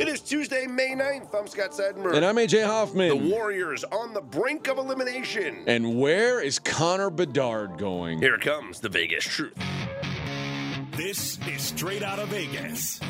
It 0.00 0.08
is 0.08 0.20
Tuesday, 0.20 0.66
May 0.66 0.90
9th. 0.90 1.32
I'm 1.38 1.46
Scott 1.46 1.70
Seidenberg. 1.70 2.16
And 2.16 2.24
I'm 2.24 2.34
AJ 2.34 2.66
Hoffman. 2.66 3.08
The 3.08 3.30
Warriors 3.30 3.84
on 3.84 4.12
the 4.12 4.20
brink 4.20 4.66
of 4.66 4.78
elimination. 4.78 5.62
And 5.68 6.00
where 6.00 6.40
is 6.40 6.58
Connor 6.58 7.10
Bedard 7.10 7.78
going? 7.78 8.20
Here 8.20 8.38
comes 8.38 8.80
the 8.80 8.88
Vegas 8.88 9.22
truth. 9.22 9.54
This 10.96 11.38
is 11.46 11.62
straight 11.62 12.02
out 12.02 12.18
of 12.18 12.28
Vegas. 12.30 13.00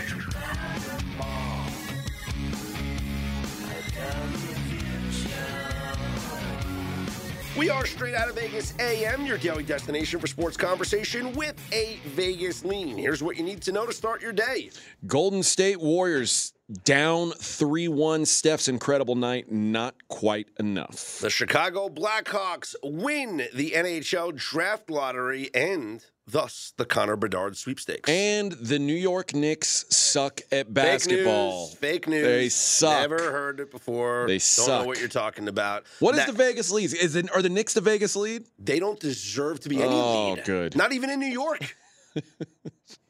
We 7.57 7.71
are 7.71 7.87
straight 7.87 8.15
out 8.15 8.29
of 8.29 8.35
Vegas 8.35 8.75
AM, 8.79 9.25
your 9.25 9.39
daily 9.39 9.63
destination 9.63 10.21
for 10.21 10.27
sports 10.27 10.59
conversation 10.59 11.33
with 11.33 11.57
a 11.73 11.99
Vegas 12.09 12.67
lean. 12.67 12.99
Here's 12.99 13.23
what 13.23 13.39
you 13.39 13.43
need 13.43 13.63
to 13.63 13.73
know 13.73 13.87
to 13.87 13.95
start 13.95 14.21
your 14.21 14.35
day. 14.35 14.69
Golden 15.07 15.43
State 15.43 15.81
Warriors 15.81 16.53
down 16.85 17.31
3 17.31 17.89
1. 17.89 18.27
Steph's 18.27 18.69
incredible 18.69 19.15
night, 19.15 19.51
not 19.51 19.95
quite 20.09 20.49
enough. 20.61 21.21
The 21.21 21.31
Chicago 21.31 21.89
Blackhawks 21.89 22.75
win 22.83 23.49
the 23.55 23.71
NHL 23.71 24.37
draft 24.37 24.91
lottery 24.91 25.49
and 25.55 26.05
thus 26.27 26.73
the 26.77 26.85
Connor 26.85 27.17
Bedard 27.17 27.57
sweepstakes. 27.57 28.09
And 28.11 28.53
the 28.53 28.79
New 28.79 28.95
York 28.95 29.35
Knicks 29.35 29.85
suck 29.91 30.41
at 30.51 30.73
basketball. 30.75 31.69
Fake 31.69 31.77
news. 31.77 31.79
Fake 31.79 32.09
news. 32.09 32.25
They 32.27 32.49
suck. 32.49 33.01
Never 33.11 33.31
heard 33.33 33.61
it 33.61 33.71
before. 33.71 34.27
They 34.27 34.35
don't 34.35 34.43
suck. 34.43 34.81
know 34.83 34.87
what 34.87 34.99
you're 34.99 35.09
talking 35.09 35.49
about. 35.49 35.85
What 36.01 36.15
is 36.15 36.21
That- 36.21 36.27
the 36.29 36.33
Vegas 36.33 36.71
lead? 36.71 36.93
Is 36.93 37.15
it, 37.17 37.31
are 37.35 37.43
the 37.43 37.49
Knicks 37.49 37.75
the 37.75 37.81
Vegas 37.81 38.17
lead? 38.17 38.45
They 38.59 38.79
don't 38.79 38.99
deserve 38.99 39.61
to 39.61 39.69
be 39.69 39.77
any 39.83 39.87
Oh, 39.95 40.33
lead. 40.35 40.45
good. 40.45 40.77
Not 40.77 40.93
even 40.93 41.11
in 41.11 41.21
New 41.21 41.27
York. 41.27 41.77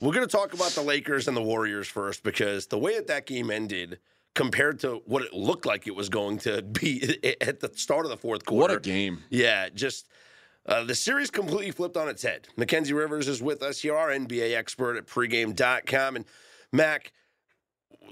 We're 0.01 0.13
going 0.13 0.27
to 0.27 0.31
talk 0.37 0.53
about 0.53 0.71
the 0.73 0.83
Lakers 0.83 1.29
and 1.29 1.37
the 1.37 1.43
Warriors 1.43 1.89
first 1.89 2.23
because 2.23 2.67
the 2.67 2.79
way 2.79 2.97
that 2.97 3.07
that 3.07 3.27
game 3.27 3.51
ended 3.51 3.99
compared 4.35 4.81
to 4.81 5.01
what 5.07 5.23
it 5.23 5.33
looked 5.33 5.65
like 5.65 5.87
it 5.87 5.95
was 5.95 6.09
going 6.09 6.39
to 6.39 6.61
be 6.63 7.19
at 7.41 7.61
the 7.61 7.71
start 7.75 8.05
of 8.05 8.11
the 8.11 8.17
fourth 8.17 8.45
quarter. 8.45 8.75
What 8.75 8.87
a 8.87 8.89
game. 8.89 9.23
Yeah, 9.31 9.69
just 9.71 10.09
uh, 10.67 10.85
the 10.85 10.95
series 10.95 11.31
completely 11.31 11.71
flipped 11.71 11.97
on 11.97 12.09
its 12.09 12.23
head. 12.23 12.49
Mackenzie 12.57 12.93
Rivers 12.93 13.29
is 13.29 13.43
with 13.43 13.63
us 13.63 13.81
here, 13.81 13.97
our 13.97 14.09
NBA 14.09 14.57
expert 14.57 14.97
at 14.97 15.07
pregame.com. 15.07 16.17
And 16.17 16.25
Mac, 16.73 17.13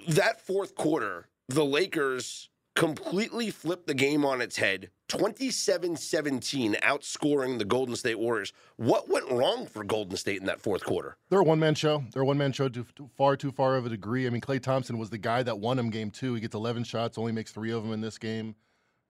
that 0.09 0.41
fourth 0.41 0.75
quarter, 0.75 1.29
the 1.49 1.65
Lakers 1.65 2.49
completely 2.75 3.51
flipped 3.51 3.87
the 3.87 3.95
game 3.95 4.25
on 4.25 4.41
its 4.41 4.57
head 4.57 4.91
27 5.09 5.97
17, 5.97 6.75
outscoring 6.83 7.59
the 7.59 7.65
Golden 7.65 7.95
State 7.95 8.19
Warriors. 8.19 8.53
What 8.77 9.09
went 9.09 9.31
wrong 9.31 9.67
for 9.67 9.85
Golden 9.85 10.17
State 10.17 10.41
in 10.41 10.47
that 10.47 10.61
fourth 10.61 10.85
quarter? 10.85 11.17
They're 11.29 11.41
a 11.41 11.45
one 11.45 11.61
man 11.61 11.75
show. 11.75 12.03
They're 12.13 12.23
a 12.23 12.27
one 12.27 12.39
man 12.39 12.53
show 12.53 12.69
to, 12.69 12.87
far 13.17 13.37
too 13.37 13.53
far 13.53 13.77
of 13.77 13.87
a 13.87 13.91
degree. 13.91 14.27
I 14.27 14.31
mean, 14.31 14.41
Klay 14.41 14.61
Thompson 14.61 14.99
was 14.99 15.11
the 15.11 15.19
guy 15.19 15.43
that 15.43 15.59
won 15.59 15.79
him 15.79 15.91
game 15.91 16.11
two. 16.11 16.35
He 16.35 16.41
gets 16.41 16.55
11 16.55 16.85
shots, 16.85 17.19
only 17.19 17.33
makes 17.33 17.53
three 17.53 17.71
of 17.71 17.83
them 17.83 17.93
in 17.93 18.01
this 18.01 18.19
game. 18.19 18.55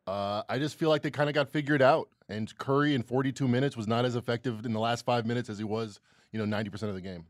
Uh, 0.06 0.42
I 0.48 0.58
just 0.58 0.76
feel 0.76 0.90
like 0.90 1.02
they 1.02 1.10
kind 1.10 1.30
of 1.30 1.34
got 1.34 1.48
figured 1.48 1.80
out. 1.80 2.08
And 2.28 2.56
Curry 2.58 2.94
in 2.94 3.02
42 3.02 3.46
minutes 3.46 3.76
was 3.76 3.86
not 3.86 4.04
as 4.04 4.16
effective 4.16 4.64
in 4.64 4.72
the 4.72 4.80
last 4.80 5.04
five 5.04 5.26
minutes 5.26 5.50
as 5.50 5.58
he 5.58 5.64
was, 5.64 6.00
you 6.32 6.44
know, 6.44 6.56
90% 6.56 6.84
of 6.84 6.94
the 6.94 7.00
game. 7.00 7.24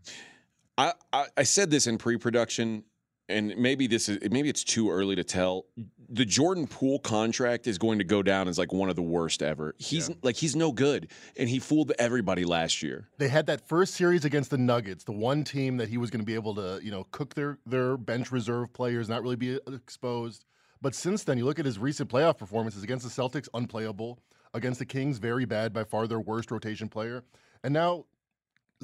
I, 0.78 0.92
I, 1.12 1.26
I 1.36 1.42
said 1.42 1.70
this 1.70 1.86
in 1.86 1.98
pre-production, 1.98 2.84
and 3.28 3.56
maybe 3.56 3.86
this 3.86 4.08
is 4.08 4.18
maybe 4.30 4.48
it's 4.48 4.64
too 4.64 4.90
early 4.90 5.16
to 5.16 5.24
tell. 5.24 5.66
The 6.10 6.24
Jordan 6.24 6.66
Poole 6.66 6.98
contract 6.98 7.66
is 7.66 7.78
going 7.78 7.98
to 7.98 8.04
go 8.04 8.22
down 8.22 8.48
as 8.48 8.58
like 8.58 8.72
one 8.72 8.90
of 8.90 8.96
the 8.96 9.02
worst 9.02 9.42
ever. 9.42 9.74
He's 9.78 10.10
like 10.22 10.36
he's 10.36 10.54
no 10.54 10.72
good, 10.72 11.10
and 11.36 11.48
he 11.48 11.58
fooled 11.58 11.92
everybody 11.98 12.44
last 12.44 12.82
year. 12.82 13.08
They 13.18 13.28
had 13.28 13.46
that 13.46 13.66
first 13.66 13.94
series 13.94 14.24
against 14.24 14.50
the 14.50 14.58
Nuggets, 14.58 15.04
the 15.04 15.12
one 15.12 15.44
team 15.44 15.78
that 15.78 15.88
he 15.88 15.96
was 15.96 16.10
going 16.10 16.20
to 16.20 16.26
be 16.26 16.34
able 16.34 16.54
to, 16.56 16.80
you 16.82 16.90
know, 16.90 17.06
cook 17.12 17.34
their 17.34 17.58
their 17.66 17.96
bench 17.96 18.30
reserve 18.30 18.72
players, 18.72 19.08
not 19.08 19.22
really 19.22 19.36
be 19.36 19.58
exposed. 19.72 20.44
But 20.82 20.94
since 20.94 21.24
then, 21.24 21.38
you 21.38 21.46
look 21.46 21.58
at 21.58 21.64
his 21.64 21.78
recent 21.78 22.10
playoff 22.10 22.36
performances 22.36 22.82
against 22.82 23.04
the 23.04 23.22
Celtics, 23.22 23.48
unplayable. 23.54 24.18
Against 24.54 24.78
the 24.78 24.86
Kings, 24.86 25.18
very 25.18 25.44
bad, 25.44 25.72
by 25.72 25.84
far 25.84 26.06
their 26.06 26.20
worst 26.20 26.50
rotation 26.50 26.88
player. 26.88 27.24
And 27.62 27.74
now, 27.74 28.04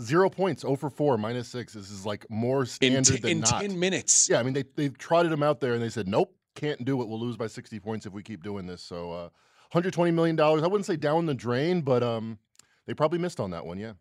zero 0.00 0.28
points, 0.28 0.62
0 0.62 0.76
for 0.76 0.90
4, 0.90 1.16
minus 1.16 1.48
6. 1.48 1.72
This 1.74 1.90
is 1.90 2.04
like 2.04 2.28
more 2.28 2.62
In, 2.62 2.66
standard 2.66 3.14
t- 3.14 3.20
than 3.20 3.30
in 3.30 3.40
not. 3.40 3.60
ten 3.60 3.78
minutes, 3.78 4.28
Yeah, 4.28 4.40
I 4.40 4.42
mean, 4.42 4.52
they, 4.54 4.64
they 4.76 4.88
trotted 4.88 5.30
him 5.32 5.42
out 5.42 5.60
there 5.60 5.74
and 5.74 5.82
they 5.82 5.88
said, 5.88 6.08
nope, 6.08 6.34
can't 6.56 6.84
do 6.84 7.00
it. 7.02 7.08
We'll 7.08 7.20
lose 7.20 7.36
by 7.36 7.46
60 7.46 7.78
points 7.80 8.04
if 8.06 8.12
we 8.12 8.22
keep 8.22 8.42
doing 8.42 8.66
this. 8.66 8.82
So, 8.82 9.12
uh, 9.12 9.28
$120 9.72 10.12
million. 10.12 10.38
I 10.40 10.50
wouldn't 10.66 10.86
say 10.86 10.96
down 10.96 11.26
the 11.26 11.34
drain, 11.34 11.82
but 11.82 12.02
um, 12.02 12.38
they 12.86 12.94
probably 12.94 13.18
missed 13.18 13.38
on 13.38 13.50
that 13.52 13.64
one, 13.64 13.78
yeah. 13.78 13.92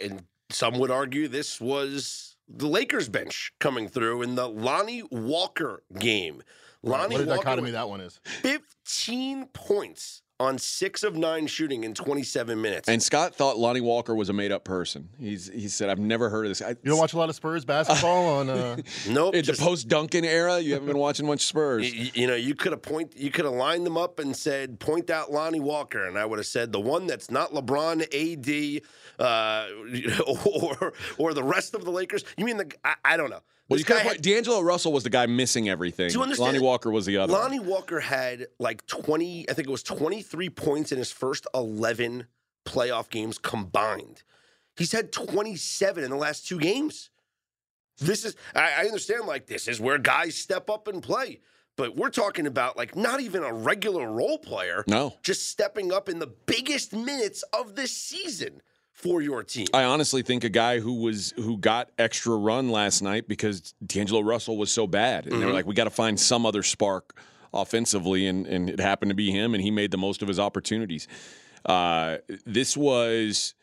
And 0.00 0.24
some 0.50 0.78
would 0.78 0.90
argue 0.90 1.28
this 1.28 1.60
was 1.60 2.36
the 2.48 2.66
Lakers 2.66 3.08
bench 3.08 3.52
coming 3.60 3.88
through 3.88 4.22
in 4.22 4.34
the 4.34 4.48
Lonnie 4.48 5.02
Walker 5.10 5.82
game. 5.98 6.42
Lonnie 6.82 7.14
what 7.14 7.24
a 7.24 7.26
Walker 7.26 7.42
dichotomy 7.42 7.66
with 7.66 7.74
that 7.74 7.88
one 7.88 8.00
is. 8.00 8.20
15 8.24 9.46
points 9.52 10.22
on 10.38 10.58
six 10.58 11.02
of 11.02 11.16
nine 11.16 11.46
shooting 11.46 11.82
in 11.84 11.94
27 11.94 12.60
minutes. 12.60 12.88
And 12.88 13.02
Scott 13.02 13.34
thought 13.34 13.58
Lonnie 13.58 13.80
Walker 13.80 14.14
was 14.14 14.28
a 14.28 14.34
made-up 14.34 14.64
person. 14.64 15.08
He's 15.18 15.50
he 15.50 15.68
said, 15.68 15.88
"I've 15.88 15.98
never 15.98 16.28
heard 16.28 16.44
of 16.44 16.50
this." 16.50 16.60
I, 16.60 16.70
You 16.70 16.76
don't 16.84 16.98
watch 16.98 17.14
a 17.14 17.18
lot 17.18 17.30
of 17.30 17.34
Spurs 17.34 17.64
basketball 17.64 18.26
on. 18.40 18.50
Uh, 18.50 18.76
nope. 19.08 19.34
in 19.34 19.44
the 19.44 19.54
post 19.54 19.88
Duncan 19.88 20.24
era. 20.24 20.60
You 20.60 20.74
haven't 20.74 20.88
been 20.88 20.98
watching 20.98 21.26
much 21.26 21.40
Spurs. 21.46 21.90
y- 21.90 22.10
you 22.14 22.26
know, 22.26 22.34
you 22.34 22.54
could 22.54 22.72
have 22.72 22.82
point, 22.82 23.14
you 23.16 23.30
could 23.30 23.46
have 23.46 23.54
lined 23.54 23.86
them 23.86 23.96
up 23.96 24.18
and 24.18 24.36
said, 24.36 24.78
"Point 24.78 25.08
out 25.08 25.32
Lonnie 25.32 25.60
Walker," 25.60 26.06
and 26.06 26.18
I 26.18 26.26
would 26.26 26.38
have 26.38 26.46
said 26.46 26.70
the 26.70 26.80
one 26.80 27.06
that's 27.06 27.30
not 27.30 27.52
LeBron, 27.52 28.02
AD, 28.12 28.82
uh, 29.18 29.66
or 30.44 30.92
or 31.18 31.32
the 31.34 31.42
rest 31.44 31.74
of 31.74 31.84
the 31.84 31.90
Lakers. 31.90 32.24
You 32.36 32.44
mean 32.44 32.58
the? 32.58 32.70
I, 32.84 32.94
I 33.04 33.16
don't 33.16 33.30
know. 33.30 33.40
Well, 33.68 33.78
you 33.78 33.84
could 33.84 33.96
had- 33.98 34.22
D'Angelo 34.22 34.60
Russell 34.60 34.92
was 34.92 35.02
the 35.04 35.10
guy 35.10 35.26
missing 35.26 35.68
everything. 35.68 36.08
Do 36.08 36.14
you 36.14 36.22
understand? 36.22 36.46
Lonnie 36.54 36.60
Walker 36.64 36.90
was 36.90 37.04
the 37.06 37.16
other. 37.18 37.32
Lonnie 37.32 37.58
Walker 37.60 37.98
had 38.00 38.46
like 38.58 38.86
20, 38.86 39.50
I 39.50 39.52
think 39.54 39.66
it 39.66 39.70
was 39.72 39.82
23 39.82 40.50
points 40.50 40.92
in 40.92 40.98
his 40.98 41.10
first 41.10 41.46
11 41.54 42.26
playoff 42.64 43.10
games 43.10 43.38
combined. 43.38 44.22
He's 44.76 44.92
had 44.92 45.10
27 45.12 46.04
in 46.04 46.10
the 46.10 46.16
last 46.16 46.46
two 46.46 46.58
games. 46.58 47.10
This 47.98 48.24
is, 48.24 48.36
I, 48.54 48.82
I 48.82 48.84
understand, 48.84 49.26
like, 49.26 49.46
this 49.46 49.68
is 49.68 49.80
where 49.80 49.96
guys 49.98 50.34
step 50.36 50.68
up 50.68 50.86
and 50.86 51.02
play. 51.02 51.40
But 51.76 51.96
we're 51.96 52.10
talking 52.10 52.46
about, 52.46 52.76
like, 52.76 52.94
not 52.94 53.20
even 53.20 53.42
a 53.42 53.52
regular 53.52 54.10
role 54.10 54.38
player, 54.38 54.84
No. 54.86 55.14
just 55.22 55.48
stepping 55.48 55.92
up 55.92 56.08
in 56.08 56.18
the 56.18 56.26
biggest 56.26 56.92
minutes 56.92 57.42
of 57.52 57.74
this 57.74 57.92
season 57.96 58.60
for 58.96 59.20
your 59.22 59.42
team. 59.44 59.66
I 59.74 59.84
honestly 59.84 60.22
think 60.22 60.42
a 60.42 60.48
guy 60.48 60.80
who 60.80 60.94
was 60.94 61.32
who 61.36 61.58
got 61.58 61.90
extra 61.98 62.34
run 62.34 62.70
last 62.70 63.02
night 63.02 63.28
because 63.28 63.72
D'Angelo 63.84 64.22
Russell 64.22 64.56
was 64.56 64.72
so 64.72 64.86
bad, 64.86 65.26
and 65.26 65.40
they 65.40 65.44
were 65.46 65.52
Mhm. 65.52 65.54
like, 65.54 65.66
we 65.66 65.74
got 65.74 65.84
to 65.84 65.90
find 65.90 66.18
some 66.18 66.44
other 66.46 66.62
spark 66.62 67.20
offensively, 67.54 68.26
and 68.26 68.46
and 68.46 68.68
it 68.70 68.80
happened 68.80 69.10
to 69.10 69.14
be 69.14 69.30
him, 69.30 69.54
and 69.54 69.62
he 69.62 69.70
made 69.70 69.90
the 69.90 69.98
most 69.98 70.22
of 70.22 70.28
his 70.28 70.38
opportunities. 70.40 71.06
Uh, 71.64 72.16
this 72.44 72.76
was. 72.76 73.54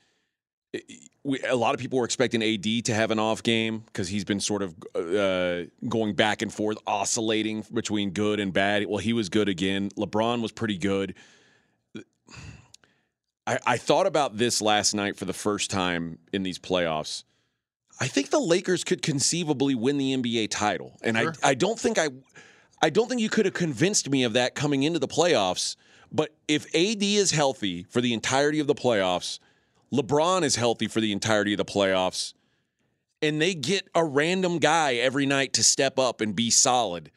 We, 1.26 1.40
a 1.48 1.56
lot 1.56 1.74
of 1.74 1.80
people 1.80 2.00
were 2.00 2.06
expecting 2.06 2.44
AD 2.44 2.82
to 2.86 2.94
have 2.94 3.10
an 3.12 3.18
off 3.20 3.44
game 3.44 3.80
because 3.86 4.10
he's 4.10 4.26
been 4.26 4.42
sort 4.42 4.62
of 4.62 4.76
uh, 4.94 5.70
going 5.88 6.16
back 6.16 6.42
and 6.42 6.52
forth, 6.54 6.78
oscillating 6.86 7.64
between 7.74 8.10
good 8.10 8.40
and 8.42 8.52
bad. 8.52 8.86
Well, 8.88 8.98
he 8.98 9.14
was 9.14 9.30
good 9.30 9.48
again. 9.48 9.90
LeBron 9.98 10.42
was 10.42 10.52
pretty 10.52 10.78
good. 10.78 11.16
I, 13.46 13.60
I 13.66 13.78
thought 13.78 14.08
about 14.08 14.38
this 14.38 14.62
last 14.62 14.94
night 14.94 15.18
for 15.18 15.26
the 15.26 15.34
first 15.34 15.70
time 15.70 16.20
in 16.32 16.44
these 16.44 16.60
playoffs. 16.60 17.24
I 18.00 18.08
think 18.08 18.30
the 18.30 18.40
Lakers 18.40 18.84
could 18.84 19.02
conceivably 19.02 19.76
win 19.76 19.98
the 19.98 20.16
NBA 20.16 20.50
title, 20.50 20.98
and 21.04 21.18
Sure. 21.18 21.34
I 21.44 21.50
I 21.50 21.54
don't 21.54 21.80
think 21.80 21.98
I 21.98 22.10
I 22.82 22.90
don't 22.90 23.08
think 23.08 23.22
you 23.22 23.30
could 23.30 23.46
have 23.46 23.54
convinced 23.54 24.10
me 24.10 24.24
of 24.24 24.34
that 24.34 24.56
coming 24.56 24.84
into 24.84 25.00
the 25.00 25.08
playoffs. 25.08 25.76
But 26.12 26.36
if 26.48 26.66
AD 26.76 27.02
is 27.02 27.32
healthy 27.32 27.84
for 27.84 28.02
the 28.02 28.14
entirety 28.14 28.60
of 28.60 28.68
the 28.68 28.76
playoffs, 28.76 29.40
LeBron 29.92 30.44
is 30.44 30.56
healthy 30.56 30.88
for 30.88 31.02
the 31.02 31.12
entirety 31.12 31.54
of 31.54 31.58
the 31.58 31.66
playoffs, 31.66 32.34
and 33.22 33.42
they 33.42 33.56
get 33.56 33.88
a 33.96 34.04
random 34.04 34.60
guy 34.60 34.96
every 34.96 35.26
night 35.26 35.54
to 35.54 35.64
step 35.64 35.98
up 35.98 36.22
and 36.22 36.36
be 36.36 36.50
solid, 36.50 37.12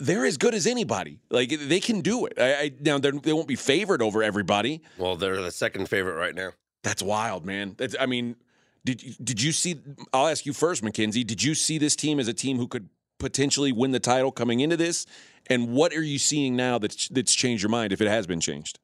they're 0.00 0.24
as 0.26 0.36
good 0.36 0.54
as 0.54 0.66
anybody. 0.66 1.20
Like 1.30 1.50
they 1.50 1.80
can 1.80 2.00
do 2.00 2.26
it. 2.26 2.34
I, 2.38 2.54
I, 2.54 2.70
now 2.80 2.98
they're- 2.98 3.12
won't 3.14 3.48
be 3.48 3.56
favored 3.56 4.02
over 4.02 4.22
everybody. 4.22 4.82
Well, 4.98 5.16
they're 5.16 5.40
the 5.40 5.50
second 5.50 5.88
favorite 5.88 6.14
right 6.16 6.34
now. 6.34 6.50
That's 6.82 7.02
wild, 7.02 7.46
man. 7.46 7.74
That's, 7.78 7.94
I 8.00 8.06
mean, 8.06 8.36
did 8.84 9.02
you- 9.02 9.14
did 9.22 9.40
you 9.42 9.52
see? 9.52 9.76
I'll 10.12 10.28
ask 10.28 10.44
you 10.46 10.52
first, 10.52 10.82
McKenzie. 10.82 11.26
Did 11.26 11.42
you 11.42 11.54
see 11.54 11.78
this 11.78 11.94
team 11.96 12.18
as 12.18 12.28
a 12.28 12.34
team 12.34 12.56
who 12.58 12.66
could 12.66 12.88
potentially 13.18 13.70
win 13.72 13.92
the 13.92 14.00
title 14.00 14.32
coming 14.32 14.60
into 14.60 14.76
this? 14.76 15.06
And 15.48 15.72
what 15.72 15.92
are 15.92 16.02
you 16.02 16.18
seeing 16.18 16.56
now 16.56 16.78
that's 16.78 17.08
that's 17.08 17.34
changed 17.34 17.62
your 17.62 17.70
mind, 17.70 17.92
if 17.92 18.00
it 18.00 18.08
has 18.08 18.26
been 18.26 18.40
changed? 18.40 18.78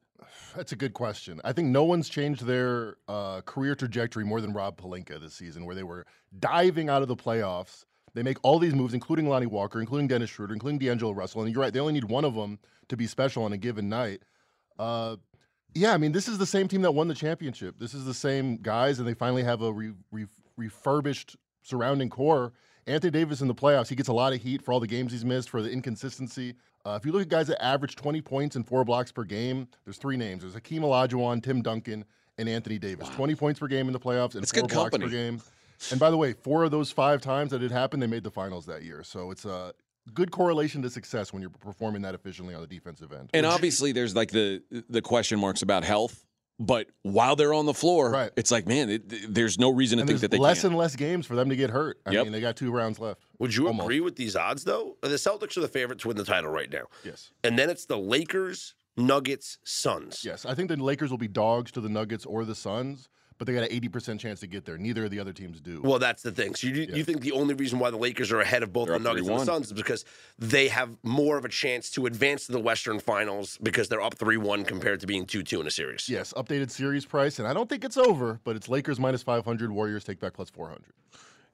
That's 0.57 0.73
a 0.73 0.77
good 0.77 0.93
question. 0.95 1.41
I 1.45 1.53
think 1.53 1.69
no 1.69 1.85
one's 1.85 2.09
changed 2.09 2.45
their 2.45 2.97
uh, 3.07 3.43
career 3.43 3.75
trajectory 3.77 4.25
more 4.25 4.41
than 4.41 4.53
Rob 4.53 4.81
Pelinka 4.81 5.21
this 5.21 5.35
season, 5.35 5.67
where 5.67 5.75
they 5.75 5.85
were 5.85 6.05
diving 6.41 6.89
out 6.89 7.03
of 7.03 7.07
the 7.09 7.15
playoffs 7.17 7.85
They 8.15 8.23
make 8.23 8.39
all 8.43 8.59
these 8.59 8.75
moves, 8.75 8.95
including 8.95 9.29
Lonnie 9.29 9.47
Walker, 9.47 9.81
including 9.81 10.09
Dennis 10.09 10.31
Schroeder, 10.31 10.55
including 10.55 10.79
D'Angelo 10.79 11.13
Russell. 11.13 11.43
And 11.43 11.53
you're 11.53 11.63
right, 11.63 11.73
they 11.73 11.81
only 11.81 11.93
need 11.93 12.05
one 12.05 12.25
of 12.25 12.35
them 12.35 12.59
to 12.89 12.97
be 12.97 13.07
special 13.07 13.45
on 13.45 13.53
a 13.53 13.57
given 13.57 13.89
night. 13.89 14.23
Uh, 14.79 15.17
yeah, 15.75 15.93
I 15.93 15.99
mean, 15.99 16.13
this 16.13 16.29
is 16.29 16.39
the 16.39 16.47
same 16.47 16.69
team 16.69 16.83
that 16.83 16.93
won 16.93 17.09
the 17.09 17.15
championship. 17.15 17.79
This 17.79 17.95
is 17.95 18.05
the 18.05 18.15
same 18.15 18.57
guys, 18.57 18.99
and 18.99 19.07
they 19.07 19.15
finally 19.15 19.43
have 19.43 19.63
a 19.63 19.73
re- 19.73 19.93
re- 20.11 20.27
refurbished 20.57 21.37
surrounding 21.63 22.09
core. 22.09 22.53
Anthony 22.87 23.11
Davis 23.11 23.43
in 23.43 23.49
the 23.49 23.55
playoffs, 23.55 23.89
he 23.89 23.95
gets 23.95 24.09
a 24.09 24.13
lot 24.13 24.33
of 24.33 24.41
heat 24.41 24.63
for 24.63 24.73
all 24.73 24.81
the 24.81 24.87
games 24.87 25.13
he's 25.13 25.25
missed, 25.25 25.51
for 25.51 25.61
the 25.61 25.71
inconsistency. 25.71 26.55
Uh, 26.87 26.99
if 26.99 27.05
you 27.05 27.13
look 27.13 27.23
at 27.23 27.29
guys 27.29 27.47
that 27.49 27.63
average 27.63 27.97
20 27.97 28.23
points 28.23 28.57
and 28.57 28.67
four 28.67 28.83
blocks 28.85 29.13
per 29.13 29.25
game, 29.25 29.69
there's 29.85 29.99
three 29.99 30.17
names. 30.17 30.43
There's 30.43 30.55
Hakeem 30.55 30.83
Olajuwon, 30.83 31.43
Tim 31.43 31.61
Duncan, 31.61 32.05
and 32.39 32.49
Anthony 32.49 32.79
Davis. 32.79 33.09
20 33.11 33.35
points 33.35 33.61
per 33.61 33.67
game 33.67 33.89
in 33.89 33.93
the 33.93 34.01
playoffs 34.01 34.35
and 34.35 34.43
That's 34.43 34.53
four 34.53 34.69
blocks 34.69 34.97
per 34.97 35.09
game. 35.09 35.43
And 35.91 35.99
by 36.01 36.11
the 36.11 36.17
way, 36.17 36.33
four 36.33 36.65
of 36.65 36.71
those 36.71 36.91
five 36.91 37.21
times 37.21 37.51
that 37.53 37.63
it 37.63 37.71
happened, 37.71 38.03
they 38.03 38.07
made 38.07 38.25
the 38.25 38.31
finals 38.31 38.67
that 38.67 38.83
year. 38.83 39.03
So 39.05 39.31
it's 39.31 39.45
a 39.45 39.73
good 40.15 40.31
correlation 40.31 40.83
to 40.83 40.91
success 40.91 41.33
when 41.33 41.43
you're 41.43 41.51
performing 41.51 42.03
that 42.03 42.15
efficiently 42.15 42.55
on 42.55 42.61
the 42.61 42.67
defensive 42.67 43.13
end. 43.13 43.31
And 43.35 43.45
obviously, 43.47 43.93
there's 43.93 44.15
like 44.17 44.31
the 44.31 44.63
the 44.89 45.03
question 45.03 45.39
marks 45.39 45.63
about 45.63 45.85
health. 45.85 46.25
But 46.61 46.89
while 47.03 47.37
they're 47.37 47.55
on 47.55 47.67
the 47.67 47.75
floor, 47.75 48.11
Right. 48.11 48.33
it's 48.37 48.51
like, 48.51 48.67
man, 48.67 48.91
it, 48.91 49.33
there's 49.33 49.61
no 49.61 49.71
reason 49.71 49.99
to 49.99 50.03
and 50.03 50.09
think 50.09 50.21
that 50.23 50.33
they 50.33 50.39
less 50.39 50.63
can't. 50.63 50.73
and 50.73 50.77
less 50.77 50.97
games 50.97 51.25
for 51.25 51.37
them 51.37 51.51
to 51.51 51.55
get 51.55 51.71
hurt. 51.71 52.01
I 52.05 52.11
Yep. 52.11 52.25
mean, 52.25 52.33
they 52.33 52.41
got 52.41 52.57
two 52.57 52.73
rounds 52.73 52.99
left. 52.99 53.23
Would 53.39 53.55
you 53.55 53.69
Almost. 53.69 53.85
agree 53.85 54.01
with 54.01 54.17
these 54.17 54.35
odds, 54.35 54.65
though? 54.65 54.97
The 55.01 55.11
Celtics 55.11 55.57
are 55.57 55.61
the 55.61 55.69
favorite 55.69 56.01
to 56.01 56.09
win 56.09 56.17
the 56.17 56.25
title 56.25 56.51
right 56.51 56.69
now. 56.69 56.87
Yes. 57.05 57.31
And 57.45 57.57
then 57.57 57.71
it's 57.71 57.85
the 57.85 57.97
Lakers, 57.97 58.75
Nuggets, 58.97 59.59
Suns. 59.63 60.25
Yes. 60.25 60.45
I 60.45 60.55
think 60.57 60.69
the 60.69 60.77
Lakers 60.83 61.13
will 61.13 61.19
be 61.19 61.29
dogs 61.29 61.71
to 61.71 61.81
the 61.81 61.89
Nuggets 61.89 62.27
or 62.27 62.45
the 62.45 62.57
Suns, 62.57 63.09
but 63.39 63.47
they 63.47 63.55
got 63.55 63.63
an 63.63 63.81
80% 63.81 64.19
chance 64.19 64.41
to 64.41 64.47
get 64.47 64.65
there. 64.65 64.77
Neither 64.77 65.05
of 65.05 65.11
the 65.11 65.21
other 65.21 65.33
teams 65.33 65.61
do. 65.61 65.81
Well, 65.83 65.99
that's 65.99 66.23
the 66.23 66.33
thing. 66.33 66.55
So 66.55 66.67
you, 66.67 66.83
Yeah. 66.83 66.97
you 66.97 67.05
think 67.05 67.21
the 67.21 67.33
only 67.33 67.55
reason 67.55 67.79
why 67.79 67.91
the 67.91 67.97
Lakers 67.97 68.33
are 68.33 68.41
ahead 68.41 68.63
of 68.65 68.73
both 68.73 68.89
They're 68.89 68.99
the 68.99 69.09
up 69.09 69.15
Nuggets 69.17 69.29
and 69.29 69.41
the 69.41 69.45
Suns 69.45 69.67
is 69.69 69.73
because 69.73 70.05
they 70.39 70.69
have 70.69 70.91
more 71.05 71.39
of 71.39 71.45
a 71.45 71.49
chance 71.49 71.91
to 71.93 72.07
advance 72.07 72.47
to 72.47 72.53
the 72.53 72.61
Western 72.61 72.99
Finals 72.99 73.57
because 73.63 73.89
they're 73.89 74.03
up 74.03 74.17
3-1 74.19 74.67
compared 74.67 75.01
to 75.01 75.07
being 75.07 75.25
2-2 75.25 75.61
in 75.61 75.67
a 75.67 75.71
series. 75.71 76.09
yes, 76.09 76.35
updated 76.37 76.71
series 76.71 77.07
price, 77.07 77.39
and 77.39 77.47
I 77.47 77.55
don't 77.55 77.69
think 77.69 77.85
it's 77.85 77.97
over, 77.97 78.41
but 78.45 78.57
it's 78.57 78.69
Lakers 78.69 78.99
minus 78.99 79.23
500, 79.23 79.71
Warriors 79.71 80.05
take 80.05 80.19
back 80.21 80.35
plus 80.35 80.51
400. 80.51 80.83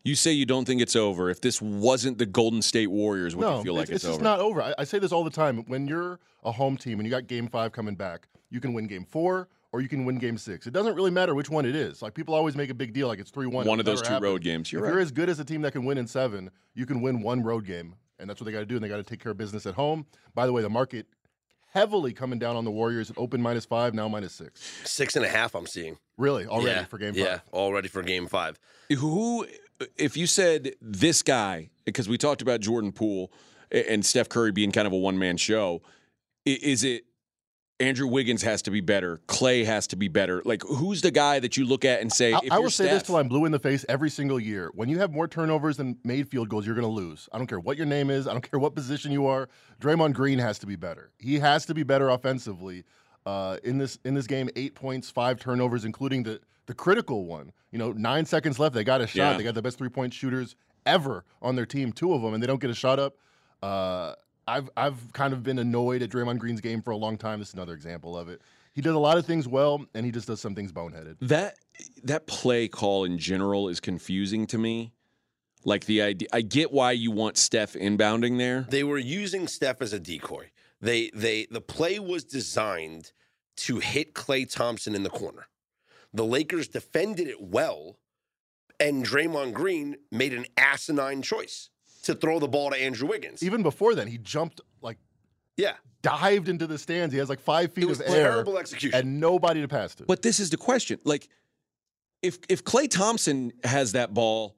You 0.07 0.15
say 0.15 0.33
you 0.33 0.45
don't 0.45 0.67
think 0.67 0.83
it's 0.83 0.97
over. 0.97 1.31
If 1.31 1.41
this 1.41 1.63
wasn't 1.63 2.19
the 2.19 2.27
Golden 2.27 2.61
State 2.61 2.89
Warriors, 2.89 3.35
would 3.35 3.43
no, 3.43 3.59
you 3.59 3.65
feel 3.65 3.75
like 3.75 3.85
it's, 3.85 3.91
it's, 3.91 4.05
it's 4.05 4.09
over? 4.09 4.13
just 4.17 4.23
not 4.23 4.39
over. 4.41 4.61
I, 4.63 4.75
I 4.79 4.85
say 4.85 4.99
this 4.99 5.13
all 5.13 5.25
the 5.25 5.31
time. 5.31 5.65
When 5.67 5.87
you're 5.87 6.19
a 6.45 6.53
home 6.53 6.77
team 6.77 6.99
and 6.99 7.07
you 7.07 7.11
got 7.11 7.27
game 7.27 7.49
five 7.49 7.73
coming 7.73 7.95
back, 7.95 8.29
you 8.51 8.61
can 8.61 8.75
win 8.75 8.87
game 8.87 9.07
four 9.09 9.49
or 9.75 9.81
you 9.81 9.89
can 9.89 10.05
win 10.05 10.19
game 10.19 10.39
six. 10.39 10.69
It 10.69 10.73
doesn't 10.73 10.95
really 10.95 11.11
matter 11.11 11.35
which 11.35 11.51
one 11.51 11.67
it 11.67 11.75
is. 11.75 12.01
Like 12.01 12.15
people 12.15 12.33
always 12.33 12.55
make 12.55 12.71
a 12.71 12.75
big 12.75 12.93
deal 12.93 13.09
like 13.09 13.19
it's 13.19 13.33
3 13.33 13.49
1. 13.49 13.67
One 13.67 13.81
of 13.81 13.85
those 13.85 14.01
two 14.01 14.17
road 14.21 14.41
games. 14.41 14.71
You're 14.71 14.83
if 14.83 14.85
right. 14.85 14.93
you're 14.93 15.01
as 15.01 15.11
good 15.11 15.29
as 15.29 15.41
a 15.41 15.45
team 15.45 15.63
that 15.63 15.73
can 15.73 15.85
win 15.85 15.99
in 15.99 16.07
seven, 16.07 16.53
you 16.75 16.87
can 16.87 17.01
win 17.01 17.21
one 17.23 17.43
road 17.43 17.67
game. 17.67 17.97
And 18.21 18.31
that's 18.31 18.41
what 18.41 18.45
they 18.45 18.53
got 18.53 18.61
to 18.61 18.67
do. 18.67 18.77
And 18.77 18.85
they 18.85 18.89
got 18.89 18.99
to 18.99 19.03
take 19.03 19.19
care 19.19 19.33
of 19.33 19.37
business 19.37 19.67
at 19.67 19.75
home. 19.75 20.07
By 20.33 20.47
the 20.47 20.53
way, 20.53 20.63
the 20.63 20.71
market 20.71 21.07
heavily 21.73 22.13
coming 22.13 22.39
down 22.39 22.55
on 22.55 22.65
the 22.65 22.71
Warriors. 22.71 23.11
Open 23.17 23.43
minus 23.43 23.65
five, 23.65 23.95
now 23.95 24.07
minus 24.07 24.33
six. 24.33 24.61
Six 24.85 25.17
and 25.17 25.25
a 25.25 25.29
half, 25.29 25.57
I'm 25.57 25.67
seeing. 25.67 25.99
Really, 26.19 26.47
already 26.47 26.71
yeah. 26.71 26.85
for 26.85 26.99
game 26.99 27.15
five? 27.15 27.19
Yeah, 27.19 27.39
five. 27.39 27.43
already 27.53 27.89
for 27.89 28.05
game 28.05 28.29
five. 28.29 28.61
Who, 28.97 29.45
if 29.97 30.17
you 30.17 30.29
said 30.29 30.75
this 30.81 31.21
guy, 31.25 31.71
because 31.85 32.09
we 32.09 32.17
talked 32.17 32.43
about 32.43 32.61
Jordan 32.61 32.93
Poole 32.93 33.33
and 33.73 34.07
Steph 34.07 34.29
Curry 34.29 34.53
being 34.53 34.71
kind 34.71 34.87
of 34.87 34.93
a 34.93 34.99
one 34.99 35.19
man 35.19 35.37
show, 35.37 35.83
is 36.45 36.85
it 36.85 37.07
Andrew 37.81 38.07
Wiggins 38.07 38.43
has 38.43 38.63
to 38.63 38.71
be 38.71 38.81
better, 38.81 39.21
Klay 39.27 39.65
has 39.65 39.89
to 39.89 39.97
be 39.97 40.07
better? 40.07 40.43
Like, 40.45 40.63
who's 40.63 41.03
the 41.03 41.11
guy 41.11 41.41
that 41.41 41.57
you 41.57 41.67
look 41.67 41.85
at 41.85 42.01
and 42.01 42.13
say, 42.13 42.33
I, 42.33 42.41
if 42.45 42.53
I 42.53 42.59
will 42.61 42.71
say 42.71 42.85
this 42.85 43.01
Steph- 43.01 43.07
till 43.07 43.17
I'm 43.17 43.29
blue 43.29 43.47
in 43.47 43.53
the 43.53 43.59
face 43.59 43.85
every 43.89 44.11
single 44.11 44.39
year. 44.39 44.71
When 44.75 44.89
you 44.89 44.99
have 45.01 45.13
more 45.13 45.27
turnovers 45.27 45.77
than 45.77 45.99
made 46.05 46.29
field 46.29 46.49
goals, 46.49 46.67
you're 46.67 46.77
going 46.77 46.87
to 46.87 46.93
lose. 46.93 47.29
I 47.33 47.39
don't 47.39 47.49
care 47.49 47.59
what 47.59 47.77
your 47.77 47.87
name 47.87 48.11
is. 48.11 48.29
I 48.29 48.33
don't 48.33 48.49
care 48.49 48.61
what 48.61 48.77
position 48.77 49.11
you 49.11 49.27
are. 49.27 49.49
Draymond 49.81 50.15
Green 50.15 50.39
has 50.39 50.59
to 50.61 50.67
be 50.67 50.77
better. 50.77 51.11
He 51.19 51.41
has 51.41 51.67
to 51.67 51.75
be 51.75 51.83
better 51.83 52.11
offensively. 52.11 52.85
Uh, 53.27 53.57
in 53.65 53.79
this 53.79 53.99
in 54.05 54.13
this 54.13 54.27
game, 54.27 54.51
eight 54.55 54.75
points, 54.75 55.11
five 55.11 55.41
turnovers, 55.41 55.85
including 55.85 56.23
the 56.23 56.41
the 56.67 56.75
critical 56.75 57.25
one. 57.25 57.53
You 57.73 57.79
know, 57.79 57.93
nine 57.93 58.27
seconds 58.27 58.59
left. 58.59 58.75
They 58.75 58.85
got 58.85 59.01
a 59.01 59.07
shot. 59.07 59.17
Yeah. 59.17 59.37
They 59.39 59.43
got 59.43 59.55
the 59.55 59.63
best 59.63 59.79
three 59.79 59.89
point 59.89 60.13
shooters 60.13 60.57
ever 60.87 61.25
on 61.41 61.57
their 61.57 61.67
team, 61.67 61.91
two 61.93 62.13
of 62.13 62.23
them, 62.23 62.35
and 62.35 62.43
they 62.43 62.47
don't 62.47 62.61
get 62.61 62.71
a 62.71 62.75
shot 62.75 62.99
up. 62.99 63.17
Uh, 63.63 64.15
I've 64.47 64.71
I've 64.77 65.13
kind 65.13 65.33
of 65.33 65.43
been 65.43 65.59
annoyed 65.59 66.03
at 66.03 66.11
Draymond 66.11 66.39
Green's 66.39 66.61
game 66.61 66.83
for 66.83 66.91
a 66.91 66.97
long 66.97 67.17
time. 67.17 67.39
This 67.39 67.49
is 67.49 67.55
another 67.55 67.75
example 67.75 68.17
of 68.17 68.29
it. 68.29 68.43
He 68.73 68.81
does 68.81 68.95
a 68.95 68.99
lot 68.99 69.19
of 69.19 69.25
things 69.25 69.47
well, 69.47 69.85
and 69.95 70.05
he 70.05 70.11
just 70.11 70.27
does 70.27 70.41
some 70.41 70.55
things 70.55 70.73
boneheaded. 70.73 71.17
that 71.21 71.57
that 72.03 72.27
play 72.27 72.69
call 72.69 73.05
in 73.05 73.19
general 73.19 73.69
is 73.69 73.81
confusing 73.81 74.47
to 74.49 74.59
me. 74.59 74.93
Like 75.65 75.87
the 75.87 76.03
idea, 76.03 76.29
I 76.33 76.43
get 76.43 76.73
why 76.73 76.93
you 76.93 77.11
want 77.11 77.39
Steph 77.39 77.73
inbounding 77.73 78.37
there. 78.37 78.67
They 78.69 78.85
were 78.85 78.99
using 78.99 79.49
Steph 79.49 79.81
as 79.81 79.93
a 79.93 80.01
decoy. 80.01 80.51
They 80.81 81.11
they 81.15 81.47
the 81.51 81.63
play 81.63 81.99
was 81.99 82.25
designed 82.25 83.13
to 83.57 83.79
hit 83.79 84.15
Klay 84.15 84.51
Thompson 84.51 84.95
in 84.95 85.05
the 85.05 85.11
corner. 85.11 85.47
The 86.13 86.25
Lakers 86.25 86.69
defended 86.69 87.29
it 87.29 87.41
well, 87.41 87.99
and 88.79 89.07
Draymond 89.07 89.55
Green 89.55 89.97
made 90.11 90.35
an 90.35 90.47
asinine 90.57 91.23
choice 91.23 91.71
to 92.05 92.15
throw 92.15 92.39
the 92.39 92.49
ball 92.49 92.71
to 92.71 92.77
Andrew 92.77 93.09
Wiggins. 93.09 93.43
Even 93.43 93.63
before 93.63 93.95
then, 93.95 94.07
he 94.07 94.19
jumped 94.19 94.61
like 94.81 94.99
yeah, 95.57 95.75
dived 96.03 96.49
into 96.49 96.67
the 96.67 96.79
stands. 96.79 97.13
He 97.13 97.19
has 97.19 97.29
like 97.29 97.41
five 97.41 97.73
feet 97.73 97.85
it 97.85 97.89
was 97.89 98.01
of 98.01 98.09
air 98.09 98.31
terrible 98.31 98.59
execution. 98.59 98.99
and 98.99 99.21
nobody 99.21 99.61
to 99.61 99.69
pass 99.69 99.95
to. 99.97 100.05
But 100.05 100.23
this 100.23 100.41
is 100.41 100.51
the 100.51 100.57
question. 100.57 100.99
Like, 101.05 101.29
if 102.23 102.39
if 102.49 102.65
Klay 102.65 102.89
Thompson 102.89 103.53
has 103.63 103.93
that 103.93 104.13
ball, 104.15 104.57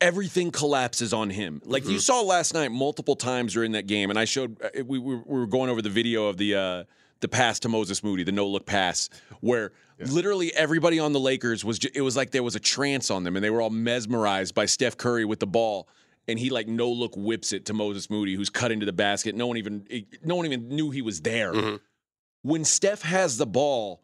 everything 0.00 0.50
collapses 0.50 1.12
on 1.12 1.30
him. 1.30 1.62
Like 1.64 1.86
you 1.86 1.98
saw 1.98 2.20
last 2.22 2.54
night 2.54 2.70
multiple 2.70 3.16
times 3.16 3.54
during 3.54 3.72
that 3.72 3.86
game, 3.86 4.10
and 4.10 4.18
I 4.18 4.24
showed 4.24 4.60
uh, 4.62 4.84
we, 4.84 4.98
we, 4.98 5.16
we 5.16 5.22
were 5.40 5.46
going 5.46 5.70
over 5.70 5.82
the 5.82 5.90
video 5.90 6.26
of 6.26 6.36
the 6.36 6.54
uh, 6.54 6.84
the 7.20 7.28
pass 7.28 7.60
to 7.60 7.68
Moses 7.68 8.02
Moody, 8.02 8.24
the 8.24 8.32
no 8.32 8.46
look 8.46 8.66
pass, 8.66 9.08
where 9.40 9.72
literally 10.10 10.52
everybody 10.54 10.98
on 10.98 11.12
the 11.12 11.20
Lakers 11.20 11.64
was. 11.64 11.78
Ju- 11.78 11.90
it 11.94 12.02
was 12.02 12.16
like 12.16 12.30
there 12.32 12.42
was 12.42 12.56
a 12.56 12.60
trance 12.60 13.10
on 13.10 13.24
them, 13.24 13.36
and 13.36 13.44
they 13.44 13.50
were 13.50 13.62
all 13.62 13.70
mesmerized 13.70 14.54
by 14.54 14.66
Steph 14.66 14.96
Curry 14.96 15.24
with 15.24 15.40
the 15.40 15.46
ball. 15.46 15.88
And 16.26 16.38
he 16.38 16.48
like 16.50 16.66
no 16.66 16.90
look 16.90 17.14
whips 17.16 17.52
it 17.52 17.66
to 17.66 17.74
Moses 17.74 18.08
Moody, 18.08 18.34
who's 18.34 18.48
cut 18.50 18.72
into 18.72 18.86
the 18.86 18.92
basket. 18.92 19.34
No 19.34 19.46
one 19.46 19.56
even 19.58 19.86
no 20.22 20.36
one 20.36 20.46
even 20.46 20.68
knew 20.68 20.90
he 20.90 21.02
was 21.02 21.20
there. 21.20 21.52
Mhm. 21.52 21.80
When 22.42 22.64
Steph 22.64 23.02
has 23.02 23.36
the 23.36 23.46
ball, 23.46 24.02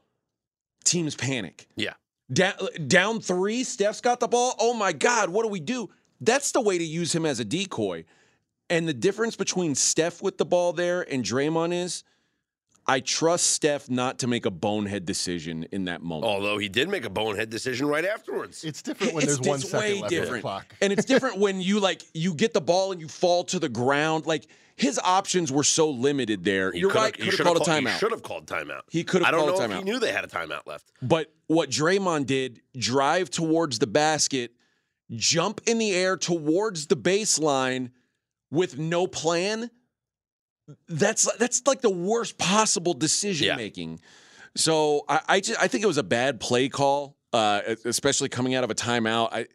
teams 0.84 1.14
panic. 1.14 1.66
yeah, 1.76 1.94
Down, 2.32 2.54
down 2.86 3.20
three, 3.20 3.64
Steph's 3.64 4.00
got 4.00 4.20
the 4.20 4.28
ball. 4.28 4.54
Oh 4.58 4.72
my 4.74 4.92
God, 4.92 5.30
what 5.30 5.42
do 5.44 5.48
we 5.48 5.60
do? 5.60 5.90
That's 6.20 6.52
the 6.52 6.60
way 6.60 6.76
to 6.78 6.84
use 6.84 7.14
him 7.14 7.24
as 7.26 7.40
a 7.40 7.44
decoy. 7.44 8.04
And 8.68 8.86
the 8.86 8.94
difference 8.94 9.34
between 9.36 9.74
Steph 9.74 10.22
with 10.22 10.38
the 10.38 10.44
ball 10.44 10.72
there 10.72 11.02
and 11.12 11.24
Draymond 11.24 11.72
is 11.72 12.04
I 12.90 12.98
trust 13.00 13.46
Steph 13.50 13.88
not 13.88 14.18
to 14.18 14.26
make 14.26 14.46
a 14.46 14.50
bonehead 14.50 15.06
decision 15.06 15.64
in 15.70 15.84
that 15.84 16.02
moment. 16.02 16.24
although 16.24 16.58
he 16.58 16.68
did 16.68 16.88
make 16.88 17.04
a 17.04 17.10
bonehead 17.10 17.48
decision 17.48 17.86
right 17.86 18.04
afterwards. 18.04 18.64
it's 18.64 18.82
different 18.82 19.14
when 19.14 19.22
It's- 19.22 19.36
there's 19.38 19.48
one 19.48 19.60
it's 19.60 19.70
second 19.70 19.78
way 19.80 20.00
left 20.00 20.14
on 20.28 20.32
the 20.34 20.40
clock. 20.40 20.74
And 20.80 20.92
it's 20.92 21.04
different 21.04 21.38
when 21.38 21.60
you 21.60 21.78
like 21.78 22.02
you 22.14 22.34
get 22.34 22.52
the 22.52 22.60
ball 22.60 22.90
and 22.90 23.00
you 23.00 23.06
fall 23.06 23.44
to 23.44 23.58
the 23.60 23.68
ground. 23.68 24.26
Like 24.26 24.46
his 24.74 24.98
options 25.04 25.52
were 25.52 25.62
so 25.62 25.88
limited 25.90 26.42
there. 26.42 26.72
He 26.72 26.80
You're 26.80 26.90
right. 26.90 27.14
he 27.14 27.22
Could 27.22 27.26
have 27.26 27.34
shoulda 27.34 27.44
called 27.44 27.56
a 27.62 27.64
called- 27.64 27.80
He 27.80 27.86
timeout. 27.86 27.98
should 28.00 28.10
have 28.10 28.22
called 28.24 28.46
timeout. 28.46 28.80
He 28.90 29.04
could 29.04 29.22
have 29.22 29.28
I 29.28 29.30
don't 29.30 29.40
called 29.46 29.50
know 29.58 29.60
a 29.60 29.64
if 29.66 29.70
timeout. 29.70 29.78
he 29.78 29.84
knew 29.84 29.98
they 30.00 30.12
had 30.12 30.24
a 30.24 30.28
timeout 30.28 30.66
left. 30.66 30.90
But 31.00 31.32
what 31.46 31.70
Draymond 31.70 32.26
did, 32.26 32.60
drive 32.76 33.30
towards 33.30 33.78
the 33.78 33.86
basket, 33.86 34.50
jump 35.14 35.60
in 35.66 35.78
the 35.78 35.92
air 35.92 36.16
towards 36.16 36.86
the 36.88 36.96
baseline 36.96 37.90
with 38.50 38.78
no 38.78 39.06
plan. 39.06 39.70
That's 40.88 41.30
that's 41.36 41.62
like 41.66 41.80
the 41.80 41.90
worst 41.90 42.38
possible 42.38 42.94
decision 42.94 43.46
Yeah. 43.48 43.56
making. 43.56 44.00
So 44.56 45.04
I 45.08 45.20
I, 45.28 45.40
just, 45.40 45.60
I 45.62 45.68
think 45.68 45.84
it 45.84 45.86
was 45.86 45.98
a 45.98 46.02
bad 46.02 46.40
play 46.40 46.68
call, 46.68 47.16
uh, 47.32 47.60
especially 47.84 48.28
coming 48.28 48.54
out 48.54 48.64
of 48.64 48.70
a 48.70 48.74
timeout. 48.74 49.28
I 49.32 49.46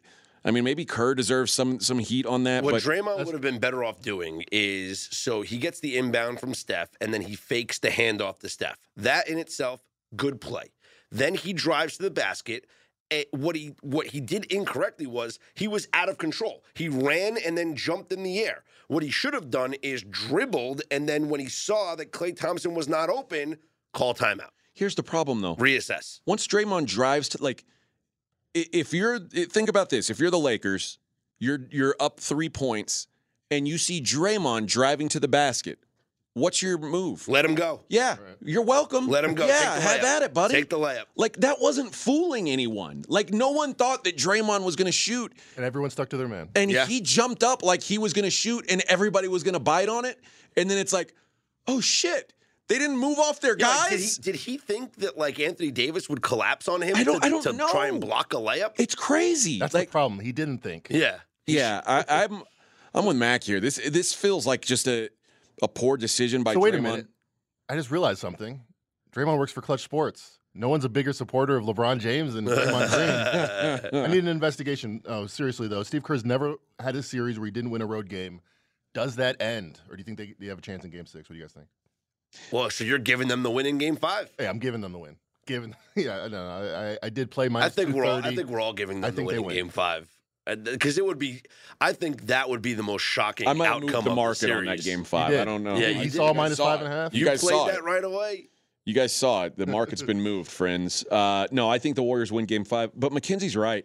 I 0.44 0.50
mean 0.52 0.64
maybe 0.64 0.84
Kerr 0.84 1.14
deserves 1.14 1.52
some 1.52 1.80
some 1.80 1.98
heat 1.98 2.24
on 2.26 2.44
that. 2.44 2.62
What 2.64 2.72
but 2.72 2.82
Draymond 2.82 3.24
would 3.24 3.32
have 3.34 3.42
been 3.42 3.58
better 3.58 3.84
off 3.84 4.00
doing 4.00 4.44
is 4.52 5.08
so 5.10 5.42
he 5.42 5.58
gets 5.58 5.80
the 5.80 5.98
inbound 5.98 6.40
from 6.40 6.54
Steph 6.54 6.90
and 7.00 7.12
then 7.12 7.22
he 7.22 7.34
fakes 7.34 7.78
the 7.78 7.88
handoff 7.90 8.38
to 8.40 8.48
Steph. 8.48 8.78
That 8.96 9.28
in 9.28 9.38
itself, 9.38 9.82
good 10.14 10.40
play. 10.40 10.72
Then 11.10 11.34
he 11.34 11.52
drives 11.52 11.96
to 11.98 12.02
the 12.04 12.10
basket. 12.10 12.66
Eh, 13.10 13.24
What 13.30 13.54
he 13.54 13.74
what 13.82 14.06
he 14.08 14.20
did 14.20 14.46
incorrectly 14.46 15.06
was 15.06 15.38
he 15.54 15.68
was 15.68 15.86
out 15.92 16.08
of 16.08 16.16
control. 16.18 16.64
He 16.74 16.88
ran 16.88 17.36
and 17.36 17.56
then 17.56 17.76
jumped 17.76 18.12
in 18.12 18.22
the 18.22 18.40
air. 18.40 18.64
What 18.88 19.02
he 19.02 19.10
should 19.10 19.34
have 19.34 19.50
done 19.50 19.74
is 19.82 20.02
dribbled 20.02 20.82
and 20.90 21.08
then 21.08 21.28
when 21.28 21.40
he 21.40 21.48
saw 21.48 21.94
that 21.96 22.12
Klay 22.12 22.36
Thompson 22.36 22.74
was 22.74 22.88
not 22.88 23.08
open, 23.08 23.58
call 23.92 24.14
timeout. 24.14 24.50
here's 24.74 24.94
the 24.94 25.02
problem 25.02 25.40
though. 25.40 25.56
Reassess. 25.56 26.20
once 26.26 26.46
Draymond 26.46 26.86
drives 26.86 27.28
to 27.30 27.42
like, 27.42 27.64
if 28.54 28.94
you're 28.94 29.18
think 29.18 29.68
about 29.68 29.90
this, 29.90 30.08
if 30.08 30.18
you're 30.18 30.30
the 30.30 30.38
Lakers, 30.38 30.98
you're 31.38 31.66
you're 31.70 31.96
up 32.00 32.20
three 32.20 32.48
points, 32.48 33.06
and 33.50 33.68
you 33.68 33.76
see 33.76 34.00
Draymond 34.00 34.66
driving 34.66 35.08
to 35.10 35.20
the 35.20 35.28
basket. 35.28 35.78
What's 36.36 36.60
your 36.62 36.78
move? 36.78 37.26
Let 37.28 37.44
him 37.44 37.54
go. 37.54 37.80
Yeah, 37.88 38.16
you're 38.42 38.62
welcome. 38.62 39.08
Let 39.08 39.24
him 39.24 39.34
go. 39.34 39.46
Yeah, 39.46 39.54
Take 39.58 39.74
the 39.74 39.80
have 39.88 40.04
at 40.04 40.22
it, 40.22 40.34
buddy. 40.34 40.54
Take 40.54 40.70
the 40.70 40.78
layup. 40.78 41.04
Like 41.16 41.36
that 41.38 41.60
wasn't 41.60 41.94
fooling 41.94 42.48
anyone. 42.50 43.04
Like 43.08 43.32
no 43.32 43.50
one 43.50 43.74
thought 43.74 44.04
that 44.04 44.16
Draymond 44.16 44.62
was 44.64 44.76
going 44.76 44.86
to 44.86 44.92
shoot, 44.92 45.32
And 45.56 45.64
everyone 45.64 45.90
stuck 45.90 46.10
to 46.10 46.16
their 46.16 46.28
man. 46.28 46.50
and 46.54 46.70
Yeah. 46.70 46.86
he 46.86 47.00
jumped 47.00 47.42
up 47.42 47.62
like 47.62 47.82
he 47.82 47.98
was 47.98 48.12
going 48.12 48.24
to 48.24 48.30
shoot, 48.30 48.64
and 48.70 48.82
everybody 48.88 49.28
was 49.28 49.42
going 49.42 49.54
to 49.54 49.60
bite 49.60 49.88
on 49.88 50.04
it. 50.04 50.20
And 50.56 50.70
then 50.70 50.78
it's 50.78 50.92
like, 50.92 51.14
oh 51.66 51.80
shit, 51.80 52.32
they 52.68 52.78
didn't 52.78 52.96
move 52.98 53.18
off 53.18 53.40
their 53.40 53.56
Yeah, 53.58 53.68
like, 53.68 53.90
guys. 53.90 54.16
did, 54.18 54.24
he, 54.24 54.32
did 54.32 54.40
he 54.40 54.58
think 54.58 54.96
that 54.96 55.16
like 55.18 55.40
Anthony 55.40 55.70
Davis 55.70 56.08
would 56.08 56.22
collapse 56.22 56.68
on 56.68 56.82
him 56.82 56.96
I 56.96 57.04
don't- 57.04 57.20
to, 57.20 57.26
I 57.26 57.28
don't 57.30 57.42
to 57.44 57.52
know. 57.52 57.70
try 57.70 57.88
and 57.88 58.00
block 58.00 58.32
a 58.34 58.36
layup? 58.36 58.72
it's 58.78 58.94
crazy. 58.94 59.58
That's 59.58 59.74
like 59.74 59.88
the 59.88 59.92
problem. 59.92 60.20
He 60.20 60.32
didn't 60.32 60.58
think. 60.58 60.88
yeah. 60.90 61.16
Yeah, 61.48 61.80
I, 61.86 62.04
I'm 62.24 62.42
I'm 62.92 63.06
with 63.06 63.16
Mac 63.16 63.44
here. 63.44 63.60
This 63.60 63.76
this 63.88 64.12
feels 64.12 64.46
like 64.48 64.62
just 64.62 64.88
a 64.88 65.10
a 65.62 65.68
poor 65.68 65.96
decision 65.96 66.42
by 66.42 66.54
So 66.54 66.60
wait 66.60 66.74
a 66.74 66.80
minute. 66.80 67.06
I 67.68 67.74
just 67.74 67.90
realized 67.90 68.20
something. 68.20 68.62
Draymond 69.12 69.38
works 69.38 69.52
for 69.52 69.62
Clutch 69.62 69.82
Sports. 69.82 70.38
No 70.54 70.68
one's 70.68 70.84
a 70.84 70.88
bigger 70.88 71.12
supporter 71.12 71.56
of 71.56 71.64
LeBron 71.64 71.98
James 71.98 72.34
than 72.34 72.46
Draymond 72.46 73.90
Green. 73.90 74.02
I 74.04 74.06
need 74.06 74.18
an 74.20 74.28
investigation. 74.28 75.02
Oh, 75.06 75.26
seriously 75.26 75.68
though, 75.68 75.82
Steve 75.82 76.02
Kerr's 76.02 76.24
never 76.24 76.54
had 76.80 76.96
a 76.96 77.02
series 77.02 77.38
where 77.38 77.46
he 77.46 77.50
didn't 77.52 77.70
win 77.70 77.82
a 77.82 77.86
road 77.86 78.08
game. 78.08 78.40
Does 78.94 79.16
that 79.16 79.40
end, 79.42 79.80
or 79.90 79.96
do 79.96 80.00
you 80.00 80.04
think 80.04 80.16
they, 80.16 80.34
they 80.38 80.46
have 80.46 80.58
a 80.58 80.62
chance 80.62 80.82
in 80.84 80.90
Game 80.90 81.04
Six? 81.04 81.28
What 81.28 81.34
do 81.34 81.38
you 81.38 81.42
guys 81.42 81.52
think? 81.52 81.66
Well, 82.50 82.70
so 82.70 82.84
you're 82.84 82.98
giving 82.98 83.28
them 83.28 83.42
the 83.42 83.50
win 83.50 83.66
in 83.66 83.76
Game 83.78 83.96
Five. 83.96 84.30
Hey, 84.38 84.46
I'm 84.46 84.58
giving 84.58 84.80
them 84.80 84.92
the 84.92 84.98
win. 84.98 85.16
Given, 85.46 85.76
yeah, 85.94 86.22
I 86.24 86.28
know. 86.28 86.46
I, 86.46 86.92
I, 86.92 86.98
I 87.02 87.08
did 87.10 87.30
play 87.30 87.48
my. 87.48 87.62
I 87.62 87.68
think 87.68 87.94
we're 87.94 88.04
all. 88.04 88.24
I 88.24 88.34
think 88.34 88.48
we're 88.48 88.60
all 88.60 88.72
giving 88.72 89.04
I 89.04 89.10
them 89.10 89.10
the 89.10 89.16
think 89.16 89.26
win 89.28 89.34
they 89.36 89.40
in 89.40 89.46
win. 89.46 89.56
Game 89.56 89.68
Five 89.68 90.08
because 90.46 90.96
it 90.98 91.04
would 91.04 91.18
be. 91.18 91.42
I 91.80 91.92
think 91.92 92.26
that 92.28 92.48
would 92.48 92.62
be 92.62 92.74
the 92.74 92.82
most 92.82 93.02
shocking 93.02 93.48
I 93.48 93.52
might 93.52 93.68
outcome 93.68 93.82
move 93.82 94.04
the 94.04 94.10
of 94.10 94.16
market 94.16 94.46
the 94.46 94.54
on 94.54 94.64
that 94.66 94.80
game 94.82 95.04
five. 95.04 95.34
I 95.38 95.44
don't 95.44 95.62
know. 95.64 95.76
Yeah, 95.76 95.88
I 95.88 95.90
you 95.90 96.00
He 96.02 96.08
saw 96.10 96.22
you 96.22 96.28
guys 96.28 96.36
minus 96.36 96.56
saw 96.58 96.64
five 96.66 96.80
it. 96.80 96.84
and 96.84 96.92
a 96.92 96.96
half? 96.96 97.14
You, 97.14 97.20
You, 97.20 97.26
guys 97.26 97.40
played 97.40 97.52
saw 97.56 97.66
that 97.66 97.76
it. 97.76 97.84
right 97.84 98.04
away. 98.04 98.48
You 98.84 98.94
guys 98.94 99.12
saw 99.12 99.44
it. 99.46 99.56
The 99.56 99.66
market's 99.66 100.02
been 100.02 100.20
moved, 100.22 100.50
friends. 100.50 101.04
Uh, 101.10 101.48
no, 101.50 101.68
I 101.68 101.78
think 101.78 101.96
the 101.96 102.04
Warriors 102.04 102.30
win 102.30 102.44
Game 102.44 102.64
Five. 102.64 102.92
But 102.94 103.10
McKenzie's 103.12 103.56
right, 103.56 103.84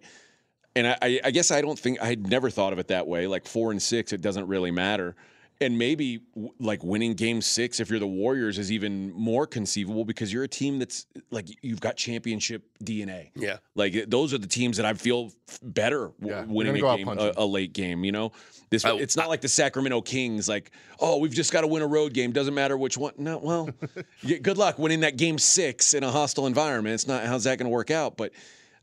and 0.76 0.86
I, 0.88 0.98
I, 1.02 1.20
I 1.26 1.32
guess 1.32 1.50
I 1.50 1.62
don't 1.62 1.78
think 1.80 2.00
I 2.02 2.06
had 2.06 2.28
never 2.28 2.50
thought 2.52 2.72
of 2.72 2.78
it 2.80 2.90
that 2.90 3.08
way. 3.08 3.26
Like 3.26 3.48
four 3.48 3.72
and 3.72 3.82
six, 3.82 4.14
it 4.14 4.22
doesn't 4.22 4.46
really 4.48 4.70
matter. 4.72 5.16
And 5.62 5.78
maybe 5.78 6.22
like 6.60 6.84
winning 6.84 7.14
Game 7.14 7.40
Six, 7.40 7.80
if 7.80 7.92
you're 7.92 8.00
the 8.00 8.08
Warriors, 8.08 8.58
is 8.58 8.72
even 8.72 9.14
more 9.14 9.46
conceivable 9.46 10.04
because 10.04 10.34
you're 10.34 10.44
a 10.44 10.48
team 10.48 10.80
that's 10.80 11.06
like 11.30 11.46
you've 11.62 11.80
got 11.80 11.96
championship 11.96 12.64
DNA. 12.84 13.30
Yeah. 13.36 13.58
Like 13.76 14.10
those 14.10 14.34
are 14.34 14.40
the 14.40 14.48
teams 14.48 14.78
that 14.78 14.88
I 14.88 14.96
feel 14.96 15.32
better 15.62 16.12
Yeah, 16.20 16.46
winning 16.46 16.76
a 16.84 16.98
game, 16.98 17.08
a, 17.08 17.34
a 17.38 17.46
late 17.46 17.74
game. 17.74 18.04
You 18.04 18.12
know, 18.12 18.32
this 18.72 18.84
I- 18.84 18.96
it's 18.96 19.16
not 19.16 19.30
like 19.30 19.42
the 19.42 19.48
Sacramento 19.48 20.02
Kings. 20.02 20.50
Like, 20.50 20.72
oh, 21.00 21.18
we've 21.20 21.34
just 21.34 21.54
got 21.54 21.62
to 21.62 21.68
win 21.68 21.84
a 21.84 21.88
road 21.88 22.14
game. 22.14 22.32
Doesn't 22.32 22.56
matter 22.56 22.76
which 22.76 22.98
one. 22.98 23.14
No, 23.20 23.38
well, 23.38 23.70
yeah, 24.24 24.40
good 24.40 24.58
luck 24.58 24.80
winning 24.80 25.02
that 25.02 25.16
game 25.16 25.38
six 25.38 25.94
in 25.94 26.04
a 26.04 26.10
hostile 26.10 26.48
environment. 26.48 26.96
It's 26.96 27.08
not 27.08 27.24
how's 27.26 27.44
that 27.44 27.60
going 27.60 27.70
to 27.70 27.74
work 27.74 27.92
out, 27.92 28.18
but. 28.18 28.32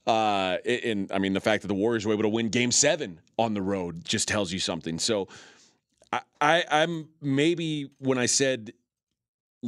Uh, 0.07 0.57
and 0.65 1.13
I 1.13 1.19
mean, 1.19 1.35
the 1.35 1.41
fact 1.41 1.61
that 1.63 1.69
the 1.69 1.75
Warriors 1.75 2.07
were 2.07 2.15
able 2.15 2.23
to 2.23 2.31
win 2.31 2.49
Game 2.49 2.71
Seven 2.71 3.21
on 3.39 3.53
the 3.53 3.61
road 3.61 4.07
just 4.07 4.27
tells 4.27 4.51
you 4.51 4.59
something. 4.59 4.99
So, 4.99 5.29
I, 6.13 6.21
I 6.41 6.65
I'm 6.71 7.09
maybe 7.21 7.91
when 7.99 8.19
I 8.19 8.27
said 8.27 8.73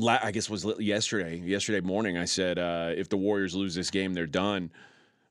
I 0.07 0.31
guess 0.31 0.45
it 0.45 0.51
was 0.51 0.67
yesterday, 0.79 1.37
yesterday 1.37 1.81
morning, 1.81 2.17
I 2.17 2.25
said 2.25 2.59
uh, 2.59 2.93
if 2.97 3.09
the 3.09 3.17
Warriors 3.17 3.55
lose 3.55 3.75
this 3.75 3.91
game, 3.91 4.15
they're 4.15 4.27
done. 4.27 4.71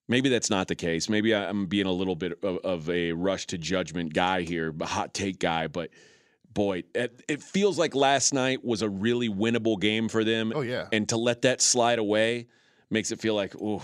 Maybe 0.07 0.27
that's 0.29 0.49
not 0.49 0.67
the 0.67 0.75
case. 0.75 1.07
Maybe 1.07 1.33
I'm 1.35 1.67
being 1.67 1.85
a 1.85 1.91
little 1.91 2.15
bit 2.15 2.43
of, 2.43 2.57
of 2.57 2.89
a 2.89 3.13
rush 3.13 3.47
to 3.47 3.57
judgment 3.57 4.13
guy 4.13 4.41
here, 4.41 4.73
a 4.81 4.85
hot 4.85 5.13
take 5.13 5.39
guy. 5.39 5.67
But 5.67 5.91
boy, 6.51 6.83
it, 6.95 7.21
it 7.27 7.43
feels 7.43 7.77
like 7.77 7.95
last 7.95 8.33
night 8.33 8.65
was 8.65 8.81
a 8.81 8.89
really 8.89 9.29
winnable 9.29 9.79
game 9.79 10.09
for 10.09 10.23
them. 10.23 10.51
Oh, 10.53 10.61
yeah. 10.61 10.87
and 10.91 11.07
to 11.09 11.17
let 11.17 11.43
that 11.43 11.61
slide 11.61 11.99
away 11.99 12.47
makes 12.89 13.11
it 13.11 13.19
feel 13.19 13.35
like, 13.35 13.55
ooh, 13.55 13.81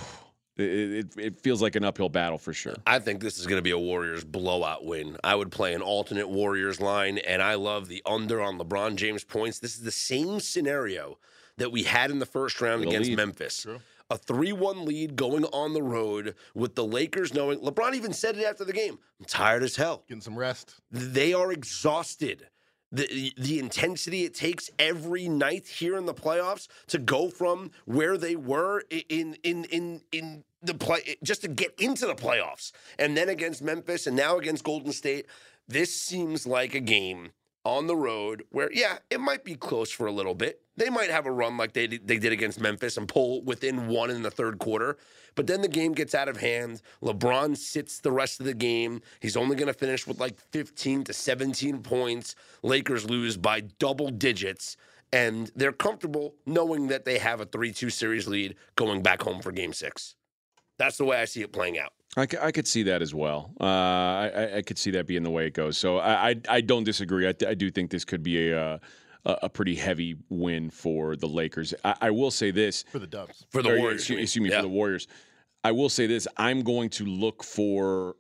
it, 0.58 0.64
it, 0.64 1.14
it 1.18 1.40
feels 1.42 1.62
like 1.62 1.76
an 1.76 1.84
uphill 1.84 2.10
battle 2.10 2.38
for 2.38 2.54
sure. 2.54 2.76
I 2.88 3.00
think 3.00 3.22
this 3.22 3.38
is 3.40 3.46
going 3.46 3.58
to 3.58 3.64
be 3.64 3.72
a 3.72 3.80
Warriors 3.80 4.24
blowout 4.24 4.86
win. 4.86 5.18
I 5.24 5.36
would 5.36 5.52
play 5.52 5.74
an 5.74 5.82
alternate 5.82 6.30
Warriors 6.30 6.80
line, 6.80 7.18
and 7.20 7.42
I 7.42 7.56
love 7.56 7.88
the 7.88 8.02
under 8.06 8.42
on 8.42 8.58
LeBron 8.58 8.96
James 8.96 9.24
points. 9.24 9.60
This 9.60 9.76
is 9.76 9.84
the 9.84 9.92
same 9.92 10.40
scenario 10.40 11.18
that 11.58 11.72
we 11.72 11.84
had 11.84 12.12
in 12.12 12.20
the 12.20 12.26
first 12.26 12.60
round 12.62 12.84
The 12.84 12.88
against 12.88 13.10
lead. 13.10 13.18
Memphis. 13.18 13.66
A 14.10 14.18
3 14.18 14.54
1 14.54 14.86
lead 14.86 15.16
going 15.16 15.46
on 15.46 15.74
the 15.74 15.82
road 15.82 16.36
with 16.54 16.76
the 16.76 16.86
Lakers 16.86 17.34
knowing 17.34 17.60
LeBron 17.60 17.96
even 17.96 18.14
said 18.14 18.38
it 18.38 18.46
after 18.46 18.64
the 18.64 18.72
game 18.74 19.00
I'm 19.20 19.26
tired 19.26 19.64
as 19.64 19.76
hell. 19.78 20.04
Getting 20.08 20.22
some 20.22 20.38
rest. 20.38 20.76
They 20.92 21.34
are 21.34 21.52
exhausted. 21.52 22.48
The, 22.96 23.34
the 23.38 23.60
intensity 23.60 24.24
it 24.24 24.34
takes 24.34 24.70
every 24.80 25.28
night 25.28 25.68
here 25.68 25.98
in 25.98 26.06
the 26.06 26.14
playoffs 26.14 26.68
to 26.88 26.98
go 26.98 27.30
from 27.30 27.72
where 27.86 28.18
they 28.18 28.36
were 28.36 28.84
in 29.10 29.38
in 29.44 29.66
in 29.66 30.02
in 30.12 30.44
the 30.62 30.74
play 30.74 31.18
just 31.22 31.42
to 31.42 31.48
get 31.48 31.74
into 31.80 32.06
the 32.06 32.16
playoffs. 32.16 32.72
And 32.98 33.18
then 33.18 33.30
against 33.30 33.62
Memphis 33.62 34.08
and 34.08 34.16
now 34.16 34.38
against 34.38 34.64
Golden 34.64 34.94
State 34.94 35.26
this 35.68 36.00
seems 36.00 36.46
like 36.46 36.76
a 36.76 36.80
game 36.80 37.32
on 37.66 37.88
the 37.88 37.96
road 37.96 38.44
where 38.52 38.72
yeah 38.72 39.00
it 39.10 39.20
might 39.20 39.44
be 39.44 39.56
close 39.56 39.92
for 39.92 40.06
a 40.06 40.12
little 40.12 40.36
bit. 40.36 40.62
They 40.78 40.90
might 40.90 41.10
have 41.10 41.26
a 41.26 41.32
run 41.32 41.58
like 41.58 41.74
they 41.74 41.88
they 41.88 42.18
did 42.18 42.32
against 42.32 42.60
Memphis 42.60 42.98
and 42.98 43.08
pull 43.08 43.42
within 43.44 43.88
one 43.88 44.10
in 44.10 44.22
the 44.22 44.32
third 44.32 44.60
quarter 44.60 44.98
but 45.36 45.48
then 45.48 45.62
the 45.62 45.68
game 45.68 45.92
gets 45.94 46.16
out 46.16 46.30
of 46.30 46.38
hand. 46.38 46.82
LeBron 47.02 47.56
sits 47.58 48.00
the 48.00 48.12
rest 48.12 48.40
of 48.40 48.46
the 48.46 48.54
game. 48.54 49.02
He's 49.20 49.38
only 49.38 49.56
going 49.56 49.68
to 49.68 49.74
finish 49.74 50.08
with 50.08 50.20
like 50.20 50.40
15 50.52 51.04
to 51.06 51.14
17 51.14 51.84
points. 51.84 52.36
Lakers 52.64 53.10
lose 53.10 53.38
by 53.38 53.62
double 53.62 54.10
digits 54.10 54.78
and 55.14 55.52
they're 55.56 55.72
comfortable 55.72 56.36
knowing 56.46 56.88
that 56.88 57.06
they 57.06 57.20
have 57.20 57.42
a 57.42 57.46
3-2 57.46 57.92
series 57.92 58.28
lead 58.28 58.56
going 58.76 59.04
back 59.04 59.22
home 59.22 59.42
for 59.42 59.52
game 59.52 59.74
6 59.74 60.16
that's 60.78 60.98
the 60.98 61.06
way 61.06 61.18
I 61.18 61.26
see 61.26 61.42
it 61.42 61.52
playing 61.52 61.78
out 61.80 61.92
I, 62.18 62.28
I 62.42 62.52
could 62.54 62.66
see 62.68 62.84
that 62.84 63.02
as 63.02 63.14
well. 63.14 63.52
Uh, 63.60 63.64
I, 63.66 64.32
I- 64.36 64.56
I 64.58 64.62
could 64.62 64.78
see 64.78 64.92
that 64.92 65.06
being 65.06 65.24
the 65.24 65.30
way 65.30 65.48
it 65.48 65.54
goes. 65.54 65.78
So 65.78 65.98
I, 65.98 66.30
I, 66.30 66.36
I 66.48 66.62
don't 66.62 66.86
disagree. 66.86 67.28
I, 67.28 67.34
I 67.46 67.54
do 67.56 67.70
think 67.70 67.92
this 67.92 68.06
could 68.06 68.24
be 68.24 68.52
a, 68.52 68.58
uh, 68.58 68.78
a 69.26 69.38
a 69.44 69.50
pretty 69.50 69.76
heavy 69.76 70.16
win 70.30 70.70
for 70.70 71.18
the 71.18 71.28
Lakers. 71.28 71.74
I, 71.84 71.96
I 72.00 72.12
will 72.12 72.32
say 72.32 72.52
this 72.52 72.86
For 72.90 73.00
the 73.00 73.08
Dubs. 73.08 73.46
for 73.50 73.62
the 73.62 73.72
or, 73.74 73.80
Warriors 73.80 74.02
Excuse, 74.02 74.22
excuse 74.22 74.44
me 74.44 74.50
Yeah. 74.50 74.58
for 74.60 74.62
the 74.62 74.70
Warriors. 74.70 75.08
I 75.66 75.72
will 75.74 75.90
say 75.90 76.08
this: 76.08 76.26
I'm 76.38 76.62
going 76.62 76.90
to 76.92 77.06
look 77.06 77.44
for 77.44 78.16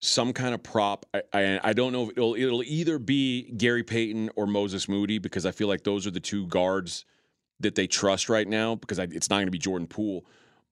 some 0.00 0.32
kind 0.32 0.52
of 0.54 0.62
prop. 0.64 1.06
I, 1.14 1.22
I, 1.32 1.60
I 1.62 1.72
don't 1.74 1.92
know 1.92 2.04
if 2.04 2.10
it'll 2.16 2.34
it'll 2.34 2.62
either 2.64 2.98
be 2.98 3.52
Gary 3.56 3.84
Payton 3.84 4.30
or 4.34 4.46
Moses 4.48 4.88
Moody 4.88 5.18
because 5.18 5.46
I 5.46 5.52
feel 5.52 5.68
like 5.68 5.84
those 5.84 6.08
are 6.08 6.10
the 6.10 6.18
two 6.18 6.46
guards 6.48 7.04
that 7.60 7.74
they 7.76 7.86
trust 7.86 8.28
right 8.28 8.48
now. 8.48 8.74
Because 8.74 8.98
I, 8.98 9.04
it's 9.04 9.30
not 9.30 9.36
going 9.36 9.46
to 9.46 9.52
be 9.52 9.58
Jordan 9.58 9.86
Poole, 9.86 10.24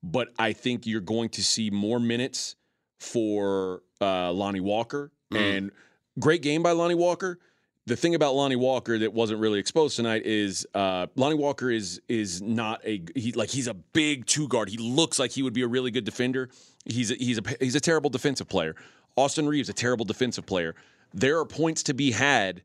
but 0.07 0.29
I 0.39 0.53
think 0.53 0.87
you're 0.87 1.01
going 1.01 1.31
to 1.31 1.43
see 1.43 1.71
more 1.71 1.99
minutes 1.99 2.55
for 3.01 3.83
uh, 4.01 4.33
Lonnie 4.33 4.61
Walker 4.61 5.11
and 5.33 5.71
great 6.19 6.43
game 6.43 6.63
by 6.63 6.71
Lonnie 6.71 6.95
Walker. 6.95 7.39
The 7.87 7.97
thing 7.97 8.15
about 8.15 8.35
Lonnie 8.35 8.57
Walker 8.57 8.99
that 8.99 9.13
wasn't 9.13 9.41
really 9.41 9.59
exposed 9.59 9.97
tonight 9.97 10.23
is 10.25 10.67
uh, 10.75 11.07
Lonnie 11.17 11.37
Walker 11.37 11.71
is 11.71 12.01
is 12.09 12.41
not 12.41 12.81
a 12.85 13.03
he 13.15 13.33
like 13.33 13.51
he's 13.51 13.69
a 13.69 13.75
big 13.75 14.27
two 14.27 14.49
guard. 14.49 14.69
He 14.69 14.79
looks 14.79 15.19
like 15.19 15.33
he 15.33 15.43
would 15.43 15.53
be 15.53 15.63
a 15.63 15.69
really 15.69 15.91
good 15.91 16.05
defender. 16.05 16.49
He's 16.85 17.11
a, 17.11 17.15
he's 17.15 17.39
a 17.39 17.43
he's 17.61 17.75
a 17.75 17.81
terrible 17.81 18.11
defensive 18.11 18.49
player. 18.49 18.75
Austin 19.17 19.49
Reaves 19.49 19.69
a 19.69 19.73
terrible 19.73 20.05
defensive 20.05 20.47
player. 20.47 20.75
There 21.15 21.39
are 21.39 21.45
points 21.45 21.83
to 21.85 21.95
be 21.95 22.13
had 22.13 22.63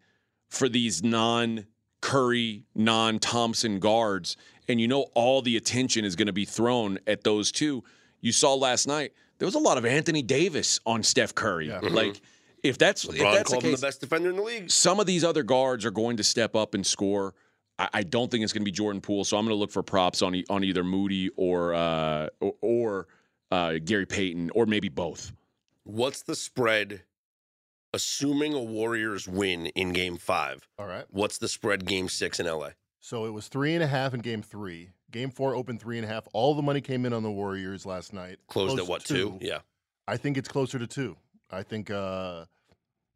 for 0.49 0.67
these 0.69 1.03
non 1.03 1.65
Curry, 2.01 2.63
non 2.75 3.19
Thompson 3.19 3.79
guards, 3.79 4.35
and 4.67 4.79
you 4.79 4.87
know 4.87 5.07
all 5.13 5.41
the 5.41 5.57
attention 5.57 6.05
is 6.05 6.15
going 6.15 6.27
to 6.27 6.33
be 6.33 6.45
thrown 6.45 6.99
at 7.07 7.23
those 7.23 7.51
two. 7.51 7.83
You 8.21 8.31
saw 8.31 8.53
last 8.53 8.87
night 8.87 9.13
there 9.39 9.45
was 9.47 9.55
a 9.55 9.59
lot 9.59 9.77
of 9.77 9.85
Anthony 9.85 10.21
Davis 10.21 10.79
on 10.85 11.03
Steph 11.03 11.33
Curry. 11.33 11.69
Like 11.69 12.21
if 12.63 12.77
that's 12.77 13.05
if 13.05 13.17
that's 13.17 13.49
the 13.49 13.55
called 13.55 13.63
him 13.63 13.71
case, 13.71 13.79
the 13.81 13.87
best 13.87 14.01
defender 14.01 14.29
in 14.29 14.35
the 14.35 14.41
league 14.43 14.69
some 14.69 14.99
of 14.99 15.05
these 15.07 15.23
other 15.23 15.41
guards 15.43 15.83
are 15.85 15.91
going 15.91 16.17
to 16.17 16.23
step 16.23 16.55
up 16.55 16.75
and 16.75 16.85
score. 16.85 17.33
I, 17.79 17.89
I 17.93 18.03
don't 18.03 18.29
think 18.29 18.43
it's 18.43 18.53
going 18.53 18.61
to 18.61 18.65
be 18.65 18.71
Jordan 18.71 19.01
Poole, 19.01 19.23
so 19.23 19.37
I'm 19.37 19.45
going 19.45 19.55
to 19.55 19.59
look 19.59 19.71
for 19.71 19.81
props 19.81 20.21
on 20.21 20.35
e- 20.35 20.45
on 20.49 20.63
either 20.63 20.83
Moody 20.83 21.29
or 21.35 21.73
uh, 21.73 22.27
or, 22.39 22.53
or 22.61 23.07
uh, 23.49 23.73
Gary 23.83 24.05
Payton, 24.05 24.51
or 24.53 24.65
maybe 24.67 24.89
both. 24.89 25.33
What's 25.83 26.21
the 26.21 26.35
spread, 26.35 27.01
assuming 27.93 28.53
a 28.53 28.61
Warriors 28.61 29.27
win 29.27 29.65
in 29.67 29.93
game 29.93 30.17
five? 30.17 30.67
All 30.77 30.85
right. 30.85 31.05
What's 31.09 31.39
the 31.39 31.47
spread 31.47 31.85
game 31.85 32.07
six 32.09 32.39
in 32.39 32.45
LA? 32.45 32.69
So 33.01 33.25
it 33.25 33.31
was 33.31 33.47
three 33.47 33.73
and 33.73 33.83
a 33.83 33.87
half 33.87 34.13
in 34.13 34.21
game 34.21 34.43
three. 34.43 34.91
Game 35.09 35.31
four 35.31 35.55
opened 35.55 35.81
three 35.81 35.97
and 35.97 36.05
a 36.05 36.07
half. 36.07 36.27
All 36.33 36.53
the 36.53 36.61
money 36.61 36.79
came 36.79 37.05
in 37.05 37.13
on 37.13 37.23
the 37.23 37.31
Warriors 37.31 37.85
last 37.85 38.13
night. 38.13 38.37
Closed 38.47 38.75
Close 38.75 38.79
at 38.79 38.87
what, 38.87 39.05
to 39.05 39.13
two? 39.13 39.37
Yeah. 39.41 39.59
I 40.07 40.17
think 40.17 40.37
it's 40.37 40.47
closer 40.47 40.79
to 40.79 40.87
two. 40.87 41.17
I 41.49 41.63
think 41.63 41.89
uh, 41.89 42.45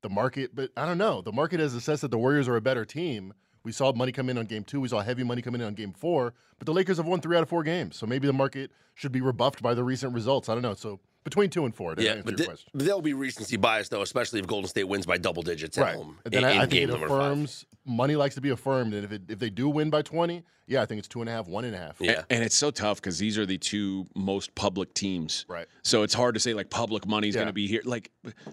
the 0.02 0.10
market, 0.10 0.56
but 0.56 0.72
I 0.76 0.86
don't 0.86 0.98
know. 0.98 1.22
The 1.22 1.32
market 1.32 1.60
has 1.60 1.74
assessed 1.76 2.02
that 2.02 2.12
the 2.12 2.18
Warriors 2.18 2.48
are 2.48 2.56
a 2.56 2.62
better 2.62 2.84
team. 2.84 3.34
We 3.64 3.72
saw 3.72 3.94
money 3.94 4.12
come 4.12 4.30
in 4.30 4.38
on 4.38 4.46
game 4.46 4.64
two. 4.64 4.82
We 4.82 4.88
saw 4.88 5.02
heavy 5.02 5.24
money 5.24 5.42
come 5.42 5.56
in 5.56 5.62
on 5.62 5.76
game 5.76 5.94
four. 5.94 6.34
But 6.58 6.66
the 6.66 6.74
Lakers 6.74 6.98
have 6.98 7.06
won 7.06 7.22
three 7.22 7.38
out 7.38 7.44
of 7.44 7.50
four 7.50 7.64
games. 7.64 7.96
So 7.96 8.06
maybe 8.06 8.28
the 8.28 8.34
market 8.34 8.72
should 8.96 9.12
be 9.12 9.22
rebuffed 9.22 9.62
by 9.62 9.74
the 9.74 9.84
recent 9.84 10.14
results. 10.14 10.50
I 10.50 10.54
don't 10.54 10.64
know. 10.64 10.74
So 10.74 11.00
between 11.26 11.50
two 11.50 11.66
and 11.66 11.76
four. 11.76 11.96
Yeah, 11.98 12.12
answer 12.12 12.24
but 12.24 12.32
your 12.32 12.38
th- 12.38 12.48
question. 12.50 12.72
there'll 12.74 13.02
be 13.02 13.14
recency 13.14 13.58
bias 13.58 13.90
though, 13.90 14.02
especially 14.02 14.40
if 14.40 14.48
Golden 14.48 14.70
State 14.70 14.86
wins 14.86 15.06
by 15.06 15.18
double 15.18 15.44
digits 15.44 15.78
at 15.78 15.82
right. 15.82 15.96
home. 15.96 16.18
Then 16.24 16.44
in, 16.44 16.46
I, 16.46 16.50
I 16.50 16.54
in 16.54 16.60
think 16.62 16.72
game 16.72 16.90
it 16.92 17.04
affirms 17.04 17.66
money 17.84 18.16
likes 18.16 18.36
to 18.36 18.42
be 18.42 18.52
affirmed, 18.52 18.94
and 18.94 19.04
if 19.04 19.12
it, 19.12 19.24
if 19.28 19.40
they 19.40 19.50
do 19.50 19.68
win 19.68 19.90
by 19.90 20.02
twenty, 20.02 20.44
yeah, 20.68 20.82
I 20.82 20.86
think 20.86 21.00
it's 21.00 21.08
two 21.08 21.22
and 21.22 21.30
a 21.30 21.32
half, 21.32 21.48
one 21.48 21.64
and 21.64 21.76
a 21.76 21.78
half. 21.78 21.98
Yeah. 22.00 22.24
And 22.30 22.44
it's 22.44 22.56
so 22.56 22.72
tough 22.72 23.00
because 23.00 23.20
these 23.20 23.38
are 23.38 23.46
the 23.46 23.58
two 23.58 24.08
most 24.16 24.56
public 24.56 24.94
teams. 24.94 25.46
Right. 25.48 25.68
So 25.84 26.02
it's 26.04 26.14
hard 26.14 26.34
to 26.34 26.40
say 26.40 26.54
like 26.54 26.70
public 26.70 27.08
money 27.08 27.28
is 27.28 27.36
going 27.36 27.48
to 27.48 27.54
be 27.54 27.68
here. 27.68 27.82
Like, 27.86 28.12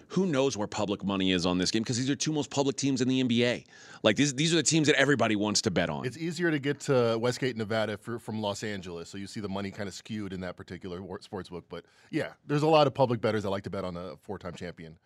who 0.09 0.27
knows 0.27 0.55
where 0.55 0.67
public 0.67 1.03
money 1.03 1.31
is 1.31 1.45
on 1.45 1.57
this 1.57 1.71
game? 1.71 1.81
Because 1.81 1.97
these 1.97 2.09
are 2.09 2.15
two 2.15 2.31
most 2.31 2.51
public 2.51 2.75
teams 2.75 3.01
in 3.01 3.07
the 3.07 3.23
NBA. 3.23 3.65
Like 4.03 4.15
these, 4.15 4.35
these 4.35 4.53
are 4.53 4.57
the 4.57 4.63
teams 4.63 4.87
that 4.87 4.95
everybody 4.95 5.35
wants 5.35 5.61
to 5.63 5.71
bet 5.71 5.89
on. 5.89 6.05
It's 6.05 6.17
easier 6.17 6.51
to 6.51 6.59
get 6.59 6.81
to 6.81 7.17
Westgate, 7.19 7.57
Nevada 7.57 7.97
for, 7.97 8.19
from 8.19 8.41
Los 8.41 8.63
Angeles, 8.63 9.09
so 9.09 9.17
you 9.17 9.27
see 9.27 9.39
the 9.39 9.49
money 9.49 9.71
kind 9.71 9.87
of 9.87 9.95
skewed 9.95 10.33
in 10.33 10.41
that 10.41 10.55
particular 10.55 11.01
war- 11.01 11.21
sports 11.21 11.49
book. 11.49 11.65
But 11.69 11.85
yeah, 12.11 12.33
there's 12.45 12.63
a 12.63 12.67
lot 12.67 12.85
of 12.85 12.93
public 12.93 13.21
bettors 13.21 13.43
that 13.43 13.49
like 13.49 13.63
to 13.63 13.69
bet 13.69 13.85
on 13.85 13.97
a 13.97 14.17
four-time 14.17 14.53
champion. 14.53 14.97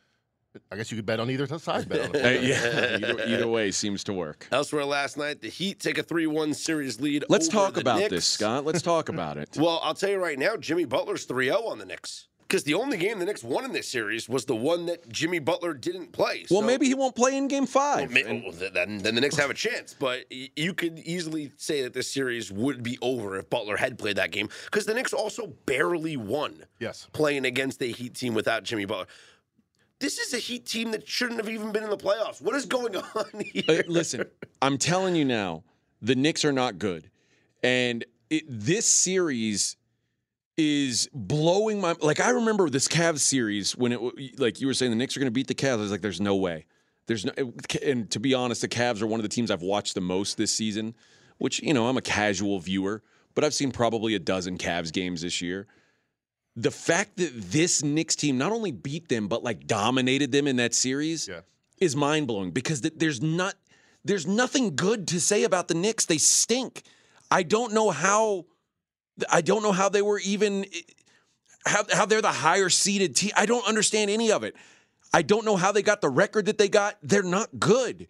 I 0.71 0.75
guess 0.75 0.91
you 0.91 0.97
could 0.97 1.05
bet 1.05 1.19
on 1.19 1.29
either 1.29 1.47
side. 1.59 1.87
Bet 1.89 2.09
on 2.09 2.15
a 2.15 2.41
yeah. 2.47 2.95
either, 2.97 3.23
either 3.25 3.47
way 3.47 3.71
seems 3.71 4.03
to 4.05 4.13
work. 4.13 4.47
Elsewhere 4.51 4.85
last 4.85 5.17
night, 5.17 5.41
the 5.41 5.49
Heat 5.49 5.79
take 5.79 5.97
a 5.97 6.03
3 6.03 6.27
1 6.27 6.53
series 6.53 6.99
lead. 7.01 7.25
Let's 7.29 7.47
over 7.47 7.57
talk 7.57 7.73
the 7.75 7.81
about 7.81 7.99
Knicks. 7.99 8.09
this, 8.11 8.25
Scott. 8.25 8.65
Let's 8.65 8.81
talk 8.81 9.09
about 9.09 9.37
it. 9.37 9.49
Well, 9.57 9.79
I'll 9.83 9.93
tell 9.95 10.09
you 10.09 10.17
right 10.17 10.37
now, 10.37 10.55
Jimmy 10.57 10.85
Butler's 10.85 11.25
3 11.25 11.45
0 11.45 11.61
on 11.63 11.79
the 11.79 11.85
Knicks. 11.85 12.27
Because 12.47 12.63
the 12.63 12.75
only 12.75 12.95
game 12.95 13.19
the 13.19 13.25
Knicks 13.25 13.43
won 13.43 13.65
in 13.65 13.73
this 13.73 13.89
series 13.89 14.29
was 14.29 14.45
the 14.45 14.55
one 14.55 14.85
that 14.85 15.09
Jimmy 15.09 15.39
Butler 15.39 15.73
didn't 15.73 16.13
play. 16.13 16.45
Well, 16.49 16.61
maybe 16.61 16.85
he 16.85 16.93
won't 16.93 17.13
play 17.13 17.35
in 17.35 17.49
Game 17.49 17.65
Five. 17.65 18.13
Well, 18.13 18.23
ma- 18.23 18.31
well, 18.31 18.43
oh, 18.47 18.69
then, 18.69 18.99
then 18.99 19.15
the 19.15 19.19
Knicks 19.19 19.35
have 19.35 19.49
a 19.49 19.53
chance. 19.53 19.93
But 19.99 20.31
you 20.31 20.73
could 20.73 20.97
easily 20.99 21.51
say 21.57 21.81
that 21.81 21.93
this 21.93 22.09
series 22.09 22.49
would 22.49 22.83
be 22.83 22.97
over 23.01 23.35
if 23.37 23.49
Butler 23.49 23.75
had 23.75 23.99
played 23.99 24.15
that 24.15 24.31
game 24.31 24.47
because 24.63 24.85
the 24.85 24.93
Knicks 24.93 25.11
also 25.11 25.47
barely 25.65 26.15
won 26.15 26.63
Yes. 26.79 27.07
playing 27.11 27.43
against 27.43 27.81
a 27.81 27.87
Heat 27.91 28.13
team 28.15 28.33
without 28.33 28.63
Jimmy 28.63 28.85
Butler. 28.85 29.07
This 29.99 30.19
is 30.19 30.33
a 30.33 30.37
Heat 30.37 30.65
team 30.65 30.91
that 30.91 31.07
shouldn't 31.07 31.39
have 31.39 31.49
even 31.49 31.71
been 31.71 31.83
in 31.83 31.89
the 31.89 31.97
playoffs. 31.97 32.41
What 32.41 32.55
is 32.55 32.65
going 32.65 32.95
on 33.15 33.25
here? 33.39 33.63
Uh, 33.67 33.83
listen, 33.87 34.25
I'm 34.61 34.77
telling 34.77 35.15
you 35.15 35.25
now, 35.25 35.63
the 36.01 36.15
Knicks 36.15 36.45
are 36.45 36.51
not 36.51 36.77
good, 36.77 37.09
and 37.63 38.05
it, 38.29 38.43
this 38.47 38.85
series 38.85 39.75
is 40.55 41.09
blowing 41.13 41.81
my. 41.81 41.95
Like 41.99 42.19
I 42.19 42.29
remember 42.29 42.69
this 42.69 42.87
Cavs 42.87 43.19
series 43.19 43.75
when 43.75 43.91
it, 43.91 44.39
like 44.39 44.61
you 44.61 44.67
were 44.67 44.73
saying, 44.73 44.91
the 44.91 44.97
Knicks 44.97 45.17
are 45.17 45.19
going 45.19 45.27
to 45.27 45.31
beat 45.31 45.47
the 45.47 45.55
Cavs. 45.55 45.73
I 45.73 45.77
was 45.77 45.91
like, 45.91 46.01
there's 46.01 46.21
no 46.21 46.35
way. 46.35 46.65
There's 47.07 47.25
no, 47.25 47.31
and 47.83 48.11
to 48.11 48.19
be 48.19 48.33
honest, 48.33 48.61
the 48.61 48.67
Cavs 48.67 49.01
are 49.01 49.07
one 49.07 49.19
of 49.19 49.23
the 49.23 49.29
teams 49.29 49.49
I've 49.49 49.61
watched 49.61 49.95
the 49.95 50.01
most 50.01 50.37
this 50.37 50.53
season. 50.53 50.93
Which 51.39 51.61
you 51.61 51.73
know, 51.73 51.87
I'm 51.87 51.97
a 51.97 52.01
casual 52.01 52.59
viewer, 52.59 53.01
but 53.33 53.43
I've 53.43 53.53
seen 53.53 53.71
probably 53.71 54.13
a 54.15 54.19
dozen 54.19 54.57
Cavs 54.57 54.91
games 54.91 55.21
this 55.21 55.41
year 55.41 55.67
the 56.59 56.71
fact 56.71 57.17
that 57.17 57.31
this 57.51 57.83
Knicks 57.83 58.15
team 58.15 58.37
not 58.37 58.51
only 58.51 58.71
beat 58.71 59.07
them 59.09 59.27
but 59.27 59.43
like 59.43 59.67
dominated 59.67 60.31
them 60.31 60.47
in 60.47 60.55
that 60.57 60.73
series 60.73 61.27
Yeah. 61.27 61.41
is 61.79 61.95
mind 61.95 62.25
blowing 62.27 62.51
because 62.51 62.81
th- 62.81 62.95
there's 62.97 63.21
not 63.21 63.53
there's 64.03 64.25
nothing 64.25 64.75
good 64.75 65.07
to 65.09 65.19
say 65.19 65.43
about 65.43 65.67
the 65.67 65.73
Knicks. 65.75 66.05
They 66.05 66.17
stink. 66.17 66.83
I 67.29 67.43
don't 67.43 67.73
know 67.73 67.91
how 67.91 68.45
I 69.29 69.41
don't 69.41 69.61
know 69.63 69.71
how 69.71 69.89
they 69.89 70.01
were 70.01 70.19
even 70.19 70.65
how 71.65 71.83
how 71.91 72.05
they're 72.05 72.21
the 72.21 72.31
higher 72.31 72.69
seeded 72.69 73.15
team. 73.15 73.31
I 73.37 73.45
don't 73.45 73.67
understand 73.67 74.09
any 74.09 74.31
of 74.31 74.43
it. 74.43 74.55
I 75.13 75.21
don't 75.21 75.45
know 75.45 75.55
how 75.57 75.71
they 75.71 75.83
got 75.83 76.01
the 76.01 76.09
record 76.09 76.45
that 76.47 76.57
they 76.57 76.69
got. 76.69 76.97
They're 77.03 77.23
not 77.23 77.49
good. 77.59 78.07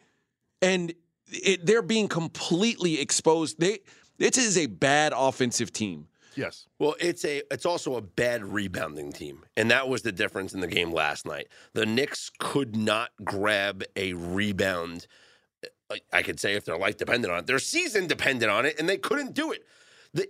And 0.62 0.94
it, 1.28 1.66
they're 1.66 1.82
being 1.82 2.08
completely 2.08 3.00
exposed. 3.02 3.60
They 3.60 3.80
this 4.18 4.38
is 4.38 4.58
a 4.58 4.68
bad 4.68 5.14
offensive 5.16 5.74
team. 5.74 6.08
Yes. 6.38 6.68
Well, 6.78 6.96
it's 7.00 7.26
a 7.26 7.42
it's 7.52 7.66
also 7.66 7.96
a 7.96 8.02
bad 8.02 8.46
rebounding 8.46 9.12
team, 9.12 9.44
and 9.58 9.72
that 9.72 9.90
was 9.90 10.04
the 10.04 10.12
difference 10.12 10.54
in 10.54 10.60
the 10.60 10.68
game 10.68 10.92
last 10.94 11.26
night. 11.26 11.48
The 11.74 11.86
Knicks 11.86 12.30
could 12.38 12.76
not 12.76 13.10
grab 13.24 13.84
a 13.96 14.14
rebound. 14.14 15.08
I- 15.90 16.02
I 16.14 16.22
could 16.22 16.40
say 16.40 16.54
if 16.54 16.64
their 16.66 16.78
life 16.78 16.96
depended 16.98 17.32
on 17.32 17.40
it, 17.40 17.48
their 17.48 17.58
season 17.60 18.06
depended 18.06 18.50
on 18.50 18.66
it, 18.68 18.80
and 18.80 18.88
they 18.88 18.98
couldn't 18.98 19.34
do 19.34 19.52
it. 19.52 19.66
the 20.14 20.30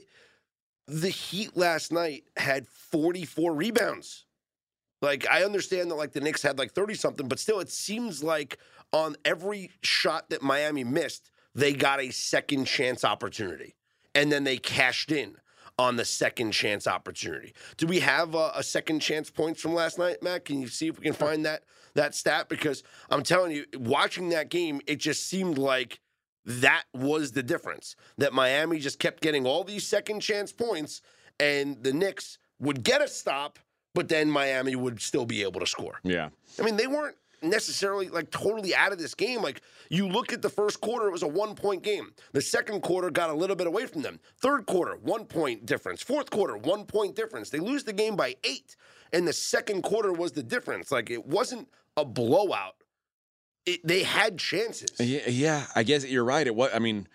The 0.87 1.09
Heat 1.09 1.57
last 1.57 1.91
night 1.91 2.23
had 2.37 2.67
forty 2.67 3.25
four 3.25 3.53
rebounds. 3.53 4.25
Like 5.01 5.27
I 5.29 5.43
understand 5.43 5.91
that 5.91 5.95
like 5.95 6.13
the 6.13 6.21
Knicks 6.21 6.41
had 6.41 6.57
like 6.57 6.71
thirty 6.71 6.93
something, 6.95 7.27
but 7.27 7.37
still, 7.37 7.59
it 7.59 7.69
seems 7.69 8.23
like 8.23 8.59
on 8.93 9.17
every 9.25 9.71
shot 9.81 10.29
that 10.29 10.41
Miami 10.41 10.85
missed, 10.85 11.29
they 11.53 11.73
got 11.73 11.99
a 11.99 12.11
second 12.11 12.63
chance 12.65 13.03
opportunity, 13.03 13.75
and 14.15 14.31
then 14.31 14.45
they 14.45 14.57
cashed 14.57 15.11
in 15.11 15.35
on 15.77 15.95
the 15.95 16.05
second 16.05 16.51
chance 16.51 16.87
opportunity. 16.87 17.53
Do 17.77 17.87
we 17.87 17.99
have 17.99 18.33
a, 18.35 18.51
a 18.55 18.63
second 18.63 18.99
chance 18.99 19.29
points 19.29 19.61
from 19.61 19.73
last 19.73 19.99
night, 19.99 20.23
Matt? 20.23 20.45
Can 20.45 20.59
you 20.61 20.67
see 20.67 20.87
if 20.87 20.97
we 20.97 21.03
can 21.03 21.13
find 21.13 21.45
that 21.45 21.63
that 21.93 22.15
stat? 22.15 22.49
Because 22.49 22.83
I'm 23.09 23.23
telling 23.23 23.51
you, 23.51 23.65
watching 23.75 24.29
that 24.29 24.49
game, 24.49 24.81
it 24.87 24.97
just 24.97 25.27
seemed 25.27 25.57
like 25.57 25.99
that 26.45 26.83
was 26.93 27.33
the 27.33 27.43
difference. 27.43 27.95
That 28.17 28.33
Miami 28.33 28.79
just 28.79 28.99
kept 28.99 29.21
getting 29.21 29.45
all 29.45 29.63
these 29.63 29.85
second 29.85 30.21
chance 30.21 30.51
points, 30.51 31.01
and 31.39 31.83
the 31.83 31.93
Knicks 31.93 32.39
would 32.59 32.83
get 32.83 33.01
a 33.01 33.07
stop, 33.07 33.59
but 33.93 34.07
then 34.07 34.31
Miami 34.31 34.75
would 34.75 35.01
still 35.01 35.25
be 35.25 35.43
able 35.43 35.59
to 35.59 35.67
score. 35.67 35.99
Yeah. 36.03 36.29
I 36.59 36.63
mean, 36.63 36.77
they 36.77 36.87
weren't 36.87 37.17
necessarily 37.41 38.09
like 38.09 38.31
totally 38.31 38.75
out 38.75 38.91
of 38.91 38.99
this 38.99 39.13
game. 39.13 39.41
Like 39.41 39.61
you 39.89 40.07
look 40.07 40.33
at 40.33 40.41
the 40.41 40.49
first 40.49 40.81
quarter, 40.81 41.07
it 41.07 41.11
was 41.11 41.23
a 41.23 41.27
one 41.27 41.55
point 41.55 41.83
game. 41.83 42.13
The 42.33 42.41
second 42.41 42.81
quarter 42.81 43.09
got 43.09 43.29
a 43.29 43.33
little 43.33 43.55
bit 43.55 43.67
away 43.67 43.85
from 43.85 44.01
them. 44.01 44.19
Third 44.41 44.65
quarter, 44.65 44.97
one 45.01 45.25
point 45.25 45.65
difference. 45.65 46.01
Fourth 46.01 46.29
quarter, 46.29 46.57
one 46.57 46.85
point 46.85 47.15
difference. 47.15 47.49
They 47.49 47.59
lose 47.59 47.83
the 47.83 47.93
game 47.93 48.15
by 48.15 48.35
eight. 48.43 48.75
And 49.13 49.27
the 49.27 49.33
second 49.33 49.83
quarter 49.83 50.11
was 50.11 50.33
the 50.33 50.43
difference. 50.43 50.91
Like 50.91 51.09
it 51.09 51.25
wasn't 51.25 51.69
a 51.95 52.05
blowout. 52.05 52.75
It, 53.65 53.85
they 53.85 54.03
had 54.03 54.37
chances. 54.37 54.91
Yeah, 54.99 55.27
yeah, 55.27 55.65
I 55.75 55.83
guess 55.83 56.05
you're 56.05 56.23
right. 56.23 56.47
It 56.47 56.55
was. 56.55 56.71
I 56.73 56.79
mean, 56.79 57.07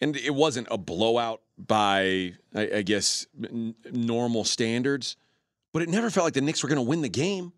and 0.00 0.16
it 0.16 0.34
wasn't 0.34 0.68
a 0.70 0.78
blowout 0.78 1.42
by, 1.58 2.34
I, 2.54 2.70
I 2.76 2.82
guess, 2.82 3.26
n- 3.42 3.74
normal 3.90 4.44
standards, 4.44 5.16
but 5.72 5.82
it 5.82 5.88
never 5.88 6.10
felt 6.10 6.24
like 6.24 6.34
the 6.34 6.40
Knicks 6.40 6.62
were 6.62 6.68
going 6.68 6.76
to 6.76 6.88
win 6.88 7.02
the 7.02 7.08
game. 7.08 7.52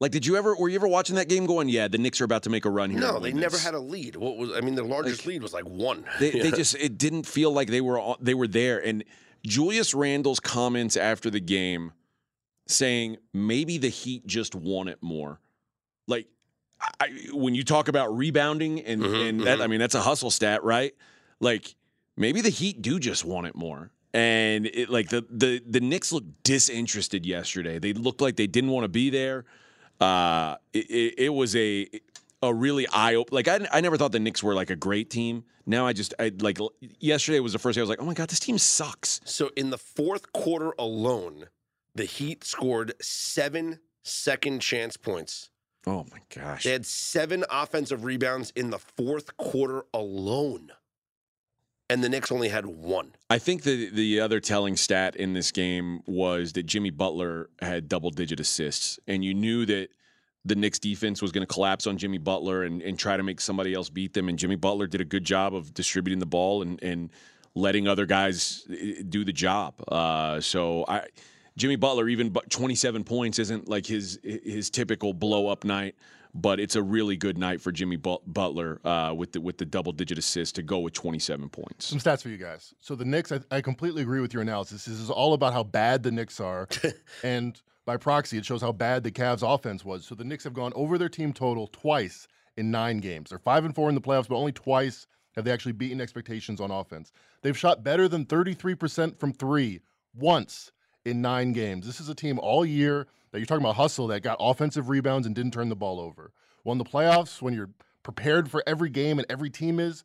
Like, 0.00 0.10
did 0.10 0.26
you 0.26 0.36
ever? 0.36 0.54
Were 0.56 0.68
you 0.68 0.76
ever 0.76 0.88
watching 0.88 1.16
that 1.16 1.28
game, 1.28 1.46
going, 1.46 1.68
"Yeah, 1.68 1.88
the 1.88 1.98
Knicks 1.98 2.20
are 2.20 2.24
about 2.24 2.42
to 2.42 2.50
make 2.50 2.64
a 2.64 2.70
run 2.70 2.90
here"? 2.90 3.00
No, 3.00 3.18
they 3.20 3.32
never 3.32 3.56
had 3.56 3.74
a 3.74 3.78
lead. 3.80 4.16
What 4.16 4.36
was? 4.36 4.50
I 4.52 4.60
mean, 4.60 4.74
their 4.74 4.84
largest 4.84 5.20
Like, 5.20 5.26
lead 5.26 5.42
was 5.42 5.52
like 5.52 5.64
one. 5.64 6.04
They, 6.20 6.30
they 6.30 6.50
just. 6.50 6.74
It 6.74 6.98
didn't 6.98 7.24
feel 7.26 7.52
like 7.52 7.68
they 7.68 7.80
were. 7.80 7.98
on- 7.98 8.16
They 8.20 8.34
were 8.34 8.48
there. 8.48 8.84
And 8.84 9.04
Julius 9.46 9.94
Randle's 9.94 10.40
comments 10.40 10.96
after 10.96 11.30
the 11.30 11.40
game, 11.40 11.92
saying 12.66 13.18
maybe 13.32 13.78
the 13.78 13.88
Heat 13.88 14.26
just 14.26 14.54
want 14.54 14.88
it 14.88 14.98
more. 15.00 15.40
Like, 16.08 16.26
I, 17.00 17.08
when 17.32 17.54
you 17.54 17.62
talk 17.62 17.88
about 17.88 18.14
rebounding 18.16 18.80
and 18.80 19.02
Mhm, 19.02 19.28
and 19.28 19.40
that, 19.42 19.58
mhm. 19.60 19.62
I 19.62 19.66
mean, 19.68 19.78
that's 19.80 19.94
a 19.94 20.02
hustle 20.02 20.30
stat, 20.30 20.64
right? 20.64 20.92
Like, 21.40 21.76
maybe 22.16 22.40
the 22.40 22.50
Heat 22.50 22.82
do 22.82 22.98
just 22.98 23.24
want 23.24 23.46
it 23.46 23.54
more. 23.54 23.90
And 24.12 24.66
it, 24.66 24.90
like 24.90 25.08
the 25.08 25.24
the 25.30 25.62
the 25.66 25.80
Knicks 25.80 26.12
looked 26.12 26.42
disinterested 26.42 27.24
yesterday. 27.24 27.78
They 27.78 27.92
looked 27.92 28.20
like 28.20 28.36
they 28.36 28.46
didn't 28.48 28.70
want 28.70 28.84
to 28.84 28.88
be 28.88 29.08
there. 29.10 29.44
Uh, 30.00 30.56
it, 30.72 30.90
it, 30.90 31.14
it 31.18 31.28
was 31.30 31.54
a 31.56 31.88
a 32.42 32.52
really 32.52 32.86
eye 32.88 33.14
open. 33.14 33.34
Like 33.34 33.48
I, 33.48 33.66
I 33.72 33.80
never 33.80 33.96
thought 33.96 34.12
the 34.12 34.20
Knicks 34.20 34.42
were 34.42 34.54
like 34.54 34.70
a 34.70 34.76
great 34.76 35.10
team. 35.10 35.44
Now 35.66 35.86
I 35.86 35.92
just 35.92 36.14
I 36.18 36.30
like 36.40 36.58
yesterday 36.98 37.40
was 37.40 37.52
the 37.52 37.58
first 37.58 37.76
day 37.76 37.80
I 37.80 37.82
was 37.84 37.88
like, 37.88 38.02
oh 38.02 38.04
my 38.04 38.14
god, 38.14 38.28
this 38.28 38.40
team 38.40 38.58
sucks. 38.58 39.20
So 39.24 39.50
in 39.56 39.70
the 39.70 39.78
fourth 39.78 40.32
quarter 40.32 40.74
alone, 40.78 41.46
the 41.94 42.04
Heat 42.04 42.44
scored 42.44 42.92
seven 43.00 43.80
second 44.02 44.60
chance 44.60 44.96
points. 44.96 45.50
Oh 45.86 46.06
my 46.10 46.18
gosh. 46.34 46.64
They 46.64 46.72
had 46.72 46.86
seven 46.86 47.44
offensive 47.50 48.04
rebounds 48.04 48.52
in 48.56 48.70
the 48.70 48.78
fourth 48.78 49.36
quarter 49.36 49.84
alone. 49.92 50.72
And 51.94 52.02
the 52.02 52.08
Knicks 52.08 52.32
only 52.32 52.48
had 52.48 52.66
one. 52.66 53.12
I 53.30 53.38
think 53.38 53.62
the 53.62 53.88
the 53.88 54.18
other 54.18 54.40
telling 54.40 54.76
stat 54.76 55.14
in 55.14 55.32
this 55.32 55.52
game 55.52 56.02
was 56.06 56.54
that 56.54 56.64
Jimmy 56.64 56.90
Butler 56.90 57.50
had 57.62 57.88
double 57.88 58.10
digit 58.10 58.40
assists, 58.40 58.98
and 59.06 59.24
you 59.24 59.32
knew 59.32 59.64
that 59.66 59.90
the 60.44 60.56
Knicks 60.56 60.80
defense 60.80 61.22
was 61.22 61.30
going 61.30 61.46
to 61.46 61.54
collapse 61.54 61.86
on 61.86 61.96
Jimmy 61.96 62.18
Butler 62.18 62.64
and, 62.64 62.82
and 62.82 62.98
try 62.98 63.16
to 63.16 63.22
make 63.22 63.40
somebody 63.40 63.74
else 63.74 63.90
beat 63.90 64.12
them. 64.12 64.28
And 64.28 64.36
Jimmy 64.36 64.56
Butler 64.56 64.88
did 64.88 65.02
a 65.02 65.04
good 65.04 65.22
job 65.22 65.54
of 65.54 65.72
distributing 65.72 66.18
the 66.18 66.26
ball 66.26 66.62
and 66.62 66.82
and 66.82 67.10
letting 67.54 67.86
other 67.86 68.06
guys 68.06 68.66
eh, 68.68 69.04
do 69.08 69.24
the 69.24 69.32
job. 69.32 69.74
Uh, 69.86 70.40
so 70.40 70.84
I. 70.88 71.06
Jimmy 71.56 71.76
Butler, 71.76 72.08
even 72.08 72.30
but 72.30 72.50
27 72.50 73.04
points, 73.04 73.38
isn't 73.38 73.68
like 73.68 73.86
his 73.86 74.18
his 74.24 74.68
typical 74.68 75.14
blow 75.14 75.46
up 75.46 75.62
night, 75.62 75.94
but 76.34 76.58
it's 76.58 76.74
a 76.74 76.82
really 76.82 77.16
good 77.16 77.38
night 77.38 77.60
for 77.60 77.70
Jimmy 77.70 77.96
Butler 77.96 78.80
uh, 78.84 79.14
with 79.16 79.32
the 79.32 79.40
with 79.40 79.58
the 79.58 79.64
double 79.64 79.92
digit 79.92 80.18
assist 80.18 80.56
to 80.56 80.62
go 80.62 80.80
with 80.80 80.92
27 80.92 81.48
points. 81.48 81.86
Some 81.86 82.00
stats 82.00 82.22
for 82.22 82.28
you 82.28 82.36
guys. 82.36 82.74
So 82.80 82.96
the 82.96 83.04
Knicks, 83.04 83.30
I, 83.30 83.40
I 83.50 83.60
completely 83.60 84.02
agree 84.02 84.20
with 84.20 84.32
your 84.32 84.42
analysis. 84.42 84.84
This 84.84 84.98
is 84.98 85.10
all 85.10 85.34
about 85.34 85.52
how 85.52 85.62
bad 85.62 86.02
the 86.02 86.10
Knicks 86.10 86.40
are, 86.40 86.68
and 87.22 87.60
by 87.86 87.96
proxy, 87.96 88.38
it 88.38 88.44
shows 88.44 88.62
how 88.62 88.72
bad 88.72 89.04
the 89.04 89.12
Cavs' 89.12 89.42
offense 89.42 89.84
was. 89.84 90.06
So 90.06 90.14
the 90.14 90.24
Knicks 90.24 90.44
have 90.44 90.54
gone 90.54 90.72
over 90.74 90.98
their 90.98 91.08
team 91.08 91.32
total 91.32 91.68
twice 91.68 92.26
in 92.56 92.70
nine 92.70 92.98
games. 92.98 93.30
They're 93.30 93.38
five 93.38 93.64
and 93.64 93.74
four 93.74 93.88
in 93.88 93.94
the 93.94 94.00
playoffs, 94.00 94.28
but 94.28 94.36
only 94.36 94.52
twice 94.52 95.06
have 95.36 95.44
they 95.44 95.50
actually 95.50 95.72
beaten 95.72 96.00
expectations 96.00 96.60
on 96.60 96.70
offense. 96.70 97.12
They've 97.42 97.58
shot 97.58 97.84
better 97.84 98.08
than 98.08 98.24
33% 98.24 99.18
from 99.18 99.32
three 99.32 99.80
once 100.14 100.72
in 101.04 101.20
nine 101.20 101.52
games. 101.52 101.86
This 101.86 102.00
is 102.00 102.08
a 102.08 102.14
team 102.14 102.38
all 102.38 102.64
year 102.64 103.06
that 103.34 103.40
you're 103.40 103.46
talking 103.46 103.64
about 103.64 103.74
hustle 103.74 104.06
that 104.06 104.22
got 104.22 104.36
offensive 104.38 104.88
rebounds 104.88 105.26
and 105.26 105.34
didn't 105.34 105.52
turn 105.52 105.68
the 105.68 105.74
ball 105.74 105.98
over. 105.98 106.30
In 106.64 106.78
the 106.78 106.84
playoffs, 106.84 107.42
when 107.42 107.52
you're 107.52 107.70
prepared 108.04 108.48
for 108.48 108.62
every 108.64 108.88
game 108.88 109.18
and 109.18 109.26
every 109.28 109.50
team 109.50 109.80
is, 109.80 110.04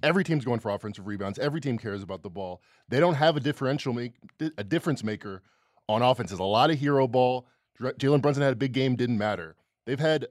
every 0.00 0.22
team's 0.22 0.44
going 0.44 0.60
for 0.60 0.70
offensive 0.70 1.08
rebounds. 1.08 1.40
Every 1.40 1.60
team 1.60 1.76
cares 1.76 2.04
about 2.04 2.22
the 2.22 2.30
ball. 2.30 2.62
They 2.88 3.00
don't 3.00 3.14
have 3.14 3.36
a 3.36 3.40
differential 3.40 3.92
make 3.92 4.12
a 4.56 4.62
difference 4.62 5.02
maker 5.02 5.42
on 5.88 6.02
offenses. 6.02 6.38
A 6.38 6.44
lot 6.44 6.70
of 6.70 6.78
hero 6.78 7.08
ball. 7.08 7.48
Jalen 7.80 8.22
Brunson 8.22 8.44
had 8.44 8.52
a 8.52 8.56
big 8.56 8.70
game, 8.70 8.94
didn't 8.94 9.18
matter. 9.18 9.56
They've 9.84 9.98
had 9.98 10.28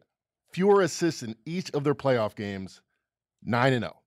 fewer 0.54 0.84
assists 0.84 1.24
in 1.24 1.36
each 1.46 1.70
of 1.72 1.84
their 1.84 1.96
playoff 1.96 2.34
games, 2.34 2.80
nine 3.44 3.74
and 3.74 3.84
zero. 3.84 3.98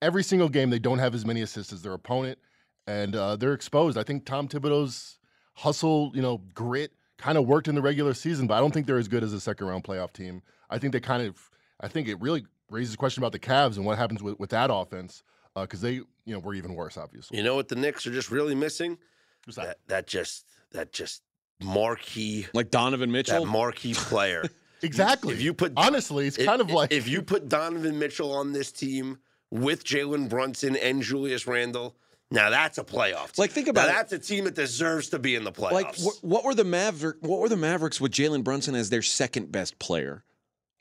Every 0.00 0.22
single 0.22 0.48
game, 0.48 0.70
they 0.70 0.78
don't 0.78 1.00
have 1.00 1.12
as 1.12 1.26
many 1.26 1.42
assists 1.42 1.72
as 1.72 1.82
their 1.82 1.94
opponent, 1.94 2.38
and 2.86 3.16
uh, 3.16 3.34
they're 3.34 3.52
exposed. 3.52 3.98
I 3.98 4.04
think 4.04 4.24
Tom 4.26 4.46
Thibodeau's 4.46 5.18
hustle, 5.54 6.12
you 6.14 6.22
know, 6.22 6.38
grit 6.54 6.92
kind 7.18 7.38
of 7.38 7.46
worked 7.46 7.68
in 7.68 7.74
the 7.74 7.82
regular 7.82 8.14
season, 8.14 8.46
but 8.46 8.54
I 8.54 8.60
don't 8.60 8.72
think 8.72 8.86
they're 8.86 8.98
as 8.98 9.08
good 9.08 9.22
as 9.22 9.32
a 9.32 9.40
second 9.40 9.66
round 9.66 9.84
playoff 9.84 10.12
team. 10.12 10.42
I 10.70 10.78
think 10.78 10.92
they 10.92 11.00
kind 11.00 11.26
of, 11.26 11.50
I 11.80 11.88
think 11.88 12.08
it 12.08 12.20
really 12.20 12.44
raises 12.70 12.94
a 12.94 12.96
question 12.96 13.22
about 13.22 13.32
the 13.32 13.38
Cavs 13.38 13.76
and 13.76 13.84
what 13.84 13.98
happens 13.98 14.22
with, 14.22 14.38
with 14.38 14.50
that 14.50 14.70
offense 14.72 15.22
because 15.54 15.82
uh, 15.82 15.88
they, 15.88 15.92
you 15.94 16.06
know, 16.26 16.38
were 16.38 16.54
even 16.54 16.74
worse, 16.74 16.96
obviously. 16.96 17.36
You 17.38 17.44
know 17.44 17.54
what 17.54 17.68
the 17.68 17.76
Knicks 17.76 18.06
are 18.06 18.12
just 18.12 18.30
really 18.30 18.54
missing? 18.54 18.98
What's 19.44 19.56
that? 19.56 19.66
that, 19.66 19.78
that 19.88 20.06
just 20.06 20.46
that 20.72 20.92
just 20.92 21.22
marquee 21.62 22.46
like 22.52 22.70
Donovan 22.70 23.12
Mitchell, 23.12 23.44
that 23.44 23.50
marquee 23.50 23.94
player. 23.94 24.44
exactly. 24.82 25.34
If 25.34 25.42
you 25.42 25.54
put 25.54 25.72
honestly, 25.76 26.26
it's 26.26 26.38
if, 26.38 26.46
kind 26.46 26.60
of 26.60 26.70
like 26.70 26.92
if 26.92 27.08
you 27.08 27.22
put 27.22 27.48
Donovan 27.48 27.98
Mitchell 27.98 28.32
on 28.32 28.52
this 28.52 28.72
team 28.72 29.18
with 29.50 29.84
Jalen 29.84 30.28
Brunson 30.28 30.76
and 30.76 31.02
Julius 31.02 31.46
Randle. 31.46 31.96
Now 32.34 32.50
that's 32.50 32.78
a 32.78 32.84
playoff. 32.84 33.32
Team. 33.32 33.42
Like 33.42 33.50
think 33.52 33.68
about 33.68 33.86
now, 33.86 33.94
that's 33.94 34.12
a 34.12 34.18
team 34.18 34.44
that 34.44 34.54
deserves 34.54 35.10
to 35.10 35.18
be 35.18 35.36
in 35.36 35.44
the 35.44 35.52
playoffs. 35.52 35.72
Like 35.72 35.96
wh- 35.96 36.24
what 36.24 36.44
were 36.44 36.54
the 36.54 36.64
Maverick? 36.64 37.16
What 37.20 37.38
were 37.40 37.48
the 37.48 37.56
Mavericks 37.56 38.00
with 38.00 38.12
Jalen 38.12 38.42
Brunson 38.44 38.74
as 38.74 38.90
their 38.90 39.02
second 39.02 39.52
best 39.52 39.78
player? 39.78 40.24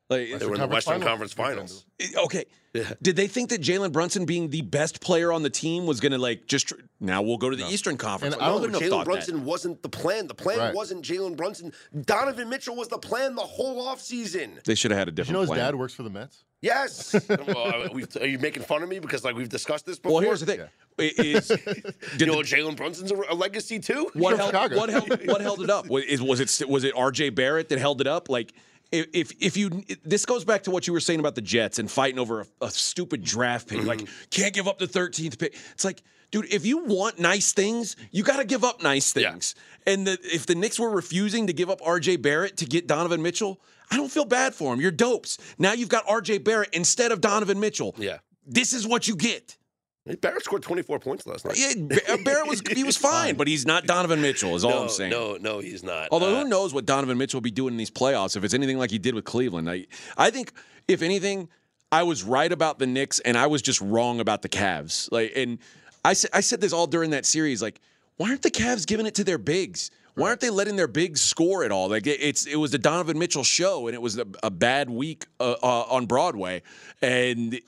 Like, 0.10 0.38
they 0.38 0.46
were 0.46 0.56
in 0.56 0.62
the 0.62 0.68
Western 0.68 1.02
Conference 1.02 1.34
Finals. 1.34 1.86
Okay. 2.18 2.46
Yeah. 2.74 2.92
Did 3.02 3.16
they 3.16 3.28
think 3.28 3.50
that 3.50 3.62
Jalen 3.62 3.92
Brunson 3.92 4.26
being 4.26 4.50
the 4.50 4.64
best 4.64 5.00
player 5.00 5.32
on 5.32 5.44
the 5.44 5.50
team 5.50 5.86
was 5.86 6.00
going 6.00 6.12
to 6.12 6.18
like 6.18 6.48
just 6.48 6.70
tr- 6.70 6.76
now 7.00 7.22
we'll 7.22 7.38
go 7.38 7.52
to 7.52 7.56
the 7.56 7.64
no. 7.64 7.70
Eastern 7.70 7.98
Conference? 7.98 8.34
And 8.34 8.44
I 8.44 8.48
don't 8.48 8.74
Jalen 8.74 9.06
Brunson 9.06 9.38
that. 9.38 9.44
wasn't 9.44 9.84
the 9.84 9.90
plan. 9.90 10.28
The 10.28 10.34
plan 10.34 10.58
right. 10.58 10.74
wasn't 10.74 11.06
Jalen 11.06 11.38
Brunson. 11.38 11.72
Donovan 12.02 12.50
Mitchell 12.50 12.76
was 12.76 12.88
the 12.88 12.98
plan 12.98 13.36
the 13.36 13.42
whole 13.42 13.86
offseason. 13.86 14.64
They 14.64 14.74
should 14.74 14.90
have 14.90 14.98
had 14.98 15.08
a 15.08 15.12
different. 15.12 15.28
Did 15.28 15.30
you 15.30 15.34
know 15.34 15.42
his 15.42 15.50
plan. 15.50 15.60
dad 15.60 15.76
works 15.76 15.94
for 15.94 16.02
the 16.02 16.10
Mets? 16.10 16.44
Yes. 16.64 17.14
well, 17.30 17.90
are 18.22 18.26
you 18.26 18.40
making 18.40 18.64
fun 18.64 18.82
of 18.82 18.90
me 18.90 19.00
because 19.00 19.24
like 19.24 19.36
we've 19.36 19.50
discussed 19.50 19.86
this 19.86 20.00
before? 20.00 20.22
Well, 20.22 20.24
here's 20.24 20.40
the 20.40 20.46
thing. 20.46 20.60
Yeah. 20.60 21.10
Is, 21.18 21.50
you 22.18 22.26
know 22.26 22.38
Jalen 22.38 22.78
Brunson's 22.78 23.12
a, 23.12 23.16
a, 23.30 23.36
legacy 23.36 23.80
too? 23.80 24.10
What 24.14 24.38
held, 24.38 24.74
what 24.74 24.90
held, 24.90 25.10
what 25.28 25.42
held 25.42 25.62
it 25.62 25.70
up? 25.70 25.88
Was, 25.90 26.22
was 26.22 26.40
it 26.40 26.70
was 26.70 26.84
it 26.86 26.94
R.J. 26.96 27.32
Barrett 27.32 27.70
that 27.70 27.80
held 27.80 28.00
it 28.00 28.08
up? 28.08 28.30
Like 28.30 28.54
if 28.94 29.32
if 29.42 29.58
you 29.58 29.84
this 30.04 30.26
goes 30.26 30.46
back 30.46 30.64
to 30.64 30.72
what 30.72 30.88
you 30.88 30.94
were 30.94 31.00
saying 31.00 31.20
about 31.20 31.36
the 31.36 31.42
Jets 31.42 31.80
and 31.80 31.90
fighting 31.90 32.20
over 32.20 32.42
a, 32.42 32.66
a 32.66 32.72
stupid 32.72 33.24
draft 33.24 33.68
pick, 33.68 33.80
mm-hmm. 33.80 33.88
like 33.88 34.08
can't 34.30 34.54
give 34.54 34.68
up 34.68 34.78
the 34.78 34.88
13th 34.88 35.40
pick. 35.40 35.58
It's 35.72 35.84
like, 35.84 36.04
dude, 36.32 36.54
if 36.54 36.66
you 36.66 36.86
want 36.86 37.20
nice 37.20 37.52
things, 37.54 37.96
you 38.12 38.24
got 38.24 38.38
to 38.38 38.46
give 38.46 38.64
up 38.64 38.84
nice 38.84 39.12
things. 39.12 39.56
Yeah. 39.58 39.94
And 39.94 40.08
the, 40.08 40.18
if 40.22 40.46
the 40.46 40.56
Knicks 40.56 40.80
were 40.80 40.90
refusing 40.90 41.48
to 41.48 41.54
give 41.54 41.70
up 41.70 41.82
R.J. 41.84 42.18
Barrett 42.18 42.58
to 42.58 42.66
get 42.66 42.88
Donovan 42.88 43.22
Mitchell, 43.22 43.60
I 43.92 43.98
don't 43.98 44.12
feel 44.12 44.26
bad 44.26 44.54
for 44.54 44.74
him. 44.74 44.80
You're 44.80 44.92
dopes. 44.92 45.38
Now 45.58 45.74
you've 45.74 45.90
got 45.90 46.06
R.J. 46.08 46.40
Barrett 46.40 46.70
instead 46.74 47.12
of 47.12 47.20
Donovan 47.20 47.60
Mitchell. 47.60 47.96
Yeah, 47.98 48.20
this 48.46 48.74
is 48.74 48.88
what 48.88 49.08
you 49.08 49.16
get. 49.16 49.58
Barrett 50.06 50.44
scored 50.44 50.64
24 50.64 51.00
points 51.00 51.26
last 51.26 51.46
night. 51.46 51.58
Yeah, 51.58 52.18
Barrett 52.24 52.48
was 52.48 52.62
he 52.72 52.84
was 52.84 52.98
fine, 53.12 53.36
but 53.36 53.48
he's 53.48 53.66
not 53.66 53.86
Donovan 53.86 54.22
Mitchell. 54.22 54.54
Is 54.56 54.66
all 54.66 54.72
no, 54.72 54.84
I'm 54.84 54.90
saying. 54.90 55.12
No, 55.12 55.38
no, 55.40 55.60
he's 55.60 55.82
not. 55.82 56.10
Although 56.12 56.36
uh, 56.36 56.44
who 56.44 56.50
knows 56.50 56.74
what 56.74 56.86
Donovan 56.86 57.18
Mitchell 57.18 57.38
will 57.38 57.44
be 57.44 57.52
doing 57.52 57.74
in 57.74 57.78
these 57.78 57.92
playoffs 57.92 58.36
if 58.36 58.44
it's 58.44 58.54
anything 58.54 58.78
like 58.78 58.92
he 58.92 59.00
did 59.00 59.16
with 59.16 59.24
Cleveland. 59.24 59.70
I, 59.70 59.88
I 60.18 60.30
think 60.30 60.52
if 60.90 61.02
anything, 61.02 61.48
I 61.92 62.04
was 62.04 62.24
right 62.24 62.52
about 62.52 62.80
the 62.80 62.88
Knicks 62.88 63.20
and 63.20 63.38
I 63.38 63.48
was 63.48 63.62
just 63.62 63.80
wrong 63.80 64.20
about 64.20 64.42
the 64.42 64.50
Cavs. 64.50 65.10
Like, 65.10 65.32
and 65.38 65.60
I 66.04 66.14
said 66.14 66.32
I 66.34 66.42
said 66.42 66.60
this 66.60 66.74
all 66.74 66.88
during 66.88 67.12
that 67.12 67.26
series. 67.26 67.62
Like, 67.62 67.80
why 68.18 68.30
aren't 68.30 68.42
the 68.42 68.52
Cavs 68.52 68.86
giving 68.86 69.06
it 69.06 69.16
to 69.16 69.24
their 69.24 69.38
bigs? 69.38 69.90
Why 70.16 70.28
aren't 70.28 70.42
they 70.42 70.50
letting 70.50 70.76
their 70.76 70.88
bigs 70.88 71.22
score 71.22 71.64
at 71.64 71.72
all? 71.72 71.90
Like 71.90 72.06
it's 72.06 72.46
it 72.46 72.58
was 72.58 72.72
the 72.72 72.78
Donovan 72.78 73.18
Mitchell 73.18 73.44
show, 73.44 73.88
and 73.88 73.96
it 73.96 74.02
was 74.02 74.18
a, 74.18 74.28
a 74.44 74.52
bad 74.52 74.90
week 74.90 75.26
uh, 75.40 75.56
uh, 75.64 75.86
on 75.90 76.06
Broadway, 76.06 76.62
and 77.02 77.60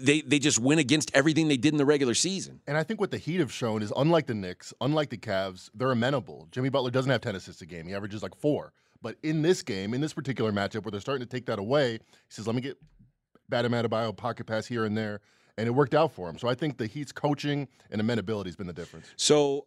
they 0.00 0.20
they 0.20 0.38
just 0.38 0.58
win 0.58 0.78
against 0.78 1.10
everything 1.14 1.48
they 1.48 1.56
did 1.56 1.72
in 1.74 1.78
the 1.78 1.84
regular 1.84 2.14
season. 2.14 2.60
And 2.66 2.76
I 2.76 2.82
think 2.82 3.00
what 3.00 3.10
the 3.10 3.18
Heat 3.18 3.40
have 3.40 3.52
shown 3.52 3.82
is, 3.82 3.92
unlike 3.96 4.26
the 4.26 4.34
Knicks, 4.34 4.72
unlike 4.80 5.10
the 5.10 5.16
Cavs, 5.16 5.70
they're 5.74 5.92
amenable. 5.92 6.48
Jimmy 6.50 6.68
Butler 6.68 6.90
doesn't 6.90 7.10
have 7.10 7.20
ten 7.20 7.34
assists 7.34 7.62
a 7.62 7.66
game; 7.66 7.86
he 7.86 7.94
averages 7.94 8.22
like 8.22 8.34
four. 8.34 8.72
But 9.00 9.16
in 9.22 9.42
this 9.42 9.62
game, 9.62 9.94
in 9.94 10.00
this 10.00 10.12
particular 10.12 10.52
matchup, 10.52 10.84
where 10.84 10.90
they're 10.90 11.00
starting 11.00 11.26
to 11.26 11.30
take 11.30 11.46
that 11.46 11.58
away, 11.58 11.92
he 11.92 11.98
says, 12.28 12.46
"Let 12.46 12.56
me 12.56 12.62
get 12.62 12.76
Bam 13.48 13.70
Adebayo 13.70 14.16
pocket 14.16 14.46
pass 14.46 14.66
here 14.66 14.84
and 14.84 14.96
there," 14.96 15.20
and 15.56 15.66
it 15.66 15.70
worked 15.70 15.94
out 15.94 16.12
for 16.12 16.28
him. 16.28 16.38
So 16.38 16.48
I 16.48 16.54
think 16.54 16.78
the 16.78 16.86
Heat's 16.86 17.12
coaching 17.12 17.68
and 17.90 18.00
amenability 18.00 18.48
has 18.48 18.56
been 18.56 18.66
the 18.66 18.72
difference. 18.72 19.06
So 19.16 19.66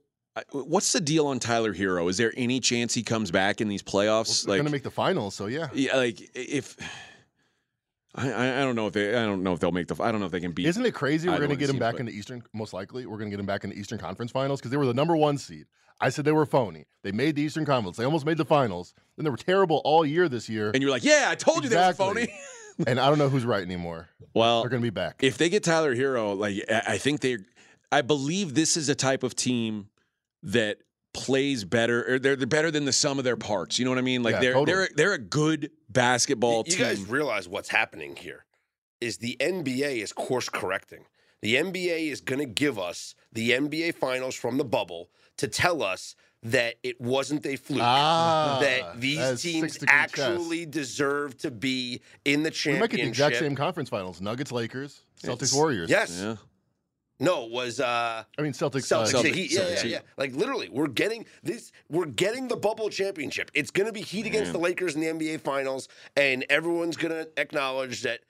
What's 0.53 0.93
the 0.93 1.01
deal 1.01 1.27
on 1.27 1.39
Tyler 1.39 1.73
Herro? 1.73 2.09
Is 2.09 2.15
there 2.15 2.33
any 2.37 2.61
chance 2.61 2.93
he 2.93 3.03
comes 3.03 3.31
back 3.31 3.59
in 3.59 3.67
these 3.67 3.83
playoffs? 3.83 4.47
Well, 4.47 4.53
like, 4.53 4.59
going 4.59 4.65
to 4.65 4.71
make 4.71 4.83
the 4.83 4.89
finals, 4.89 5.35
so 5.35 5.47
yeah. 5.47 5.67
Yeah, 5.73 5.97
like 5.97 6.21
if 6.33 6.77
I, 8.13 8.59
I 8.59 8.59
don't 8.59 8.75
know 8.75 8.87
if 8.87 8.93
they 8.93 9.15
I 9.15 9.25
don't 9.25 9.41
know 9.41 9.53
if 9.53 9.59
they'll 9.59 9.71
make 9.71 9.87
the 9.87 10.01
I 10.01 10.11
don't 10.11 10.19
know 10.19 10.25
if 10.25 10.31
they 10.31 10.41
can 10.41 10.51
beat. 10.51 10.65
Isn't 10.67 10.85
it 10.85 10.93
crazy? 10.93 11.29
We're 11.29 11.37
going 11.37 11.49
to 11.49 11.55
get 11.55 11.67
them 11.67 11.79
back 11.79 11.97
but... 11.97 12.05
the 12.05 12.11
Eastern. 12.11 12.43
Most 12.53 12.73
likely, 12.73 13.05
we're 13.05 13.17
going 13.17 13.29
to 13.29 13.31
get 13.31 13.37
them 13.37 13.45
back 13.45 13.63
in 13.63 13.69
the 13.69 13.79
Eastern 13.79 13.99
Conference 13.99 14.31
Finals 14.31 14.59
because 14.59 14.71
they 14.71 14.77
were 14.77 14.85
the 14.85 14.93
number 14.93 15.15
one 15.15 15.37
seed. 15.37 15.67
I 16.01 16.09
said 16.09 16.25
they 16.25 16.31
were 16.31 16.47
phony. 16.47 16.85
They 17.03 17.11
made 17.11 17.35
the 17.35 17.43
Eastern 17.43 17.63
Conference. 17.63 17.95
They 17.95 18.03
almost 18.03 18.25
made 18.25 18.37
the 18.37 18.45
finals. 18.45 18.93
Then 19.15 19.23
they 19.23 19.29
were 19.29 19.37
terrible 19.37 19.81
all 19.85 20.05
year 20.05 20.27
this 20.27 20.49
year. 20.49 20.71
And 20.73 20.81
you're 20.81 20.91
like, 20.91 21.03
yeah, 21.03 21.27
I 21.29 21.35
told 21.35 21.63
exactly. 21.63 22.05
you 22.05 22.13
they 22.13 22.21
were 22.21 22.27
phony. 22.27 22.87
and 22.87 22.99
I 22.99 23.07
don't 23.07 23.19
know 23.19 23.29
who's 23.29 23.45
right 23.45 23.61
anymore. 23.61 24.09
Well, 24.33 24.61
they're 24.61 24.69
going 24.69 24.81
to 24.81 24.85
be 24.85 24.89
back. 24.89 25.23
If 25.23 25.37
they 25.37 25.49
get 25.49 25.63
Tyler 25.63 25.95
Herro. 25.95 26.37
like 26.37 26.57
I 26.69 26.97
think 26.97 27.21
they, 27.21 27.37
I 27.91 28.01
believe 28.01 28.55
this 28.55 28.77
is 28.77 28.89
a 28.89 28.95
type 28.95 29.21
of 29.21 29.35
team 29.35 29.89
that 30.43 30.79
plays 31.13 31.63
better 31.63 32.13
or 32.13 32.19
they're, 32.19 32.35
they're 32.35 32.47
better 32.47 32.71
than 32.71 32.85
the 32.85 32.93
sum 32.93 33.17
of 33.17 33.23
their 33.23 33.37
parts. 33.37 33.77
You 33.79 33.85
know 33.85 33.91
what 33.91 33.97
I 33.97 34.03
mean? 34.03 34.23
Like 34.23 34.35
yeah, 34.35 34.39
they're 34.39 34.53
totally. 34.53 34.75
they're 34.75 34.89
they're 34.95 35.13
a 35.13 35.19
good 35.19 35.71
basketball 35.89 36.63
you, 36.65 36.73
team. 36.73 36.79
You 36.79 36.85
guys 36.85 37.09
realize 37.09 37.47
what's 37.47 37.69
happening 37.69 38.15
here 38.15 38.45
is 38.99 39.17
the 39.17 39.37
NBA 39.39 40.01
is 40.01 40.13
course 40.13 40.49
correcting. 40.49 41.05
The 41.41 41.55
NBA 41.55 42.11
is 42.11 42.21
going 42.21 42.39
to 42.39 42.45
give 42.45 42.77
us 42.77 43.15
the 43.33 43.51
NBA 43.51 43.95
finals 43.95 44.35
from 44.35 44.57
the 44.57 44.63
bubble 44.63 45.09
to 45.37 45.47
tell 45.47 45.81
us 45.81 46.15
that 46.43 46.75
it 46.83 46.99
wasn't 47.01 47.45
a 47.45 47.55
fluke. 47.55 47.81
Ah, 47.83 48.59
that 48.61 48.99
these 48.99 49.41
teams 49.41 49.77
actually 49.87 50.65
chess. 50.65 50.73
deserve 50.73 51.37
to 51.39 51.51
be 51.51 52.01
in 52.25 52.43
the 52.43 52.51
championship. 52.51 52.73
We 52.73 52.79
might 52.79 52.89
get 52.89 53.03
the 53.03 53.09
exact 53.09 53.35
same 53.37 53.55
conference 53.55 53.89
finals: 53.89 54.21
Nuggets, 54.21 54.51
Lakers, 54.51 55.01
Celtics, 55.21 55.41
it's, 55.43 55.53
Warriors. 55.53 55.89
Yes. 55.89 56.19
Yeah. 56.21 56.35
No, 57.21 57.45
it 57.45 57.51
was 57.51 57.79
uh 57.79 58.23
I 58.37 58.41
mean 58.41 58.51
Celtics. 58.51 58.87
Celtics. 58.87 59.13
Uh, 59.13 59.21
Celtics. 59.21 59.35
Heat, 59.35 59.53
yeah, 59.53 59.69
yeah, 59.69 59.83
yeah. 59.85 59.99
Like 60.17 60.33
literally, 60.35 60.69
we're 60.69 60.87
getting 60.87 61.25
this. 61.43 61.71
We're 61.89 62.07
getting 62.07 62.47
the 62.47 62.57
bubble 62.57 62.89
championship. 62.89 63.51
It's 63.53 63.71
going 63.71 63.85
to 63.85 63.93
be 63.93 64.01
Heat 64.01 64.25
against 64.25 64.51
the 64.51 64.59
Lakers 64.59 64.95
in 64.95 65.01
the 65.01 65.07
NBA 65.07 65.41
Finals, 65.41 65.87
and 66.17 66.45
everyone's 66.49 66.97
going 66.97 67.13
to 67.13 67.29
acknowledge 67.37 68.01
that 68.01 68.21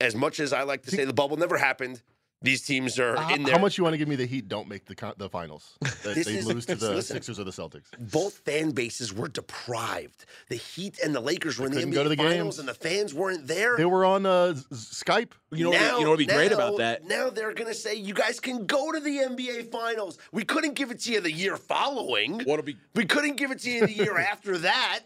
as 0.00 0.16
much 0.16 0.40
as 0.40 0.52
I 0.52 0.64
like 0.64 0.82
to 0.82 0.90
say 0.90 1.04
the 1.04 1.12
bubble 1.12 1.36
never 1.36 1.56
happened, 1.56 2.02
these 2.42 2.62
teams 2.62 2.98
are 2.98 3.16
uh, 3.16 3.34
in 3.34 3.42
there. 3.44 3.54
How 3.54 3.60
much 3.60 3.78
you 3.78 3.84
want 3.84 3.94
to 3.94 3.98
give 3.98 4.08
me 4.08 4.16
the 4.16 4.26
Heat 4.26 4.48
don't 4.48 4.68
make 4.68 4.84
the 4.86 5.14
the 5.16 5.28
finals? 5.28 5.78
That 6.02 6.14
they 6.16 6.20
is, 6.22 6.46
lose 6.46 6.66
to 6.66 6.74
the 6.74 6.94
listen, 6.94 7.14
Sixers 7.14 7.38
or 7.38 7.44
the 7.44 7.52
Celtics. 7.52 7.84
Both 7.98 8.38
fan 8.38 8.72
bases 8.72 9.14
were 9.14 9.28
deprived. 9.28 10.26
The 10.48 10.56
Heat 10.56 10.98
and 10.98 11.14
the 11.14 11.20
Lakers 11.20 11.58
were 11.58 11.68
they 11.68 11.82
in 11.82 11.90
the 11.90 11.96
NBA 11.96 12.08
the 12.08 12.16
finals, 12.16 12.34
games. 12.34 12.58
and 12.58 12.68
the 12.68 12.74
fans 12.74 13.14
weren't 13.14 13.46
there. 13.46 13.76
They 13.76 13.84
were 13.84 14.04
on 14.04 14.26
uh, 14.26 14.54
Skype. 14.72 15.30
You 15.52 15.66
know, 15.66 15.70
now, 15.70 15.98
you 15.98 16.04
know 16.04 16.10
what'd 16.10 16.26
be 16.26 16.32
now, 16.32 16.38
great 16.38 16.50
about 16.50 16.78
that? 16.78 17.06
Now 17.06 17.30
they're 17.30 17.52
gonna 17.52 17.74
say 17.74 17.94
you 17.94 18.14
guys 18.14 18.40
can 18.40 18.66
go 18.66 18.90
to 18.90 18.98
the 18.98 19.18
NBA 19.18 19.70
finals. 19.70 20.18
We 20.32 20.44
couldn't 20.44 20.74
give 20.74 20.90
it 20.90 20.98
to 21.00 21.12
you 21.12 21.20
the 21.20 21.30
year 21.30 21.56
following. 21.56 22.40
What'll 22.40 22.64
be? 22.64 22.76
We 22.94 23.04
couldn't 23.04 23.36
give 23.36 23.52
it 23.52 23.60
to 23.60 23.70
you 23.70 23.86
the 23.86 23.92
year 23.92 24.18
after 24.32 24.58
that. 24.58 25.04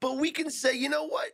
But 0.00 0.16
we 0.16 0.30
can 0.30 0.50
say, 0.50 0.74
you 0.74 0.88
know 0.88 1.06
what? 1.06 1.30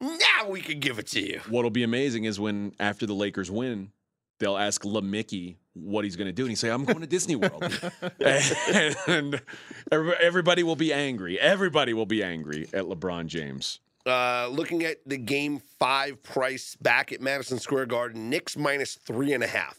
Now 0.00 0.48
we 0.48 0.60
can 0.60 0.78
give 0.78 0.98
it 0.98 1.06
to 1.08 1.20
you. 1.20 1.40
What'll 1.48 1.70
be 1.70 1.82
amazing 1.82 2.24
is 2.24 2.38
when 2.38 2.72
after 2.78 3.06
the 3.06 3.14
Lakers 3.14 3.50
win, 3.50 3.92
they'll 4.38 4.56
ask 4.56 4.82
LaMickey 4.82 5.56
what 5.74 6.04
he's 6.04 6.16
going 6.16 6.26
to 6.26 6.32
do, 6.32 6.42
and 6.42 6.50
he 6.50 6.56
say, 6.56 6.70
"I'm 6.70 6.84
going 6.84 7.00
to 7.00 7.06
Disney 7.06 7.36
World," 7.36 7.62
and 9.06 9.42
everybody 9.90 10.62
will 10.62 10.76
be 10.76 10.92
angry. 10.92 11.38
Everybody 11.38 11.92
will 11.94 12.06
be 12.06 12.22
angry 12.22 12.68
at 12.72 12.84
LeBron 12.84 13.26
James. 13.26 13.80
Uh, 14.06 14.48
looking 14.52 14.84
at 14.84 14.98
the 15.04 15.16
game 15.16 15.60
five 15.80 16.22
price 16.22 16.76
back 16.80 17.12
at 17.12 17.20
Madison 17.20 17.58
Square 17.58 17.86
Garden, 17.86 18.30
Knicks 18.30 18.56
minus 18.56 18.94
three 18.94 19.32
and 19.32 19.42
a 19.42 19.48
half. 19.48 19.78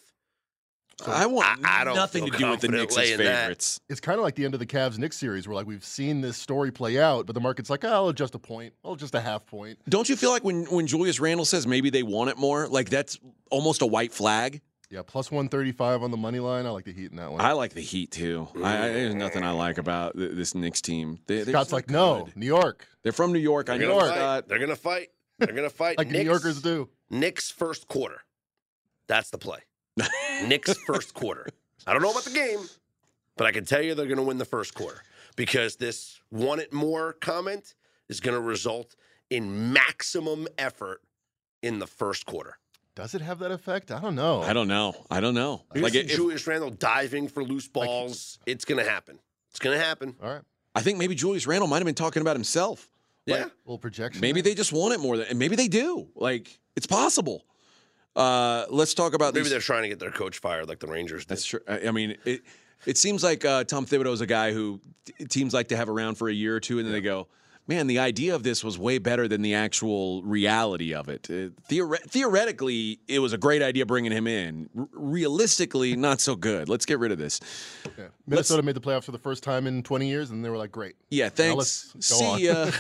So 1.00 1.12
I 1.12 1.28
want 1.28 1.64
I, 1.64 1.82
I 1.82 1.84
nothing 1.94 2.26
to 2.26 2.36
do 2.36 2.50
with 2.50 2.62
the 2.62 2.70
Knicks' 2.70 2.96
favorites. 2.96 3.78
That. 3.88 3.92
It's 3.92 4.00
kind 4.00 4.18
of 4.18 4.24
like 4.24 4.34
the 4.34 4.46
end 4.46 4.56
of 4.56 4.60
the 4.60 4.66
Cavs 4.66 4.98
Knicks 4.98 5.16
series, 5.18 5.48
where 5.48 5.54
like 5.56 5.68
we've 5.68 5.84
seen 5.86 6.22
this 6.22 6.38
story 6.38 6.72
play 6.72 7.00
out, 7.00 7.28
but 7.28 7.34
the 7.34 7.40
market's 7.40 7.70
like, 7.70 7.84
oh, 7.86 7.90
I'll 7.90 8.10
adjust 8.10 8.34
a 8.34 8.40
point, 8.40 8.74
oh, 8.84 8.96
just 8.96 9.14
a 9.14 9.22
half 9.22 9.46
point. 9.46 9.78
Don't 9.88 10.10
you 10.10 10.16
feel 10.16 10.32
like 10.32 10.44
when 10.44 10.66
when 10.66 10.88
Julius 10.88 11.20
Randle 11.20 11.46
says 11.46 11.68
maybe 11.68 11.92
they 11.92 12.02
want 12.02 12.32
it 12.32 12.38
more, 12.38 12.68
like 12.68 12.90
that's 12.90 13.20
almost 13.52 13.84
a 13.84 13.86
white 13.86 14.12
flag? 14.12 14.62
Yeah, 14.90 15.02
plus 15.06 15.30
135 15.30 16.02
on 16.02 16.12
the 16.12 16.18
money 16.18 16.40
line. 16.40 16.66
I 16.66 16.70
like 16.70 16.86
the 16.86 16.94
Heat 16.94 17.12
in 17.12 17.18
that 17.18 17.30
one. 17.32 17.42
I 17.42 17.52
like 17.52 17.74
the 17.74 17.82
Heat 17.82 18.10
too. 18.10 18.48
I, 18.64 18.78
I, 18.78 18.88
there's 18.90 19.16
nothing 19.16 19.44
I 19.44 19.52
like 19.52 19.78
about 19.78 20.16
th- 20.16 20.32
this 20.34 20.56
Knicks 20.56 20.82
team. 20.82 21.20
They, 21.28 21.44
they're 21.44 21.54
Scott's 21.54 21.74
like, 21.74 21.90
no, 21.90 22.24
good. 22.24 22.38
New 22.38 22.46
York, 22.46 22.88
They're 23.04 23.12
from 23.12 23.34
New 23.34 23.40
York. 23.40 23.70
I 23.70 23.78
They're 23.78 23.88
know 23.90 24.00
gonna 24.00 24.08
fight. 24.10 24.18
Scott. 24.18 24.48
They're 24.48 24.60
gonna 24.60 24.76
fight. 24.78 25.08
They're 25.40 25.54
gonna 25.54 25.70
fight. 25.70 25.98
like 25.98 26.08
the 26.10 26.18
New 26.18 26.24
Yorkers 26.24 26.62
do. 26.62 26.90
Knicks 27.10 27.52
first 27.52 27.88
quarter. 27.88 28.22
That's 29.08 29.30
the 29.30 29.38
play. 29.38 29.60
Knicks 30.46 30.74
first 30.86 31.14
quarter. 31.14 31.48
I 31.86 31.94
don't 31.94 32.02
know 32.02 32.12
about 32.12 32.24
the 32.26 32.32
game, 32.32 32.60
but 33.36 33.48
I 33.48 33.52
can 33.52 33.66
tell 33.66 33.82
you 33.82 33.96
they're 33.96 34.06
going 34.06 34.18
to 34.18 34.24
win 34.24 34.38
the 34.38 34.46
first 34.46 34.74
quarter 34.74 35.02
because 35.36 35.76
this 35.78 36.20
want 36.32 36.62
it 36.62 36.74
more 36.74 37.14
comment 37.14 37.74
is 38.10 38.20
going 38.20 38.36
to 38.36 38.42
result 38.42 38.96
in 39.30 39.74
maximum 39.74 40.48
effort 40.58 41.02
in 41.62 41.80
the 41.80 41.88
first 41.88 42.26
quarter. 42.26 42.58
Does 42.96 43.14
it 43.14 43.22
have 43.22 43.40
that 43.40 43.52
effect? 43.52 43.92
I 43.92 44.00
don't 44.02 44.16
know. 44.16 44.42
I 44.42 44.54
don't 44.54 44.68
know. 44.68 44.96
I 45.12 45.20
don't 45.20 45.36
know. 45.36 45.64
You 45.76 45.82
Like 45.82 45.94
see 45.94 46.00
if, 46.00 46.08
Julius 46.08 46.48
Randle 46.48 46.72
diving 46.72 47.28
for 47.28 47.44
loose 47.44 47.68
balls. 47.68 48.40
it's 48.46 48.66
going 48.66 48.84
to 48.84 48.90
happen. 48.90 49.20
It's 49.52 49.60
going 49.60 49.78
to 49.78 49.84
happen. 49.84 50.16
All 50.22 50.30
right, 50.30 50.42
I 50.76 50.82
think 50.82 50.98
maybe 50.98 51.14
Julius 51.16 51.46
Randle 51.48 51.68
might 51.68 51.78
have 51.78 51.86
been 51.86 51.96
talking 51.96 52.22
about 52.22 52.36
himself. 52.36 52.90
Like, 53.28 53.40
Yeah. 53.40 53.46
little 53.66 53.78
projection. 53.78 54.22
Maybe 54.22 54.42
there. 54.42 54.52
they 54.52 54.56
just 54.56 54.72
want 54.74 54.94
it 54.94 55.00
more 55.00 55.18
than, 55.18 55.28
and 55.28 55.38
maybe 55.40 55.56
they 55.56 55.68
do. 55.68 56.08
Like 56.16 56.60
it's 56.76 56.88
possible. 56.88 57.46
Uh, 58.18 58.66
let's 58.70 58.94
talk 58.96 59.14
about 59.14 59.34
Maybe 59.34 59.44
these. 59.44 59.52
they're 59.52 59.60
trying 59.60 59.84
to 59.84 59.90
get 59.90 60.00
their 60.00 60.12
coach 60.12 60.40
fired 60.40 60.68
like 60.68 60.80
the 60.80 60.88
Rangers 60.88 61.24
did. 61.26 61.30
That's 61.30 61.46
true. 61.46 61.60
I 61.68 61.88
I 61.88 61.92
mean, 61.92 62.18
it 62.26 62.42
it 62.86 62.98
seems 62.98 63.24
like 63.24 63.46
uh, 63.46 63.64
Tom 63.64 63.86
Thibodeau 63.86 64.12
is 64.12 64.22
a 64.22 64.26
guy 64.28 64.52
who 64.54 64.80
t- 65.06 65.26
teams 65.26 65.54
like 65.54 65.68
to 65.70 65.78
have 65.78 65.88
around 65.88 66.16
for 66.16 66.28
a 66.28 66.34
year 66.34 66.56
or 66.56 66.60
two, 66.60 66.80
and 66.80 66.88
then 66.88 66.94
they 66.94 67.02
go, 67.02 67.28
"Man, 67.68 67.88
the 67.88 68.00
idea 68.00 68.34
of 68.36 68.44
this 68.44 68.64
was 68.64 68.78
way 68.78 68.98
better 68.98 69.28
than 69.28 69.42
the 69.42 69.54
actual 69.54 70.24
reality 70.24 70.94
of 70.94 71.10
it." 71.10 71.28
Uh, 71.30 71.50
theore- 71.68 71.98
theoretically, 72.08 73.00
it 73.08 73.20
was 73.20 73.34
a 73.34 73.38
great 73.38 73.62
idea 73.62 73.86
bringing 73.86 74.12
him 74.12 74.28
in. 74.28 74.70
R- 74.78 74.88
realistically, 74.94 75.96
not 76.08 76.22
so 76.22 76.36
good. 76.36 76.70
Let's 76.70 76.86
get 76.86 77.00
rid 77.00 77.12
of 77.12 77.18
this. 77.18 77.40
Yeah. 77.98 78.06
Minnesota 78.26 78.64
made 78.64 78.76
the 78.76 78.82
playoffs 78.82 79.04
for 79.06 79.12
the 79.12 79.20
first 79.20 79.44
time 79.44 79.68
in 79.68 79.84
20 79.84 80.08
years, 80.08 80.32
and 80.32 80.44
they 80.44 80.50
were 80.50 80.58
like, 80.58 80.72
great. 80.72 80.96
Yeah, 81.10 81.30
thanks. 81.30 81.92
let's 81.96 82.06
See 82.08 82.46
ya. 82.46 82.72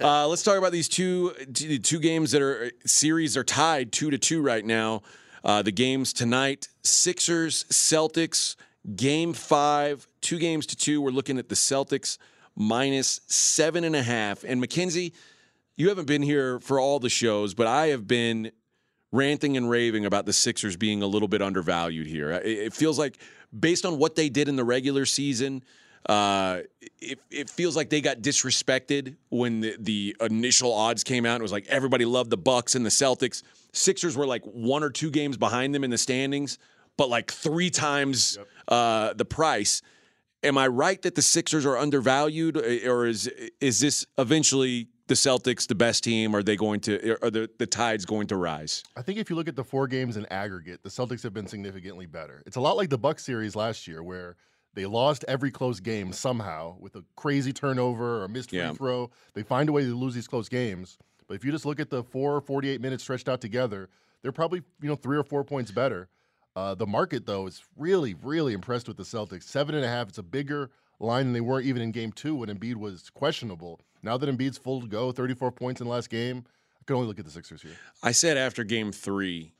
uh, 0.00 0.26
let's 0.28 0.42
talk 0.42 0.58
about 0.58 0.72
these 0.72 0.88
two 0.88 1.32
t- 1.52 1.78
two 1.78 1.98
games 2.00 2.32
that 2.32 2.42
are 2.42 2.70
series 2.84 3.36
are 3.36 3.44
tied 3.44 3.92
two 3.92 4.10
to 4.10 4.18
two 4.18 4.42
right 4.42 4.64
now. 4.64 5.02
Uh, 5.44 5.62
the 5.62 5.72
games 5.72 6.12
tonight: 6.12 6.68
Sixers, 6.82 7.64
Celtics. 7.64 8.56
Game 8.96 9.32
five, 9.32 10.08
two 10.20 10.40
games 10.40 10.66
to 10.66 10.74
two. 10.74 11.00
We're 11.00 11.10
looking 11.10 11.38
at 11.38 11.48
the 11.48 11.54
Celtics 11.54 12.18
minus 12.56 13.20
seven 13.26 13.84
and 13.84 13.96
a 13.96 14.02
half. 14.02 14.44
And 14.44 14.62
McKenzie, 14.62 15.12
you 15.76 15.88
haven't 15.88 16.06
been 16.06 16.22
here 16.22 16.60
for 16.60 16.78
all 16.78 16.98
the 16.98 17.08
shows, 17.08 17.54
but 17.54 17.66
I 17.66 17.88
have 17.88 18.06
been 18.06 18.52
ranting 19.10 19.56
and 19.56 19.68
raving 19.68 20.06
about 20.06 20.26
the 20.26 20.32
Sixers 20.32 20.76
being 20.76 21.02
a 21.02 21.06
little 21.06 21.28
bit 21.28 21.42
undervalued 21.42 22.06
here. 22.06 22.30
It, 22.30 22.72
feels 22.72 22.98
like, 22.98 23.18
based 23.58 23.84
on 23.84 23.98
what 23.98 24.16
they 24.16 24.28
did 24.28 24.48
in 24.48 24.56
the 24.56 24.64
regular 24.64 25.04
season, 25.04 25.62
uh, 26.08 26.60
it, 27.00 27.20
it 27.30 27.50
feels 27.50 27.76
like 27.76 27.90
they 27.90 28.00
got 28.00 28.18
disrespected 28.18 29.16
when 29.28 29.60
the, 29.60 29.76
the 29.78 30.16
initial 30.20 30.72
odds 30.72 31.04
came 31.04 31.26
out. 31.26 31.40
It 31.40 31.42
was 31.42 31.52
like 31.52 31.66
everybody 31.68 32.04
loved 32.04 32.30
the 32.30 32.38
Bucks 32.38 32.74
and 32.74 32.84
the 32.84 32.90
Celtics. 32.90 33.42
Sixers 33.72 34.16
were 34.16 34.26
like 34.26 34.42
one 34.44 34.82
or 34.82 34.90
two 34.90 35.10
games 35.10 35.36
behind 35.36 35.74
them 35.74 35.84
in 35.84 35.90
the 35.90 35.98
standings, 35.98 36.58
but 36.96 37.08
like 37.08 37.30
three 37.30 37.70
times 37.70 38.38
uh, 38.68 39.12
the 39.14 39.24
price. 39.24 39.82
Am 40.44 40.58
I 40.58 40.66
right 40.66 41.00
that 41.02 41.14
the 41.14 41.22
Sixers 41.22 41.64
are 41.64 41.76
undervalued, 41.78 42.56
uh, 42.56 42.90
or 42.90 43.06
is 43.06 43.28
is 43.60 43.78
this 43.80 44.04
eventually 44.18 44.88
the 45.06 45.14
Celtics 45.14 45.68
the 45.68 45.74
best 45.74 46.02
team? 46.02 46.34
Are 46.34 46.42
they 46.42 46.56
going 46.56 46.80
to? 46.80 47.16
Are 47.22 47.30
the 47.30 47.48
the 47.58 47.66
tides 47.66 48.04
going 48.04 48.26
to 48.28 48.36
rise? 48.36 48.82
I 48.96 49.02
think 49.02 49.18
if 49.18 49.30
you 49.30 49.36
look 49.36 49.46
at 49.46 49.54
the 49.54 49.62
four 49.64 49.86
games 49.86 50.16
in 50.16 50.26
aggregate, 50.26 50.82
the 50.82 50.88
Celtics 50.88 51.22
have 51.22 51.32
been 51.32 51.46
significantly 51.46 52.06
better. 52.06 52.42
It's 52.44 52.56
a 52.56 52.60
lot 52.60 52.76
like 52.76 52.90
the 52.90 52.98
Buck 52.98 53.20
series 53.20 53.54
last 53.54 53.86
year, 53.86 54.02
where 54.02 54.36
they 54.74 54.84
lost 54.86 55.24
every 55.28 55.50
close 55.52 55.78
game 55.78 56.12
somehow 56.12 56.76
with 56.80 56.96
a 56.96 57.04
crazy 57.14 57.52
turnover 57.52 58.20
or 58.20 58.24
a 58.24 58.28
missed 58.28 58.50
free 58.50 58.58
Yeah. 58.58 58.72
throw. 58.72 59.10
They 59.34 59.42
find 59.44 59.68
a 59.68 59.72
way 59.72 59.84
to 59.84 59.94
lose 59.94 60.14
these 60.14 60.26
close 60.28 60.48
games. 60.48 60.98
But 61.28 61.34
if 61.34 61.44
you 61.44 61.52
just 61.52 61.66
look 61.66 61.78
at 61.78 61.90
the 61.90 62.02
four 62.02 62.40
48 62.40 62.80
minutes 62.80 63.04
stretched 63.04 63.28
out 63.28 63.40
together, 63.40 63.90
they're 64.22 64.32
probably 64.32 64.62
you 64.80 64.88
know 64.88 64.96
three 64.96 65.16
or 65.16 65.24
four 65.24 65.44
points 65.44 65.70
better. 65.70 66.08
Uh, 66.54 66.74
the 66.74 66.86
market 66.86 67.24
though 67.26 67.46
is 67.46 67.62
really 67.76 68.14
really 68.14 68.52
impressed 68.52 68.88
with 68.88 68.96
the 68.96 69.02
Celtics. 69.02 69.44
Seven 69.44 69.74
and 69.74 69.84
a 69.84 69.88
half. 69.88 70.08
It's 70.08 70.18
a 70.18 70.22
bigger 70.22 70.70
line 71.00 71.26
than 71.26 71.32
they 71.32 71.40
were 71.40 71.60
even 71.60 71.82
in 71.82 71.92
Game 71.92 72.12
Two 72.12 72.36
when 72.36 72.48
Embiid 72.48 72.76
was 72.76 73.10
questionable. 73.10 73.80
Now 74.02 74.16
that 74.16 74.28
Embiid's 74.28 74.58
full 74.58 74.80
to 74.80 74.86
go, 74.86 75.12
34 75.12 75.52
points 75.52 75.80
in 75.80 75.86
the 75.86 75.92
last 75.92 76.10
game, 76.10 76.44
I 76.80 76.84
can 76.84 76.96
only 76.96 77.06
look 77.08 77.18
at 77.18 77.24
the 77.24 77.30
Sixers 77.30 77.62
here. 77.62 77.76
I 78.02 78.12
said 78.12 78.36
after 78.36 78.64
game 78.64 78.90
three, 78.90 79.54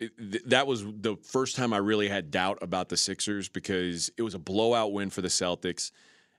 it, 0.00 0.10
th- 0.18 0.42
that 0.46 0.66
was 0.66 0.84
the 0.84 1.16
first 1.22 1.56
time 1.56 1.72
I 1.72 1.78
really 1.78 2.08
had 2.08 2.30
doubt 2.30 2.58
about 2.62 2.88
the 2.88 2.96
Sixers 2.96 3.48
because 3.48 4.10
it 4.18 4.22
was 4.22 4.34
a 4.34 4.38
blowout 4.38 4.92
win 4.92 5.10
for 5.10 5.22
the 5.22 5.28
Celtics. 5.28 5.92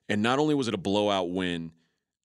And 0.09 0.21
not 0.21 0.39
only 0.39 0.55
was 0.55 0.67
it 0.67 0.73
a 0.73 0.77
blowout 0.77 1.31
win, 1.31 1.71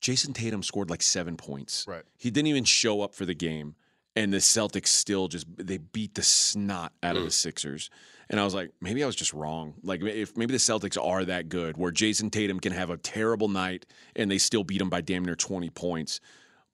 Jayson 0.01 0.35
Tatum 0.35 0.63
scored 0.63 0.91
like 0.91 1.03
seven 1.03 1.37
points. 1.37 1.87
Right. 1.87 2.03
He 2.17 2.31
didn't 2.31 2.49
even 2.49 2.65
show 2.65 3.01
up 3.01 3.15
for 3.15 3.25
the 3.25 3.35
game. 3.35 3.77
And 4.15 4.33
the 4.33 4.39
Celtics 4.39 4.89
still 4.89 5.29
just 5.29 5.47
they 5.57 5.79
beat 5.79 6.15
the 6.15 6.23
snot 6.23 6.93
out 7.03 7.17
of 7.17 7.23
the 7.23 7.29
mm. 7.29 7.33
Sixers. 7.33 7.89
And 8.29 8.39
I 8.41 8.45
was 8.45 8.55
like, 8.55 8.71
maybe 8.81 9.03
I 9.03 9.07
was 9.07 9.17
just 9.17 9.33
wrong. 9.33 9.75
Like 9.83 10.03
if 10.03 10.37
maybe 10.37 10.53
the 10.53 10.59
Celtics 10.59 11.03
are 11.03 11.25
that 11.25 11.49
good 11.49 11.77
where 11.77 11.93
Jayson 11.93 12.31
Tatum 12.31 12.61
can 12.61 12.73
have 12.73 12.91
a 12.91 12.97
terrible 12.97 13.49
night 13.49 13.87
and 14.15 14.31
they 14.31 14.39
still 14.39 14.65
beat 14.65 14.81
him 14.81 14.91
by 14.91 15.01
damn 15.01 15.25
near 15.25 15.35
20 15.35 15.71
points. 15.71 16.21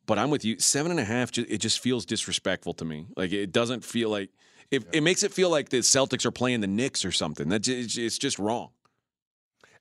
But 0.07 0.19
I'm 0.19 0.31
with 0.31 0.45
you. 0.45 0.59
Seven 0.59 0.91
and 0.91 0.99
a 0.99 1.05
half, 1.05 1.37
it 1.37 1.59
just 1.59 1.81
feels 1.81 2.07
disrespectful 2.07 2.75
to 2.75 2.85
me. 2.85 3.07
Like 3.17 3.33
it 3.33 3.53
doesn't 3.53 3.85
feel 3.85 4.09
like 4.09 4.31
it, 4.71 4.85
it 4.93 5.03
makes 5.03 5.23
it 5.23 5.33
feel 5.33 5.51
like 5.51 5.69
the 5.69 5.79
Celtics 5.79 6.27
are 6.27 6.31
playing 6.31 6.61
the 6.61 6.67
Knicks 6.67 7.05
or 7.05 7.13
something. 7.13 7.49
That 7.49 7.67
it's 7.69 7.97
it's 7.97 8.19
just 8.19 8.39
wrong. 8.39 8.71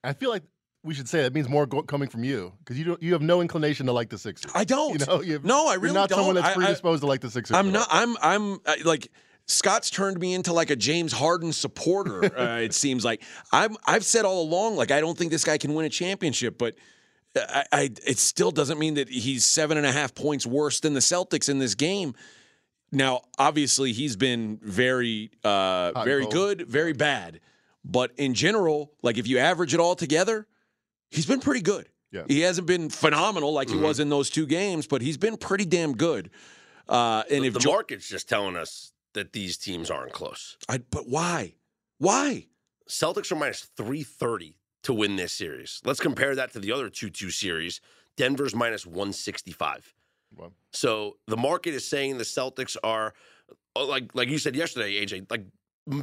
I 0.03 0.13
feel 0.13 0.29
like 0.29 0.43
we 0.88 0.93
should 0.93 1.10
say 1.10 1.21
that 1.23 1.34
means 1.34 1.50
more 1.50 1.65
go- 1.65 1.84
coming 1.84 2.08
from 2.08 2.23
you 2.23 2.54
because 2.60 2.80
you 2.80 2.86
don't. 2.86 3.04
You 3.04 3.12
have 3.13 3.21
no 3.21 3.41
inclination 3.41 3.86
to 3.88 3.91
like 3.91 4.10
the 4.10 4.17
Sixers. 4.17 4.50
I 4.56 4.63
don't. 4.63 5.00
You 5.00 5.06
know, 5.06 5.21
you 5.21 5.34
have, 5.34 5.43
no, 5.43 5.67
I 5.67 5.73
you're 5.73 5.82
really 5.82 5.93
not 5.93 6.10
don't. 6.10 6.19
someone 6.19 6.36
that's 6.36 6.47
I- 6.47 6.52
I- 6.52 6.56
predisposed 6.56 7.02
to 7.02 7.08
like 7.08 7.19
the 7.19 7.30
Sixers. 7.30 7.56
I'm 7.56 7.71
not. 7.71 7.88
I'm. 7.91 8.15
I'm 8.21 8.60
I, 8.65 8.78
like 8.86 9.12
Scott's 9.45 9.89
turned 9.89 10.19
me 10.19 10.34
into 10.34 10.54
like 10.54 10.69
a 10.69 10.76
James 10.78 11.12
Harden 11.12 11.52
supporter. 11.52 12.23
uh, 12.39 12.60
it 12.60 12.73
seems 12.73 13.04
like 13.04 13.21
I'm. 13.52 13.76
I've 13.86 14.06
said 14.06 14.23
all 14.23 14.41
along 14.41 14.78
like 14.78 14.91
I 14.91 15.02
don't 15.02 15.17
think 15.17 15.32
this 15.32 15.43
guy 15.43 15.58
can 15.58 15.73
win 15.73 15.86
a 15.86 15.89
championship, 15.89 16.58
but. 16.58 16.76
I, 17.36 17.65
I 17.71 17.82
it 18.08 18.17
still 18.17 18.50
doesn't 18.50 18.80
mean 18.80 18.95
that 18.95 19.10
he's 19.10 19.45
seven 19.45 19.78
and 19.78 19.86
a 19.86 19.91
half 19.91 20.15
points 20.15 20.47
worse 20.47 20.80
than 20.80 20.95
the 20.95 21.02
Celtics 21.02 21.50
in 21.50 21.60
this 21.60 21.76
game. 21.76 22.15
Now, 22.91 23.21
obviously, 23.38 23.91
he's 23.91 24.15
been 24.15 24.58
very, 24.63 25.30
uh, 25.43 26.04
very 26.04 26.26
good, 26.26 26.67
very 26.67 26.93
bad. 26.93 27.39
But 27.84 28.12
in 28.17 28.34
general, 28.34 28.91
like 29.04 29.17
if 29.17 29.28
you 29.28 29.38
average 29.38 29.73
it 29.73 29.80
all 29.80 29.95
together, 29.95 30.47
he's 31.11 31.25
been 31.25 31.39
pretty 31.39 31.61
good. 31.61 31.87
Yeah. 32.11 32.23
He 32.27 32.41
hasn't 32.41 32.67
been 32.67 32.89
phenomenal 32.89 33.51
like 33.53 33.69
he 33.69 33.75
was 33.77 33.99
in 33.99 34.09
those 34.09 34.29
two 34.29 34.45
games, 34.45 34.87
but 34.87 35.01
he's 35.01 35.17
been 35.17 35.35
pretty 35.37 35.65
damn 35.65 35.93
good. 35.93 36.29
Uh, 36.87 37.23
and 37.29 37.43
the 37.43 37.47
if 37.47 37.53
the 37.53 37.59
Jo- 37.59 37.71
market's 37.71 38.07
just 38.07 38.29
telling 38.29 38.55
us 38.55 38.93
that 39.13 39.33
these 39.33 39.57
teams 39.57 39.91
aren't 39.91 40.13
close. 40.13 40.57
I, 40.69 40.77
but 40.77 41.09
why? 41.09 41.55
Why? 41.97 42.45
Celtics 42.89 43.31
are 43.31 43.35
minus 43.35 43.61
330 43.75 44.55
to 44.83 44.93
win 44.93 45.17
this 45.17 45.33
series. 45.33 45.81
Let's 45.83 45.99
compare 45.99 46.33
that 46.35 46.53
to 46.53 46.59
the 46.59 46.71
other 46.71 46.89
2 46.89 47.09
2 47.09 47.29
series. 47.29 47.81
Denver's 48.15 48.55
minus 48.55 48.85
165. 48.85 49.93
Well, 50.35 50.53
So 50.71 51.17
the 51.27 51.37
market 51.37 51.73
is 51.73 51.85
saying 51.87 52.17
the 52.17 52.23
Celtics 52.23 52.77
are, 52.83 53.13
uh, 53.75 53.85
like 53.85 54.15
like 54.15 54.29
you 54.29 54.37
said 54.37 54.55
yesterday, 54.55 55.03
AJ, 55.05 55.29
like 55.29 55.43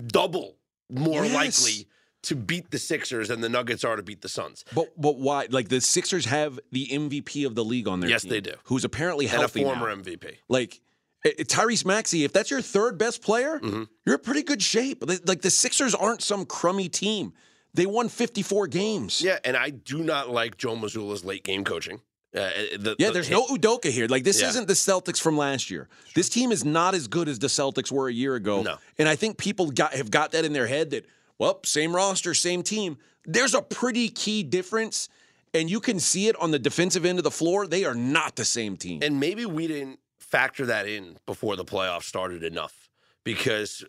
double 0.09 0.57
more 0.91 1.25
Yes. 1.25 1.35
likely 1.63 1.89
to 2.25 2.37
beat 2.37 2.71
the 2.71 2.79
Sixers 2.79 3.29
than 3.29 3.41
the 3.41 3.49
Nuggets 3.49 3.85
are 3.85 3.97
to 3.97 4.03
beat 4.03 4.21
the 4.23 4.29
Suns. 4.29 4.65
But 4.75 5.01
but 5.01 5.17
why? 5.19 5.47
Like 5.51 5.69
the 5.69 5.81
Sixers 5.81 6.27
have 6.27 6.59
the 6.73 6.87
MVP 6.89 7.47
of 7.47 7.55
the 7.55 7.65
league 7.65 7.89
on 7.89 8.01
their 8.01 8.09
team. 8.09 8.15
Yes, 8.15 8.23
team, 8.23 8.31
they 8.31 8.41
do. 8.41 8.55
Who's 8.65 8.85
apparently 8.85 9.29
And 9.29 9.43
a 9.43 9.49
former 9.49 9.89
now. 9.95 10.03
MVP. 10.03 10.37
Like 10.49 10.81
eh, 11.25 11.31
eh, 11.39 11.43
Tyrese 11.45 11.85
Maxey, 11.85 12.25
if 12.25 12.33
that's 12.33 12.51
your 12.51 12.61
third 12.63 12.99
best 12.99 13.23
player, 13.23 13.59
Mhm. 13.61 13.89
you're 14.05 14.17
in 14.17 14.21
pretty 14.23 14.43
good 14.43 14.63
shape. 14.63 15.03
Like 15.27 15.43
the 15.43 15.51
Sixers 15.51 15.95
aren't 15.95 16.23
some 16.23 16.45
crummy 16.47 16.89
team. 16.89 17.33
They 17.73 17.87
won 17.87 18.09
54 18.09 18.69
games. 18.69 19.21
Yeah, 19.21 19.39
and 19.45 19.57
I 19.57 19.71
do 19.71 19.99
not 20.05 20.31
like 20.31 20.57
Joe 20.57 20.77
Mazzulla's 20.77 21.25
late 21.25 21.43
game 21.43 21.65
coaching. 21.65 22.01
Uh, 22.33 22.51
the, 22.79 22.97
Yeah, 22.99 23.09
the- 23.09 23.15
there's 23.15 23.31
no 23.31 23.47
Udoka 23.47 23.91
here. 23.91 24.07
Like 24.09 24.25
this 24.25 24.41
Yeah. 24.41 24.49
isn't 24.49 24.67
the 24.69 24.75
Celtics 24.75 25.21
from 25.21 25.37
last 25.37 25.71
year. 25.71 25.89
This 26.15 26.29
team 26.29 26.51
is 26.53 26.65
not 26.65 26.95
as 26.95 27.07
good 27.09 27.29
as 27.29 27.39
the 27.39 27.47
Celtics 27.49 27.91
were 27.93 28.09
a 28.09 28.13
year 28.13 28.35
ago. 28.35 28.63
No. 28.63 28.77
And 28.99 29.09
I 29.09 29.15
think 29.17 29.39
people 29.39 29.71
got 29.71 29.95
have 29.95 30.11
got 30.11 30.33
that 30.33 30.45
in 30.45 30.53
their 30.53 30.67
head 30.67 30.91
that 30.91 31.05
well, 31.39 31.61
same 31.65 31.95
roster, 31.95 32.35
same 32.35 32.63
team. 32.63 32.99
There's 33.25 33.55
a 33.55 33.63
pretty 33.63 34.09
key 34.09 34.43
difference, 34.43 35.09
and 35.53 35.71
you 35.71 35.81
can 35.81 35.99
see 35.99 36.29
it 36.29 36.37
on 36.41 36.51
the 36.51 36.59
defensive 36.59 37.05
end 37.05 37.19
of 37.19 37.25
the 37.25 37.31
floor. 37.31 37.67
They 37.67 37.85
are 37.85 37.95
not 37.95 38.37
the 38.37 38.45
same 38.45 38.77
team. 38.77 39.01
And 39.03 39.19
maybe 39.19 39.47
we 39.47 39.67
didn't 39.67 40.01
factor 40.19 40.67
that 40.67 40.87
in 40.87 41.17
before 41.27 41.57
the 41.57 41.65
playoffs 41.65 42.05
started 42.05 42.43
enough 42.43 42.85
because 43.25 43.83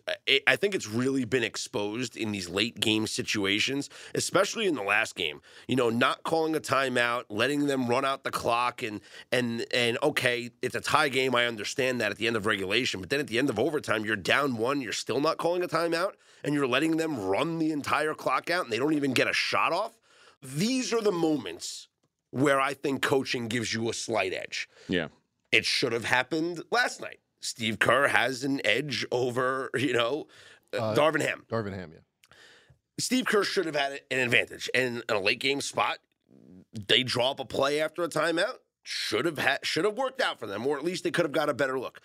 I- 0.48 0.56
think 0.56 0.74
it's 0.74 0.88
really 0.88 1.24
been 1.24 1.44
exposed 1.44 2.16
in 2.16 2.32
these 2.32 2.48
late 2.48 2.80
game 2.80 3.06
situations, 3.06 3.90
especially 4.14 4.66
in 4.66 4.74
the 4.74 4.82
last 4.82 5.14
game. 5.14 5.42
You 5.68 5.76
know, 5.76 5.90
not 5.90 6.22
calling 6.22 6.56
a 6.56 6.60
timeout, 6.60 7.24
letting 7.28 7.66
them 7.66 7.86
run 7.86 8.04
out 8.04 8.24
the 8.24 8.30
clock, 8.30 8.82
and 8.82 9.00
and 9.30 9.66
and 9.72 9.98
okay, 10.02 10.50
it's 10.62 10.74
a 10.74 10.80
tie 10.80 11.10
game. 11.10 11.34
I 11.34 11.46
understand 11.46 12.00
that 12.00 12.10
at 12.10 12.16
the 12.16 12.26
end 12.26 12.36
of 12.36 12.46
regulation, 12.46 13.00
but 13.00 13.10
then 13.10 13.20
at 13.20 13.26
the 13.26 13.38
end 13.38 13.50
of 13.50 13.58
overtime, 13.58 14.04
you're 14.04 14.16
down 14.16 14.56
one. 14.56 14.80
You're 14.80 14.92
still 14.92 15.20
not 15.20 15.36
calling 15.36 15.62
a 15.62 15.68
timeout, 15.68 16.12
and 16.46 16.54
you're 16.54 16.66
letting 16.66 16.96
them 16.96 17.20
run 17.20 17.58
the 17.58 17.72
entire 17.72 18.14
clock 18.14 18.50
out, 18.50 18.64
and 18.64 18.72
they 18.72 18.78
don't 18.78 18.94
even 18.94 19.12
get 19.12 19.28
a 19.28 19.32
shot 19.32 19.72
off. 19.72 19.98
These 20.40 20.92
are 20.92 21.02
the 21.02 21.12
moments 21.12 21.88
where 22.30 22.60
I 22.60 22.72
think 22.72 23.02
coaching 23.02 23.48
gives 23.48 23.74
you 23.74 23.90
a 23.90 23.92
slight 23.92 24.32
edge. 24.32 24.68
Yeah. 24.88 25.08
It 25.50 25.64
should 25.64 25.92
have 25.92 26.04
happened 26.04 26.62
last 26.70 27.00
night. 27.00 27.18
Steve 27.40 27.78
Kerr 27.80 28.08
has 28.08 28.44
an 28.44 28.60
edge 28.64 29.04
over, 29.10 29.70
you 29.74 29.92
know, 29.92 30.28
uh, 30.72 30.94
Darvin 30.94 31.20
Ham. 31.20 31.44
Darvin 31.48 31.74
Ham, 31.74 31.90
yeah. 31.92 32.36
Steve 32.98 33.26
Kerr 33.26 33.44
should 33.44 33.66
have 33.66 33.76
had 33.76 34.00
an 34.10 34.20
advantage. 34.20 34.70
And 34.72 35.02
in 35.08 35.16
a 35.16 35.20
late 35.20 35.40
game 35.40 35.60
spot, 35.60 35.98
they 36.72 37.02
draw 37.02 37.32
up 37.32 37.40
a 37.40 37.44
play 37.44 37.80
after 37.80 38.02
a 38.04 38.08
timeout. 38.08 38.58
Should 38.82 39.24
have 39.24 39.38
had, 39.38 39.66
should 39.66 39.84
have 39.84 39.96
worked 39.96 40.20
out 40.20 40.38
for 40.38 40.46
them, 40.46 40.64
or 40.64 40.78
at 40.78 40.84
least 40.84 41.02
they 41.02 41.10
could 41.10 41.24
have 41.24 41.32
got 41.32 41.48
a 41.48 41.54
better 41.54 41.78
look. 41.78 42.00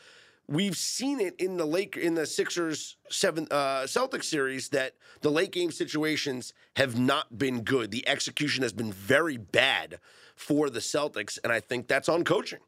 We've 0.51 0.75
seen 0.75 1.21
it 1.21 1.35
in 1.39 1.55
the 1.55 1.65
lake 1.65 1.95
in 1.95 2.15
the 2.15 2.25
Sixers 2.25 2.97
seven 3.09 3.47
uh, 3.49 3.83
Celtics 3.83 4.25
series 4.25 4.67
that 4.69 4.95
the 5.21 5.31
late 5.31 5.53
game 5.53 5.71
situations 5.71 6.53
have 6.75 6.99
not 6.99 7.37
been 7.37 7.61
good. 7.61 7.89
The 7.91 8.05
execution 8.05 8.61
has 8.63 8.73
been 8.73 8.91
very 8.91 9.37
bad 9.37 9.99
for 10.35 10.69
the 10.69 10.81
Celtics, 10.81 11.39
and 11.41 11.53
I 11.53 11.61
think 11.61 11.87
that's 11.87 12.09
on 12.09 12.25
coaching. 12.25 12.59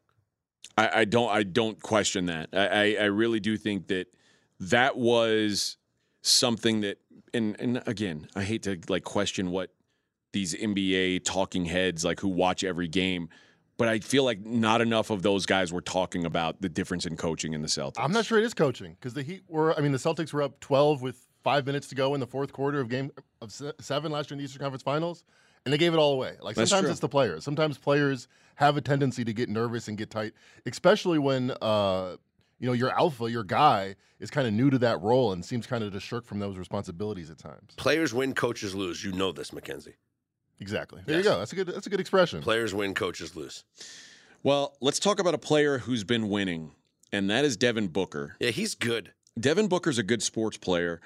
I, 0.78 1.00
I 1.00 1.04
don't 1.04 1.30
I 1.30 1.42
don't 1.42 1.80
question 1.82 2.24
that. 2.26 2.48
I, 2.54 2.96
I, 2.96 3.04
really 3.04 3.38
do 3.38 3.58
think 3.58 3.88
that 3.88 4.06
that 4.60 4.96
was 4.96 5.76
something 6.22 6.80
that 6.80 6.98
and 7.34 7.54
and 7.60 7.82
again, 7.86 8.28
I 8.34 8.44
hate 8.44 8.62
to 8.62 8.80
like 8.88 9.04
question 9.04 9.50
what 9.50 9.74
these 10.32 10.54
NBA 10.54 11.24
talking 11.26 11.66
heads 11.66 12.02
like 12.02 12.20
who 12.20 12.28
watch 12.28 12.64
every 12.64 12.88
game, 12.88 13.28
but 13.76 13.88
I 13.88 13.98
feel 13.98 14.24
like 14.24 14.44
not 14.44 14.80
enough 14.80 15.10
of 15.10 15.22
those 15.22 15.46
guys 15.46 15.72
were 15.72 15.80
talking 15.80 16.24
about 16.24 16.60
the 16.60 16.68
difference 16.68 17.06
in 17.06 17.16
coaching 17.16 17.54
in 17.54 17.62
the 17.62 17.68
Celtics. 17.68 17.94
I'm 17.98 18.12
not 18.12 18.24
sure 18.24 18.38
it 18.38 18.44
is 18.44 18.54
coaching 18.54 18.94
because 18.94 19.14
the 19.14 19.22
Heat 19.22 19.42
were. 19.48 19.76
I 19.76 19.80
mean, 19.80 19.92
the 19.92 19.98
Celtics 19.98 20.32
were 20.32 20.42
up 20.42 20.60
12 20.60 21.02
with 21.02 21.26
five 21.42 21.66
minutes 21.66 21.88
to 21.88 21.94
go 21.94 22.14
in 22.14 22.20
the 22.20 22.26
fourth 22.26 22.52
quarter 22.52 22.80
of 22.80 22.88
game 22.88 23.10
of 23.40 23.52
seven 23.80 24.12
last 24.12 24.30
year 24.30 24.34
in 24.34 24.38
the 24.38 24.44
Eastern 24.44 24.60
Conference 24.60 24.82
Finals, 24.82 25.24
and 25.64 25.72
they 25.72 25.78
gave 25.78 25.92
it 25.92 25.98
all 25.98 26.12
away. 26.12 26.36
Like 26.40 26.56
That's 26.56 26.70
sometimes 26.70 26.86
true. 26.86 26.90
it's 26.92 27.00
the 27.00 27.08
players. 27.08 27.44
Sometimes 27.44 27.78
players 27.78 28.28
have 28.56 28.76
a 28.76 28.80
tendency 28.80 29.24
to 29.24 29.32
get 29.32 29.48
nervous 29.48 29.88
and 29.88 29.98
get 29.98 30.10
tight, 30.10 30.32
especially 30.66 31.18
when 31.18 31.50
uh, 31.60 32.16
you 32.58 32.66
know 32.66 32.72
your 32.72 32.90
alpha, 32.90 33.30
your 33.30 33.44
guy, 33.44 33.96
is 34.20 34.30
kind 34.30 34.46
of 34.46 34.54
new 34.54 34.70
to 34.70 34.78
that 34.78 35.00
role 35.02 35.32
and 35.32 35.44
seems 35.44 35.66
kind 35.66 35.84
of 35.84 35.92
to 35.92 36.00
shirk 36.00 36.24
from 36.24 36.38
those 36.38 36.56
responsibilities 36.56 37.30
at 37.30 37.38
times. 37.38 37.74
Players 37.76 38.14
win, 38.14 38.34
coaches 38.34 38.74
lose. 38.74 39.04
You 39.04 39.12
know 39.12 39.32
this, 39.32 39.52
Mackenzie. 39.52 39.96
Exactly. 40.60 41.02
There 41.04 41.16
Yes. 41.16 41.24
you 41.24 41.30
go. 41.30 41.38
That's 41.38 41.52
a 41.52 41.56
good. 41.56 41.66
That's 41.68 41.86
a 41.86 41.90
good 41.90 42.00
expression. 42.00 42.40
Players 42.42 42.72
win, 42.74 42.94
coaches 42.94 43.34
lose. 43.36 43.64
Well, 44.42 44.76
let's 44.80 44.98
talk 44.98 45.18
about 45.18 45.34
a 45.34 45.38
player 45.38 45.78
who's 45.78 46.04
been 46.04 46.28
winning, 46.28 46.72
and 47.12 47.28
that 47.30 47.44
is 47.44 47.56
Devin 47.56 47.88
Booker. 47.88 48.36
Yeah, 48.40 48.50
he's 48.50 48.74
good. 48.74 49.12
Devin 49.38 49.68
Booker's 49.68 49.98
a 49.98 50.02
good 50.02 50.22
sports 50.22 50.56
player. 50.56 51.00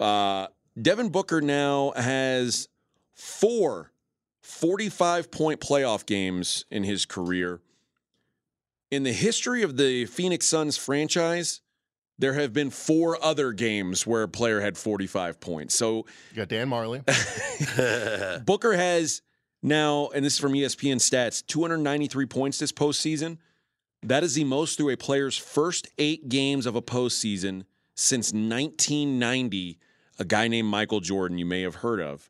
Uh, 0.00 0.46
Devin 0.80 1.08
Booker 1.08 1.40
now 1.40 1.92
has 1.96 2.68
four 3.14 3.90
45 4.42 5.30
point 5.30 5.60
playoff 5.60 6.04
games 6.06 6.64
in 6.70 6.84
his 6.84 7.04
career. 7.06 7.60
In 8.90 9.02
the 9.02 9.12
history 9.12 9.62
of 9.62 9.76
the 9.76 10.04
Phoenix 10.06 10.46
Suns 10.46 10.76
franchise, 10.76 11.62
there 12.18 12.34
have 12.34 12.52
been 12.52 12.70
four 12.70 13.22
other 13.22 13.52
games 13.52 14.06
where 14.06 14.22
a 14.22 14.28
player 14.28 14.60
had 14.60 14.78
45 14.78 15.40
points. 15.40 15.74
So 15.74 16.06
You 16.30 16.36
got 16.36 16.48
Dan 16.48 16.68
Majerle. 16.68 18.44
Booker 18.46 18.74
has 18.74 19.22
now, 19.62 20.08
and 20.14 20.24
this 20.24 20.34
is 20.34 20.38
from 20.38 20.52
ESPN 20.52 20.96
stats, 20.96 21.44
293 21.46 22.26
points 22.26 22.58
this 22.58 22.72
postseason. 22.72 23.38
That 24.02 24.22
is 24.22 24.34
the 24.34 24.44
most 24.44 24.76
through 24.76 24.90
a 24.90 24.96
player's 24.96 25.38
first 25.38 25.88
eight 25.98 26.28
games 26.28 26.66
of 26.66 26.76
a 26.76 26.82
postseason 26.82 27.64
since 27.94 28.32
1990. 28.32 29.78
A 30.18 30.24
guy 30.24 30.48
named 30.48 30.68
Michael 30.68 31.00
Jordan, 31.00 31.38
you 31.38 31.46
may 31.46 31.62
have 31.62 31.76
heard 31.76 32.00
of. 32.00 32.28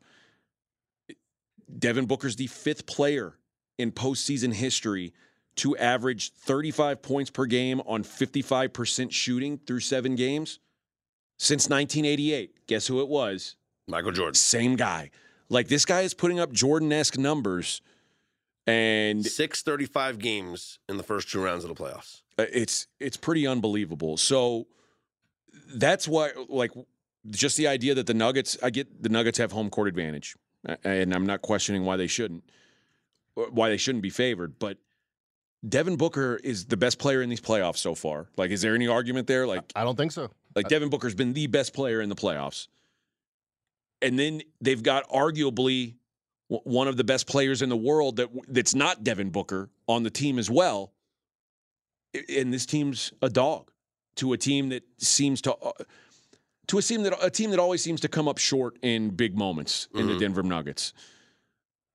Devin 1.77 2.05
Booker's 2.05 2.37
the 2.37 2.47
fifth 2.47 2.85
player 2.85 3.37
in 3.77 3.91
postseason 3.91 4.53
history 4.53 5.13
to 5.57 5.77
average 5.77 6.33
35 6.33 7.01
points 7.01 7.29
per 7.29 7.45
game 7.45 7.81
on 7.85 8.03
55% 8.03 9.11
shooting 9.11 9.57
through 9.65 9.79
seven 9.79 10.15
games 10.15 10.59
since 11.37 11.69
1988. 11.69 12.67
Guess 12.67 12.87
who 12.87 13.01
it 13.01 13.07
was? 13.07 13.55
Michael 13.87 14.11
Jordan. 14.11 14.33
Same 14.33 14.75
guy. 14.75 15.11
Like 15.49 15.67
this 15.67 15.85
guy 15.85 16.01
is 16.01 16.13
putting 16.13 16.39
up 16.39 16.51
Jordan 16.51 16.91
esque 16.91 17.17
numbers, 17.17 17.81
and 18.67 19.23
Six 19.25 19.61
35 19.61 20.17
games 20.17 20.79
in 20.89 20.97
the 20.97 21.03
first 21.03 21.29
two 21.29 21.41
rounds 21.41 21.63
of 21.63 21.69
the 21.69 21.75
playoffs. 21.75 22.21
uh, 22.39 22.45
it's 22.51 22.87
it's 22.99 23.17
pretty 23.17 23.45
unbelievable. 23.45 24.17
So 24.17 24.65
that's 25.67 26.07
why, 26.07 26.31
like, 26.49 26.71
just 27.29 27.57
the 27.57 27.67
idea 27.67 27.93
that 27.95 28.07
the 28.07 28.13
Nuggets, 28.13 28.57
I 28.63 28.71
get 28.71 29.03
the 29.03 29.09
Nuggets 29.09 29.37
have 29.37 29.51
home 29.51 29.69
court 29.69 29.87
advantage, 29.87 30.35
and 30.83 31.13
I'm 31.13 31.27
not 31.27 31.43
questioning 31.43 31.85
why 31.85 31.95
they 31.95 32.07
shouldn't, 32.07 32.43
why 33.35 33.69
they 33.69 33.77
shouldn't 33.77 34.03
be 34.03 34.09
favored, 34.09 34.57
but. 34.59 34.77
Devin 35.67 35.95
Booker 35.95 36.39
is 36.43 36.65
the 36.65 36.77
best 36.77 36.99
player 36.99 37.21
in 37.21 37.29
these 37.29 37.41
playoffs 37.41 37.77
so 37.77 37.95
far. 37.95 38.27
Like, 38.37 38.51
is 38.51 38.61
there 38.61 38.75
any 38.75 38.87
argument 38.87 39.27
there? 39.27 39.47
Like, 39.47 39.63
I 39.75 39.83
don't 39.83 39.95
think 39.97 40.11
so. 40.11 40.29
Like 40.55 40.67
Devin 40.69 40.89
Booker's 40.89 41.15
been 41.15 41.33
the 41.33 41.47
best 41.47 41.73
player 41.73 42.01
in 42.01 42.09
the 42.09 42.15
playoffs. 42.15 42.67
And 44.01 44.17
then 44.19 44.41
they've 44.61 44.81
got 44.81 45.07
arguably 45.09 45.95
one 46.47 46.87
of 46.87 46.95
the 46.97 47.03
best 47.03 47.27
players 47.27 47.61
in 47.61 47.69
the 47.69 47.75
world 47.77 48.17
that 48.17 48.29
that's 48.47 48.75
not 48.75 49.03
Devin 49.03 49.31
Booker 49.31 49.69
on 49.87 50.03
the 50.03 50.09
team 50.11 50.37
as 50.37 50.49
well. 50.49 50.91
And 52.29 52.53
this 52.53 52.65
team's 52.65 53.11
a 53.21 53.29
dog 53.29 53.71
to 54.17 54.31
a 54.33 54.37
team 54.37 54.69
that 54.69 54.83
seems 54.97 55.41
to 55.41 55.55
uh, 55.55 55.71
to 56.67 56.77
a 56.77 56.81
team 56.81 57.03
that 57.03 57.17
a 57.21 57.29
team 57.29 57.49
that 57.49 57.59
always 57.59 57.83
seems 57.83 57.99
to 58.01 58.07
come 58.07 58.27
up 58.27 58.37
short 58.37 58.77
in 58.81 59.09
big 59.09 59.37
moments 59.37 59.87
in 59.93 60.07
the 60.07 60.13
Mhm. 60.13 60.19
Denver 60.19 60.43
Nuggets. 60.43 60.93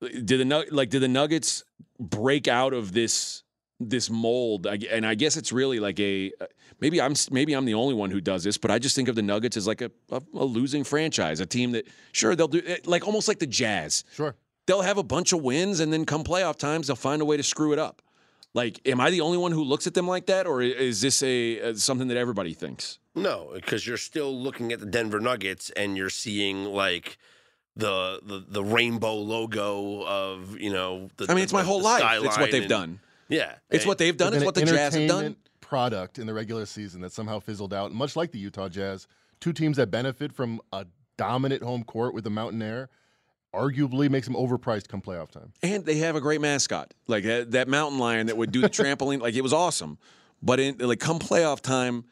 Did 0.02 0.26
the 0.26 0.44
Nug- 0.44 0.70
like 0.72 0.90
did 0.90 1.00
the 1.00 1.09
Nuggets 1.09 1.64
break 1.98 2.48
out 2.48 2.72
of 2.74 2.92
this 2.92 3.42
this 3.80 4.10
mold? 4.10 4.66
And 4.66 5.06
I 5.06 5.14
guess 5.14 5.36
it's 5.36 5.52
really 5.52 5.80
like 5.80 5.98
a 5.98 6.32
maybe 6.80 7.00
I'm 7.00 7.14
maybe 7.30 7.54
I'm 7.54 7.64
the 7.64 7.74
only 7.74 7.94
one 7.94 8.10
who 8.10 8.20
does 8.20 8.44
this, 8.44 8.58
but 8.58 8.70
I 8.70 8.78
just 8.78 8.94
think 8.94 9.08
of 9.08 9.14
the 9.16 9.22
Nuggets 9.22 9.56
as 9.56 9.66
like 9.66 9.80
a, 9.80 9.90
a, 10.10 10.20
a 10.34 10.44
losing 10.44 10.84
franchise, 10.84 11.40
a 11.40 11.46
team 11.46 11.72
that 11.72 11.86
sure 12.12 12.36
they'll 12.36 12.48
do 12.48 12.62
like 12.84 13.06
almost 13.06 13.26
like 13.28 13.38
the 13.38 13.46
Jazz. 13.46 14.04
Sure. 14.14 14.34
They'll 14.66 14.82
have 14.82 14.98
a 14.98 15.02
bunch 15.02 15.32
of 15.32 15.42
wins, 15.42 15.80
and 15.80 15.92
then 15.92 16.04
come 16.04 16.22
playoff 16.22 16.56
times, 16.56 16.86
they'll 16.86 16.94
find 16.96 17.20
a 17.20 17.24
way 17.24 17.36
to 17.36 17.42
screw 17.42 17.72
it 17.72 17.78
up. 17.78 18.02
Like, 18.52 18.80
am 18.86 19.00
I 19.00 19.10
the 19.10 19.20
only 19.20 19.38
one 19.38 19.52
who 19.52 19.64
looks 19.64 19.86
at 19.86 19.94
them 19.94 20.06
like 20.06 20.26
that, 20.26 20.46
or 20.46 20.60
is 20.62 21.00
this 21.00 21.22
a, 21.22 21.60
uh 21.60 21.74
something 21.74 22.08
that 22.08 22.16
everybody 22.16 22.52
thinks? 22.52 22.98
No, 23.14 23.50
because 23.54 23.86
you're 23.86 23.96
still 23.96 24.36
looking 24.36 24.72
at 24.72 24.80
the 24.80 24.86
Denver 24.86 25.20
Nuggets 25.20 25.70
and 25.70 25.96
you're 25.96 26.10
seeing 26.10 26.64
like 26.66 27.18
the 27.76 28.20
the, 28.22 28.44
the 28.48 28.62
rainbow 28.64 29.14
logo 29.14 30.04
of 30.04 30.58
you 30.58 30.72
know. 30.72 31.08
The, 31.16 31.26
I 31.28 31.34
mean, 31.34 31.42
it's 31.44 31.52
my 31.52 31.62
whole 31.62 31.80
life. 31.82 32.02
It's 32.24 32.38
what 32.38 32.50
they've 32.50 32.62
and- 32.62 32.68
done. 32.68 33.00
Yeah, 33.30 33.54
It's 33.70 33.86
what 33.86 33.96
they've 33.98 34.16
done. 34.16 34.34
It's 34.34 34.44
what 34.44 34.54
the 34.54 34.64
Jazz 34.66 34.94
have 34.94 35.08
done. 35.08 35.36
Product 35.60 36.18
in 36.18 36.26
the 36.26 36.34
regular 36.34 36.66
season 36.66 37.00
that 37.02 37.12
somehow 37.12 37.38
fizzled 37.38 37.72
out, 37.72 37.92
much 37.92 38.16
like 38.16 38.32
the 38.32 38.38
Utah 38.38 38.68
Jazz. 38.68 39.06
Two 39.40 39.52
teams 39.52 39.76
that 39.76 39.90
benefit 39.90 40.32
from 40.32 40.60
a 40.72 40.84
dominant 41.16 41.62
home 41.62 41.84
court 41.84 42.12
with 42.12 42.24
the 42.24 42.30
mountain 42.30 42.60
air, 42.60 42.88
arguably 43.54 44.10
makes 44.10 44.26
them 44.26 44.34
overpriced 44.36 44.88
come 44.88 45.00
playoff 45.00 45.30
time. 45.30 45.52
And 45.62 45.84
they 45.84 45.96
have 45.98 46.16
a 46.16 46.20
great 46.20 46.40
mascot, 46.40 46.92
like 47.06 47.24
that, 47.24 47.52
that 47.52 47.68
mountain 47.68 47.98
lion 47.98 48.26
that 48.26 48.36
would 48.36 48.52
do 48.52 48.60
the 48.60 48.68
trampoline. 48.70 49.20
Like 49.20 49.34
it 49.34 49.42
was 49.42 49.52
awesome. 49.52 49.98
But 50.42 50.60
in 50.60 50.78
like 50.78 50.98
come 51.00 51.18
playoff 51.18 51.60
time, 51.60 52.04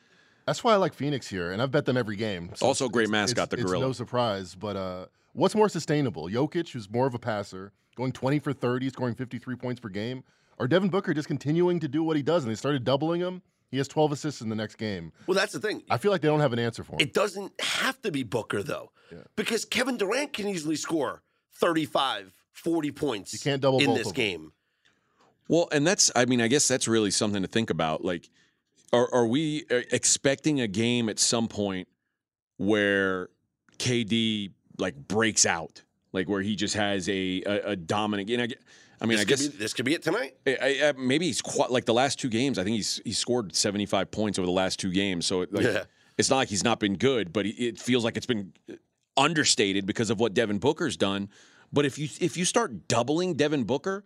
That's 0.47 0.63
why 0.63 0.73
I 0.75 0.77
like 0.77 0.95
Phoenix 0.95 1.29
here, 1.29 1.51
and 1.51 1.61
I've 1.63 1.71
bet 1.71 1.85
them 1.85 1.97
every 1.97 2.17
game. 2.17 2.51
So 2.55 2.67
Also 2.67 2.85
it's- 2.87 2.93
great 2.93 3.09
mascot, 3.11 3.45
it's- 3.45 3.49
the 3.51 3.57
it's 3.57 3.65
gorilla. 3.65 3.87
no 3.87 3.93
surprise, 3.93 4.55
but 4.55 4.77
uh, 4.77 5.07
what's 5.33 5.55
more 5.55 5.69
sustainable? 5.69 6.29
Jokic, 6.29 6.71
who's 6.73 6.91
more 6.91 7.07
of 7.07 7.15
a 7.15 7.19
passer, 7.19 7.73
going 7.97 8.13
20 8.13 8.39
for 8.39 8.53
30, 8.53 8.91
scoring 8.91 9.15
53 9.15 9.57
points 9.57 9.81
per 9.81 9.89
game, 9.89 10.23
or 10.59 10.69
Devin 10.69 10.89
Booker 10.91 11.15
just 11.15 11.29
continuing 11.29 11.81
to 11.81 11.89
do 11.89 12.03
what 12.03 12.17
he 12.17 12.23
does, 12.23 12.45
and 12.45 12.51
they 12.51 12.57
started 12.57 12.85
doubling 12.85 13.21
him. 13.21 13.43
He 13.71 13.77
has 13.79 13.87
12 13.89 14.13
assists 14.13 14.41
in 14.41 14.49
the 14.49 14.57
next 14.57 14.77
game. 14.77 15.13
Well, 15.27 15.35
that's 15.35 15.53
the 15.53 15.61
thing. 15.61 15.83
I 15.91 15.99
feel 15.99 16.11
like 16.11 16.23
they 16.23 16.29
don't 16.29 16.41
have 16.41 16.53
an 16.55 16.59
answer 16.59 16.83
for 16.85 16.93
him. 16.93 17.01
It 17.01 17.13
doesn't 17.13 17.53
have 17.61 18.01
to 18.03 18.11
be 18.11 18.23
Booker 18.23 18.63
though, 18.63 18.93
Yeah. 19.13 19.19
because 19.37 19.65
Kevin 19.67 19.97
Durant 19.99 20.33
can 20.33 20.49
easily 20.49 20.77
score 20.77 21.23
35, 21.57 22.33
40 22.53 22.93
points. 22.93 23.33
You 23.35 23.39
can't 23.41 23.61
double 23.61 23.79
in 23.81 23.93
this 23.95 24.11
game. 24.13 24.53
Well, 25.49 25.69
and 25.71 25.87
that's, 25.87 26.11
I 26.17 26.25
mean, 26.25 26.41
I 26.41 26.49
guess 26.49 26.67
that's 26.69 26.89
really 26.89 27.11
something 27.11 27.43
to 27.43 27.49
think 27.49 27.69
about. 27.71 28.05
Like, 28.05 28.29
are, 28.93 29.09
are 29.15 29.27
we 29.27 29.65
uh, 29.71 29.81
expecting 29.93 30.61
a 30.63 30.67
game 30.69 31.09
at 31.11 31.19
some 31.19 31.47
point 31.49 31.89
where 32.57 33.29
KD 33.79 34.53
like 34.79 34.97
breaks 34.97 35.45
out, 35.47 35.83
like 36.13 36.29
where 36.29 36.41
he 36.43 36.57
just 36.57 36.75
has 36.75 37.09
a 37.09 37.43
a, 37.47 37.71
a 37.73 37.77
dominant? 37.77 38.31
And 38.31 38.43
I, 38.43 38.47
get- 38.47 38.63
I 39.01 39.07
mean, 39.07 39.19
this 39.19 39.21
I 39.21 39.25
guess 39.29 39.43
could 39.43 39.53
be, 39.53 39.59
this 39.59 39.75
could 39.75 39.85
be 39.85 39.95
it 39.95 40.03
tonight. 40.03 40.35
I, 40.47 40.81
I, 40.83 40.93
maybe 40.97 41.27
he's 41.27 41.41
quite, 41.41 41.71
like 41.71 41.85
the 41.85 41.95
last 41.95 42.19
two 42.19 42.29
games. 42.29 42.59
I 42.59 42.65
think 42.65 42.77
he's 42.77 43.01
he 43.05 43.13
scored 43.13 43.55
seventy 43.55 43.87
five 43.87 44.11
points 44.11 44.39
over 44.39 44.47
the 44.47 44.53
last 44.53 44.79
two 44.79 44.91
games. 44.91 45.27
So 45.27 45.47
like, 45.51 45.65
Yeah. 45.65 45.85
It's 46.19 46.31
not 46.31 46.37
like 46.37 46.49
he's 46.49 46.65
not 46.65 46.81
been 46.81 46.97
good, 46.97 47.33
but 47.33 47.47
it 47.47 47.79
feels 47.79 48.05
like 48.05 48.17
it's 48.17 48.27
been 48.27 48.53
uh, 48.69 48.75
understated 49.17 49.87
because 49.87 50.11
of 50.11 50.19
what 50.19 50.35
Devin 50.35 50.59
Booker's 50.59 50.97
done. 50.97 51.29
But 51.73 51.85
if 51.87 51.97
you 51.97 52.09
if 52.21 52.37
you 52.37 52.45
start 52.45 52.89
doubling 52.89 53.35
Devin 53.35 53.65
Booker, 53.65 54.05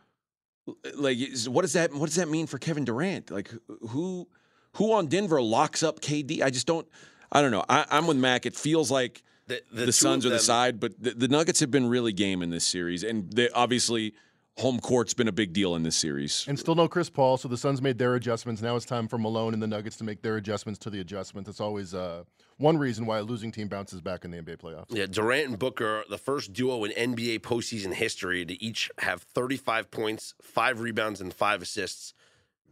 like 0.95 1.16
what 1.47 1.62
does 1.62 1.72
that 1.72 1.93
what 1.95 2.07
does 2.07 2.16
that 2.16 2.28
mean 2.28 2.47
for 2.47 2.59
Kevin 2.59 2.84
Durant? 2.84 3.30
Like 3.30 3.51
who 3.88 4.28
who 4.74 4.93
on 4.93 5.07
Denver 5.07 5.40
locks 5.40 5.82
up 5.82 6.01
KD? 6.01 6.43
I 6.43 6.51
just 6.51 6.66
don't. 6.66 6.86
I 7.30 7.40
don't 7.40 7.51
know. 7.51 7.64
I, 7.66 7.86
am 7.90 8.07
with 8.07 8.18
Mac. 8.18 8.45
It 8.45 8.55
feels 8.55 8.90
like 8.90 9.22
The, 9.47 9.62
the, 9.72 9.86
two 9.86 9.93
Suns 9.93 10.26
are 10.26 10.28
the 10.28 10.38
side, 10.38 10.78
but 10.78 11.03
the, 11.03 11.12
the 11.12 11.28
Nuggets 11.28 11.61
have 11.61 11.70
been 11.70 11.88
really 11.88 12.12
game 12.12 12.43
in 12.43 12.51
this 12.51 12.66
series, 12.66 13.03
and 13.03 13.32
they, 13.32 13.49
obviously 13.51 14.12
home 14.59 14.78
court's 14.80 15.14
been 15.14 15.28
a 15.28 15.32
big 15.32 15.53
deal 15.53 15.74
in 15.74 15.82
this 15.82 15.96
series. 15.96 16.44
And 16.46 16.59
still 16.59 16.74
no 16.74 16.86
Chris 16.88 17.09
Paul, 17.09 17.36
so 17.38 17.48
the 17.48 17.57
Suns 17.57 17.80
made 17.80 17.98
their 17.98 18.14
adjustments. 18.14 18.61
Now 18.61 18.76
it's 18.76 18.84
time 18.84 19.09
for 19.09 19.18
Malone 19.18 19.55
and 19.55 19.62
the 19.62 19.66
Nuggets 19.66 19.96
to 19.98 20.05
make 20.05 20.22
their 20.22 20.36
adjustments 20.36 20.78
to 20.80 20.90
the 20.90 21.00
adjustments. 21.00 21.48
It's 21.48 21.61
always 21.61 21.94
uh, 21.94 22.24
one 22.59 22.76
reason 22.76 23.07
why 23.07 23.18
a 23.18 23.22
losing 23.22 23.50
team 23.50 23.68
bounces 23.68 24.00
back 24.00 24.24
in 24.24 24.30
the 24.30 24.36
NBA 24.38 24.59
playoffs. 24.59 24.86
Yeah, 24.90 25.07
Durant 25.07 25.48
and 25.48 25.59
Booker, 25.59 26.05
the 26.11 26.18
first 26.18 26.53
duo 26.53 26.84
in 26.84 26.92
NBA 26.92 27.40
postseason 27.40 27.94
history 27.94 28.44
to 28.44 28.62
each 28.62 28.90
have 28.98 29.22
35 29.22 29.90
points, 29.90 30.34
five 30.42 30.80
rebounds, 30.80 31.20
and 31.20 31.32
five 31.32 31.62
assists 31.62 32.12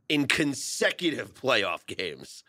in 0.09 0.27
consecutive 0.29 1.35
playoff 1.35 1.87
games. 1.87 2.45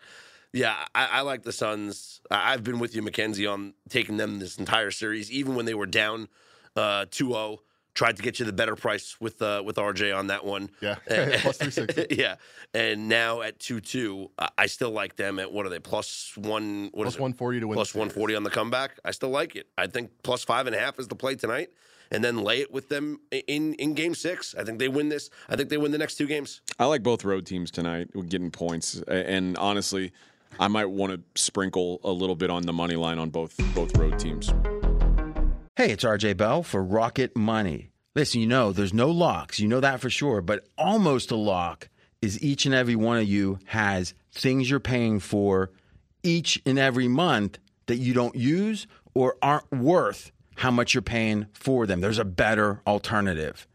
Yeah, 0.53 0.75
I, 0.93 1.05
I 1.05 1.21
like 1.21 1.43
the 1.43 1.53
Suns. 1.53 2.19
I- 2.29 2.51
I've 2.53 2.63
been 2.63 2.79
with 2.79 2.93
you, 2.95 3.01
Mackenzie, 3.01 3.47
on 3.47 3.75
taking 3.87 4.17
them 4.17 4.39
this 4.39 4.57
entire 4.57 4.91
series, 4.91 5.31
even 5.31 5.55
when 5.55 5.65
they 5.65 5.73
were 5.73 5.85
down 5.85 6.27
uh, 6.75 7.05
2-0. 7.09 7.59
Tried 7.93 8.15
to 8.15 8.23
get 8.23 8.39
you 8.39 8.45
the 8.45 8.53
better 8.53 8.75
price 8.77 9.17
with 9.19 9.41
uh, 9.41 9.61
with 9.65 9.75
RJ 9.75 10.17
on 10.17 10.27
that 10.27 10.45
one. 10.45 10.69
Yeah, 10.79 10.95
plus 11.07 11.57
360. 11.57 12.15
yeah, 12.15 12.35
and 12.73 13.09
now 13.09 13.41
at 13.41 13.59
two 13.59 13.81
two, 13.81 14.31
I- 14.39 14.49
I 14.59 14.65
still 14.67 14.91
like 14.91 15.17
them 15.17 15.39
at 15.39 15.51
what 15.51 15.65
are 15.65 15.69
they 15.69 15.79
plus 15.79 16.31
one? 16.37 16.89
What 16.93 17.05
is 17.07 17.15
Plus 17.15 17.15
it? 17.15 17.21
140 17.21 17.59
to 17.59 17.67
win. 17.67 17.75
plus 17.75 17.91
the 17.91 17.97
140 17.99 18.35
on 18.35 18.43
the 18.43 18.49
comeback. 18.49 18.97
I 19.03 19.11
still 19.11 19.29
like 19.29 19.57
it. 19.57 19.67
I 19.77 19.87
think 19.87 20.11
plus 20.23 20.43
five 20.45 20.67
and 20.67 20.75
a 20.75 20.79
half 20.79 20.99
is 20.99 21.09
the 21.09 21.15
play 21.15 21.35
tonight, 21.35 21.69
and 22.11 22.23
then 22.23 22.37
lay 22.37 22.61
it 22.61 22.71
with 22.71 22.87
them 22.87 23.19
in 23.29 23.73
in 23.73 23.93
game 23.93 24.15
six. 24.15 24.55
I 24.57 24.63
think 24.63 24.79
they 24.79 24.87
win 24.87 25.09
this. 25.09 25.29
I 25.49 25.57
think 25.57 25.67
they 25.67 25.77
win 25.77 25.91
the 25.91 25.97
next 25.97 26.15
two 26.15 26.27
games. 26.27 26.61
I 26.79 26.85
like 26.85 27.03
both 27.03 27.25
road 27.25 27.45
teams 27.45 27.71
tonight 27.71 28.07
getting 28.29 28.51
points, 28.51 29.01
and 29.09 29.57
honestly, 29.57 30.13
I 30.61 30.69
might 30.69 30.85
want 30.85 31.11
to 31.11 31.41
sprinkle 31.41 31.99
a 32.05 32.11
little 32.11 32.37
bit 32.37 32.49
on 32.49 32.61
the 32.63 32.73
money 32.73 32.95
line 32.95 33.19
on 33.19 33.31
both 33.31 33.57
both 33.75 33.97
road 33.97 34.17
teams. 34.17 34.49
Hey, 35.77 35.91
it's 35.91 36.03
RJ 36.03 36.35
Bell 36.35 36.63
for 36.63 36.83
Rocket 36.83 37.37
Money. 37.37 37.91
Listen, 38.13 38.41
you 38.41 38.47
know, 38.47 38.73
there's 38.73 38.93
no 38.93 39.09
locks. 39.09 39.57
You 39.57 39.69
know 39.69 39.79
that 39.79 40.01
for 40.01 40.09
sure. 40.09 40.41
But 40.41 40.67
almost 40.77 41.31
a 41.31 41.37
lock 41.37 41.87
is 42.21 42.43
each 42.43 42.65
and 42.65 42.75
every 42.75 42.97
one 42.97 43.19
of 43.19 43.23
you 43.23 43.57
has 43.67 44.13
things 44.33 44.69
you're 44.69 44.81
paying 44.81 45.21
for 45.21 45.71
each 46.23 46.61
and 46.65 46.77
every 46.77 47.07
month 47.07 47.57
that 47.85 47.95
you 47.95 48.13
don't 48.13 48.35
use 48.35 48.85
or 49.13 49.37
aren't 49.41 49.71
worth 49.71 50.33
how 50.57 50.71
much 50.71 50.93
you're 50.93 51.01
paying 51.01 51.47
for 51.53 51.87
them. 51.87 52.01
There's 52.01 52.19
a 52.19 52.25
better 52.25 52.81
alternative. 52.85 53.65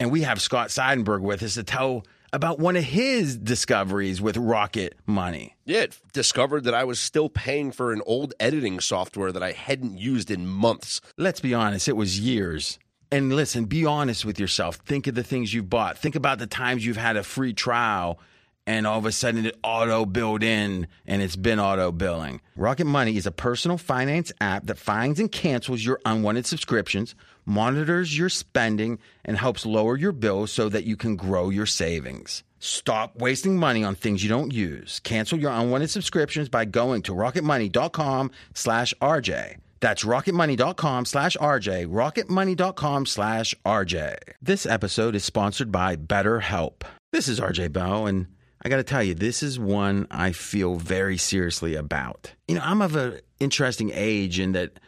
And 0.00 0.10
we 0.10 0.22
have 0.22 0.42
Scott 0.42 0.70
Seidenberg 0.70 1.20
with 1.20 1.44
us 1.44 1.54
to 1.54 1.62
tell 1.62 2.02
about 2.32 2.58
one 2.58 2.76
of 2.76 2.84
his 2.84 3.36
discoveries 3.36 4.20
with 4.20 4.36
Rocket 4.36 4.94
Money. 5.06 5.56
Yeah, 5.64 5.80
it 5.80 6.00
discovered 6.12 6.64
that 6.64 6.74
I 6.74 6.84
was 6.84 7.00
still 7.00 7.28
paying 7.28 7.72
for 7.72 7.92
an 7.92 8.02
old 8.06 8.34
editing 8.38 8.80
software 8.80 9.32
that 9.32 9.42
I 9.42 9.52
hadn't 9.52 9.98
used 9.98 10.30
in 10.30 10.46
months. 10.46 11.00
let's 11.16 11.40
be 11.40 11.54
honest, 11.54 11.88
it 11.88 11.96
was 11.96 12.20
years. 12.20 12.78
And 13.10 13.34
listen, 13.34 13.64
be 13.64 13.86
honest 13.86 14.24
with 14.24 14.38
yourself. 14.38 14.76
Think 14.76 15.06
of 15.06 15.14
the 15.14 15.22
things 15.22 15.54
you've 15.54 15.70
bought. 15.70 15.96
Think 15.96 16.14
about 16.14 16.38
the 16.38 16.46
times 16.46 16.84
you've 16.84 16.98
had 16.98 17.16
a 17.16 17.22
free 17.22 17.54
trial 17.54 18.20
and 18.68 18.86
all 18.86 18.98
of 18.98 19.06
a 19.06 19.12
sudden 19.12 19.46
it 19.46 19.56
auto 19.64 20.04
billed 20.04 20.42
in 20.42 20.86
and 21.06 21.22
it's 21.22 21.36
been 21.36 21.58
auto 21.58 21.90
billing. 21.90 22.38
Rocket 22.54 22.84
Money 22.84 23.16
is 23.16 23.26
a 23.26 23.32
personal 23.32 23.78
finance 23.78 24.30
app 24.42 24.66
that 24.66 24.76
finds 24.76 25.18
and 25.18 25.32
cancels 25.32 25.82
your 25.82 25.98
unwanted 26.04 26.44
subscriptions, 26.44 27.14
monitors 27.46 28.16
your 28.16 28.28
spending, 28.28 28.98
and 29.24 29.38
helps 29.38 29.64
lower 29.64 29.96
your 29.96 30.12
bills 30.12 30.52
so 30.52 30.68
that 30.68 30.84
you 30.84 30.96
can 30.96 31.16
grow 31.16 31.48
your 31.48 31.64
savings. 31.64 32.44
Stop 32.58 33.16
wasting 33.16 33.56
money 33.56 33.82
on 33.82 33.94
things 33.94 34.22
you 34.22 34.28
don't 34.28 34.52
use. 34.52 35.00
Cancel 35.00 35.38
your 35.38 35.50
unwanted 35.50 35.88
subscriptions 35.88 36.50
by 36.50 36.66
going 36.66 37.00
to 37.02 37.12
rocketmoney.com 37.12 38.30
slash 38.52 38.92
RJ. 39.00 39.56
That's 39.80 40.04
rocketmoney.com 40.04 41.06
slash 41.06 41.38
RJ, 41.38 41.86
rocketmoney.com 41.86 43.06
slash 43.06 43.54
RJ. 43.64 44.16
This 44.42 44.66
episode 44.66 45.14
is 45.14 45.24
sponsored 45.24 45.72
by 45.72 45.96
BetterHelp. 45.96 46.82
This 47.12 47.28
is 47.28 47.40
RJ 47.40 47.72
Bell, 47.72 48.06
and 48.06 48.26
I 48.62 48.68
got 48.68 48.76
to 48.78 48.84
tell 48.84 49.02
you, 49.02 49.14
this 49.14 49.42
is 49.42 49.58
one 49.58 50.06
I 50.10 50.32
feel 50.32 50.76
very 50.76 51.16
seriously 51.16 51.74
about. 51.74 52.32
You 52.48 52.56
know, 52.56 52.62
I'm 52.64 52.82
of 52.82 52.96
an 52.96 53.20
interesting 53.38 53.90
age 53.94 54.40
in 54.40 54.52
that 54.52 54.80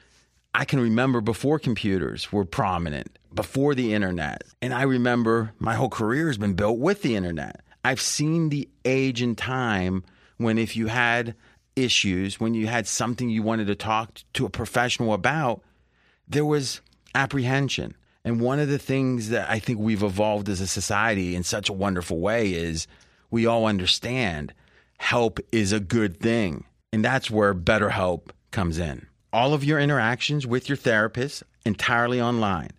I 0.54 0.64
can 0.64 0.80
remember 0.80 1.20
before 1.20 1.58
computers 1.58 2.32
were 2.32 2.44
prominent, 2.44 3.18
before 3.32 3.74
the 3.74 3.94
internet. 3.94 4.42
And 4.60 4.74
I 4.74 4.82
remember 4.82 5.52
my 5.58 5.74
whole 5.74 5.88
career 5.88 6.26
has 6.26 6.38
been 6.38 6.54
built 6.54 6.78
with 6.78 7.02
the 7.02 7.14
internet. 7.14 7.60
I've 7.84 8.00
seen 8.00 8.48
the 8.48 8.68
age 8.84 9.22
and 9.22 9.38
time 9.38 10.04
when 10.38 10.58
if 10.58 10.76
you 10.76 10.88
had 10.88 11.34
issues, 11.76 12.40
when 12.40 12.54
you 12.54 12.66
had 12.66 12.86
something 12.86 13.30
you 13.30 13.42
wanted 13.42 13.68
to 13.68 13.74
talk 13.76 14.20
to 14.34 14.46
a 14.46 14.50
professional 14.50 15.14
about, 15.14 15.62
there 16.26 16.44
was 16.44 16.80
apprehension. 17.14 17.94
And 18.24 18.40
one 18.40 18.58
of 18.58 18.68
the 18.68 18.78
things 18.78 19.30
that 19.30 19.48
I 19.48 19.58
think 19.60 19.78
we've 19.78 20.02
evolved 20.02 20.48
as 20.48 20.60
a 20.60 20.66
society 20.66 21.34
in 21.34 21.42
such 21.42 21.68
a 21.68 21.72
wonderful 21.72 22.18
way 22.18 22.52
is 22.52 22.86
we 23.30 23.46
all 23.46 23.66
understand 23.66 24.52
help 24.98 25.40
is 25.52 25.72
a 25.72 25.80
good 25.80 26.20
thing. 26.20 26.64
And 26.92 27.04
that's 27.04 27.30
where 27.30 27.54
BetterHelp 27.54 28.30
comes 28.50 28.78
in. 28.78 29.06
All 29.32 29.54
of 29.54 29.64
your 29.64 29.78
interactions 29.78 30.46
with 30.46 30.68
your 30.68 30.76
therapist 30.76 31.42
entirely 31.64 32.20
online. 32.20 32.70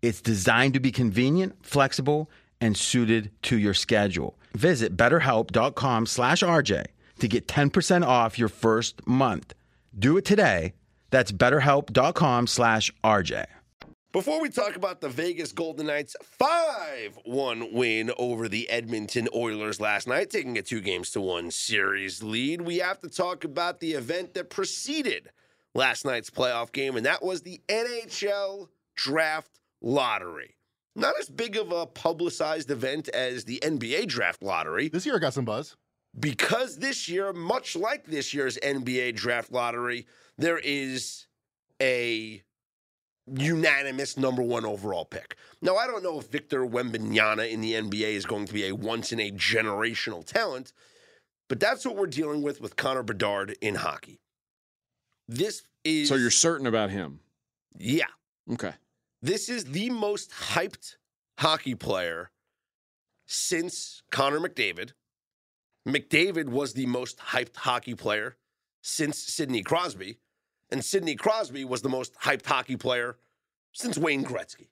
It's 0.00 0.20
designed 0.20 0.74
to 0.74 0.80
be 0.80 0.92
convenient, 0.92 1.64
flexible, 1.64 2.30
and 2.60 2.76
suited 2.76 3.30
to 3.42 3.58
your 3.58 3.74
schedule. 3.74 4.38
Visit 4.54 4.96
betterhelp.com 4.96 6.06
slash 6.06 6.42
RJ 6.42 6.86
to 7.18 7.28
get 7.28 7.48
10% 7.48 8.06
off 8.06 8.38
your 8.38 8.48
first 8.48 9.06
month. 9.06 9.54
Do 9.98 10.16
it 10.16 10.24
today. 10.24 10.74
That's 11.10 11.32
betterhelp.com 11.32 12.46
slash 12.46 12.92
RJ. 13.04 13.46
Before 14.10 14.40
we 14.40 14.48
talk 14.48 14.74
about 14.74 15.02
the 15.02 15.08
Vegas 15.10 15.52
Golden 15.52 15.86
Knights' 15.86 16.16
5 16.22 17.18
1 17.24 17.74
win 17.74 18.10
over 18.16 18.48
the 18.48 18.68
Edmonton 18.70 19.28
Oilers 19.34 19.80
last 19.82 20.08
night, 20.08 20.30
taking 20.30 20.56
a 20.56 20.62
two 20.62 20.80
games 20.80 21.10
to 21.10 21.20
one 21.20 21.50
series 21.50 22.22
lead, 22.22 22.62
we 22.62 22.78
have 22.78 23.00
to 23.00 23.08
talk 23.10 23.44
about 23.44 23.80
the 23.80 23.92
event 23.92 24.32
that 24.32 24.48
preceded 24.48 25.28
last 25.74 26.06
night's 26.06 26.30
playoff 26.30 26.72
game, 26.72 26.96
and 26.96 27.04
that 27.04 27.22
was 27.22 27.42
the 27.42 27.60
NHL 27.68 28.68
Draft 28.96 29.60
Lottery. 29.82 30.56
Not 30.96 31.14
as 31.20 31.28
big 31.28 31.56
of 31.58 31.70
a 31.70 31.84
publicized 31.84 32.70
event 32.70 33.08
as 33.10 33.44
the 33.44 33.60
NBA 33.62 34.06
Draft 34.08 34.42
Lottery, 34.42 34.88
This 34.88 35.04
year 35.04 35.16
it 35.16 35.20
got 35.20 35.34
some 35.34 35.44
buzz. 35.44 35.76
because 36.18 36.78
this 36.78 37.10
year, 37.10 37.34
much 37.34 37.76
like 37.76 38.06
this 38.06 38.32
year's 38.32 38.56
NBA 38.62 39.16
draft 39.16 39.52
lottery, 39.52 40.06
there 40.38 40.58
is 40.58 41.26
a 41.80 42.42
unanimous 43.36 44.16
number 44.16 44.42
one 44.42 44.64
overall 44.64 45.04
pick. 45.04 45.36
Now, 45.60 45.76
I 45.76 45.86
don't 45.86 46.02
know 46.02 46.18
if 46.18 46.28
Victor 46.28 46.66
Wembanyama 46.66 47.50
in 47.50 47.60
the 47.60 47.74
NBA 47.74 48.14
is 48.14 48.26
going 48.26 48.46
to 48.46 48.54
be 48.54 48.66
a 48.66 48.74
once 48.74 49.12
in 49.12 49.20
a 49.20 49.30
generational 49.30 50.24
talent, 50.24 50.72
but 51.48 51.60
that's 51.60 51.84
what 51.84 51.96
we're 51.96 52.06
dealing 52.06 52.42
with 52.42 52.60
with 52.60 52.76
Connor 52.76 53.02
Bedard 53.02 53.56
in 53.60 53.76
hockey. 53.76 54.20
This 55.28 55.62
is 55.84 56.08
So 56.08 56.14
you're 56.14 56.30
certain 56.30 56.66
about 56.66 56.90
him? 56.90 57.20
yeah. 57.78 58.06
Okay. 58.52 58.72
This 59.20 59.48
is 59.48 59.64
the 59.64 59.90
most 59.90 60.30
hyped 60.30 60.96
hockey 61.38 61.74
player 61.74 62.30
since 63.26 64.02
Connor 64.10 64.38
McDavid. 64.40 64.92
McDavid 65.86 66.48
was 66.48 66.72
the 66.72 66.86
most 66.86 67.18
hyped 67.18 67.56
hockey 67.56 67.94
player 67.94 68.36
since 68.82 69.18
Sidney 69.18 69.62
Crosby. 69.62 70.18
And 70.70 70.84
Sidney 70.84 71.14
Crosby 71.16 71.64
was 71.64 71.82
the 71.82 71.88
most 71.88 72.14
hyped 72.14 72.44
hockey 72.46 72.76
player 72.76 73.16
since 73.72 73.96
Wayne 73.96 74.24
Gretzky. 74.24 74.68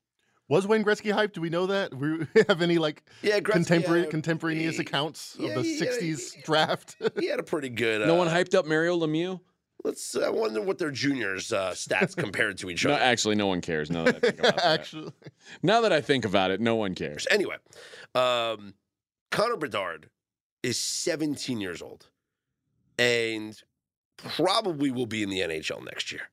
Was 0.49 0.67
Wayne 0.67 0.85
Gretzky 0.85 1.13
hyped? 1.13 1.33
Do 1.33 1.41
we 1.41 1.49
know 1.51 1.67
that? 1.67 1.93
We 1.95 2.27
have 2.49 2.63
any 2.63 2.79
like 2.79 3.03
Yeah, 3.23 3.41
Gretzky 3.41 3.53
contemporary 3.53 4.01
had 4.03 4.11
contemporaneous 4.11 4.77
he- 4.77 4.83
accounts 4.83 5.37
yeah, 5.39 5.49
of 5.51 5.55
the 5.57 5.63
he 5.63 5.79
had 5.79 5.89
a- 5.89 5.93
'60s 6.03 6.45
draft? 6.45 6.97
He 7.19 7.27
had 7.29 7.41
a 7.41 7.43
pretty 7.43 7.69
good. 7.71 8.03
Uh, 8.03 8.07
No 8.07 8.15
one 8.15 8.29
hyped 8.29 8.55
up 8.55 8.67
Mario 8.67 8.97
Lemieux? 8.99 9.41
Let's. 9.85 10.17
I 10.17 10.29
wonder 10.31 10.61
what 10.61 10.79
their 10.79 10.91
juniors' 10.91 11.53
uh, 11.53 11.71
stats 11.71 12.15
compared 12.25 12.59
to 12.59 12.71
each 12.71 12.85
No, 12.85 12.93
other. 12.93 13.03
actually, 13.03 13.35
no 13.37 13.47
one 13.47 13.61
cares. 13.61 13.91
Now 13.91 14.05
that 14.05 14.17
I 14.17 14.21
think 14.21 14.39
about 14.41 14.57
that. 14.57 14.65
Actually, 14.81 15.13
Now 15.63 15.81
that 15.81 15.93
I 15.93 16.01
think 16.01 16.25
about 16.25 16.51
it, 16.51 16.61
no 16.61 16.75
one 16.77 16.95
cares. 16.95 17.27
Anyway, 17.31 17.57
um, 18.15 18.75
Connor 19.31 19.57
Bedard 19.57 20.11
is 20.63 20.79
17 20.79 21.61
years 21.61 21.83
old 21.83 22.07
and 22.99 23.61
probably 24.17 24.91
will 24.91 25.07
be 25.07 25.23
in 25.23 25.31
the 25.31 25.41
NHL 25.41 25.85
next 25.85 26.13
year. 26.13 26.31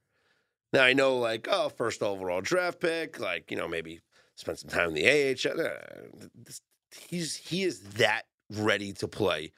Now, 0.71 0.83
I 0.83 0.93
know, 0.93 1.17
like, 1.17 1.47
oh, 1.49 1.69
first 1.69 2.01
overall 2.01 2.41
draft 2.41 2.79
pick, 2.79 3.19
like, 3.19 3.51
you 3.51 3.57
know, 3.57 3.67
maybe 3.67 4.01
spend 4.35 4.57
some 4.57 4.69
time 4.69 4.89
in 4.89 4.95
the 4.95 5.07
AHL. 5.07 5.61
Uh, 5.61 6.53
He's, 6.95 7.35
he 7.35 7.63
is 7.63 7.79
that 7.95 8.23
ready 8.51 8.93
to 8.93 9.07
play. 9.07 9.51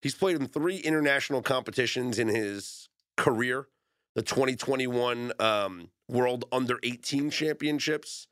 He's 0.00 0.14
played 0.14 0.36
in 0.36 0.46
three 0.46 0.78
international 0.78 1.42
competitions 1.42 2.18
in 2.18 2.28
his 2.28 2.88
career, 3.16 3.66
the 4.14 4.22
2021 4.22 5.32
um, 5.38 5.90
World 6.08 6.44
Under 6.52 6.78
18 6.82 7.30
Championships, 7.30 8.28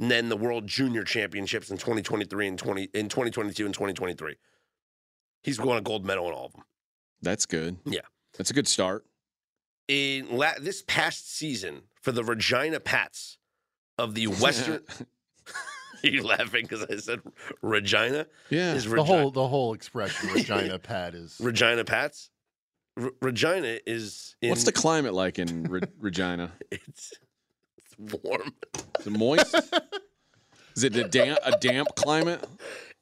and 0.00 0.10
then 0.10 0.28
the 0.28 0.36
World 0.36 0.66
Junior 0.66 1.04
Championships 1.04 1.70
in 1.70 1.76
2023 1.76 2.48
and 2.48 2.58
20 2.58 2.82
in 2.94 3.08
2022 3.08 3.64
and 3.64 3.74
2023. 3.74 4.36
He's 5.42 5.60
won 5.60 5.76
a 5.76 5.82
gold 5.82 6.04
medal 6.04 6.26
in 6.28 6.34
all 6.34 6.46
of 6.46 6.52
them. 6.52 6.64
That's 7.22 7.46
good. 7.46 7.76
Yeah. 7.84 8.00
That's 8.36 8.50
a 8.50 8.54
good 8.54 8.68
start. 8.68 9.04
In 9.88 10.36
la- 10.36 10.58
this 10.60 10.82
past 10.86 11.34
season 11.36 11.82
for 12.00 12.12
the 12.12 12.24
Regina 12.24 12.80
Pats 12.80 13.38
of 13.98 14.14
the 14.14 14.26
Western. 14.42 14.80
Are 16.04 16.08
you 16.08 16.22
laughing 16.22 16.62
because 16.68 16.84
I 16.90 16.96
said 16.96 17.20
Regina? 17.62 18.26
Yeah. 18.50 18.74
Is 18.74 18.84
The 18.84 18.90
Regi- 18.90 19.06
whole 19.06 19.30
the 19.30 19.48
whole 19.48 19.72
expression 19.72 20.30
Regina 20.32 20.78
Pat 20.82 21.14
is 21.14 21.36
Regina 21.40 21.84
Pats? 21.84 22.30
R- 23.00 23.10
Regina 23.22 23.78
is. 23.86 24.36
In, 24.42 24.50
What's 24.50 24.64
the 24.64 24.72
climate 24.72 25.14
like 25.14 25.38
in 25.38 25.64
Re- 25.64 25.80
Regina? 25.98 26.52
It's, 26.70 27.12
it's 27.78 27.96
warm. 28.22 28.52
Is 29.00 29.06
it 29.06 29.10
moist? 29.10 29.54
Is 30.76 30.84
it 30.84 30.94
a 30.96 31.04
damp, 31.04 31.38
a 31.44 31.52
damp 31.58 31.88
climate? 31.96 32.44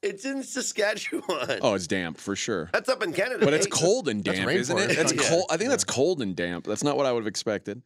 It's 0.03 0.25
in 0.25 0.43
Saskatchewan. 0.43 1.59
Oh, 1.61 1.73
it's 1.75 1.87
damp 1.87 2.17
for 2.19 2.35
sure. 2.35 2.69
That's 2.73 2.89
up 2.89 3.01
in 3.03 3.13
Canada. 3.13 3.43
But 3.45 3.53
it's 3.53 3.67
cold 3.67 4.07
and 4.09 4.23
damp, 4.23 4.49
isn't 4.51 4.77
it? 4.77 4.81
Oh, 4.81 4.85
rainforest. 4.87 4.95
That's 4.97 5.13
Yeah. 5.13 5.29
cold. 5.29 5.45
I 5.49 5.57
think 5.57 5.69
that's 5.69 5.83
cold 5.85 6.21
and 6.21 6.35
damp. 6.35 6.65
That's 6.65 6.83
not 6.83 6.97
what 6.97 7.05
I 7.05 7.11
would 7.13 7.21
have 7.23 7.27
expected. 7.27 7.81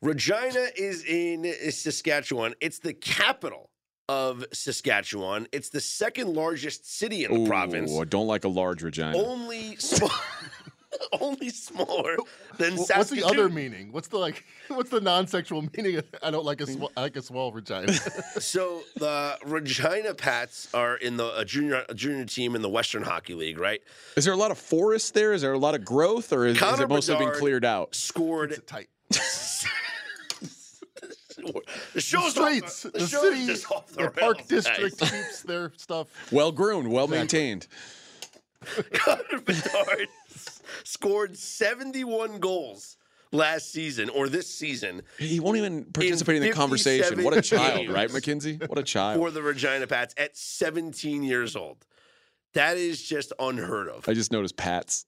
Regina 0.00 0.66
is 0.76 1.04
in 1.04 1.44
Saskatchewan. 1.70 2.54
It's 2.60 2.78
the 2.78 2.92
capital 2.94 3.70
of 4.08 4.44
Saskatchewan. 4.52 5.46
It's 5.52 5.70
the 5.70 5.80
second 5.80 6.34
largest 6.34 6.90
city 6.98 7.24
in 7.24 7.32
the 7.32 7.40
Ooh, 7.40 7.46
province. 7.46 7.90
I 7.98 8.04
don't 8.04 8.26
like 8.26 8.44
a 8.44 8.48
large 8.48 8.82
Regina. 8.82 9.16
Only 9.16 9.76
small, 9.76 10.10
only 11.20 11.48
smaller 11.50 12.16
than 12.58 12.72
Wh- 12.76 12.80
Saskatoon. 12.80 12.98
What's 12.98 13.10
the 13.10 13.22
other 13.24 13.48
meaning? 13.48 13.92
What's 13.92 14.08
the 14.08 14.18
like? 14.18 14.44
What's 14.68 14.90
the 14.90 15.00
non-sexual 15.00 15.62
meaning? 15.76 16.02
I 16.22 16.30
don't 16.30 16.44
like 16.44 16.60
a 16.60 16.66
sw- 16.66 16.90
I 16.96 17.02
like 17.02 17.16
a 17.16 17.22
small 17.22 17.50
vagina. 17.50 17.92
So 18.38 18.82
the 18.96 19.38
Regina 19.44 20.14
Pats 20.14 20.68
are 20.74 20.96
in 20.96 21.16
the 21.16 21.38
a 21.38 21.44
junior 21.44 21.84
a 21.88 21.94
junior 21.94 22.24
team 22.24 22.54
in 22.54 22.62
the 22.62 22.68
Western 22.68 23.02
Hockey 23.02 23.34
League, 23.34 23.58
right? 23.58 23.80
Is 24.16 24.24
there 24.24 24.34
a 24.34 24.36
lot 24.36 24.50
of 24.50 24.58
forest 24.58 25.14
there? 25.14 25.32
Is 25.32 25.42
there 25.42 25.52
a 25.52 25.58
lot 25.58 25.74
of 25.74 25.84
growth, 25.84 26.32
or 26.32 26.46
is, 26.46 26.58
has 26.58 26.70
Connor 26.70 26.84
it 26.84 26.88
mostly 26.88 27.16
been 27.16 27.32
cleared 27.32 27.64
out? 27.64 27.94
Scored 27.94 28.52
It's 28.52 28.60
tight. 28.70 28.88
the 31.36 31.62
The 31.94 32.00
streets, 32.00 32.84
off, 32.86 32.92
the, 32.92 32.98
the, 32.98 33.06
show's 33.06 33.20
city, 33.46 33.74
off 33.74 33.86
the, 33.88 34.02
the 34.04 34.10
park 34.10 34.46
district 34.48 34.98
guys. 34.98 35.10
keeps 35.10 35.42
their 35.42 35.72
stuff. 35.76 36.06
Well 36.32 36.52
groomed, 36.52 36.88
well 36.88 37.06
maintained. 37.08 37.66
Connor 38.94 39.40
Bedard 39.44 40.08
scored 40.84 41.36
71 41.36 42.38
goals 42.38 42.96
last 43.32 43.72
season 43.72 44.08
or 44.10 44.28
this 44.28 44.48
season 44.48 45.02
He 45.18 45.40
won't 45.40 45.56
even 45.56 45.84
participate 45.84 46.36
in, 46.36 46.42
the 46.42 46.52
conversation. 46.52 47.22
What 47.24 47.36
a 47.36 47.42
child, 47.42 47.88
right, 47.88 48.12
Mackenzie? 48.12 48.60
What 48.66 48.78
a 48.78 48.82
child. 48.82 49.18
for 49.18 49.30
the 49.30 49.42
Regina 49.42 49.86
Pats 49.86 50.14
at 50.16 50.36
17 50.36 51.22
years 51.22 51.56
old. 51.56 51.84
That 52.52 52.76
is 52.76 53.02
just 53.02 53.32
unheard 53.38 53.88
of. 53.88 54.08
I 54.08 54.14
just 54.14 54.30
noticed 54.30 54.56
Pats. 54.56 55.06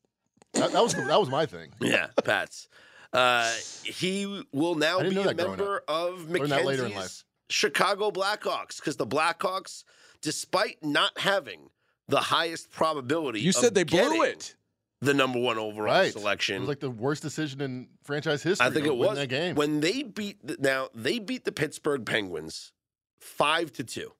That, 0.54 0.72
that 0.72 0.82
was 0.82 0.94
that 0.94 1.20
was 1.20 1.28
my 1.28 1.46
thing. 1.46 1.70
Yeah, 1.80 2.08
Pats. 2.24 2.68
Uh, 3.12 3.52
he 3.84 4.44
will 4.52 4.74
now 4.74 5.00
be 5.00 5.16
a 5.16 5.32
member 5.34 5.82
of 5.86 6.28
Learned 6.28 6.50
that 6.50 6.64
later 6.64 6.86
in 6.86 6.94
life. 6.94 6.94
Mackenzie's 6.94 7.24
Chicago 7.48 8.10
Blackhawks 8.10 8.76
because 8.76 8.96
the 8.96 9.06
Blackhawks, 9.06 9.84
despite 10.20 10.82
not 10.82 11.16
having 11.18 11.70
the 12.08 12.20
highest 12.20 12.70
probability, 12.70 13.40
You 13.40 13.50
of 13.50 13.56
said 13.56 13.74
they 13.74 13.84
blew 13.84 14.22
it. 14.22 14.54
The 15.00 15.12
number 15.14 15.38
one 15.38 15.58
overall 15.58 15.94
Right. 15.94 16.12
selection. 16.12 16.56
It 16.56 16.60
was 16.60 16.68
like 16.68 16.80
the 16.80 16.90
worst 16.90 17.22
decision 17.22 17.60
in 17.60 17.88
franchise 18.04 18.42
history. 18.42 18.66
I 18.66 18.70
think 18.70 18.86
it 18.86 18.96
was 18.96 19.18
that 19.18 19.28
game. 19.28 19.54
when 19.54 19.80
they 19.80 20.02
beat 20.02 20.44
the, 20.46 20.56
now 20.58 20.88
they 20.94 21.18
beat 21.18 21.44
the 21.44 21.52
Pittsburgh 21.52 22.04
Penguins 22.06 22.72
five 23.18 23.72
to 23.74 23.84
two, 23.84 24.12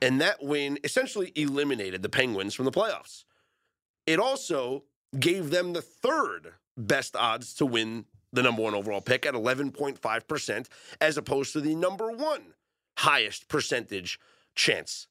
and 0.00 0.20
that 0.20 0.42
win 0.42 0.78
essentially 0.84 1.32
eliminated 1.34 2.02
the 2.02 2.08
Penguins 2.08 2.54
from 2.54 2.64
the 2.64 2.70
playoffs. 2.72 3.24
It 4.06 4.18
also 4.18 4.84
gave 5.18 5.50
them 5.50 5.72
the 5.74 5.82
third 5.82 6.54
best 6.76 7.14
odds 7.16 7.52
to 7.54 7.66
win 7.66 8.06
the 8.32 8.42
number 8.42 8.62
one 8.62 8.74
overall 8.74 9.00
pick 9.00 9.26
at 9.26 9.34
eleven 9.34 9.70
point 9.70 9.98
five 9.98 10.26
percent, 10.26 10.68
as 11.00 11.16
opposed 11.18 11.52
to 11.52 11.60
the 11.60 11.74
number 11.74 12.10
one 12.10 12.54
highest 12.98 13.48
percentage 13.48 14.18
chance 14.54 15.06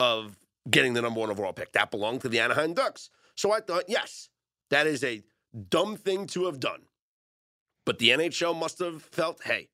of 0.00 0.36
getting 0.70 0.92
the 0.94 1.00
number 1.02 1.20
one 1.20 1.30
overall 1.30 1.52
pick. 1.52 1.72
That 1.72 1.90
belonged 1.90 2.20
to 2.22 2.28
the 2.28 2.40
Anaheim 2.40 2.74
Ducks. 2.74 3.08
So 3.36 3.52
I 3.52 3.60
thought, 3.60 3.84
yes, 3.88 4.28
that 4.70 4.86
is 4.86 5.04
a 5.04 5.22
dumb 5.70 5.96
thing 5.96 6.26
to 6.28 6.46
have 6.46 6.58
done. 6.60 6.82
But 7.84 7.98
the 7.98 8.10
NHL 8.10 8.58
must 8.58 8.78
have 8.80 9.02
felt, 9.02 9.42
hey, 9.44 9.68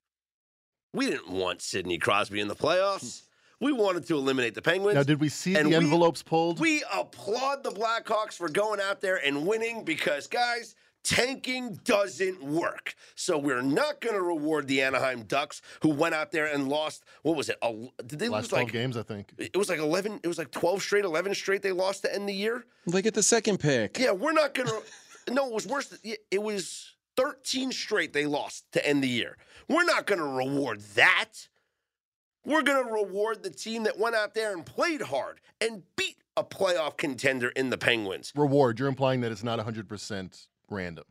we 0.93 1.07
didn't 1.07 1.31
want 1.31 1.63
Sidney 1.63 1.97
Crosby 1.99 2.41
in 2.41 2.49
the 2.49 2.55
playoffs. 2.57 3.21
Hmm. 3.23 3.65
We 3.65 3.73
wanted 3.73 4.07
to 4.09 4.15
eliminate 4.17 4.55
the 4.57 4.63
Penguins. 4.63 4.97
now, 4.97 5.05
did 5.05 5.21
we 5.21 5.29
see 5.29 5.55
And 5.55 5.67
the 5.67 5.71
we- 5.71 5.77
envelopes 5.77 6.23
pulled? 6.23 6.59
we 6.61 6.83
applaud 6.93 7.63
the 7.63 7.71
Blackhawks 7.71 8.35
for 8.35 8.49
going 8.49 8.81
out 8.81 9.01
there 9.01 9.25
and 9.25 9.47
winning 9.47 9.85
because, 9.85 10.27
guys, 10.27 10.75
tanking 11.03 11.81
doesn't 11.85 12.43
work. 12.43 12.95
So 13.15 13.39
we're 13.39 13.63
not 13.63 14.01
going 14.01 14.15
to 14.15 14.23
reward 14.23 14.67
the 14.69 14.83
Anaheim 14.83 15.23
Ducks 15.25 15.63
who 15.83 15.91
went 15.91 16.15
out 16.15 16.33
there 16.33 16.47
and 16.47 16.69
lost. 16.69 17.05
What 17.23 17.37
was 17.37 17.49
it? 17.49 17.57
A, 17.63 17.73
did 18.07 18.19
they 18.19 18.29
Last 18.29 18.43
lose 18.45 18.49
twelve 18.49 18.65
like? 18.65 18.73
games, 18.73 18.97
I 18.97 19.03
think. 19.03 19.33
It 19.39 19.57
was 19.57 19.69
like 19.69 19.79
eleven. 19.79 20.21
It 20.23 20.29
was 20.29 20.39
like 20.39 20.51
twelve 20.51 20.83
straight, 20.83 21.05
eleven 21.05 21.35
straight. 21.35 21.63
They 21.63 21.73
lost 21.73 22.03
to 22.03 22.15
end 22.15 22.29
the 22.29 22.35
year. 22.35 22.65
They 22.87 23.03
get 23.03 23.15
the 23.15 23.23
second 23.23 23.59
pick. 23.59 23.99
Yeah, 23.99 24.13
we're 24.13 24.33
not 24.33 24.55
gonna. 24.55 24.71
no, 25.31 25.47
it 25.49 25.53
was 25.53 25.67
worse. 25.67 25.89
than- 25.89 26.15
It 26.31 26.43
was 26.43 26.95
13 27.17 27.73
straight 27.73 28.13
they 28.15 28.25
lost 28.27 28.65
to 28.73 28.87
end 28.87 29.03
the 29.05 29.09
year. 29.09 29.37
We're 29.69 29.85
not 29.85 30.07
gonna 30.07 30.27
reward 30.27 30.81
that. 30.95 31.49
We're 32.45 32.63
gonna 32.63 32.91
reward 32.91 33.43
the 33.43 33.51
team 33.51 33.85
that 33.85 33.99
went 33.99 34.17
out 34.17 34.35
there 34.35 34.53
and 34.53 34.65
played 34.67 35.03
hard 35.03 35.41
and 35.61 35.83
beat 35.97 36.17
a 36.37 36.43
playoff 36.43 36.97
contender 36.97 37.51
in 37.51 37.69
the 37.71 37.77
Penguins. 37.79 38.33
Reward. 38.35 38.79
You're 38.79 38.89
implying 38.89 39.21
that 39.21 39.31
it's 39.31 39.45
not 39.45 39.59
100 39.59 39.89
percent 39.89 40.47
random. 40.73 41.05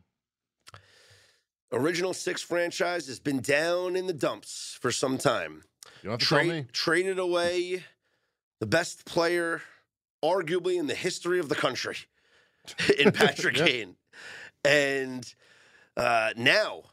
Original 1.72 2.14
six 2.14 2.41
franchise 2.41 3.07
has 3.07 3.20
been 3.20 3.39
down 3.39 3.95
in 3.95 4.07
the 4.07 4.14
dumps 4.14 4.78
for 4.82 4.91
some 4.91 5.18
time. 5.18 5.64
You 6.03 6.09
don't 6.09 6.12
have 6.14 6.20
to 6.20 6.26
tell 6.26 6.38
Tra- 6.39 6.47
me. 6.47 6.66
traded 6.74 7.18
away 7.20 7.84
the 8.59 8.66
best 8.66 9.05
player, 9.05 9.62
arguably 10.24 10.78
in 10.78 10.88
the 10.88 10.95
history 10.95 11.39
of 11.39 11.47
the 11.47 11.55
country, 11.55 11.95
in 12.99 13.12
Patrick 13.14 13.57
Yeah. 13.57 13.66
Kane. 13.66 13.95
And 14.66 15.34
uh, 15.95 16.32
now 16.36 16.84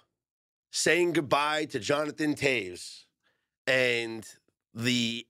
saying 0.71 1.13
goodbye 1.15 1.65
to 1.67 1.81
Jonathan 1.81 2.35
Toews 2.35 3.05
and 3.67 4.25
the 4.75 5.27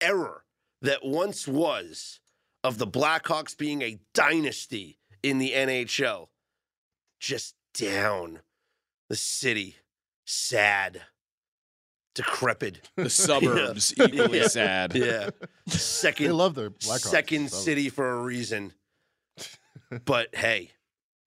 error 0.00 0.44
that 0.80 1.04
once 1.04 1.46
was 1.46 2.20
of 2.64 2.78
the 2.78 2.86
Blackhawks 2.86 3.56
being 3.56 3.82
a 3.82 3.98
dynasty 4.14 4.98
in 5.22 5.38
the 5.38 5.52
NHL. 5.52 6.28
Just 7.20 7.54
down. 7.74 8.40
The 9.08 9.16
city, 9.16 9.76
sad, 10.26 11.02
decrepit. 12.14 12.88
The 12.96 13.10
suburbs 13.10 13.92
equally 14.00 14.40
Yeah. 14.40 14.48
sad. 14.48 14.94
Yeah. 14.94 15.30
Second, 15.68 16.26
They 16.26 16.32
love 16.32 16.54
their 16.54 16.70
Blackhawks. 16.70 17.00
second 17.08 17.50
city 17.52 17.88
for 17.90 18.10
a 18.10 18.22
reason. 18.22 18.72
But 20.04 20.34
hey, 20.34 20.72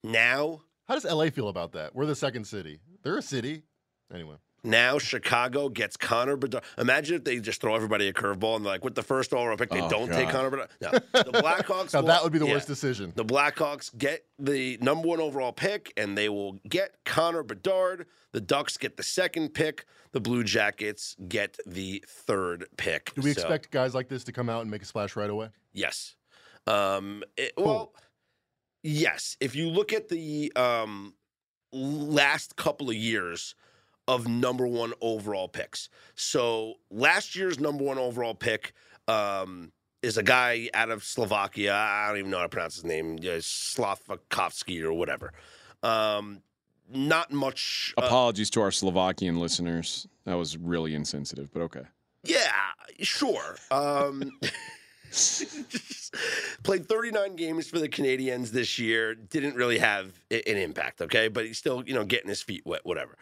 now 0.04 0.64
How 0.88 0.96
does 0.96 1.06
LA 1.06 1.30
feel 1.30 1.48
about 1.48 1.72
that? 1.74 1.96
We're 1.96 2.06
the 2.08 2.16
second 2.16 2.46
city. 2.46 2.80
They're 3.04 3.18
a 3.18 3.22
city. 3.22 3.64
Anyway, 4.14 4.36
now 4.64 4.97
Chicago 4.99 5.70
gets 5.70 5.95
Connor 5.97 6.36
Bedard. 6.38 6.64
Imagine 6.78 7.16
if 7.16 7.24
they 7.24 7.39
just 7.39 7.62
throw 7.62 7.76
everybody 7.76 8.07
a 8.07 8.14
curveball 8.14 8.57
and 8.57 8.66
like 8.66 8.84
with 8.84 8.95
the 8.95 9.03
first 9.03 9.34
overall 9.34 9.57
pick, 9.57 9.70
they 9.70 9.82
Oh, 9.82 9.89
don't 9.89 10.10
take 10.12 10.30
Connor 10.30 10.49
Bedard. 10.49 10.70
No. 10.82 10.91
The 11.14 11.41
Blackhawks 11.41 11.93
now 11.93 12.01
will- 12.01 12.07
that 12.07 12.24
would 12.24 12.34
be 12.34 12.39
the 12.39 12.45
yeah. 12.47 12.53
worst 12.53 12.68
decision. 12.68 13.14
The 13.16 13.26
Blackhawks 13.26 13.95
get 13.97 14.26
the 14.38 14.78
number 14.82 15.07
one 15.07 15.20
overall 15.20 15.51
pick, 15.53 15.93
and 15.97 16.18
they 16.18 16.30
will 16.30 16.53
get 16.68 16.95
Connor 17.05 17.43
Bedard. 17.43 18.05
The 18.32 18.41
Ducks 18.41 18.78
get 18.78 18.97
the 18.97 19.03
second 19.03 19.53
pick. 19.53 19.86
The 20.12 20.20
Blue 20.20 20.43
Jackets 20.43 21.16
get 21.28 21.57
the 21.66 22.03
third 22.07 22.66
pick. 22.78 23.14
Do 23.16 23.22
we 23.22 23.34
So- 23.34 23.41
expect 23.41 23.72
guys 23.72 23.93
like 23.95 24.07
this 24.10 24.24
to 24.26 24.32
come 24.32 24.49
out 24.49 24.62
and 24.62 24.72
make 24.72 24.82
a 24.82 24.86
splash 24.86 25.16
right 25.16 25.30
away? 25.30 25.49
Yes. 25.74 26.16
Um, 26.68 27.24
it- 27.38 27.53
well, 27.57 27.93
yes. 28.84 29.38
If 29.39 29.55
you 29.55 29.70
look 29.70 29.93
at 29.93 30.10
the 30.10 30.51
um, 30.55 31.14
last 31.72 32.55
couple 32.55 32.89
of 32.89 32.95
years 32.95 33.55
of 34.10 34.28
number 34.28 34.66
one 34.68 34.93
overall 35.01 35.47
picks, 35.47 35.89
so 36.16 36.76
last 36.89 37.36
year's 37.36 37.60
number 37.60 37.84
one 37.84 37.97
overall 37.97 38.34
pick 38.34 38.74
um, 39.07 39.72
is 40.01 40.18
a 40.18 40.24
guy 40.24 40.70
out 40.74 40.89
of 40.89 41.03
Slovakia. 41.03 41.74
I 41.74 42.07
don't 42.10 42.18
even 42.20 42.32
know 42.32 42.38
how 42.38 42.43
to 42.43 42.49
pronounce 42.49 42.76
his 42.76 42.86
name, 42.86 43.18
yeah, 43.22 43.38
Slavakovsky 43.38 44.82
or 44.82 44.93
whatever. 44.93 45.32
Um, 45.84 46.41
not 46.91 47.32
much. 47.32 47.93
uh, 47.97 48.01
Apologies 48.05 48.49
to 48.51 48.62
our 48.62 48.72
Slovakian 48.72 49.39
listeners. 49.39 50.07
That 50.26 50.36
was 50.36 50.57
really 50.57 50.95
insensitive, 50.95 51.51
but 51.53 51.62
okay. 51.62 51.84
Yeah, 52.24 52.51
sure. 53.01 53.55
Um, 53.72 54.32
Played 56.64 56.88
39 56.88 57.36
games 57.36 57.68
for 57.68 57.80
the 57.80 57.88
Canadiens 57.89 58.49
this 58.49 58.78
year. 58.80 59.16
Didn't 59.16 59.55
really 59.55 59.78
have 59.80 60.12
an 60.32 60.57
impact, 60.57 61.01
okay? 61.01 61.28
But 61.28 61.45
he's 61.45 61.57
still, 61.57 61.84
you 61.86 61.93
know, 61.93 62.03
getting 62.03 62.30
his 62.30 62.41
feet 62.41 62.64
wet, 62.66 62.82
whatever. 62.84 63.18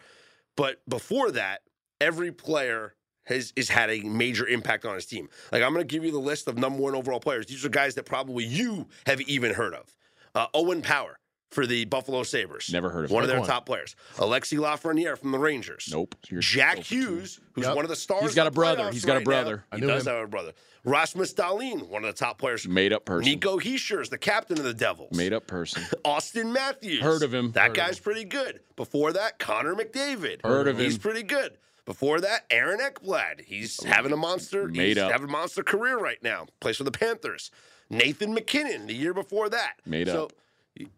But 0.58 0.80
before 0.88 1.30
that, 1.30 1.60
every 2.00 2.32
player 2.32 2.96
has, 3.26 3.52
has 3.56 3.68
had 3.68 3.90
a 3.90 4.00
major 4.00 4.44
impact 4.44 4.84
on 4.84 4.96
his 4.96 5.06
team. 5.06 5.28
Like, 5.52 5.62
I'm 5.62 5.72
going 5.72 5.86
to 5.86 5.90
give 5.90 6.04
you 6.04 6.10
the 6.10 6.18
list 6.18 6.48
of 6.48 6.58
number 6.58 6.82
one 6.82 6.96
overall 6.96 7.20
players. 7.20 7.46
These 7.46 7.64
are 7.64 7.68
guys 7.68 7.94
that 7.94 8.06
probably 8.06 8.44
you 8.44 8.88
have 9.06 9.20
even 9.20 9.54
heard 9.54 9.72
of. 9.72 9.94
Uh, 10.34 10.48
Owen 10.54 10.82
Power 10.82 11.20
for 11.50 11.66
the 11.66 11.84
Buffalo 11.86 12.22
Sabres. 12.22 12.70
Never 12.72 12.90
heard 12.90 13.06
of 13.06 13.10
One 13.10 13.22
him. 13.22 13.24
of 13.24 13.28
their 13.30 13.40
one. 13.40 13.48
top 13.48 13.66
players. 13.66 13.96
Alexi 14.16 14.58
Lafreniere 14.58 15.16
from 15.16 15.30
the 15.32 15.38
Rangers. 15.38 15.88
Nope. 15.90 16.14
You're 16.28 16.40
Jack. 16.40 16.78
Hughes, 16.78 17.40
who's 17.52 17.64
Yep. 17.64 17.76
one 17.76 17.84
of 17.84 17.88
the 17.88 17.96
stars. 17.96 18.22
He's 18.24 18.34
got 18.34 18.46
a 18.46 18.50
brother. 18.50 18.90
He's 18.90 19.04
got 19.04 19.12
a 19.12 19.14
right 19.16 19.26
now. 19.26 19.30
brother. 19.30 19.64
I 19.72 19.76
He 19.76 19.82
does 19.86 20.06
him. 20.06 20.12
have 20.14 20.24
a 20.24 20.28
brother. 20.28 20.52
Rasmus 20.84 21.34
Dahlin, 21.34 21.88
one 21.88 22.04
of 22.04 22.14
the 22.14 22.18
top 22.18 22.38
players. 22.38 22.66
Made 22.68 22.92
up 22.92 23.04
person. 23.04 23.24
Nico 23.30 23.58
Hischier 23.58 24.08
the 24.08 24.18
captain 24.18 24.58
of 24.58 24.64
the 24.64 24.74
Devils. 24.74 25.16
Made 25.16 25.32
up 25.32 25.46
person. 25.46 25.82
Auston 26.04 26.52
Matthews. 26.52 27.00
Heard 27.02 27.22
of 27.22 27.32
him. 27.34 27.52
That 27.52 27.62
Heard 27.62 27.70
of 27.70 27.76
guy's 27.76 27.98
pretty 27.98 28.24
good. 28.24 28.60
Before 28.76 29.12
that, 29.12 29.38
Connor 29.38 29.74
McDavid. 29.74 30.44
Heard 30.44 30.68
of 30.68 30.76
He's 30.76 30.84
him. 30.84 30.90
He's 30.92 30.98
pretty 30.98 31.22
good. 31.22 31.58
Before 31.84 32.20
that, 32.20 32.44
Aaron 32.50 32.80
Ekblad. 32.80 33.40
He's 33.46 33.82
having 33.82 34.12
a 34.12 34.16
monster. 34.16 34.68
Made 34.68 34.88
he's 34.88 34.98
up. 34.98 35.10
having 35.10 35.28
a 35.28 35.32
monster 35.32 35.62
career 35.62 35.98
right 35.98 36.22
now. 36.22 36.46
Plays 36.60 36.76
for 36.76 36.84
the 36.84 36.90
Panthers. 36.90 37.50
Nathan 37.90 38.34
MacKinnon 38.34 38.86
the 38.86 38.94
year 38.94 39.14
before 39.14 39.48
that. 39.48 39.76
Made 39.86 40.08
so, 40.08 40.24
up. 40.24 40.32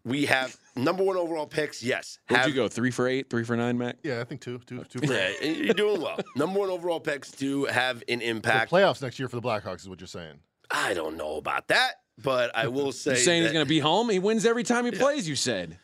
We 0.03 0.25
have 0.25 0.55
number 0.75 1.03
one 1.03 1.17
overall 1.17 1.47
picks. 1.47 1.81
Yes. 1.83 2.19
Where'd 2.27 2.47
you 2.47 2.53
go? 2.53 2.67
Three 2.67 2.91
for 2.91 3.07
eight? 3.07 3.29
Three 3.29 3.43
for 3.43 3.55
nine, 3.55 3.77
Mac? 3.77 3.97
Yeah, 4.03 4.21
I 4.21 4.23
think 4.23 4.41
two, 4.41 4.59
two, 4.65 4.83
two. 4.85 4.99
For 4.99 5.13
Yeah, 5.13 5.29
you're 5.41 5.73
doing 5.73 6.01
well. 6.01 6.19
Number 6.35 6.59
one 6.59 6.69
overall 6.69 6.99
picks 6.99 7.31
do 7.31 7.65
have 7.65 8.03
an 8.07 8.19
the 8.19 8.27
impact. 8.27 8.71
playoffs 8.71 9.01
next 9.01 9.19
year 9.19 9.27
for 9.27 9.35
the 9.35 9.41
Blackhawks 9.41 9.81
is 9.81 9.89
what 9.89 9.99
you're 9.99 10.07
saying. 10.07 10.39
I 10.69 10.93
don't 10.93 11.17
know 11.17 11.37
about 11.37 11.67
that, 11.69 11.95
but 12.21 12.55
I 12.55 12.67
will 12.67 12.91
say. 12.91 13.11
You're 13.11 13.17
saying 13.17 13.43
he's 13.43 13.51
going 13.51 13.65
to 13.65 13.69
be 13.69 13.79
home? 13.79 14.09
He 14.09 14.19
wins 14.19 14.45
every 14.45 14.63
time 14.63 14.85
he 14.85 14.91
plays, 14.91 15.27
you 15.27 15.35
said. 15.35 15.77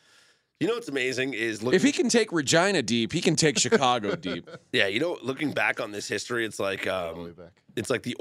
You 0.60 0.68
know 0.68 0.74
what's 0.74 0.88
amazing 0.88 1.36
is 1.36 1.62
looking. 1.62 1.76
If 1.76 1.84
he 1.84 1.91
can 1.91 2.10
take 2.10 2.32
Regina 2.32 2.82
deep, 2.82 3.14
he 3.14 3.22
can 3.22 3.36
take 3.36 3.60
Chicago 3.60 4.16
deep. 4.16 4.50
yeah, 4.72 4.88
you 4.88 5.00
know, 5.00 5.18
looking 5.22 5.52
back 5.52 5.80
on 5.80 5.91
this 5.91 6.08
history, 6.08 6.45
it's 6.45 6.60
like 6.60 6.88
All 6.88 7.14
the 7.14 7.22
way 7.22 7.30
um, 7.30 7.50
it's 7.76 7.91
like 7.91 8.02
the 8.02 8.18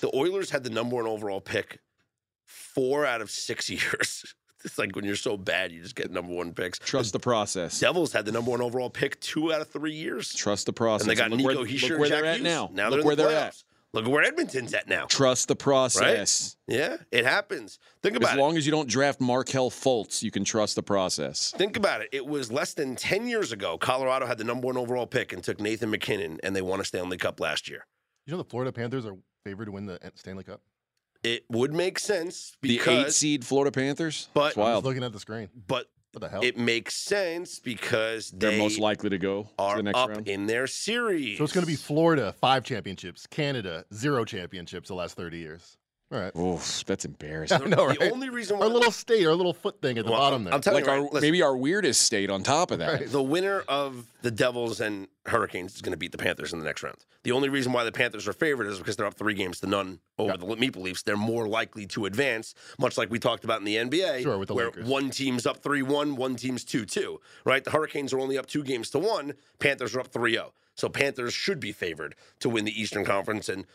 the 0.00 0.10
Oilers 0.12 0.50
had 0.50 0.64
the 0.64 0.70
number 0.70 0.96
one 0.96 1.06
overall 1.06 1.40
pick 1.40 1.78
four 2.46 3.06
out 3.06 3.20
of 3.20 3.30
six 3.30 3.70
years. 3.70 4.34
It's 4.64 4.78
like 4.78 4.96
when 4.96 5.04
you're 5.04 5.16
so 5.16 5.36
bad, 5.36 5.70
you 5.72 5.80
just 5.82 5.94
get 5.94 6.10
number 6.10 6.32
one 6.32 6.52
picks. 6.52 6.78
Trust 6.78 7.12
the 7.12 7.20
process. 7.20 7.78
Devils 7.78 8.12
had 8.12 8.24
the 8.24 8.32
number 8.32 8.50
one 8.50 8.60
overall 8.60 8.90
pick 8.90 9.20
two 9.20 9.52
out 9.52 9.60
of 9.60 9.68
three 9.68 9.94
years, 9.94 10.32
Trust 10.34 10.66
the 10.66 10.72
process. 10.72 11.02
and 11.06 11.10
they 11.10 11.14
got 11.14 11.30
look 11.30 11.38
Nico 11.38 11.56
where, 11.60 11.64
Hischier 11.66 11.82
look 11.82 11.90
and 11.90 12.00
where 12.00 12.08
Jack 12.08 12.22
they're 12.22 12.30
at 12.30 12.36
Hughes. 12.38 12.44
now. 12.44 12.70
Now 12.72 12.88
look 12.88 12.98
they're 13.00 13.06
where 13.06 13.16
the 13.16 13.22
they're 13.24 13.32
playoffs. 13.32 13.46
at. 13.46 13.64
Look 13.94 14.04
at 14.04 14.10
where 14.10 14.22
Edmonton's 14.22 14.74
at 14.74 14.86
now. 14.86 15.06
Trust 15.06 15.48
the 15.48 15.56
process. 15.56 16.56
Yeah, 16.66 16.98
it 17.10 17.24
happens. 17.24 17.78
Think 18.02 18.16
As 18.16 18.18
about 18.18 18.28
it. 18.30 18.32
As 18.32 18.38
long 18.38 18.56
as 18.58 18.66
you 18.66 18.70
don't 18.72 18.88
draft 18.88 19.18
Markelle 19.20 19.70
Fultz, 19.70 20.22
you 20.22 20.30
can 20.30 20.44
trust 20.44 20.74
the 20.76 20.82
process. 20.82 21.52
Think 21.56 21.76
about 21.76 22.02
it. 22.02 22.08
It 22.12 22.26
was 22.26 22.52
less 22.52 22.74
than 22.74 22.96
10 22.96 23.26
years 23.28 23.50
ago. 23.52 23.78
Colorado 23.78 24.26
had 24.26 24.36
the 24.36 24.44
number 24.44 24.66
one 24.66 24.76
overall 24.76 25.06
pick 25.06 25.32
and 25.32 25.42
took 25.42 25.58
Nathan 25.58 25.88
MacKinnon, 25.90 26.38
and 26.42 26.54
they 26.54 26.60
won 26.60 26.80
a 26.80 26.84
Stanley 26.84 27.16
Cup 27.16 27.40
last 27.40 27.68
year. 27.70 27.86
You 28.26 28.32
know 28.32 28.36
the 28.42 28.48
Florida 28.48 28.72
Panthers 28.72 29.06
are 29.06 29.16
favored 29.44 29.64
to 29.66 29.72
win 29.72 29.86
the 29.86 29.98
Stanley 30.16 30.44
Cup. 30.44 30.60
It 31.34 31.44
would 31.50 31.72
make 31.74 31.98
sense 31.98 32.56
The 32.62 32.80
eight 32.86 33.12
seed 33.12 33.44
Florida 33.44 33.70
Panthers? 33.72 34.28
But- 34.34 34.48
It's 34.48 34.56
I 34.56 34.60
was 34.60 34.66
wild. 34.72 34.84
looking 34.84 35.02
at 35.04 35.12
the 35.12 35.20
screen. 35.20 35.48
but 35.66 35.88
What 36.12 36.20
the 36.20 36.28
hell? 36.28 36.40
it 36.42 36.56
makes 36.58 36.94
sense 36.94 37.58
because 37.58 38.30
They're 38.30 38.58
most 38.58 38.78
likely 38.78 39.10
to 39.10 39.18
go 39.18 39.44
to 39.44 39.48
are 39.58 39.76
the 39.76 39.82
next 39.84 39.98
up 39.98 40.10
round. 40.10 40.28
in 40.28 40.46
their 40.46 40.66
series. 40.66 41.38
so 41.38 41.44
it's 41.44 41.52
going 41.52 41.64
to 41.64 41.70
be 41.70 41.76
Florida 41.76 42.34
five 42.40 42.64
championships, 42.64 43.26
Canada 43.26 43.84
zero 43.94 44.24
championships 44.24 44.88
the 44.88 44.94
last 44.94 45.16
thirty 45.16 45.38
years. 45.38 45.77
All 46.10 46.18
right. 46.18 46.34
Oof, 46.36 46.84
that's 46.86 47.04
embarrassing. 47.04 47.60
I 47.64 47.66
know, 47.66 47.86
right? 47.86 47.98
The 47.98 48.10
only 48.10 48.30
reason 48.30 48.58
why 48.58 48.64
Our 48.66 48.72
little 48.72 48.90
state, 48.90 49.26
our 49.26 49.34
little 49.34 49.52
foot 49.52 49.82
thing 49.82 49.98
at 49.98 50.06
the 50.06 50.10
Well, 50.10 50.20
bottom 50.20 50.44
there. 50.44 50.54
I'm 50.54 50.62
telling 50.62 50.82
like 50.82 50.86
you, 50.86 50.92
our, 50.92 51.02
right, 51.02 51.12
listen, 51.12 51.26
maybe 51.26 51.42
our 51.42 51.54
weirdest 51.54 52.00
state 52.00 52.30
on 52.30 52.42
top 52.42 52.70
of 52.70 52.78
that. 52.78 53.00
Right. 53.00 53.10
the 53.10 53.22
winner 53.22 53.62
of 53.68 54.06
the 54.22 54.30
Devils 54.30 54.80
and 54.80 55.08
Hurricanes 55.26 55.74
is 55.74 55.82
going 55.82 55.90
to 55.92 55.98
beat 55.98 56.12
the 56.12 56.18
Panthers 56.18 56.54
in 56.54 56.60
the 56.60 56.64
next 56.64 56.82
round. 56.82 56.96
The 57.24 57.32
only 57.32 57.50
reason 57.50 57.72
why 57.72 57.84
the 57.84 57.92
Panthers 57.92 58.26
are 58.26 58.32
favored 58.32 58.66
is 58.68 58.78
because 58.78 58.96
they're 58.96 59.04
up 59.04 59.14
three 59.14 59.34
games 59.34 59.60
to 59.60 59.66
none 59.66 59.98
over 60.18 60.38
the 60.38 60.56
Maple 60.56 60.80
Leafs. 60.80 61.02
They're 61.02 61.16
more 61.16 61.46
likely 61.46 61.84
to 61.88 62.06
advance, 62.06 62.54
much 62.78 62.96
like 62.96 63.10
we 63.10 63.18
talked 63.18 63.44
about 63.44 63.58
in 63.58 63.64
the 63.66 63.76
NBA, 63.76 64.22
Sure, 64.22 64.38
with 64.38 64.48
the 64.48 64.54
where 64.54 64.66
Lakers. 64.66 64.86
one 64.88 65.10
team's 65.10 65.44
up 65.46 65.58
3 65.62 65.82
1, 65.82 66.16
one 66.16 66.36
team's 66.36 66.64
2 66.64 66.86
2, 66.86 67.20
right? 67.44 67.62
The 67.62 67.70
Hurricanes 67.70 68.14
are 68.14 68.18
only 68.18 68.38
up 68.38 68.46
two 68.46 68.62
games 68.64 68.88
to 68.90 68.98
one, 68.98 69.34
Panthers 69.58 69.94
are 69.94 70.00
up 70.00 70.08
3 70.08 70.32
0. 70.32 70.54
So 70.78 70.88
Panthers 70.88 71.34
should 71.34 71.58
be 71.58 71.72
favored 71.72 72.14
to 72.38 72.48
win 72.48 72.64
the 72.64 72.80
Eastern 72.80 73.04
Conference, 73.04 73.48
and 73.48 73.66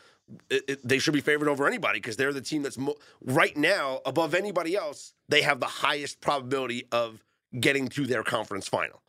it, 0.48 0.64
it- 0.66 0.88
they 0.88 0.98
should 0.98 1.12
be 1.12 1.20
favored 1.20 1.48
over 1.48 1.66
anybody 1.66 1.98
because 2.00 2.16
they're 2.16 2.32
the 2.32 2.40
team 2.40 2.62
that's 2.62 2.78
mo- 2.78 2.96
right 3.22 3.54
now 3.58 4.00
above 4.06 4.34
anybody 4.34 4.74
else. 4.74 5.12
They 5.28 5.42
have 5.42 5.60
the 5.60 5.66
highest 5.66 6.22
probability 6.22 6.84
of 6.90 7.22
getting 7.60 7.88
to 7.88 8.06
their 8.06 8.22
conference 8.22 8.66
final. 8.68 9.02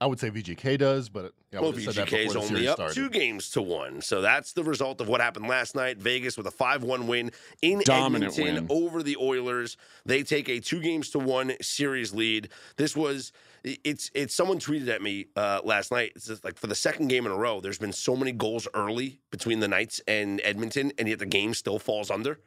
I 0.00 0.06
would 0.06 0.18
say 0.18 0.30
VGK 0.30 0.78
does, 0.78 1.08
but 1.10 1.34
yeah, 1.52 1.58
I 1.58 1.62
Well, 1.62 1.72
would 1.72 1.82
have 1.84 1.94
that 1.94 2.08
VGK 2.08 2.26
before 2.28 2.42
is 2.44 2.50
only 2.50 2.66
up 2.66 2.76
started. 2.78 2.94
two 2.94 3.10
games 3.10 3.50
to 3.50 3.62
one. 3.62 4.00
So 4.00 4.22
that's 4.22 4.52
the 4.54 4.64
result 4.64 5.00
of 5.02 5.08
what 5.08 5.20
happened 5.20 5.46
last 5.46 5.74
night. 5.76 5.98
Vegas 5.98 6.36
with 6.38 6.46
a 6.46 6.50
5 6.50 6.82
1 6.82 7.06
win 7.06 7.30
in 7.62 7.80
Dominant 7.84 8.32
Edmonton 8.38 8.66
win. 8.68 8.84
over 8.84 9.02
the 9.02 9.16
Oilers. 9.18 9.76
They 10.06 10.22
take 10.22 10.48
a 10.48 10.60
two 10.60 10.80
games 10.80 11.10
to 11.10 11.18
one 11.18 11.52
series 11.60 12.14
lead. 12.14 12.48
This 12.76 12.96
was. 12.96 13.32
It's 13.64 14.10
it's 14.14 14.34
someone 14.34 14.58
tweeted 14.58 14.88
at 14.88 15.00
me 15.00 15.26
uh, 15.36 15.60
last 15.64 15.90
night. 15.90 16.12
It's 16.16 16.26
just 16.26 16.44
like 16.44 16.58
for 16.58 16.66
the 16.66 16.74
second 16.74 17.08
game 17.08 17.24
in 17.24 17.32
a 17.32 17.36
row. 17.36 17.60
There's 17.60 17.78
been 17.78 17.92
so 17.92 18.14
many 18.14 18.30
goals 18.32 18.68
early 18.74 19.20
between 19.30 19.60
the 19.60 19.68
Knights 19.68 20.02
and 20.06 20.40
Edmonton, 20.44 20.92
and 20.98 21.08
yet 21.08 21.18
the 21.18 21.26
game 21.26 21.54
still 21.54 21.78
falls 21.78 22.10
under. 22.10 22.40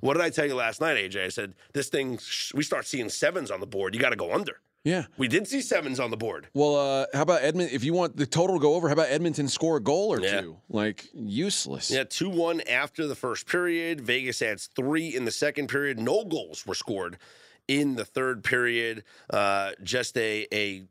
What 0.00 0.14
did 0.14 0.22
I 0.24 0.30
tell 0.30 0.44
you 0.44 0.54
last 0.56 0.80
night, 0.80 0.96
AJ? 0.96 1.24
I 1.24 1.28
said 1.28 1.54
this 1.72 1.88
thing. 1.88 2.18
We 2.54 2.64
start 2.64 2.84
seeing 2.86 3.08
sevens 3.08 3.50
on 3.52 3.60
the 3.60 3.66
board. 3.66 3.94
You 3.94 4.00
got 4.00 4.10
to 4.10 4.16
go 4.16 4.34
under. 4.34 4.60
Yeah. 4.84 5.06
We 5.16 5.26
did 5.26 5.48
see 5.48 5.62
sevens 5.62 5.98
on 5.98 6.10
the 6.10 6.16
board. 6.16 6.48
Well, 6.54 6.76
uh, 6.76 7.06
how 7.12 7.22
about 7.22 7.42
Edmonton? 7.42 7.74
If 7.74 7.82
you 7.82 7.92
want 7.92 8.16
the 8.16 8.26
total 8.26 8.56
to 8.56 8.60
go 8.62 8.74
over, 8.74 8.88
how 8.88 8.92
about 8.92 9.08
Edmonton 9.08 9.48
score 9.48 9.78
a 9.78 9.80
goal 9.80 10.12
or 10.12 10.20
Yeah. 10.20 10.40
two? 10.42 10.56
Like 10.68 11.08
useless. 11.12 11.90
Yeah, 11.90 12.04
2 12.04 12.28
1 12.28 12.60
after 12.62 13.06
the 13.08 13.16
first 13.16 13.46
period. 13.48 14.00
Vegas 14.00 14.42
adds 14.42 14.68
three 14.76 15.14
in 15.14 15.24
the 15.24 15.32
second 15.32 15.68
period. 15.68 15.98
No 15.98 16.24
goals 16.24 16.64
were 16.66 16.74
scored 16.76 17.18
in 17.68 17.96
the 17.96 18.04
third 18.04 18.44
period. 18.44 19.04
Uh, 19.30 19.72
just 19.82 20.16
a, 20.16 20.46
a, 20.52 20.82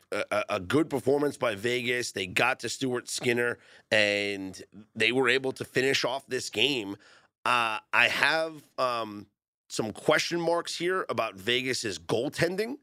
a, 0.50 0.60
good 0.60 0.90
performance 0.90 1.38
by 1.38 1.56
Vegas. 1.56 2.12
They 2.12 2.28
got 2.28 2.60
to 2.62 2.70
Stuart 2.70 3.10
Skinner 3.10 3.60
and 3.92 4.62
they 4.96 5.12
were 5.12 5.30
able 5.30 5.52
to 5.54 5.64
finish 5.64 6.04
off 6.04 6.28
this 6.28 6.50
game. 6.50 6.98
Uh, 7.46 7.80
I 7.94 8.08
have 8.08 8.64
um, 8.78 9.28
some 9.70 9.92
question 9.92 10.40
marks 10.42 10.78
here 10.78 11.06
about 11.10 11.36
Vegas's 11.36 12.00
goaltending. 12.00 12.78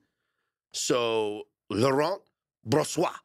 So, 0.73 1.49
Laurent 1.69 2.23
Brossoit, 2.67 3.19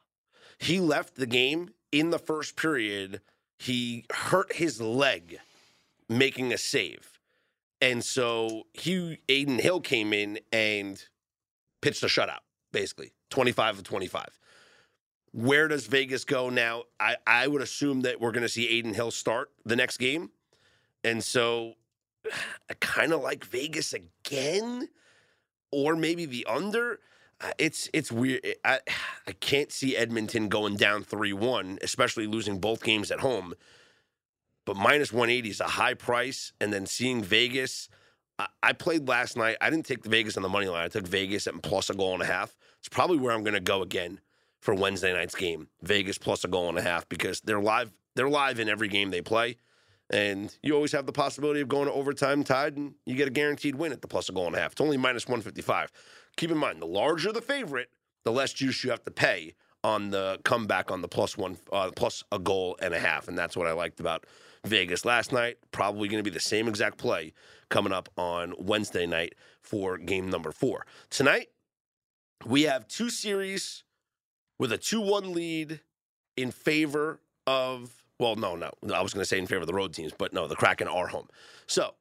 he 0.57 0.80
left 0.80 1.15
the 1.15 1.28
game 1.28 1.70
in 1.91 2.09
the 2.09 2.20
first 2.20 2.55
period. 2.57 3.22
He 3.59 4.05
hurt 4.11 4.53
his 4.53 4.82
leg 4.82 5.39
making 6.09 6.51
a 6.51 6.57
save. 6.57 7.16
And 7.82 8.03
so 8.03 8.63
he 8.73 9.19
Adin 9.30 9.59
Hill 9.59 9.82
came 9.82 10.13
in 10.13 10.39
and 10.51 11.01
pitched 11.82 12.03
a 12.03 12.07
shutout, 12.07 12.39
basically. 12.71 13.13
25 13.30 13.80
of 13.80 13.84
25. 13.84 14.39
Where 15.34 15.67
does 15.67 15.86
Vegas 15.88 16.25
go 16.25 16.49
now? 16.49 16.84
I, 16.99 17.17
I 17.28 17.47
would 17.47 17.61
assume 17.61 18.01
that 18.01 18.19
we're 18.19 18.32
gonna 18.32 18.49
see 18.49 18.80
Adin 18.80 18.93
Hill 18.93 19.11
start 19.11 19.51
the 19.65 19.75
next 19.75 19.97
game. 19.97 20.32
And 21.03 21.23
so 21.23 21.73
I 22.69 22.73
kind 22.80 23.13
of 23.13 23.21
like 23.21 23.45
Vegas 23.45 23.93
again, 23.93 24.89
or 25.71 25.95
maybe 25.95 26.25
the 26.25 26.45
under. 26.47 26.99
Uh, 27.39 27.51
It's 27.59 27.89
it's 27.93 28.11
weird. 28.11 28.41
I 28.65 28.80
I 29.28 29.34
can't 29.34 29.71
see 29.71 29.95
Edmonton 29.95 30.49
going 30.49 30.78
down 30.78 31.03
three 31.03 31.34
one, 31.34 31.78
especially 31.82 32.28
losing 32.28 32.59
both 32.59 32.84
games 32.84 33.11
at 33.11 33.19
home. 33.19 33.53
But 34.68 34.76
minus 34.76 35.13
one 35.13 35.30
eighty 35.30 35.49
is 35.49 35.61
a 35.61 35.63
high 35.63 35.93
price, 35.93 36.51
and 36.59 36.74
then 36.74 36.86
seeing 36.86 37.24
Vegas. 37.24 37.88
I, 38.38 38.47
I 38.61 38.74
played 38.74 39.07
last 39.07 39.38
night. 39.38 39.55
I 39.61 39.70
didn't 39.70 39.86
take 39.86 40.03
the 40.03 40.09
Vegas 40.09 40.36
on 40.36 40.43
the 40.43 40.49
money 40.49 40.68
line. 40.68 40.84
I 40.84 40.89
took 40.89 41.07
Vegas 41.07 41.47
at 41.47 41.59
plus 41.63 41.89
a 41.89 41.93
goal 41.93 42.13
and 42.13 42.22
a 42.22 42.26
half. 42.26 42.53
It's 42.80 42.89
probably 42.89 43.18
where 43.18 43.32
I'm 43.32 43.43
going 43.43 43.53
to 43.53 43.61
go 43.61 43.82
again 43.82 44.20
for 44.59 44.74
Wednesday 44.74 45.13
night's 45.13 45.36
game. 45.36 45.70
Vegas 45.84 46.18
plus 46.18 46.43
a 46.43 46.49
goal 46.49 46.68
and 46.68 46.78
a 46.78 46.82
half 46.82 47.07
because 47.07 47.39
they're 47.39 47.61
live. 47.61 47.93
They're 48.15 48.28
live 48.28 48.59
in 48.59 48.68
every 48.68 48.89
game 48.89 49.09
they 49.09 49.22
play. 49.22 49.55
And 50.09 50.53
you 50.61 50.76
always 50.76 50.91
have 50.91 51.05
the 51.05 51.13
possibility 51.13 51.61
of 51.61 51.70
going 51.70 51.88
to 51.88 51.93
overtime 51.93 52.43
tied, 52.43 52.76
and 52.76 52.95
you 53.05 53.15
get 53.15 53.30
a 53.30 53.32
guaranteed 53.32 53.76
win 53.76 53.93
at 53.93 54.01
the 54.01 54.07
plus 54.07 54.28
a 54.28 54.34
goal 54.34 54.47
and 54.47 54.55
a 54.55 54.59
half. 54.59 54.74
It's 54.74 54.82
only 54.82 54.97
minus 54.97 55.28
155. 55.28 55.93
Keep 56.36 56.51
in 56.51 56.57
mind, 56.57 56.82
the 56.82 56.86
larger 56.88 57.32
the 57.32 57.41
favorite, 57.41 57.89
the 58.26 58.34
less 58.34 58.51
juice 58.51 58.84
you 58.84 58.89
have 58.89 59.03
to 59.05 59.11
pay 59.11 59.53
on 59.86 60.09
the 60.09 60.39
comeback 60.43 60.91
on 60.91 61.01
the 61.01 61.07
plus 61.07 61.38
one, 61.38 61.57
uh, 61.72 61.89
plus 61.95 62.26
a 62.34 62.39
goal 62.39 62.78
and 62.82 62.93
a 62.93 62.99
half. 62.99 63.30
And 63.30 63.38
that's 63.38 63.55
what 63.55 63.68
I 63.68 63.72
liked 63.72 64.01
about 64.01 64.26
Vegas 64.68 65.05
last 65.05 65.32
night. 65.32 65.57
Probably 65.72 66.07
going 66.07 66.24
to 66.24 66.30
be 66.30 66.34
the 66.34 66.39
same 66.39 66.68
exact 66.68 66.97
play 66.97 67.34
coming 67.70 67.93
up 67.93 68.09
on 68.18 68.53
Wednesday 68.59 69.05
night 69.05 69.34
for 69.61 69.97
game 69.97 70.30
number 70.30 70.51
four. 70.51 70.86
Tonight, 71.09 71.49
we 72.45 72.63
have 72.63 72.88
two 72.88 73.09
series 73.09 73.84
with 74.59 74.72
a 74.72 74.78
2 74.78 75.01
1 75.01 75.34
lead 75.34 75.82
in 76.36 76.51
favor 76.51 77.20
of, 77.45 78.03
well, 78.20 78.36
no, 78.36 78.55
no. 78.55 78.72
I 78.93 79.01
was 79.01 79.13
going 79.13 79.22
to 79.22 79.26
say 79.26 79.39
in 79.39 79.47
favor 79.47 79.61
of 79.61 79.68
the 79.68 79.74
road 79.74 79.93
teams, 79.93 80.13
but 80.18 80.34
no, 80.34 80.47
the 80.47 80.55
Kraken 80.55 80.88
are 80.88 81.07
home. 81.07 81.28
So 81.65 81.95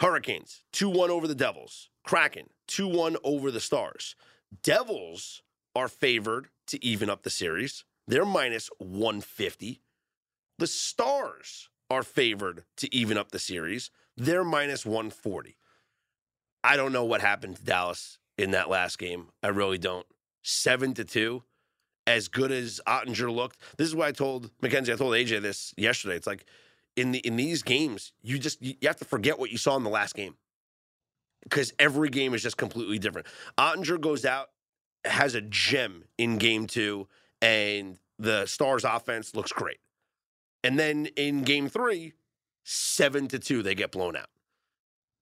Hurricanes, 0.00 0.62
2 0.72 0.88
1 0.88 1.10
over 1.10 1.26
the 1.26 1.34
Devils. 1.34 1.90
Kraken, 2.04 2.50
2 2.68 2.88
1 2.88 3.16
over 3.24 3.50
the 3.50 3.60
Stars. 3.60 4.14
Devils 4.62 5.42
are 5.74 5.88
favored 5.88 6.48
to 6.68 6.84
even 6.84 7.10
up 7.10 7.22
the 7.22 7.30
series. 7.30 7.84
They're 8.06 8.24
minus 8.24 8.70
150. 8.78 9.80
The 10.58 10.66
Stars 10.66 11.68
are 11.90 12.02
favored 12.02 12.64
to 12.78 12.94
even 12.94 13.18
up 13.18 13.30
the 13.30 13.38
series. 13.38 13.90
They're 14.16 14.44
minus 14.44 14.86
140. 14.86 15.56
I 16.64 16.76
don't 16.76 16.92
know 16.92 17.04
what 17.04 17.20
happened 17.20 17.56
to 17.56 17.64
Dallas 17.64 18.18
in 18.38 18.52
that 18.52 18.70
last 18.70 18.98
game. 18.98 19.28
I 19.42 19.48
really 19.48 19.78
don't. 19.78 20.06
7 20.42 20.94
to 20.94 21.04
2. 21.04 21.42
As 22.06 22.28
good 22.28 22.52
as 22.52 22.80
Oettinger 22.86 23.34
looked. 23.34 23.58
This 23.76 23.88
is 23.88 23.94
why 23.94 24.08
I 24.08 24.12
told 24.12 24.50
Mackenzie, 24.62 24.92
I 24.92 24.96
told 24.96 25.14
AJ 25.14 25.42
this 25.42 25.74
yesterday. 25.76 26.14
It's 26.14 26.26
like 26.26 26.46
in 26.94 27.10
the 27.10 27.18
in 27.18 27.34
these 27.34 27.64
games, 27.64 28.12
you 28.22 28.38
just 28.38 28.62
you 28.62 28.74
have 28.84 28.96
to 28.96 29.04
forget 29.04 29.40
what 29.40 29.50
you 29.50 29.58
saw 29.58 29.76
in 29.76 29.82
the 29.82 29.90
last 29.90 30.14
game. 30.14 30.36
Because 31.42 31.72
every 31.80 32.08
game 32.08 32.32
is 32.32 32.42
just 32.42 32.56
completely 32.56 33.00
different. 33.00 33.26
Oettinger 33.58 34.00
goes 34.00 34.24
out, 34.24 34.50
has 35.04 35.34
a 35.34 35.40
gem 35.40 36.04
in 36.16 36.38
game 36.38 36.68
two, 36.68 37.08
and 37.42 37.98
the 38.20 38.46
Stars 38.46 38.84
offense 38.84 39.34
looks 39.34 39.50
great. 39.52 39.78
And 40.66 40.76
then 40.76 41.06
in 41.14 41.44
game 41.44 41.68
three, 41.68 42.14
seven 42.64 43.28
to 43.28 43.38
two, 43.38 43.62
they 43.62 43.76
get 43.76 43.92
blown 43.92 44.16
out. 44.16 44.30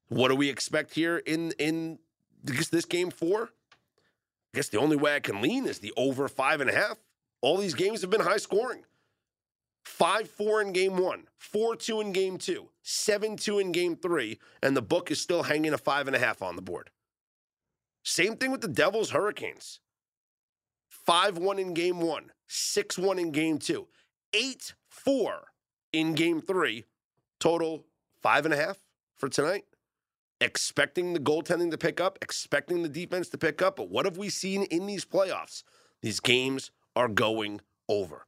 What 0.08 0.28
do 0.28 0.36
we 0.36 0.48
expect 0.48 0.94
here 0.94 1.18
in 1.18 1.52
in 1.58 1.98
this, 2.42 2.70
this 2.70 2.86
game 2.86 3.10
four? 3.10 3.50
I 3.74 4.56
guess 4.56 4.70
the 4.70 4.78
only 4.78 4.96
way 4.96 5.14
I 5.14 5.20
can 5.20 5.42
lean 5.42 5.66
is 5.66 5.80
the 5.80 5.92
over 5.98 6.28
five 6.28 6.62
and 6.62 6.70
a 6.70 6.74
half. 6.74 6.96
All 7.42 7.58
these 7.58 7.74
games 7.74 8.00
have 8.00 8.08
been 8.08 8.22
high 8.22 8.38
scoring. 8.38 8.84
5 9.84 10.30
4 10.30 10.62
in 10.62 10.72
game 10.72 10.96
one, 10.96 11.24
4 11.36 11.76
2 11.76 12.00
in 12.00 12.12
game 12.12 12.38
two, 12.38 12.70
7 12.82 13.36
2 13.36 13.58
in 13.58 13.70
game 13.70 13.96
three, 13.96 14.38
and 14.62 14.74
the 14.74 14.80
book 14.80 15.10
is 15.10 15.20
still 15.20 15.42
hanging 15.42 15.74
a 15.74 15.78
five 15.78 16.06
and 16.06 16.16
a 16.16 16.18
half 16.18 16.40
on 16.40 16.56
the 16.56 16.62
board. 16.62 16.88
Same 18.02 18.36
thing 18.36 18.50
with 18.50 18.62
the 18.62 18.68
Devils 18.68 19.10
Hurricanes 19.10 19.80
5 20.88 21.36
1 21.36 21.58
in 21.58 21.74
game 21.74 22.00
one, 22.00 22.30
6 22.48 22.96
1 22.96 23.18
in 23.18 23.30
game 23.30 23.58
two, 23.58 23.88
8 24.32 24.72
4 24.94 25.48
in 25.92 26.14
game 26.14 26.40
three, 26.40 26.84
total 27.40 27.84
five 28.22 28.44
and 28.44 28.54
a 28.54 28.56
half 28.56 28.78
for 29.16 29.28
tonight. 29.28 29.64
Expecting 30.40 31.12
the 31.12 31.20
goaltending 31.20 31.70
to 31.70 31.78
pick 31.78 32.00
up, 32.00 32.18
expecting 32.20 32.82
the 32.82 32.88
defense 32.88 33.28
to 33.30 33.38
pick 33.38 33.62
up. 33.62 33.76
But 33.76 33.90
what 33.90 34.04
have 34.04 34.16
we 34.18 34.28
seen 34.28 34.64
in 34.64 34.86
these 34.86 35.04
playoffs? 35.04 35.62
These 36.02 36.20
games 36.20 36.70
are 36.96 37.08
going 37.08 37.60
over. 37.88 38.26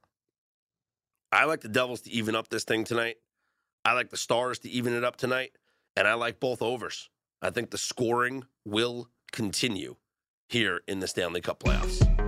I 1.31 1.45
like 1.45 1.61
the 1.61 1.69
Devils 1.69 2.01
to 2.01 2.11
even 2.11 2.35
up 2.35 2.49
this 2.49 2.63
thing 2.63 2.83
tonight. 2.83 3.17
I 3.83 3.93
like 3.93 4.09
the 4.09 4.17
Stars 4.17 4.59
to 4.59 4.69
even 4.69 4.93
it 4.93 5.03
up 5.03 5.17
tonight. 5.17 5.51
And 5.95 6.07
I 6.07 6.13
like 6.13 6.39
both 6.39 6.61
overs. 6.61 7.09
I 7.41 7.49
think 7.49 7.71
the 7.71 7.77
scoring 7.77 8.45
will 8.65 9.09
continue 9.31 9.95
here 10.47 10.81
in 10.87 10.99
the 10.99 11.07
Stanley 11.07 11.41
Cup 11.41 11.59
playoffs. 11.59 12.26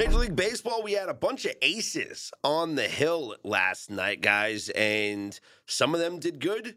Major 0.00 0.16
League 0.16 0.34
Baseball, 0.34 0.82
we 0.82 0.92
had 0.92 1.10
a 1.10 1.14
bunch 1.14 1.44
of 1.44 1.52
aces 1.60 2.32
on 2.42 2.74
the 2.74 2.88
hill 2.88 3.36
last 3.44 3.90
night, 3.90 4.22
guys, 4.22 4.70
and 4.70 5.38
some 5.66 5.92
of 5.92 6.00
them 6.00 6.18
did 6.18 6.40
good, 6.40 6.76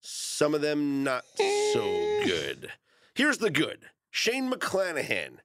some 0.00 0.56
of 0.56 0.60
them 0.60 1.04
not 1.04 1.22
so 1.72 1.82
good. 2.24 2.72
Here's 3.14 3.38
the 3.38 3.50
good 3.50 3.82
Shane 4.10 4.50
McClanahan, 4.50 5.36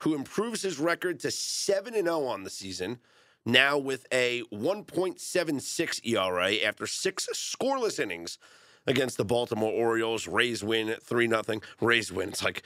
who 0.00 0.16
improves 0.16 0.62
his 0.62 0.80
record 0.80 1.20
to 1.20 1.30
7 1.30 1.94
0 1.94 2.24
on 2.24 2.42
the 2.42 2.50
season, 2.50 2.98
now 3.46 3.78
with 3.78 4.04
a 4.10 4.42
1.76 4.52 6.00
ERA 6.04 6.54
after 6.66 6.88
six 6.88 7.28
scoreless 7.32 8.00
innings 8.00 8.38
against 8.88 9.18
the 9.18 9.24
Baltimore 9.24 9.70
Orioles. 9.70 10.26
Rays 10.26 10.64
win 10.64 10.96
3 11.00 11.28
0. 11.28 11.42
Rays 11.80 12.10
win. 12.10 12.30
It's 12.30 12.42
like, 12.42 12.64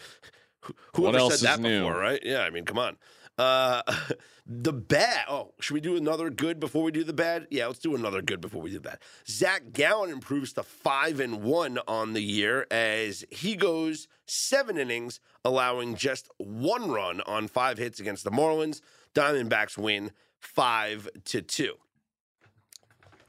who- 0.62 0.74
whoever 0.94 1.18
else 1.18 1.40
said 1.40 1.58
that 1.58 1.60
new? 1.60 1.80
before, 1.80 2.00
right? 2.00 2.20
Yeah, 2.22 2.44
I 2.44 2.48
mean, 2.48 2.64
come 2.64 2.78
on. 2.78 2.96
Uh, 3.38 3.82
the 4.46 4.72
bad. 4.72 5.24
Oh, 5.28 5.52
should 5.60 5.74
we 5.74 5.80
do 5.80 5.96
another 5.96 6.30
good 6.30 6.58
before 6.60 6.82
we 6.82 6.92
do 6.92 7.04
the 7.04 7.12
bad? 7.12 7.46
Yeah, 7.50 7.66
let's 7.66 7.78
do 7.78 7.94
another 7.94 8.22
good 8.22 8.40
before 8.40 8.62
we 8.62 8.70
do 8.70 8.78
that. 8.80 9.02
Zach 9.28 9.72
Gallen 9.72 10.10
improves 10.10 10.52
to 10.54 10.62
five 10.62 11.20
and 11.20 11.42
one 11.42 11.78
on 11.86 12.12
the 12.12 12.22
year 12.22 12.66
as 12.70 13.24
he 13.30 13.56
goes 13.56 14.08
seven 14.26 14.78
innings, 14.78 15.20
allowing 15.44 15.96
just 15.96 16.28
one 16.38 16.90
run 16.90 17.20
on 17.22 17.48
five 17.48 17.78
hits 17.78 18.00
against 18.00 18.24
the 18.24 18.30
Marlins. 18.30 18.80
Diamondbacks 19.14 19.76
win 19.78 20.12
five 20.38 21.08
to 21.24 21.42
two. 21.42 21.74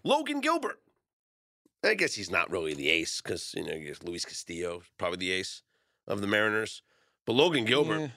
Logan 0.03 0.39
Gilbert. 0.39 0.79
I 1.83 1.93
guess 1.93 2.13
he's 2.15 2.31
not 2.31 2.49
really 2.49 2.73
the 2.73 2.89
ace 2.89 3.21
because 3.21 3.53
you 3.55 3.63
know 3.63 3.77
Luis 4.03 4.25
Castillo 4.25 4.79
is 4.79 4.85
probably 4.97 5.17
the 5.19 5.31
ace 5.31 5.61
of 6.07 6.21
the 6.21 6.27
Mariners. 6.27 6.81
But 7.25 7.33
Logan 7.33 7.65
Gilbert, 7.65 7.99
Yeah, 7.99 8.07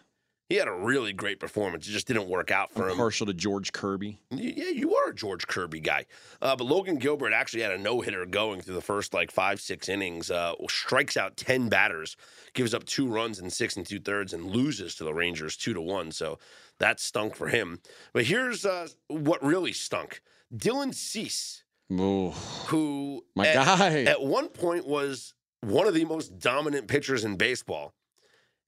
he 0.50 0.56
had 0.56 0.66
a 0.68 0.72
really 0.72 1.12
great 1.12 1.38
performance. 1.38 1.88
It 1.88 1.92
just 1.92 2.08
didn't 2.08 2.28
work 2.28 2.50
out 2.50 2.72
for 2.72 2.86
I'm 2.86 2.90
him. 2.90 2.96
partial 2.96 3.24
to 3.26 3.32
George 3.32 3.72
Kirby. 3.72 4.18
Yeah, 4.30 4.68
you 4.70 4.94
are 4.96 5.10
a 5.10 5.14
George 5.14 5.46
Kirby 5.46 5.78
guy. 5.78 6.06
Uh, 6.42 6.56
but 6.56 6.64
Logan 6.64 6.96
Gilbert 6.96 7.32
actually 7.32 7.62
had 7.62 7.70
a 7.70 7.78
no 7.78 8.00
hitter 8.00 8.26
going 8.26 8.60
through 8.60 8.74
the 8.74 8.80
first 8.80 9.14
like 9.14 9.30
five, 9.30 9.60
six 9.60 9.88
innings, 9.88 10.28
uh, 10.28 10.54
strikes 10.68 11.16
out 11.16 11.36
10 11.36 11.68
batters, 11.68 12.16
gives 12.52 12.74
up 12.74 12.84
two 12.84 13.06
runs 13.06 13.38
in 13.38 13.48
six 13.48 13.76
and 13.76 13.86
two 13.86 14.00
thirds, 14.00 14.32
and 14.34 14.44
loses 14.50 14.96
to 14.96 15.04
the 15.04 15.14
Rangers 15.14 15.56
two 15.56 15.72
to 15.72 15.80
one. 15.80 16.10
So 16.10 16.38
that 16.78 16.98
stunk 16.98 17.36
for 17.36 17.46
him. 17.46 17.78
But 18.12 18.24
here's 18.24 18.66
uh, 18.66 18.88
what 19.06 19.42
really 19.44 19.72
stunk 19.72 20.20
Dylan 20.52 20.92
Cease, 20.92 21.62
Ooh, 21.92 22.30
who 22.66 23.24
my 23.36 23.46
at, 23.46 23.54
guy. 23.54 24.02
at 24.02 24.20
one 24.20 24.48
point 24.48 24.84
was 24.84 25.32
one 25.60 25.86
of 25.86 25.94
the 25.94 26.04
most 26.04 26.38
dominant 26.40 26.88
pitchers 26.88 27.24
in 27.24 27.36
baseball, 27.36 27.94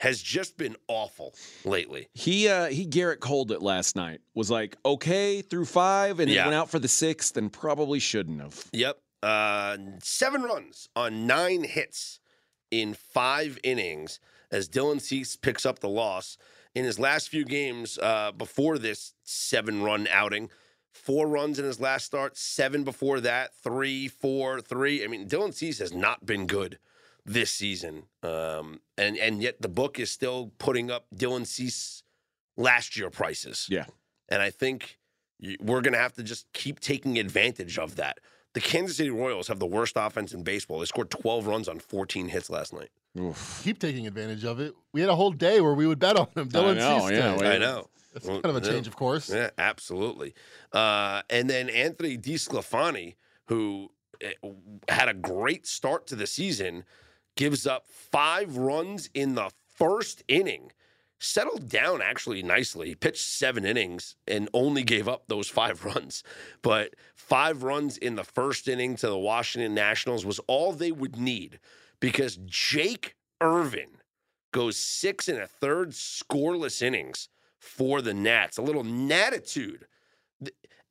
has 0.03 0.21
just 0.21 0.57
been 0.59 0.75
awful 0.89 1.33
lately. 1.65 2.09
He 2.13 2.49
uh 2.49 2.67
he 2.67 2.85
Garrett 2.85 3.21
Cold 3.21 3.53
it 3.53 3.63
last 3.63 3.95
night. 3.95 4.21
Was 4.35 4.51
like 4.51 4.77
okay 4.85 5.43
through 5.43 5.67
five, 5.67 6.19
and 6.19 6.29
Yeah. 6.29 6.45
went 6.47 6.57
out 6.57 6.71
for 6.71 6.81
the 6.81 6.89
sixth, 6.89 7.37
and 7.37 7.53
probably 7.53 8.01
shouldn't 8.01 8.41
have. 8.41 8.65
Yep. 8.73 8.99
Uh, 9.23 9.77
seven 10.03 10.43
runs 10.43 10.89
on 10.97 11.25
nine 11.29 11.63
hits 11.63 12.19
in 12.73 12.95
five 12.95 13.59
innings 13.63 14.19
as 14.51 14.69
Dylan 14.69 15.01
Cease 15.01 15.37
picks 15.37 15.65
up 15.65 15.79
the 15.79 15.89
loss. 15.89 16.37
In 16.75 16.85
his 16.85 16.99
last 16.99 17.29
few 17.29 17.45
games 17.45 17.97
uh, 18.03 18.33
before 18.33 18.79
this 18.79 19.15
seven 19.23 19.83
run 19.83 20.09
outing, 20.11 20.51
four 20.93 21.29
runs 21.29 21.61
in 21.61 21.65
his 21.65 21.79
last 21.79 22.07
start, 22.07 22.37
seven 22.37 22.83
before 22.83 23.21
that, 23.21 23.55
three, 23.63 24.09
four, 24.09 24.61
three. 24.61 25.05
I 25.05 25.07
mean, 25.07 25.29
Dylan 25.29 25.55
Cease 25.55 25.79
has 25.79 25.93
not 25.93 26.27
been 26.27 26.47
good 26.49 26.79
this 27.25 27.53
season. 27.53 28.05
Um, 28.23 28.81
and, 28.99 29.17
and 29.17 29.43
yet 29.43 29.61
the 29.63 29.69
book 29.69 29.99
is 29.99 30.11
still 30.11 30.53
putting 30.59 30.91
up 30.91 31.07
Dylan 31.15 31.47
Cease 31.47 32.03
last 32.57 32.97
year 32.97 33.11
prices. 33.11 33.67
Yeah. 33.71 33.85
And 34.29 34.43
I 34.43 34.51
think 34.51 34.99
we're 35.61 35.81
going 35.81 35.93
to 35.93 35.99
have 35.99 36.15
to 36.15 36.23
just 36.23 36.53
keep 36.53 36.81
taking 36.81 37.19
advantage 37.19 37.79
of 37.79 37.97
that. 37.97 38.19
The 38.55 38.61
Kansas 38.61 38.97
City 38.99 39.11
Royals 39.11 39.49
have 39.49 39.59
the 39.59 39.67
worst 39.67 39.95
offense 39.97 40.33
in 40.35 40.43
baseball. 40.43 40.79
They 40.81 40.85
scored 40.87 41.11
12 41.11 41.47
runs 41.47 41.69
on 41.69 41.79
14 41.79 42.29
hits 42.29 42.51
last 42.51 42.73
night. 42.73 42.91
Oof. 43.19 43.61
Keep 43.65 43.79
taking 43.79 44.07
advantage 44.07 44.45
of 44.45 44.61
it. 44.61 44.75
We 44.93 45.01
had 45.01 45.11
a 45.11 45.17
whole 45.17 45.33
day 45.33 45.61
where 45.61 45.75
we 45.75 45.87
would 45.87 45.99
bet 45.99 46.17
on 46.17 46.29
them. 46.35 46.49
Dylan 46.49 46.77
know, 46.77 47.01
Cease 47.01 47.11
yeah, 47.13 47.35
Day. 47.35 47.41
we- 47.41 47.47
I 47.47 47.59
know. 47.59 47.89
That's 48.13 48.27
Well, 48.27 48.43
kind 48.43 48.57
of 48.57 48.63
a 48.63 48.67
yeah. 48.67 48.73
change 48.75 48.87
of 48.87 48.95
course. 48.97 49.31
Yeah, 49.33 49.51
absolutely. 49.57 50.35
Uh, 50.71 51.23
and 51.31 51.49
then 51.49 51.71
Anthony 51.71 52.19
DiSclafani, 52.19 53.15
who 53.47 53.91
eh, 54.21 54.33
had 54.89 55.09
a 55.09 55.15
great 55.15 55.67
start 55.67 56.07
to 56.09 56.17
the 56.17 56.27
season, 56.27 56.85
gives 57.37 57.67
up 57.67 57.87
five 57.87 58.57
runs 58.57 59.09
in 59.15 59.35
the 59.35 59.51
first 59.75 60.23
inning. 60.29 60.73
Settled 61.19 61.69
down 61.69 62.03
actually 62.03 62.43
nicely. 62.43 62.89
He 62.89 62.95
pitched 62.97 63.25
seven 63.25 63.65
innings 63.65 64.17
and 64.27 64.49
only 64.53 64.83
gave 64.83 65.07
up 65.09 65.25
those 65.29 65.49
five 65.49 65.85
runs. 65.85 66.25
But 66.63 66.95
five 67.15 67.63
runs 67.63 67.97
in 67.97 68.17
the 68.17 68.25
first 68.25 68.67
inning 68.69 68.97
to 68.97 69.09
the 69.09 69.19
Washington 69.19 69.75
Nationals 69.75 70.27
was 70.27 70.41
all 70.49 70.73
they 70.73 70.93
would 70.93 71.17
need 71.17 71.61
because 72.01 72.39
Jake 72.45 73.15
Irvin 73.41 73.99
goes 74.53 74.77
six 74.77 75.29
and 75.29 75.39
a 75.39 75.47
third 75.47 75.91
scoreless 75.91 76.83
innings 76.83 77.29
for 77.59 78.03
the 78.03 78.13
Nats. 78.13 78.59
A 78.59 78.63
little 78.63 78.85
natitude. 78.85 79.85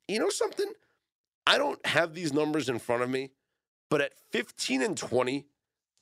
You 0.08 0.18
know 0.18 0.30
something? 0.30 0.72
I 1.46 1.58
don't 1.58 1.84
have 1.86 2.14
these 2.14 2.32
numbers 2.32 2.68
in 2.68 2.78
front 2.78 3.02
of 3.02 3.10
me, 3.10 3.30
but 3.90 4.00
at 4.00 4.14
15 4.30 4.82
and 4.82 4.96
20, 4.96 5.46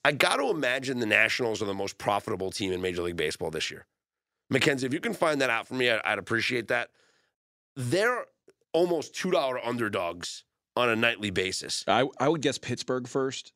I 0.05 0.13
got 0.13 0.37
to 0.37 0.49
imagine 0.51 0.99
the 1.01 1.07
Nationals 1.07 1.61
are 1.63 1.67
the 1.67 1.75
most 1.75 1.99
profitable 1.99 2.51
team 2.51 2.73
in 2.73 2.81
Major 2.81 3.03
League 3.03 3.17
Baseball 3.17 3.51
this 3.51 3.71
year. 3.71 3.87
Mackenzie, 4.49 4.87
if 4.87 4.93
you 4.95 5.01
can 5.01 5.13
find 5.15 5.41
that 5.41 5.51
out 5.51 5.67
for 5.69 5.75
me, 5.75 5.91
I- 5.91 6.01
I'd 6.05 6.19
appreciate 6.19 6.69
that. 6.69 6.91
They're 7.77 8.25
almost 8.73 9.15
$2 9.15 9.61
underdogs 9.65 10.45
on 10.77 10.89
a 10.89 10.97
nightly 10.97 11.31
basis. 11.31 11.85
I 11.87 12.09
I 12.19 12.29
would 12.29 12.41
guess 12.41 12.59
Pittsburgh 12.59 13.07
first, 13.07 13.53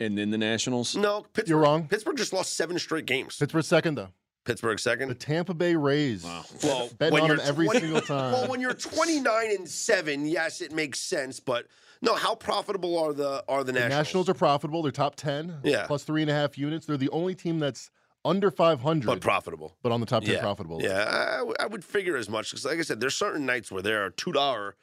and 0.00 0.16
then 0.16 0.30
the 0.30 0.38
Nationals. 0.38 0.96
No, 0.96 1.22
Pittsburgh, 1.22 1.48
You're 1.48 1.58
wrong. 1.58 1.88
Pittsburgh 1.88 2.16
just 2.16 2.32
lost 2.32 2.54
seven 2.54 2.78
straight 2.78 3.06
games. 3.06 3.36
Pittsburgh 3.36 3.64
second 3.64 3.96
though. 3.96 4.08
Pittsburgh 4.44 4.78
second. 4.78 5.08
The. 5.08 5.14
Tampa 5.14 5.54
Bay 5.54 5.74
Rays. 5.74 6.24
Well, 6.62 6.88
betting 6.98 7.18
on 7.20 7.28
them 7.28 7.40
every 7.42 7.66
20 7.66 7.80
single 7.80 8.00
time. 8.02 8.32
Well, 8.32 8.48
when 8.48 8.60
you're 8.60 8.74
29 8.74 9.50
and 9.56 9.68
seven, 9.68 10.24
yes, 10.26 10.60
it 10.60 10.72
makes 10.72 11.00
sense. 11.00 11.40
But 11.40 11.66
no, 12.06 12.14
how 12.14 12.34
profitable 12.34 12.98
are 12.98 13.12
the 13.12 13.44
are 13.48 13.62
the 13.64 13.72
the 13.72 13.80
Nationals? 13.80 13.98
Nationals 13.98 14.28
are 14.30 14.34
profitable. 14.34 14.82
They're 14.82 14.92
top 14.92 15.16
ten. 15.16 15.58
Yeah. 15.62 15.86
Plus 15.86 16.04
three 16.04 16.22
and 16.22 16.30
a 16.30 16.34
half 16.34 16.56
units. 16.56 16.86
They're 16.86 16.96
the 16.96 17.10
only 17.10 17.34
team 17.34 17.58
that's 17.58 17.90
under 18.24 18.50
500, 18.50 19.06
but 19.06 19.20
profitable. 19.20 19.76
but, 19.84 19.92
on 19.92 20.00
the 20.00 20.06
top 20.06 20.24
10 20.24 20.34
Yeah, 20.34 20.40
profitable. 20.40 20.82
Yeah, 20.82 21.04
I, 21.34 21.36
w- 21.38 21.54
I 21.60 21.66
would 21.66 21.84
figure 21.84 22.16
as 22.16 22.28
much 22.28 22.50
because, 22.50 22.64
like 22.64 22.78
I 22.78 22.82
said, 22.82 22.98
there's 22.98 23.14
certain 23.14 23.46
nights 23.46 23.70
where 23.70 23.82
there 23.82 24.04
are 24.04 24.10
two 24.10 24.32
dollar 24.32 24.74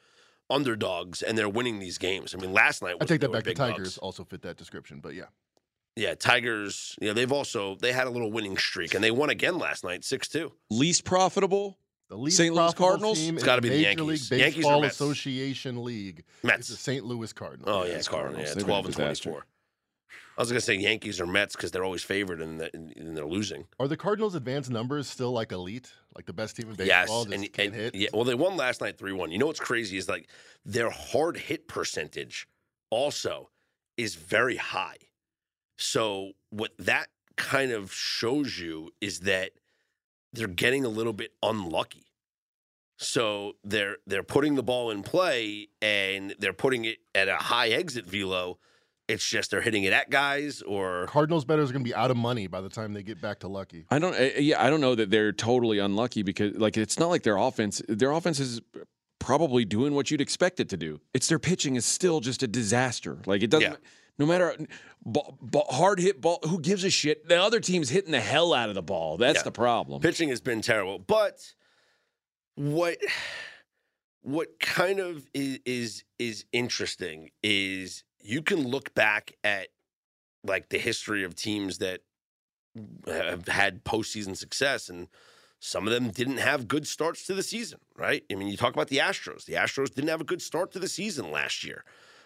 underdogs 0.50 1.22
and 1.22 1.36
they're 1.36 1.48
winning 1.48 1.78
these 1.78 1.98
games. 1.98 2.34
I 2.34 2.38
mean, 2.38 2.52
last 2.52 2.82
night 2.82 2.92
I 2.92 2.94
was- 2.94 3.08
take 3.08 3.20
that 3.20 3.32
back. 3.32 3.44
The 3.44 3.54
Tigers 3.54 3.94
bucks. 3.94 3.98
also 3.98 4.24
fit 4.24 4.42
that 4.42 4.56
description, 4.56 5.00
but 5.00 5.14
yeah. 5.14 5.24
Yeah, 5.96 6.14
Tigers. 6.14 6.96
You 7.00 7.08
know, 7.08 7.14
they've 7.14 7.30
also 7.30 7.76
they 7.76 7.92
had 7.92 8.06
a 8.06 8.10
little 8.10 8.32
winning 8.32 8.56
streak 8.56 8.94
and 8.94 9.04
they 9.04 9.10
won 9.10 9.30
again 9.30 9.58
last 9.58 9.84
night, 9.84 10.04
six 10.04 10.26
two. 10.26 10.52
Least 10.70 11.04
profitable? 11.04 11.78
The 12.14 12.20
least 12.20 12.36
St. 12.36 12.54
Louis 12.54 12.72
Cardinals? 12.74 13.18
team 13.18 13.34
It's 13.34 13.42
in 13.42 13.46
gotta 13.46 13.60
be 13.60 13.70
the 13.70 13.74
Major 13.74 13.88
Yankees. 13.88 14.30
League 14.30 14.40
Yankees 14.40 14.58
or 14.64 14.68
Baseball 14.68 14.80
Mets? 14.82 14.94
Association 14.94 15.82
League. 15.82 16.24
Mets. 16.44 16.58
It's 16.60 16.68
the 16.68 16.76
St. 16.76 17.04
Louis 17.04 17.32
Cardinals. 17.32 17.68
Oh 17.68 17.84
yeah, 17.84 17.94
it's 17.94 18.06
Cardinals. 18.06 18.36
Cardinals. 18.36 18.56
Yeah, 18.56 18.62
twelve 18.62 18.86
and 18.86 18.94
twenty 18.94 19.14
four. 19.16 19.46
I 20.38 20.42
was 20.42 20.48
gonna 20.48 20.60
say 20.60 20.74
Yankees 20.76 21.20
or 21.20 21.26
Mets 21.26 21.56
because 21.56 21.72
they're 21.72 21.82
always 21.82 22.04
favored 22.04 22.40
and, 22.40 22.60
the, 22.60 22.70
and 22.72 22.96
and 22.96 23.16
they're 23.16 23.26
losing. 23.26 23.64
Are 23.80 23.88
the 23.88 23.96
Cardinals' 23.96 24.36
advanced 24.36 24.70
numbers 24.70 25.08
still 25.08 25.32
like 25.32 25.50
elite, 25.50 25.92
like 26.14 26.26
the 26.26 26.32
best 26.32 26.54
team 26.54 26.70
in 26.70 26.76
Yes, 26.86 27.06
baseball? 27.06 27.24
just 27.24 27.34
and, 27.34 27.52
can't 27.52 27.66
and- 27.68 27.74
hit. 27.74 27.94
yeah. 27.96 28.08
Well, 28.12 28.22
they 28.22 28.36
won 28.36 28.56
last 28.56 28.80
night 28.80 28.96
three 28.96 29.12
one. 29.12 29.32
You 29.32 29.38
know 29.38 29.46
what's 29.46 29.58
crazy 29.58 29.96
is 29.96 30.08
like 30.08 30.28
their 30.64 30.90
hard 30.90 31.36
hit 31.36 31.66
percentage 31.66 32.46
also 32.90 33.50
is 33.96 34.14
very 34.14 34.56
high. 34.56 34.98
So 35.78 36.30
what 36.50 36.70
that 36.78 37.08
kind 37.36 37.72
of 37.72 37.92
shows 37.92 38.56
you 38.60 38.90
is 39.00 39.20
that 39.20 39.50
they're 40.34 40.46
getting 40.48 40.84
a 40.84 40.88
little 40.88 41.12
bit 41.12 41.32
unlucky. 41.42 42.06
So 42.96 43.56
they're 43.64 43.96
they're 44.06 44.22
putting 44.22 44.54
the 44.54 44.62
ball 44.62 44.90
in 44.90 45.02
play 45.02 45.68
and 45.82 46.34
they're 46.38 46.52
putting 46.52 46.84
it 46.84 46.98
at 47.14 47.28
a 47.28 47.36
high 47.36 47.68
exit 47.68 48.06
velo. 48.06 48.58
It's 49.08 49.28
just 49.28 49.50
they're 49.50 49.60
hitting 49.60 49.84
it 49.84 49.92
at 49.92 50.08
guys 50.10 50.62
or 50.62 51.06
Cardinals 51.08 51.44
bettors 51.44 51.68
are 51.70 51.72
going 51.74 51.84
to 51.84 51.88
be 51.88 51.94
out 51.94 52.10
of 52.10 52.16
money 52.16 52.46
by 52.46 52.60
the 52.62 52.70
time 52.70 52.94
they 52.94 53.02
get 53.02 53.20
back 53.20 53.40
to 53.40 53.48
Lucky. 53.48 53.84
I 53.90 53.98
don't. 53.98 54.14
uh, 54.14 54.38
Yeah, 54.38 54.64
I 54.64 54.70
don't 54.70 54.80
know 54.80 54.94
that 54.94 55.10
they're 55.10 55.32
totally 55.32 55.78
unlucky 55.78 56.22
because, 56.22 56.54
like, 56.56 56.78
it's 56.78 56.98
not 56.98 57.10
like 57.10 57.22
their 57.22 57.36
offense. 57.36 57.82
Their 57.86 58.12
offense 58.12 58.40
is 58.40 58.62
probably 59.18 59.64
doing 59.66 59.94
what 59.94 60.10
you'd 60.10 60.22
expect 60.22 60.58
it 60.60 60.68
to 60.70 60.76
do. 60.78 61.00
It's 61.12 61.28
their 61.28 61.38
pitching 61.38 61.76
is 61.76 61.84
still 61.84 62.20
just 62.20 62.42
a 62.42 62.46
disaster. 62.46 63.18
Like 63.26 63.42
it 63.42 63.50
doesn't. 63.50 63.72
Yeah. 63.72 63.76
No 64.18 64.26
matter 64.26 64.56
ball, 65.04 65.36
ball, 65.40 65.66
hard 65.70 65.98
hit 65.98 66.20
ball, 66.20 66.38
who 66.44 66.60
gives 66.60 66.84
a 66.84 66.90
shit? 66.90 67.28
The 67.28 67.40
other 67.40 67.58
team's 67.60 67.90
hitting 67.90 68.12
the 68.12 68.20
hell 68.20 68.54
out 68.54 68.68
of 68.68 68.74
the 68.74 68.82
ball. 68.82 69.16
That's 69.16 69.38
Yeah. 69.38 69.42
the 69.44 69.52
problem. 69.52 70.00
Pitching 70.00 70.28
has 70.28 70.40
been 70.40 70.62
terrible, 70.62 70.98
but 70.98 71.54
what 72.54 72.98
what 74.22 74.58
kind 74.58 75.00
of 75.00 75.28
is 75.34 75.58
is, 75.66 76.04
is 76.18 76.44
interesting 76.52 77.30
is 77.42 78.04
you 78.20 78.40
can 78.42 78.66
look 78.66 78.94
back 78.94 79.32
at 79.44 79.68
like 80.44 80.68
the 80.70 80.78
history 80.78 81.24
of 81.24 81.34
teams 81.34 81.78
that 81.78 82.00
have 83.06 83.48
had 83.48 83.84
postseason 83.84 84.36
success 84.36 84.88
and 84.88 85.08
some 85.60 85.86
of 85.86 85.92
them 85.92 86.10
didn't 86.10 86.38
have 86.38 86.68
good 86.68 86.86
starts 86.86 87.26
to 87.26 87.34
the 87.34 87.42
season, 87.42 87.80
right? 87.96 88.24
I 88.30 88.34
mean, 88.34 88.48
you 88.48 88.56
talk 88.56 88.74
about 88.74 88.88
the 88.88 88.98
Astros. 88.98 89.44
The 89.46 89.54
Astros 89.54 89.94
didn't 89.94 90.10
have 90.10 90.20
a 90.20 90.24
good 90.24 90.42
start 90.42 90.72
to 90.72 90.78
the 90.78 90.88
season 90.88 91.30
last 91.30 91.64
year. 91.64 91.84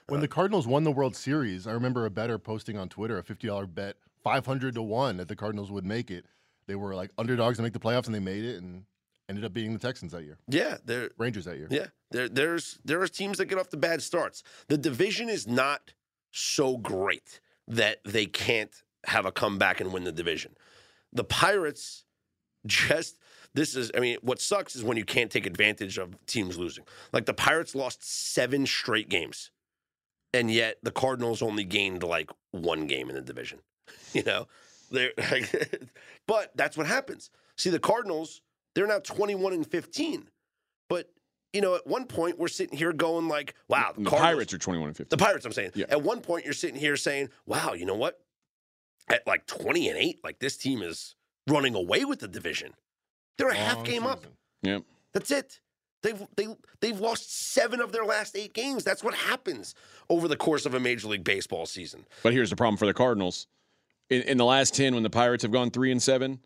When 0.08 0.18
uh, 0.18 0.22
the 0.22 0.28
Cardinals 0.28 0.66
won 0.66 0.84
the 0.84 0.92
World 0.92 1.14
Series, 1.14 1.66
I 1.66 1.72
remember 1.72 2.06
a 2.06 2.10
better 2.10 2.38
posting 2.38 2.76
on 2.76 2.88
Twitter 2.88 3.18
a 3.18 3.22
$50 3.22 3.72
bet, 3.74 3.96
500 4.24 4.74
to 4.74 4.82
1 4.82 5.18
that 5.18 5.28
the 5.28 5.36
Cardinals 5.36 5.70
would 5.70 5.84
make 5.84 6.10
it. 6.10 6.24
They 6.66 6.74
were 6.74 6.94
like 6.94 7.10
underdogs 7.18 7.58
to 7.58 7.62
make 7.62 7.72
the 7.72 7.78
playoffs 7.78 8.06
and 8.06 8.14
they 8.14 8.20
made 8.20 8.44
it 8.44 8.60
and 8.60 8.84
ended 9.28 9.44
up 9.44 9.52
beating 9.52 9.72
the 9.72 9.78
Texans 9.78 10.12
that 10.12 10.24
year. 10.24 10.38
Yeah, 10.48 10.78
they're 10.84 11.10
Rangers 11.18 11.44
that 11.44 11.56
year. 11.56 11.68
Yeah, 11.70 11.86
there, 12.10 12.28
there's 12.28 12.78
there 12.84 13.00
are 13.00 13.08
teams 13.08 13.38
that 13.38 13.46
get 13.46 13.58
off 13.58 13.70
the 13.70 13.76
bad 13.76 14.02
starts. 14.02 14.42
The 14.68 14.78
division 14.78 15.28
is 15.28 15.46
not 15.46 15.92
so 16.30 16.76
great 16.76 17.40
that 17.66 17.98
they 18.04 18.26
can't 18.26 18.82
have 19.06 19.26
a 19.26 19.32
comeback 19.32 19.80
and 19.80 19.92
win 19.92 20.04
the 20.04 20.12
division. 20.12 20.56
The 21.12 21.24
Pirates 21.24 22.04
just 22.66 23.18
this 23.54 23.74
is 23.76 23.90
I 23.96 24.00
mean 24.00 24.18
what 24.22 24.40
sucks 24.40 24.76
is 24.76 24.84
when 24.84 24.96
you 24.96 25.04
can't 25.04 25.30
take 25.30 25.46
advantage 25.46 25.98
of 25.98 26.14
teams 26.26 26.58
losing. 26.58 26.84
Like 27.12 27.26
the 27.26 27.34
Pirates 27.34 27.74
lost 27.74 28.04
7 28.04 28.66
straight 28.66 29.08
games. 29.08 29.50
And 30.34 30.50
yet 30.50 30.76
the 30.82 30.90
Cardinals 30.90 31.42
only 31.42 31.64
gained 31.64 32.02
like 32.02 32.30
one 32.50 32.86
game 32.86 33.08
in 33.08 33.14
the 33.14 33.22
division. 33.22 33.60
You 34.14 34.22
know? 34.22 34.48
They're 34.90 35.12
like, 35.30 35.90
but 36.26 36.50
that's 36.56 36.76
what 36.76 36.86
happens. 36.86 37.30
See 37.58 37.68
the 37.68 37.78
Cardinals, 37.78 38.40
they're 38.74 38.86
now 38.86 39.00
21 39.00 39.52
and 39.52 39.66
15. 39.66 40.28
But 40.88 41.10
you 41.52 41.60
know, 41.60 41.74
at 41.74 41.86
one 41.86 42.06
point 42.06 42.38
we're 42.38 42.48
sitting 42.48 42.76
here 42.76 42.92
going 42.92 43.28
like, 43.28 43.54
"Wow, 43.68 43.92
the 43.96 44.04
Cardinals- 44.04 44.20
Pirates 44.20 44.54
are 44.54 44.58
twenty-one 44.58 44.88
and 44.88 44.96
fifty. 44.96 45.14
the 45.14 45.22
Pirates." 45.22 45.44
I'm 45.46 45.52
saying. 45.52 45.72
Yeah. 45.74 45.86
At 45.90 46.02
one 46.02 46.20
point, 46.20 46.44
you're 46.44 46.52
sitting 46.54 46.78
here 46.78 46.96
saying, 46.96 47.28
"Wow, 47.46 47.72
you 47.74 47.84
know 47.86 47.94
what? 47.94 48.20
At 49.10 49.26
like 49.26 49.46
20 49.46 49.88
and 49.88 49.98
eight, 49.98 50.20
like 50.22 50.38
this 50.38 50.56
team 50.58 50.82
is 50.82 51.14
running 51.48 51.74
away 51.74 52.04
with 52.04 52.20
the 52.20 52.28
division. 52.28 52.74
They're 53.38 53.48
a 53.48 53.54
half 53.54 53.82
game 53.84 54.04
up. 54.06 54.26
Yep. 54.62 54.82
That's 55.14 55.30
it. 55.30 55.60
They've 56.02 56.22
they 56.36 56.46
they've 56.80 56.98
lost 57.00 57.52
seven 57.52 57.80
of 57.80 57.92
their 57.92 58.04
last 58.04 58.36
eight 58.36 58.54
games. 58.54 58.84
That's 58.84 59.02
what 59.02 59.14
happens 59.14 59.74
over 60.08 60.28
the 60.28 60.36
course 60.36 60.64
of 60.64 60.74
a 60.74 60.80
Major 60.80 61.08
League 61.08 61.24
Baseball 61.24 61.66
season. 61.66 62.06
But 62.22 62.32
here's 62.32 62.50
the 62.50 62.56
problem 62.56 62.76
for 62.76 62.86
the 62.86 62.94
Cardinals. 62.94 63.46
In, 64.08 64.22
in 64.22 64.38
the 64.38 64.44
last 64.44 64.74
ten, 64.74 64.94
when 64.94 65.02
the 65.02 65.10
Pirates 65.10 65.42
have 65.42 65.52
gone 65.52 65.70
three 65.70 65.90
and 65.90 66.02
seven, 66.02 66.40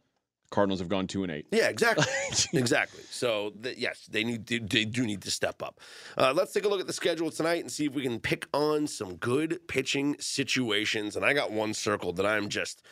Cardinals 0.53 0.81
have 0.81 0.89
gone 0.89 1.07
two 1.07 1.25
and 1.25 1.33
eight. 1.33 1.47
Yeah, 1.51 1.69
exactly, 1.69 2.07
exactly. 2.59 3.03
So 3.11 3.53
th- 3.63 3.77
yes, 3.77 4.07
they 4.09 4.23
need 4.23 4.47
to, 4.47 4.61
they 4.61 4.85
do 4.85 5.05
need 5.05 5.23
to 5.23 5.31
step 5.31 5.63
up. 5.63 5.81
Uh, 6.17 6.33
let's 6.37 6.53
take 6.53 6.65
a 6.65 6.69
look 6.69 6.81
at 6.81 6.87
the 6.87 6.93
schedule 6.93 7.31
tonight 7.31 7.63
and 7.63 7.73
see 7.73 7.87
if 7.87 7.95
we 7.95 8.03
can 8.03 8.21
pick 8.21 8.47
on 8.55 8.87
some 8.87 9.17
good 9.17 9.67
pitching 9.67 10.17
situations. 10.21 11.17
And 11.17 11.25
I 11.25 11.33
got 11.33 11.51
one 11.51 11.75
circled 11.75 12.17
that 12.17 12.27
I'm 12.27 12.49
just, 12.49 12.83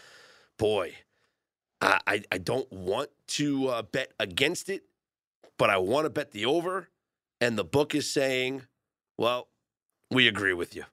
boy, 0.58 0.94
I 1.80 2.00
I, 2.06 2.22
I 2.32 2.38
don't 2.38 2.70
want 2.72 3.10
to 3.28 3.68
uh, 3.68 3.82
bet 3.82 4.12
against 4.18 4.68
it, 4.68 4.82
but 5.60 5.68
I 5.68 5.76
want 5.76 6.06
to 6.06 6.10
bet 6.10 6.32
the 6.32 6.46
over. 6.46 6.88
And 7.38 7.58
the 7.58 7.64
book 7.64 7.94
is 7.94 8.10
saying, 8.10 8.62
well, 9.18 9.48
we 10.10 10.26
agree 10.26 10.54
with 10.54 10.74
you. 10.74 10.84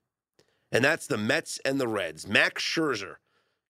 And 0.73 0.83
that's 0.83 1.07
the 1.07 1.17
Mets 1.17 1.57
and 1.63 1.79
the 1.79 1.87
Reds. 1.87 2.27
Max 2.27 2.61
Scherzer 2.61 3.15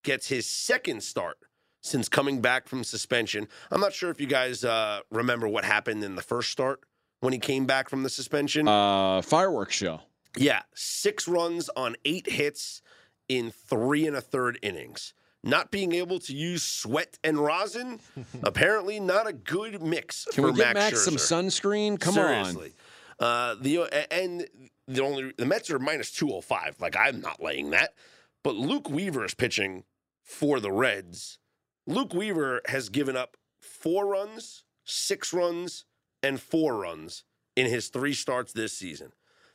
gets 0.05 0.29
his 0.29 0.47
second 0.47 1.03
start 1.03 1.37
since 1.83 2.09
coming 2.09 2.41
back 2.41 2.67
from 2.67 2.83
suspension. 2.83 3.47
I'm 3.71 3.83
not 3.83 3.93
sure 3.93 4.09
if 4.09 4.23
you 4.23 4.27
guys 4.27 4.65
uh, 4.65 5.01
remember 5.11 5.47
what 5.47 5.67
happened 5.67 6.03
in 6.03 6.17
the 6.17 6.23
first 6.23 6.51
start 6.51 6.81
when 7.21 7.35
he 7.35 7.39
came 7.39 7.67
back 7.67 7.91
from 7.91 8.03
the 8.03 8.09
suspension. 8.09 8.67
Uh, 8.67 9.21
fireworks 9.21 9.75
show. 9.75 10.01
yeah, 10.39 10.63
six 10.75 11.29
runs 11.29 11.69
on 11.77 11.97
eight 12.07 12.31
hits 12.31 12.81
in 13.29 13.51
three 13.51 14.07
and 14.07 14.17
a 14.17 14.23
third 14.23 14.59
innings. 14.63 15.13
Not 15.47 15.71
being 15.71 15.93
able 15.93 16.19
to 16.21 16.35
use 16.35 16.63
sweat 16.63 17.19
and 17.23 17.39
rosin, 17.39 18.01
apparently 18.43 19.01
not 19.01 19.27
a 19.29 19.33
good 19.33 19.81
mix 19.81 20.27
Can 20.33 20.45
for 20.45 20.51
we 20.51 20.59
get 20.59 20.75
Max 20.75 20.93
Max 20.93 21.05
some 21.05 21.17
sunscreen? 21.17 21.99
Come 21.99 22.19
on. 22.19 22.71
Uh, 23.19 23.55
the 23.61 23.85
and 24.11 24.47
the 24.89 25.03
only 25.03 25.33
the 25.39 25.47
Mets 25.47 25.71
are 25.71 25.79
minus 25.79 26.11
two 26.11 26.29
hundred 26.29 26.45
five. 26.45 26.77
Like 26.81 26.97
I'm 26.97 27.21
not 27.21 27.43
laying 27.43 27.71
that, 27.71 27.95
but 28.43 28.57
Luke 28.57 28.91
Weaver 28.91 29.25
is 29.25 29.35
pitching 29.35 29.85
for 30.23 30.61
the 30.61 30.73
Reds. 30.73 31.39
Luke 31.87 32.13
Weaver 32.13 32.61
has 32.67 32.89
given 32.89 33.17
up 33.17 33.37
four 33.61 34.07
runs, 34.07 34.65
six 34.85 35.33
runs, 35.33 35.85
and 36.23 36.41
four 36.41 36.77
runs 36.77 37.25
in 37.55 37.67
his 37.67 37.89
three 37.89 38.13
starts 38.13 38.53
this 38.53 38.73
season. 38.73 39.13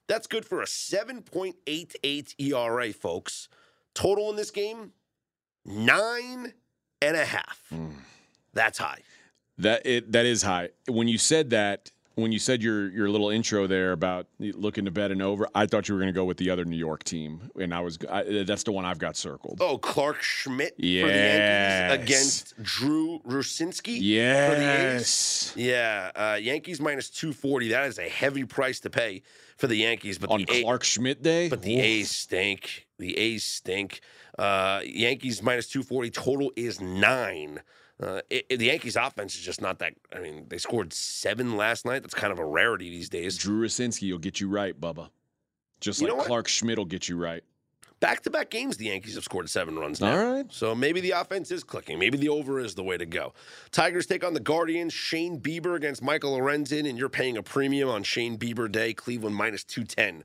That's 0.08 0.28
good 0.28 0.46
for 0.46 0.62
a 0.62 0.66
7.88 0.66 2.36
ERA, 2.40 2.94
folks. 2.94 3.48
Total 3.94 4.30
in 4.30 4.36
this 4.36 4.52
game, 4.52 4.92
nine 5.66 6.54
and 7.02 7.18
a 7.18 7.26
half. 7.26 7.62
Mm. 7.74 7.94
That's 8.54 8.78
high. 8.78 9.00
That 9.58 9.86
it 9.86 10.12
that 10.12 10.26
is 10.26 10.44
high. 10.44 10.70
When 10.88 11.08
you 11.08 11.18
said 11.18 11.52
that, 11.52 11.92
when 12.16 12.32
you 12.32 12.40
said 12.40 12.64
your 12.64 12.90
your 12.90 13.10
little 13.10 13.30
intro 13.30 13.68
there 13.68 13.92
about 13.92 14.28
looking 14.40 14.86
to 14.86 14.92
bet 14.92 15.12
and 15.12 15.22
over, 15.22 15.48
I 15.54 15.66
thought 15.68 15.88
you 15.88 15.96
were 15.96 16.02
going 16.02 16.12
to 16.14 16.18
go 16.18 16.26
with 16.26 16.38
the 16.38 16.50
other 16.50 16.66
New 16.66 16.78
York 16.78 17.04
team, 17.04 17.52
and 17.60 17.74
I 17.74 17.80
was 17.82 17.98
I, 18.10 18.44
that's 18.46 18.64
the 18.64 18.72
one 18.72 18.86
I've 18.86 18.98
got 18.98 19.16
circled. 19.16 19.60
Oh, 19.62 19.78
Clarke 19.78 20.22
Schmidt 20.24 20.76
for 20.76 20.82
the 20.82 20.88
Yes. 20.88 21.90
Yankees 21.92 22.04
against 22.06 22.64
Drew 22.64 23.20
Rucinski. 23.20 23.98
yes, 24.02 25.54
Yeah, 25.56 26.12
uh, 26.16 26.38
Yankees 26.42 26.80
minus 26.82 27.10
240. 27.10 27.70
That 27.70 27.88
is 27.88 28.00
a 28.00 28.10
heavy 28.10 28.44
price 28.46 28.80
to 28.82 28.90
pay 28.90 29.22
for 29.58 29.68
the 29.68 29.76
Yankees. 29.76 30.18
But 30.18 30.32
on 30.32 30.40
the 30.44 30.48
A- 30.52 30.64
Clarke 30.64 30.84
Schmidt 30.84 31.22
Day. 31.22 31.50
but 31.50 31.62
the 31.62 31.80
A's 31.80 32.10
stink. 32.10 32.88
The 33.02 33.18
A's 33.18 33.44
stink. 33.44 34.00
Uh, 34.40 34.80
Yankees 34.86 35.42
minus 35.42 35.68
240. 35.68 36.12
Total 36.12 36.52
is 36.56 36.80
nine. 36.80 37.62
Uh, 38.02 38.22
it, 38.30 38.46
it- 38.50 38.58
the 38.58 38.66
Yankees 38.68 38.96
offense 38.96 39.36
is 39.36 39.42
just 39.42 39.60
not 39.62 39.80
that. 39.80 39.94
I 40.16 40.20
mean, 40.20 40.46
they 40.48 40.58
scored 40.60 40.94
seven 40.94 41.58
last 41.58 41.86
night. 41.86 42.04
That's 42.04 42.14
kind 42.14 42.32
of 42.32 42.40
a 42.40 42.46
rarity 42.46 42.90
these 42.90 43.10
days. 43.10 43.38
Drew 43.38 43.66
Rucinski 43.66 44.12
will 44.12 44.20
get 44.20 44.40
you 44.40 44.48
right, 44.48 44.80
Bubba. 44.80 45.10
Just 45.82 46.00
You 46.00 46.16
like? 46.16 46.28
Clarke 46.28 46.48
Schmidt 46.48 46.78
will 46.78 46.86
get 46.86 47.10
you 47.10 47.18
right. 47.18 47.44
Back 48.00 48.22
to 48.24 48.32
back 48.32 48.50
games, 48.50 48.78
the 48.78 48.86
Yankees 48.86 49.14
have 49.14 49.24
scored 49.24 49.48
seven 49.48 49.78
runs 49.78 50.02
now. 50.02 50.18
All 50.18 50.32
right. 50.34 50.46
So 50.50 50.74
maybe 50.74 51.02
the 51.02 51.12
offense 51.12 51.52
is 51.52 51.64
clicking. 51.64 52.00
Maybe 52.00 52.18
the 52.18 52.30
over 52.30 52.60
is 52.60 52.74
the 52.74 52.84
way 52.84 52.98
to 52.98 53.06
go. 53.06 53.34
Tigers 53.72 54.08
take 54.08 54.24
on 54.24 54.34
the 54.34 54.40
Guardians. 54.40 54.92
Shane 54.92 55.40
Bieber 55.40 55.76
against 55.76 56.02
Michael 56.02 56.36
Lorenzen, 56.36 56.90
and 56.90 56.98
you're 56.98 57.10
paying 57.10 57.38
a 57.38 57.44
premium 57.44 57.90
on 57.90 58.02
Shane 58.02 58.40
Bieber 58.40 58.72
Day. 58.72 58.94
Cleveland 58.96 59.36
minus 59.36 59.64
210. 59.64 60.24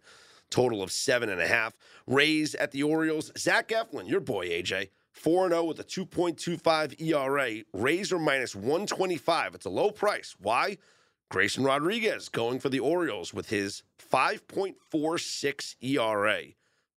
Total 0.51 0.82
of 0.82 0.92
seven 0.92 1.28
and 1.28 1.40
a 1.40 1.47
half. 1.47 1.74
Rays 2.07 2.55
at 2.55 2.70
the 2.70 2.82
Orioles. 2.82 3.32
Zach 3.36 3.68
Eflin, 3.68 4.09
your 4.09 4.20
boy 4.20 4.49
AJ. 4.49 4.90
4 5.12 5.49
0 5.49 5.64
with 5.64 5.80
a 5.80 5.84
2.25 5.84 7.01
ERA. 7.01 7.62
Rays 7.72 8.12
are 8.12 8.18
minus 8.18 8.55
125. 8.55 9.55
It's 9.55 9.66
a 9.66 9.70
low 9.70 9.90
price. 9.90 10.36
Why? 10.38 10.76
Grayson 11.30 11.64
Rodriguez 11.64 12.28
going 12.28 12.61
for 12.61 12.68
the 12.68 12.80
Orioles 12.80 13.34
with 13.34 13.49
his 13.49 13.82
5.46 14.12 15.76
ERA. 15.80 16.42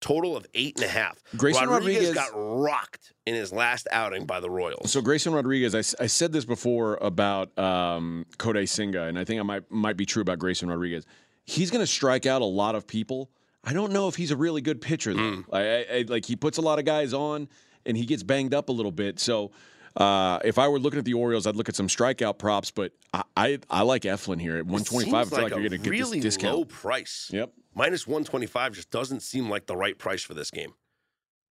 Total 0.02 0.38
of 0.38 0.46
eight 0.54 0.78
and 0.78 0.86
a 0.86 0.90
half. 0.90 1.22
Grayson 1.36 1.68
Rodriguez- 1.68 2.14
got 2.14 2.32
rocked 2.34 3.12
in 3.26 3.36
his 3.36 3.52
last 3.52 3.88
outing 3.92 4.26
by 4.26 4.40
the 4.40 4.50
Royals. 4.50 4.92
So 4.92 5.02
Grayson 5.02 5.34
Rodriguez, 5.34 5.76
I 5.76 5.82
said 5.82 6.32
this 6.32 6.46
before 6.46 6.98
about 7.02 7.58
um, 7.60 8.26
Kodai 8.38 8.68
Senga, 8.70 9.04
and 9.04 9.20
I 9.20 9.26
think 9.26 9.42
I 9.42 9.44
might 9.44 9.70
might 9.70 9.98
be 9.98 10.06
true 10.06 10.22
about 10.22 10.40
Grayson 10.40 10.70
Rodriguez. 10.70 11.06
He's 11.44 11.70
going 11.70 11.84
to 11.84 11.92
strike 11.92 12.26
out 12.26 12.42
a 12.42 12.46
lot 12.46 12.76
of 12.76 12.88
people. 12.88 13.30
I 13.64 13.74
don't 13.74 13.92
know 13.92 14.08
if 14.08 14.16
he's 14.16 14.32
a 14.32 14.38
really 14.38 14.62
good 14.62 14.82
pitcher 14.82 15.14
though. 15.14 15.20
Mm. 15.20 15.46
I, 15.52 15.60
I, 15.60 15.86
I- 16.00 16.06
like 16.08 16.26
he 16.26 16.36
puts 16.36 16.58
a 16.58 16.62
lot 16.62 16.80
of 16.80 16.86
guys 16.86 17.14
on, 17.14 17.48
and 17.86 17.96
he 17.98 18.06
gets 18.06 18.24
banged 18.24 18.54
up 18.54 18.70
a 18.70 18.72
little 18.72 18.92
bit. 18.92 19.20
So 19.20 19.52
uh, 19.98 20.40
if 20.46 20.58
I 20.58 20.68
were 20.68 20.80
looking 20.80 21.00
at 21.00 21.06
the 21.06 21.14
Orioles, 21.16 21.46
I'd 21.48 21.56
look 21.56 21.68
at 21.70 21.76
some 21.76 21.88
strikeout 21.88 22.38
props. 22.38 22.72
But 22.72 22.94
I 23.14 23.24
I, 23.36 23.60
I 23.70 23.82
like 23.82 24.04
Eflin 24.04 24.40
here 24.40 24.58
at 24.58 24.66
one 24.66 24.84
twenty 24.84 25.10
five. 25.12 25.28
I 25.28 25.30
feel 25.36 25.44
like, 25.44 25.52
a 25.52 25.56
you're 25.60 25.70
going 25.70 25.82
to 25.82 25.90
get 25.90 25.90
really 25.92 26.20
this 26.20 26.36
discount. 26.36 26.56
low 26.58 26.66
price. 26.66 27.30
Yep. 27.34 27.52
Minus 27.76 28.06
125 28.08 28.74
just 28.74 28.90
doesn't 28.92 29.22
seem 29.22 29.50
like 29.50 29.68
the 29.68 29.76
right 29.76 29.98
price 29.98 30.22
for 30.24 30.34
this 30.34 30.52
game. 30.52 30.74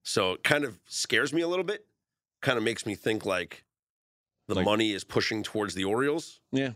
So 0.02 0.32
it 0.32 0.42
kind 0.44 0.64
of 0.64 0.78
scares 0.86 1.32
me 1.32 1.40
a 1.42 1.48
little 1.48 1.64
bit. 1.64 1.86
Kind 2.42 2.58
of 2.58 2.64
makes 2.64 2.84
me 2.86 2.94
think 2.96 3.24
like 3.24 3.64
the 4.48 4.56
Like- 4.56 4.64
money 4.64 4.92
is 4.92 5.04
pushing 5.04 5.42
towards 5.42 5.74
the 5.74 5.84
Orioles. 5.84 6.40
Yeah, 6.52 6.72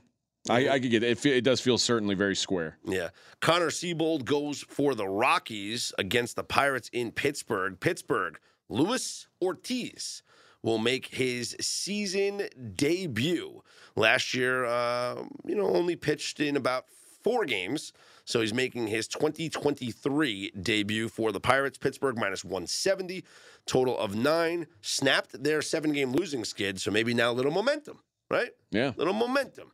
I, 0.51 0.69
I 0.71 0.81
could 0.81 0.91
get 0.91 1.03
it. 1.03 1.25
It, 1.25 1.27
it 1.27 1.45
does 1.45 1.61
feel 1.61 1.79
certainly 1.79 2.15
very 2.15 2.35
square. 2.35 2.79
Yeah. 2.85 3.11
Connor 3.41 3.69
Seabold 3.69 4.25
goes 4.25 4.63
for 4.63 4.95
the 4.95 5.07
Rockies 5.07 5.93
against 5.99 6.37
the 6.37 6.43
Pirates 6.45 6.91
in 6.93 7.13
Pittsburgh. 7.13 7.79
Pittsburgh, 7.79 8.39
Luis 8.69 9.29
Ortiz 9.41 10.23
will 10.63 10.79
make 10.79 11.07
his 11.07 11.57
season 11.61 12.43
debut. 12.75 13.63
Last 13.95 14.35
year, 14.35 14.65
uh, 14.65 15.23
you 15.45 15.55
know, 15.55 15.67
only 15.67 15.97
pitched 15.97 16.41
in 16.41 16.57
about 16.57 16.87
four 17.23 17.45
games. 17.45 17.93
So 18.25 18.41
he's 18.41 18.55
making 18.55 18.87
his 18.87 19.09
2023 19.09 20.53
debut 20.61 21.09
for 21.09 21.33
the 21.33 21.41
Pirates. 21.41 21.79
Pittsburgh 21.79 22.17
minus 22.17 22.45
170, 22.45 23.25
total 23.67 23.99
of 23.99 24.15
nine. 24.15 24.67
Snapped 24.81 25.43
their 25.43 25.63
seven 25.63 25.93
game 25.93 26.13
losing 26.13 26.45
skid. 26.45 26.81
So 26.81 26.91
maybe 26.91 27.15
now 27.15 27.31
a 27.31 27.35
little 27.35 27.53
momentum, 27.53 27.99
right? 28.31 28.51
Yeah, 28.71 28.93
Little 28.97 29.13
momentum. 29.15 29.73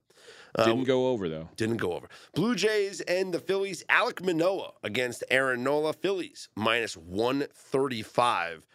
Uh, 0.54 0.64
didn't 0.64 0.84
go 0.84 1.08
over 1.08 1.28
though. 1.28 1.48
didn't 1.56 1.76
go 1.76 1.92
over. 1.92 2.08
Blue 2.34 2.54
Jays 2.54 3.00
and 3.02 3.32
the 3.34 3.38
Phillies. 3.40 3.84
Alek 3.90 4.24
Manoah 4.24 4.72
against 4.82 5.22
Aaron 5.30 5.62
Nola. 5.62 5.92
Phillies 5.92 6.48
minus 6.56 6.96
135. 6.96 8.66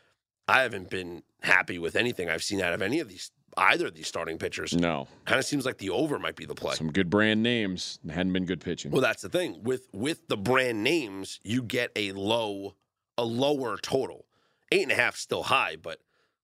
I 0.47 0.61
haven't 0.61 0.89
been 0.89 1.23
happy 1.41 1.79
with 1.79 1.95
anything 1.95 2.29
I've 2.29 2.43
seen 2.43 2.61
out 2.61 2.73
of 2.73 2.81
any 2.81 2.99
of 2.99 3.07
these, 3.07 3.31
either 3.57 3.87
of 3.87 3.95
these 3.95 4.07
starting 4.07 4.37
pitchers. 4.37 4.73
No, 4.73 5.07
Kind 5.25 5.39
of 5.39 5.45
seems 5.45 5.65
like 5.65 5.77
the 5.77 5.89
over 5.89 6.19
might 6.19 6.35
be 6.35 6.45
the 6.45 6.55
play. 6.55 6.75
some 6.75 6.91
good 6.91 7.09
brand 7.09 7.41
names. 7.41 7.99
Hadn't 8.09 8.33
been 8.33 8.45
good 8.45 8.59
pitching. 8.61 8.91
Well, 8.91 9.01
that's 9.01 9.21
the 9.21 9.29
thing 9.29 9.63
with 9.63 9.87
with 9.93 10.27
the 10.27 10.37
brand 10.37 10.83
names, 10.83 11.39
you 11.43 11.61
get 11.63 11.91
a 11.95 12.11
low, 12.11 12.75
a 13.17 13.23
lower 13.23 13.77
total. 13.77 14.25
Eight 14.71 14.83
and 14.83 14.91
a 14.91 14.95
half 14.95 15.15
still 15.15 15.43
high, 15.43 15.77
but 15.81 15.99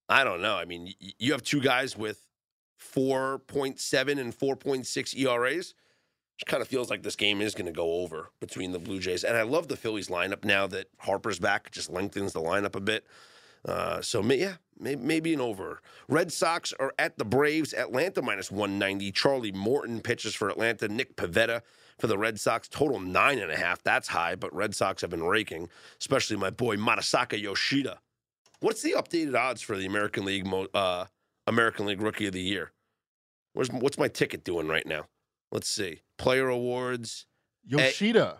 I 0.07 0.23
don't 0.23 0.41
know. 0.41 0.55
I 0.55 0.65
mean, 0.65 0.93
you 0.99 1.31
have 1.33 1.43
two 1.43 1.59
guys 1.61 1.97
with 1.97 2.25
four 2.79 3.39
point 3.39 3.79
seven 3.79 4.17
and 4.17 4.33
four 4.33 4.55
point 4.55 4.87
six 4.87 5.13
ERAs. 5.13 5.75
It 6.39 6.45
kind 6.47 6.61
of 6.61 6.69
feels 6.69 6.89
like 6.89 7.03
this 7.03 7.17
game 7.17 7.41
is 7.41 7.53
going 7.53 7.65
to 7.65 7.73
go 7.73 7.95
over 7.95 8.31
between 8.39 8.71
the 8.71 8.79
Blue 8.79 8.99
Jays, 8.99 9.23
and 9.23 9.37
I 9.37 9.43
love 9.43 9.67
the 9.67 9.75
Phillies 9.75 10.07
lineup 10.07 10.45
now 10.45 10.65
that 10.67 10.87
Harper's 10.97 11.37
back. 11.37 11.69
Just 11.69 11.89
lengthens 11.89 12.33
the 12.33 12.41
lineup 12.41 12.75
a 12.75 12.79
bit. 12.79 13.05
Uh, 13.65 14.01
so 14.01 14.23
may, 14.23 14.37
yeah, 14.37 14.55
maybe, 14.79 15.01
maybe 15.01 15.33
an 15.33 15.41
over. 15.41 15.81
Red 16.07 16.31
Sox 16.31 16.73
are 16.79 16.93
at 16.97 17.17
the 17.17 17.25
Braves. 17.25 17.73
Atlanta 17.73 18.21
minus 18.21 18.49
190. 18.49 19.11
Charlie 19.11 19.51
Morton 19.51 19.99
pitches 19.99 20.33
for 20.33 20.49
Atlanta. 20.49 20.87
Nick 20.87 21.17
Pivetta 21.17 21.61
for 21.99 22.07
the 22.07 22.17
Red 22.17 22.39
Sox. 22.39 22.69
Total 22.69 22.99
nine 22.99 23.39
and 23.39 23.51
a 23.51 23.57
half. 23.57 23.83
That's 23.83 24.07
high, 24.07 24.35
but 24.35 24.55
Red 24.55 24.73
Sox 24.75 25.01
have 25.01 25.11
been 25.11 25.23
raking, 25.23 25.69
especially 25.99 26.37
my 26.37 26.49
boy 26.49 26.77
Matasaka 26.77 27.39
Yoshida. 27.39 27.99
What's 28.61 28.81
the 28.81 28.93
updated 28.93 29.37
odds 29.37 29.61
for 29.61 29.77
the 29.77 29.85
American 29.85 30.25
League 30.25 30.47
uh, 30.73 31.05
American 31.49 31.85
League 31.85 32.01
Rookie 32.01 32.27
of 32.27 32.33
the 32.33 32.41
Year? 32.41 32.71
Where's 33.53 33.69
what's 33.71 33.97
my 33.97 34.07
ticket 34.07 34.43
doing 34.43 34.67
right 34.67 34.85
now? 34.85 35.07
Let's 35.51 35.67
see. 35.69 36.01
Player 36.17 36.47
awards. 36.47 37.25
Yoshida 37.65 38.37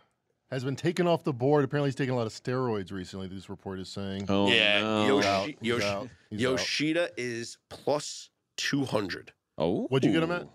has 0.52 0.64
been 0.64 0.76
taken 0.76 1.08
off 1.08 1.24
the 1.24 1.34
board. 1.34 1.64
Apparently, 1.66 1.88
he's 1.90 1.96
taken 1.96 2.14
a 2.14 2.18
lot 2.18 2.28
of 2.28 2.34
steroids 2.34 2.92
recently. 2.92 3.28
This 3.28 3.50
report 3.50 3.80
is 3.80 3.90
saying. 3.90 4.26
oh 4.30 4.48
yeah, 4.50 4.82
no. 4.82 5.08
Yoshi- 5.08 5.18
He's 5.20 5.26
out. 5.26 5.46
He's 5.48 5.56
Yoshi- 5.62 5.86
out. 5.86 6.10
He's 6.30 6.40
out. 6.46 6.52
Yoshida 6.52 7.10
is 7.18 7.58
plus 7.70 8.30
two 8.58 8.86
hundred. 8.86 9.34
Oh, 9.58 9.88
What'd 9.88 10.08
you 10.08 10.14
get 10.14 10.24
him 10.24 10.32
at? 10.32 10.48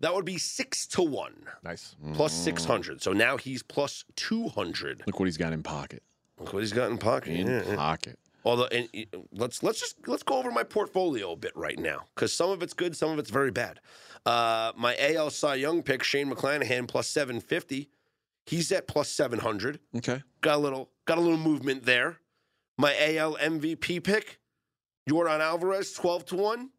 That 0.00 0.14
would 0.14 0.24
be 0.26 0.36
six 0.36 0.86
to 0.88 1.02
one, 1.02 1.46
Nice. 1.62 1.96
plus 2.12 2.34
mm. 2.38 2.44
600. 2.44 3.00
So 3.02 3.12
now 3.14 3.38
he's 3.38 3.62
plus 3.62 4.04
200. 4.16 5.04
Look 5.06 5.18
what 5.18 5.24
he's 5.26 5.38
got 5.38 5.54
in 5.54 5.62
pocket. 5.62 6.02
Look 6.38 6.52
what 6.52 6.60
he's 6.62 6.72
got 6.74 6.90
in 6.90 6.98
pocket. 6.98 7.38
In 7.40 7.46
Yeah, 7.46 7.62
yeah. 7.66 7.76
pocket. 7.76 8.18
Although, 8.44 8.66
and, 8.66 8.88
uh, 8.94 9.18
let's 9.32 9.62
let's 9.62 9.80
just 9.80 10.06
let's 10.06 10.22
go 10.22 10.38
over 10.38 10.50
my 10.50 10.62
portfolio 10.62 11.32
a 11.32 11.36
bit 11.36 11.52
right 11.56 11.78
now 11.78 12.04
because 12.14 12.32
some 12.32 12.50
of 12.50 12.62
it's 12.62 12.74
good, 12.74 12.94
some 12.96 13.10
of 13.10 13.18
it's 13.18 13.30
very 13.30 13.50
bad. 13.50 13.80
Uh, 14.26 14.72
my 14.76 14.96
AL 14.98 15.30
Cy 15.30 15.54
Young 15.56 15.82
pick, 15.82 16.02
Shane 16.02 16.30
McClanahan, 16.30 16.86
plus 16.86 17.06
750. 17.08 17.88
He's 18.46 18.70
at 18.72 18.86
plus 18.86 19.08
700. 19.08 19.80
Okay. 19.96 20.22
Got 20.42 20.56
a 20.56 20.58
little 20.58 20.90
got 21.06 21.16
a 21.18 21.20
little 21.22 21.38
movement 21.38 21.84
there. 21.84 22.18
My 22.76 22.94
AL 23.16 23.36
MVP 23.36 24.02
pick, 24.04 24.40
Yordan 25.08 25.40
Alvarez, 25.40 25.92
12 25.94 26.26
to 26.26 26.36
one. 26.36 26.70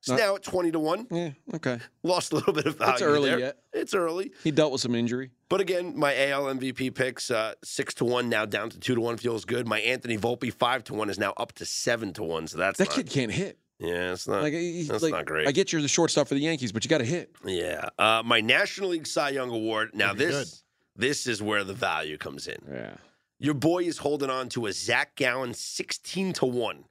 It's 0.00 0.08
Not- 0.08 0.18
now 0.18 0.34
at 0.36 0.42
20 0.42 0.70
to 0.72 0.78
one. 0.78 1.06
Yeah. 1.10 1.30
Okay. 1.54 1.78
Lost 2.02 2.32
a 2.32 2.36
little 2.36 2.52
bit 2.54 2.66
of 2.66 2.76
value. 2.78 2.92
It's 2.94 3.02
early 3.02 3.30
there. 3.30 3.38
yet. 3.38 3.58
It's 3.80 3.94
early. 3.94 4.32
He 4.44 4.50
dealt 4.50 4.72
with 4.72 4.80
some 4.80 4.94
injury. 4.94 5.30
But 5.48 5.60
again, 5.60 5.98
my 5.98 6.14
AL 6.30 6.44
MVP 6.44 6.94
picks 6.94 7.30
uh, 7.30 7.54
six 7.64 7.94
to 7.94 8.04
one 8.04 8.28
now 8.28 8.44
down 8.44 8.70
to 8.70 8.78
two 8.78 8.94
to 8.94 9.00
one 9.00 9.16
feels 9.16 9.44
good. 9.44 9.66
My 9.66 9.80
Anthony 9.80 10.16
Volpe 10.18 10.52
five 10.52 10.84
to 10.84 10.94
one 10.94 11.10
is 11.10 11.18
now 11.18 11.32
up 11.36 11.52
to 11.54 11.64
seven 11.66 12.12
to 12.14 12.22
one. 12.22 12.46
So 12.46 12.58
that's 12.58 12.78
That 12.78 12.88
not, 12.88 12.96
kid 12.96 13.10
can't 13.10 13.32
hit. 13.32 13.58
yeah, 13.78 14.12
it's 14.12 14.28
not 14.28 14.42
Like, 14.42 14.52
that's 14.52 15.02
like, 15.02 15.12
not 15.12 15.24
great. 15.26 15.48
I 15.48 15.52
get 15.52 15.72
you're 15.72 15.82
the 15.82 15.88
shortstop 15.88 16.28
for 16.28 16.34
the 16.34 16.40
Yankees, 16.40 16.70
but 16.72 16.84
you 16.84 16.88
got 16.88 16.98
to 16.98 17.04
hit. 17.04 17.30
yeah. 17.44 17.88
Uh, 17.98 18.22
my 18.24 18.40
National 18.40 18.90
League 18.90 19.06
Cy 19.06 19.30
Young 19.30 19.50
Award. 19.50 19.90
Now 19.94 20.14
Pretty 20.14 20.26
this 20.32 20.62
this 20.96 21.26
is 21.26 21.42
where 21.42 21.64
the 21.64 21.74
value 21.74 22.16
comes 22.18 22.46
in. 22.46 22.58
Yeah. 22.70 22.94
Your 23.38 23.54
boy 23.54 23.84
is 23.84 23.98
holding 23.98 24.28
on 24.30 24.50
to 24.50 24.66
a 24.66 24.72
Zach 24.72 25.16
Gallen 25.16 25.54
sixteen 25.54 26.32
to 26.34 26.44
one 26.46 26.84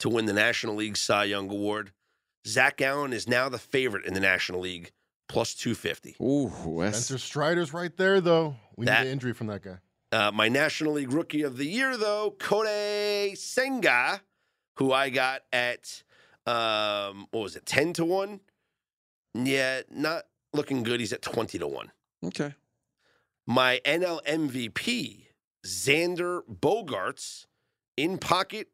to 0.00 0.08
win 0.10 0.26
the 0.26 0.32
National 0.34 0.74
League 0.74 0.96
Cy 0.98 1.24
Young 1.24 1.48
Award. 1.50 1.92
Zach 2.46 2.76
Gallen 2.76 3.12
is 3.14 3.26
now 3.26 3.48
the 3.48 3.58
favorite 3.58 4.04
in 4.04 4.12
the 4.12 4.20
National 4.20 4.60
League, 4.60 4.90
plus 5.28 5.54
two 5.54 5.74
fifty. 5.74 6.16
Ooh, 6.22 6.50
that's 6.80 6.98
Spencer 6.98 7.18
Strider's 7.18 7.72
right 7.72 7.96
there, 7.96 8.20
though. 8.20 8.56
We 8.76 8.86
That- 8.86 9.00
need 9.02 9.08
an 9.08 9.12
injury 9.14 9.32
from 9.32 9.46
that 9.48 9.62
guy. 9.62 9.78
Uh, 10.12 10.30
my 10.30 10.48
National 10.48 10.92
League 10.92 11.12
Rookie 11.12 11.42
of 11.42 11.56
the 11.56 11.64
Year, 11.66 11.96
though, 11.96 12.36
Kodai 12.38 13.36
Senga, 13.36 14.20
who 14.76 14.92
I 14.92 15.10
got 15.10 15.42
at 15.52 16.02
um, 16.46 17.26
what 17.32 17.40
was 17.42 17.56
it, 17.56 17.66
ten 17.66 17.92
to 17.94 18.04
one? 18.04 18.40
Yeah, 19.34 19.80
not 19.90 20.24
looking 20.52 20.82
good. 20.84 21.00
He's 21.00 21.12
at 21.12 21.22
twenty 21.22 21.58
to 21.58 21.66
one. 21.66 21.90
okay. 22.24 22.54
My 23.46 23.80
NL 23.84 24.20
MVP, 24.24 25.26
Xander 25.66 26.40
Bogaerts, 26.50 27.46
in 27.96 28.16
pocket 28.18 28.68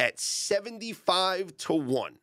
at 0.00 0.20
seventy-five 0.20 1.56
to 1.58 1.72
one. 1.74 2.18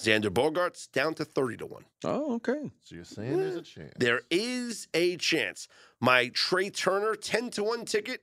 Xander 0.00 0.30
Bogaerts 0.30 0.90
down 0.92 1.14
to 1.14 1.24
thirty 1.24 1.56
to 1.58 1.66
one. 1.66 1.84
Oh, 2.04 2.34
okay. 2.36 2.70
So 2.82 2.94
you're 2.94 3.04
saying 3.04 3.36
there's 3.36 3.56
a 3.56 3.62
chance. 3.62 3.92
There 3.98 4.22
is 4.30 4.88
a 4.94 5.16
chance. 5.16 5.68
My 6.00 6.28
Trea 6.32 6.70
Turner 6.70 7.14
10 7.14 7.50
to 7.50 7.64
1 7.64 7.84
ticket 7.84 8.22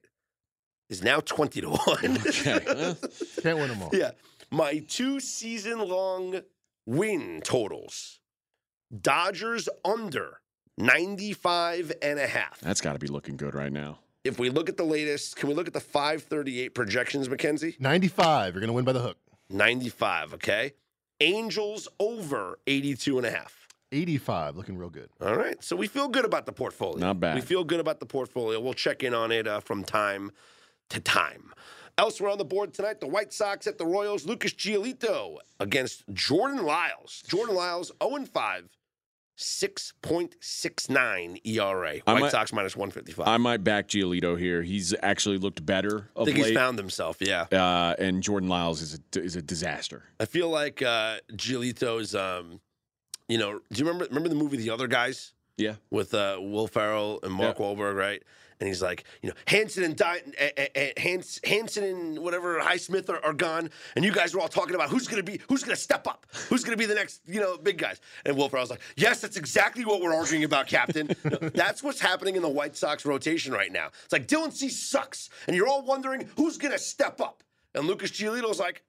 is 0.89 1.03
now 1.03 1.19
20 1.19 1.61
to 1.61 1.69
1. 1.69 1.77
Okay. 2.27 2.59
Well, 2.65 2.97
Can't 3.43 3.57
win 3.59 3.67
them 3.69 3.83
all. 3.83 3.89
yeah. 3.93 4.11
My 4.49 4.79
two 4.87 5.19
season 5.19 5.79
long 5.87 6.41
win 6.87 7.41
totals 7.43 8.19
Dodgers 9.01 9.67
under 9.85 10.39
95 10.77 11.91
and 12.01 12.17
a 12.19 12.27
half. 12.27 12.59
that's 12.61 12.81
got 12.81 12.93
to 12.93 12.99
be 12.99 13.07
looking 13.07 13.37
good 13.37 13.53
right 13.53 13.71
now. 13.71 13.99
If 14.23 14.39
we 14.39 14.49
look 14.49 14.69
at 14.69 14.77
the 14.77 14.83
latest, 14.83 15.35
can 15.35 15.49
we 15.49 15.55
look 15.55 15.67
at 15.67 15.73
the 15.73 15.79
538 15.79 16.69
projections, 16.73 17.29
Mackenzie? 17.29 17.75
95. 17.79 18.53
You're 18.53 18.61
going 18.61 18.67
to 18.67 18.73
win 18.73 18.83
by 18.85 18.91
the 18.93 19.01
hook. 19.01 19.17
95, 19.49 20.33
okay? 20.35 20.73
Angels 21.19 21.87
over 21.99 22.59
82 22.67 23.17
and 23.17 23.25
a 23.25 23.31
half. 23.31 23.67
85. 23.91 24.57
Looking 24.57 24.77
real 24.77 24.89
good. 24.89 25.09
All 25.21 25.35
right. 25.35 25.61
So 25.63 25.75
we 25.75 25.87
feel 25.87 26.07
good 26.07 26.25
about 26.25 26.45
the 26.45 26.51
portfolio. 26.51 26.99
Not 26.99 27.19
bad. 27.19 27.35
We 27.35 27.41
feel 27.41 27.63
good 27.63 27.79
about 27.79 27.99
the 27.99 28.05
portfolio. 28.05 28.59
We'll 28.59 28.73
check 28.73 29.03
in 29.03 29.13
on 29.13 29.31
it 29.31 29.47
uh, 29.47 29.61
from 29.61 29.83
time 29.83 30.31
to 30.89 30.99
time. 30.99 31.53
Elsewhere 31.97 32.29
on 32.29 32.37
the 32.37 32.45
board 32.45 32.73
tonight, 32.73 32.99
the 32.99 33.07
White 33.07 33.33
Sox 33.33 33.65
at 33.65 33.79
the 33.79 33.85
Royals. 33.85 34.25
Lucas 34.25 34.53
Giolito 34.53 35.37
against 35.59 36.03
Jordan 36.13 36.63
Lyles. 36.63 37.23
Jordan 37.27 37.55
Lyles 37.55 37.91
0 38.03 38.25
5, 38.25 38.69
6.69 39.37 41.39
ERA. 41.45 42.01
I 42.07 42.13
White 42.13 42.19
might- 42.21 42.31
Sox 42.31 42.53
minus 42.53 42.75
155. 42.75 43.27
I 43.27 43.37
might 43.37 43.63
back 43.63 43.87
Giolito 43.87 44.37
here. 44.39 44.61
He's 44.63 44.93
actually 45.01 45.37
looked 45.37 45.65
better 45.65 46.09
I 46.15 46.25
think 46.25 46.37
late. 46.37 46.47
he's 46.47 46.55
found 46.55 46.77
himself, 46.77 47.17
yeah. 47.19 47.45
uh, 47.51 47.95
and 47.99 48.21
Jordan 48.23 48.49
Lyles 48.49 48.81
is 48.81 48.99
a, 49.15 49.19
is 49.21 49.35
a 49.35 49.41
disaster. 49.41 50.03
I 50.19 50.25
feel 50.25 50.49
like 50.49 50.81
uh, 50.81 51.17
Giolito's, 51.33 52.15
um, 52.15 52.59
you 53.27 53.37
know, 53.37 53.59
do 53.71 53.79
you 53.79 53.85
remember 53.85 54.05
remember 54.09 54.29
the 54.29 54.35
movie 54.35 54.57
The 54.57 54.69
Other 54.69 54.87
Guys? 54.87 55.33
Yeah. 55.57 55.75
with 55.89 56.13
uh, 56.13 56.37
Will 56.39 56.67
Ferrell 56.67 57.19
and 57.23 57.33
Mark 57.33 57.57
Yeah. 57.57 57.65
Wahlberg, 57.65 57.95
right? 57.95 58.21
And 58.59 58.67
he's 58.67 58.81
like, 58.81 59.03
you 59.21 59.29
know, 59.29 59.35
Hanson 59.45 59.83
and 59.83 59.95
Di- 59.95 60.21
eh, 60.37 60.67
eh, 60.75 60.91
Hans, 60.97 61.39
Hanson 61.43 61.83
and 61.83 62.19
whatever 62.19 62.59
Highsmith 62.59 63.07
are, 63.09 63.23
are 63.23 63.33
gone, 63.33 63.69
and 63.95 64.03
you 64.03 64.11
guys 64.11 64.33
are 64.33 64.39
all 64.39 64.47
talking 64.47 64.73
about 64.73 64.89
who's 64.89 65.07
gonna 65.07 65.21
be, 65.21 65.39
who's 65.47 65.63
gonna 65.63 65.75
step 65.75 66.07
up, 66.07 66.25
who's 66.49 66.63
gonna 66.63 66.77
be 66.77 66.87
the 66.87 66.95
next, 66.95 67.21
you 67.27 67.39
know, 67.39 67.57
big 67.57 67.77
guys. 67.77 68.01
And 68.25 68.35
Will 68.35 68.49
was 68.49 68.69
like, 68.71 68.81
yes, 68.95 69.21
that's 69.21 69.37
exactly 69.37 69.85
what 69.85 70.01
we're 70.01 70.13
arguing 70.13 70.43
about, 70.43 70.67
Captain. 70.67 71.09
No, 71.27 71.49
that's 71.49 71.83
what's 71.83 71.99
happening 71.99 72.35
in 72.37 72.41
the 72.41 72.49
White 72.49 72.75
Sox 72.77 73.05
rotation 73.05 73.51
right 73.51 73.71
now. 73.71 73.89
It's 74.05 74.13
like 74.13 74.27
Dylan 74.27 74.53
Cease 74.53 74.79
sucks, 74.79 75.29
and 75.45 75.55
you're 75.55 75.67
all 75.67 75.81
wondering 75.83 76.29
who's 76.37 76.57
gonna 76.57 76.77
step 76.77 77.19
up. 77.19 77.43
And 77.75 77.85
Lucas 77.85 78.11
Giolito's 78.11 78.59
like, 78.59 78.83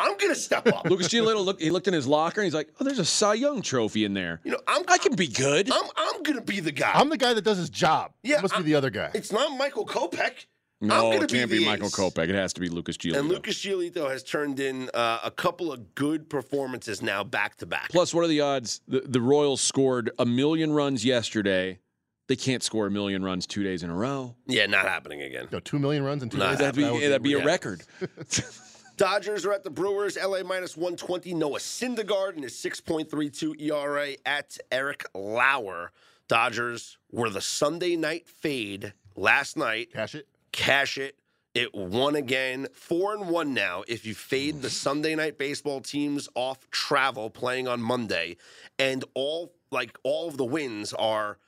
I'm 0.00 0.16
gonna 0.18 0.34
step 0.34 0.66
up. 0.68 0.84
Lucas 0.86 1.08
Giolito 1.08 1.44
looked. 1.44 1.60
He 1.60 1.70
looked 1.70 1.88
in 1.88 1.94
his 1.94 2.06
locker 2.06 2.40
and 2.40 2.46
he's 2.46 2.54
like, 2.54 2.68
"Oh, 2.80 2.84
there's 2.84 2.98
a 2.98 3.04
Cy 3.04 3.34
Young 3.34 3.62
trophy 3.62 4.04
in 4.04 4.14
there. 4.14 4.40
you 4.44 4.52
know, 4.52 4.60
I'm, 4.66 4.82
I 4.88 4.98
can 4.98 5.14
be 5.14 5.26
good." 5.28 5.70
I'm, 5.70 5.84
I'm 5.96 6.22
gonna 6.22 6.40
be 6.40 6.60
the 6.60 6.72
guy. 6.72 6.92
I'm 6.94 7.08
the 7.10 7.16
guy 7.18 7.34
that 7.34 7.42
does 7.42 7.58
his 7.58 7.70
job. 7.70 8.12
Yeah, 8.22 8.38
It 8.38 8.42
must 8.42 8.56
be 8.56 8.62
the 8.62 8.74
other 8.74 8.90
guy. 8.90 9.10
It's 9.14 9.30
not 9.32 9.56
Michael 9.56 9.86
Kopech. 9.86 10.46
I'm 10.82 10.88
no, 10.88 11.12
it 11.12 11.28
can't 11.28 11.50
be, 11.50 11.58
be, 11.58 11.66
Michael 11.66 11.86
ace. 11.88 11.94
Kopech. 11.94 12.30
It 12.30 12.34
has 12.34 12.54
to 12.54 12.60
be 12.62 12.70
Lucas 12.70 12.96
Giolito. 12.96 13.18
And 13.18 13.28
Lucas 13.28 13.56
Giolito 13.62 14.08
has 14.10 14.22
turned 14.22 14.58
in 14.60 14.88
uh, 14.94 15.18
a 15.22 15.30
couple 15.30 15.70
of 15.70 15.94
good 15.94 16.30
performances 16.30 17.02
now 17.02 17.22
back 17.22 17.56
to 17.56 17.66
back. 17.66 17.90
Plus, 17.90 18.14
what 18.14 18.24
are 18.24 18.28
the 18.28 18.40
odds? 18.40 18.80
The, 18.88 19.00
the 19.00 19.20
Royals 19.20 19.60
scored 19.60 20.10
a 20.18 20.24
million 20.24 20.72
runs 20.72 21.04
yesterday. 21.04 21.80
They 22.28 22.36
can't 22.36 22.62
score 22.62 22.86
a 22.86 22.90
million 22.90 23.22
runs 23.22 23.46
two 23.46 23.62
days 23.62 23.82
in 23.82 23.90
a 23.90 23.94
row. 23.94 24.36
Yeah, 24.46 24.64
not 24.66 24.86
happening 24.86 25.20
again. 25.20 25.48
Yo, 25.50 25.60
two 25.60 25.78
million 25.78 26.02
runs 26.02 26.22
in 26.22 26.30
two 26.30 26.38
Nah, 26.38 26.50
days. 26.50 26.58
That'd 26.60 26.76
be, 26.76 26.82
That 26.84 26.92
would 26.94 27.02
that'd 27.02 27.22
be 27.22 27.34
a 27.34 27.38
yeah. 27.40 27.44
record. 27.44 27.82
Dodgers 29.00 29.46
are 29.46 29.52
at 29.54 29.64
the 29.64 29.70
Brewers. 29.70 30.18
LA 30.22 30.42
minus 30.42 30.76
120. 30.76 31.32
Noah 31.32 31.58
Syndergaard 31.58 32.34
and 32.34 32.42
his 32.42 32.52
6.32 32.52 33.58
ERA 33.58 34.10
at 34.26 34.58
Eric 34.70 35.06
Lauer. 35.14 35.90
Dodgers 36.28 36.98
were 37.10 37.30
the 37.30 37.40
Sunday 37.40 37.96
night 37.96 38.28
fade 38.28 38.92
last 39.16 39.56
night. 39.56 39.90
cash 39.90 40.14
it. 40.14 40.28
Cash 40.52 40.98
it. 40.98 41.18
It 41.54 41.74
won 41.74 42.14
again. 42.14 42.66
Four 42.74 43.14
and 43.14 43.30
one 43.30 43.54
now. 43.54 43.84
If 43.88 44.04
you 44.04 44.14
fade 44.14 44.60
the 44.60 44.68
Sunday 44.68 45.14
night 45.14 45.38
baseball 45.38 45.80
teams 45.80 46.28
off 46.34 46.68
travel 46.70 47.30
playing 47.30 47.68
on 47.68 47.80
Monday, 47.80 48.36
and 48.78 49.02
all 49.14 49.54
like 49.70 49.98
all 50.02 50.28
of 50.28 50.36
the 50.36 50.44
wins 50.44 50.92
are 50.92 51.38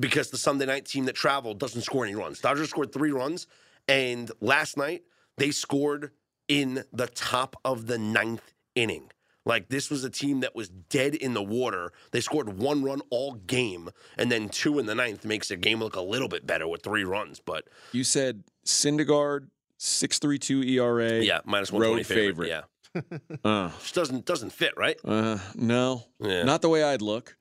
because 0.00 0.30
the 0.30 0.38
Sunday 0.38 0.64
night 0.64 0.86
team 0.86 1.04
that 1.04 1.16
traveled 1.16 1.58
doesn't 1.58 1.82
score 1.82 2.06
any 2.06 2.14
runs. 2.14 2.40
Dodgers 2.40 2.70
scored 2.70 2.94
three 2.94 3.12
runs, 3.12 3.46
and 3.88 4.32
last 4.40 4.78
night 4.78 5.02
they 5.36 5.50
scored 5.50 6.10
in 6.48 6.84
the 6.92 7.06
top 7.06 7.56
of 7.64 7.86
the 7.86 7.98
ninth 7.98 8.52
inning. 8.74 9.10
Like 9.46 9.68
this 9.68 9.90
was 9.90 10.04
a 10.04 10.10
team 10.10 10.40
that 10.40 10.54
was 10.54 10.68
dead 10.70 11.14
in 11.14 11.34
the 11.34 11.42
water. 11.42 11.92
They 12.12 12.20
scored 12.22 12.58
one 12.58 12.82
run 12.82 13.02
all 13.10 13.34
game, 13.34 13.90
and 14.16 14.32
then 14.32 14.48
two 14.48 14.78
in 14.78 14.86
the 14.86 14.94
ninth 14.94 15.24
makes 15.26 15.48
the 15.48 15.56
game 15.56 15.80
look 15.80 15.96
a 15.96 16.00
little 16.00 16.28
bit 16.28 16.46
better 16.46 16.66
with 16.66 16.82
three 16.82 17.04
runs. 17.04 17.40
But 17.44 17.64
You 17.92 18.04
said 18.04 18.44
Syndergaard, 18.64 19.48
six 19.76 20.18
three 20.18 20.38
two 20.38 20.62
ERA. 20.62 21.22
yeah, 21.22 21.40
minus 21.44 21.70
one 21.70 21.80
twenty 21.82 21.96
Road 21.96 22.06
favorite. 22.06 22.48
favorite. 22.48 22.48
Yeah, 22.48 23.18
Uh, 23.44 23.68
just 23.80 23.94
doesn't 23.94 24.24
doesn't 24.24 24.50
fit, 24.50 24.72
right? 24.78 24.98
uh, 25.04 25.38
no, 25.56 26.04
Yeah. 26.20 26.44
not 26.44 26.62
the 26.62 26.68
way 26.70 26.82
I'd 26.82 27.02
look. 27.02 27.36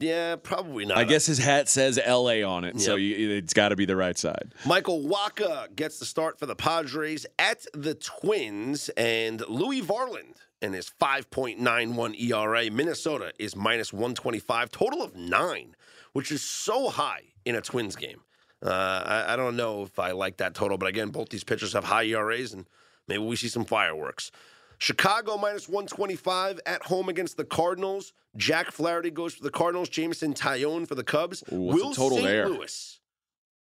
Yeah, 0.00 0.36
probably 0.36 0.84
not. 0.84 0.98
I 0.98 1.04
guess 1.04 1.26
his 1.26 1.38
hat 1.38 1.68
says 1.68 1.98
L.A. 2.02 2.42
on 2.42 2.64
it, 2.64 2.80
so 2.80 2.96
you, 2.96 3.30
it's 3.30 3.54
got 3.54 3.70
to 3.70 3.76
be 3.76 3.84
the 3.84 3.96
right 3.96 4.16
side. 4.16 4.54
Michael 4.66 5.02
Wacha 5.02 5.74
gets 5.74 5.98
the 5.98 6.04
start 6.04 6.38
for 6.38 6.46
the 6.46 6.54
Padres 6.56 7.26
at 7.38 7.66
the 7.74 7.94
Twins, 7.94 8.88
and 8.90 9.42
Louie 9.48 9.82
Varland 9.82 10.36
and 10.60 10.74
his 10.74 10.90
5.91 11.00 12.20
ERA. 12.20 12.70
Minnesota 12.70 13.32
is 13.38 13.54
minus 13.54 13.92
125, 13.92 14.70
total 14.70 15.02
of 15.02 15.14
nine, 15.14 15.76
which 16.12 16.32
is 16.32 16.42
so 16.42 16.88
high 16.88 17.22
in 17.44 17.54
a 17.54 17.60
Twins 17.60 17.96
game. 17.96 18.20
Uh, 18.64 19.02
I, 19.04 19.34
I 19.34 19.36
don't 19.36 19.56
know 19.56 19.82
if 19.82 19.98
I 19.98 20.10
like 20.12 20.38
that 20.38 20.54
total, 20.54 20.78
but 20.78 20.88
again, 20.88 21.10
both 21.10 21.28
these 21.28 21.44
pitchers 21.44 21.72
have 21.74 21.84
high 21.84 22.04
ERAs, 22.04 22.52
and 22.52 22.66
maybe 23.06 23.22
we 23.22 23.36
see 23.36 23.48
some 23.48 23.64
fireworks. 23.64 24.30
Chicago 24.78 25.36
minus 25.36 25.68
125 25.68 26.60
at 26.64 26.82
home 26.84 27.08
against 27.08 27.36
the 27.36 27.44
Cardinals. 27.44 28.12
Jack 28.36 28.70
Flaherty 28.70 29.10
goes 29.10 29.34
for 29.34 29.42
the 29.42 29.50
Cardinals. 29.50 29.88
Jameson 29.88 30.34
Taillon 30.34 30.86
for 30.86 30.94
the 30.94 31.04
Cubs. 31.04 31.42
Ooh, 31.52 31.60
what's 31.60 31.78
the 31.80 31.84
Will 31.86 31.94
total 31.94 32.18
St. 32.18 32.28
there? 32.28 32.48
Louis 32.48 33.00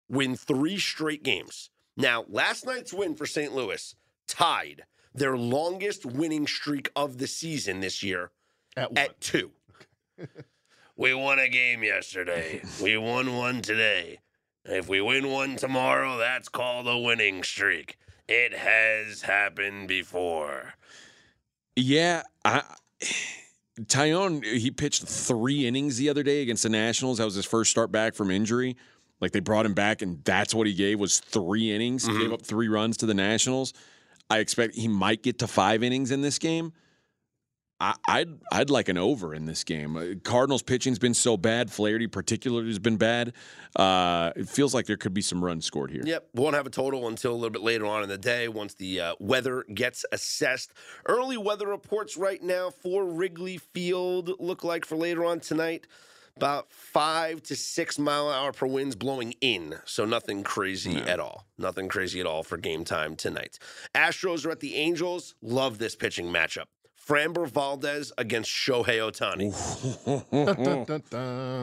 win 0.09 0.37
three 0.37 0.79
straight 0.79 1.23
games? 1.23 1.71
Now, 1.97 2.25
last 2.29 2.67
night's 2.67 2.93
win 2.93 3.15
for 3.15 3.27
St. 3.27 3.55
Louis 3.55 3.95
tied 4.27 4.85
their 5.15 5.37
longest 5.37 6.07
winning 6.07 6.47
streak 6.47 6.91
of 6.97 7.19
the 7.19 7.27
season 7.27 7.81
this 7.81 8.03
year 8.03 8.31
At 8.77 8.91
what? 8.91 8.99
at 8.99 9.21
two. 9.21 9.51
we 10.97 11.13
won 11.13 11.39
a 11.39 11.49
game 11.49 11.83
yesterday. 11.83 12.63
We 12.83 12.97
won 12.97 13.37
one 13.37 13.61
today. 13.61 14.21
If 14.65 14.89
we 14.89 15.01
win 15.01 15.29
one 15.31 15.57
tomorrow, 15.57 16.17
that's 16.17 16.49
called 16.49 16.87
a 16.89 16.97
winning 16.97 17.43
streak. 17.43 17.99
It 18.29 18.55
has 18.55 19.23
happened 19.23 19.89
before. 19.89 20.75
Yeah, 21.77 22.23
I, 22.45 22.63
Taillon 23.81 24.45
he 24.45 24.71
pitched 24.71 25.05
three 25.05 25.67
innings 25.67 25.97
the 25.97 26.09
other 26.09 26.23
day 26.23 26.43
against 26.43 26.63
the 26.63 26.69
Nationals. 26.69 27.19
That 27.19 27.25
was 27.25 27.35
his 27.35 27.47
first 27.47 27.71
start 27.71 27.91
back 27.91 28.15
from 28.15 28.31
injury. 28.31 28.77
Like 29.21 29.33
they 29.33 29.41
brought 29.41 29.65
him 29.65 29.75
back, 29.75 30.03
and 30.03 30.23
that's 30.25 30.55
what 30.55 30.67
he 30.67 30.75
gave 30.75 30.99
was 30.99 31.21
three 31.21 31.73
innings. 31.73 32.05
He 32.05 32.13
Gave 32.13 32.23
mm-hmm. 32.23 32.35
up 32.35 32.43
three 32.43 32.69
runs 32.69 32.97
to 32.99 33.07
the 33.07 33.15
Nationals. 33.15 33.73
I 34.29 34.39
expect 34.39 34.75
he 34.75 34.89
might 34.89 35.23
get 35.23 35.39
to 35.39 35.47
five 35.47 35.83
innings 35.83 36.11
in 36.11 36.23
this 36.23 36.39
game. 36.39 36.73
I, 37.83 37.95
I'd 38.07 38.39
I'd 38.53 38.71
like 38.71 38.89
an 38.89 38.97
over 38.97 39.35
in 39.35 39.47
this 39.47 39.65
game. 39.65 39.97
Uh, 39.97 40.15
Cardinals 40.23 40.63
pitching's 40.63 41.01
been 41.01 41.15
so 41.15 41.37
bad. 41.37 41.71
Flaherty 41.71 42.07
particularly 42.07 42.69
has 42.69 42.79
been 42.79 42.97
bad. 42.97 43.33
Uh, 43.75 44.31
it 44.37 44.49
feels 44.49 44.73
like 44.73 44.87
there 44.87 44.97
could 44.97 45.13
be 45.13 45.21
some 45.21 45.45
runs 45.45 45.65
scored 45.65 45.91
here. 45.91 46.03
Yep, 46.05 46.29
won't 46.35 46.55
have 46.55 46.67
a 46.67 46.71
total 46.71 47.09
until 47.09 47.33
a 47.33 47.35
little 47.35 47.51
bit 47.51 47.63
later 47.63 47.85
on 47.87 48.05
in 48.05 48.09
the 48.09 48.19
day 48.19 48.47
once 48.47 48.75
the 48.75 49.01
uh, 49.01 49.15
weather 49.19 49.65
gets 49.75 50.05
assessed. 50.13 50.73
Early 51.07 51.37
weather 51.37 51.67
reports 51.67 52.17
right 52.17 52.41
now 52.41 52.71
for 52.71 53.05
Wrigley 53.05 53.59
Field 53.59 54.31
look 54.39 54.63
like 54.63 54.85
for 54.85 54.97
later 54.97 55.25
on 55.25 55.41
tonight 55.41 55.89
about 56.37 56.71
five 56.71 57.43
to 57.43 57.57
six 57.57 57.99
mile 57.99 58.31
an 58.31 58.37
hour 58.37 58.53
per 58.53 58.67
winds 58.67 58.95
blowing 58.95 59.35
in, 59.41 59.75
so 59.85 60.05
nothing 60.05 60.45
crazy 60.45 60.99
at 60.99 61.19
all. 61.19 61.47
Nothing 61.59 61.89
crazy 61.89 62.21
at 62.21 62.27
all 62.27 62.45
for 62.45 62.57
game 62.57 62.85
time 62.85 63.17
tonight. 63.17 63.59
Astros 63.93 64.47
are 64.47 64.51
at 64.53 64.61
the 64.61 64.77
Angels. 64.77 65.35
Love 65.43 65.79
this 65.79 65.97
pitching 65.97 66.29
matchup. 66.29 66.67
Framber 67.07 67.49
Valdez 67.49 68.13
against 68.17 68.49
Shohei 68.51 68.99
Ohtani. 69.01 69.53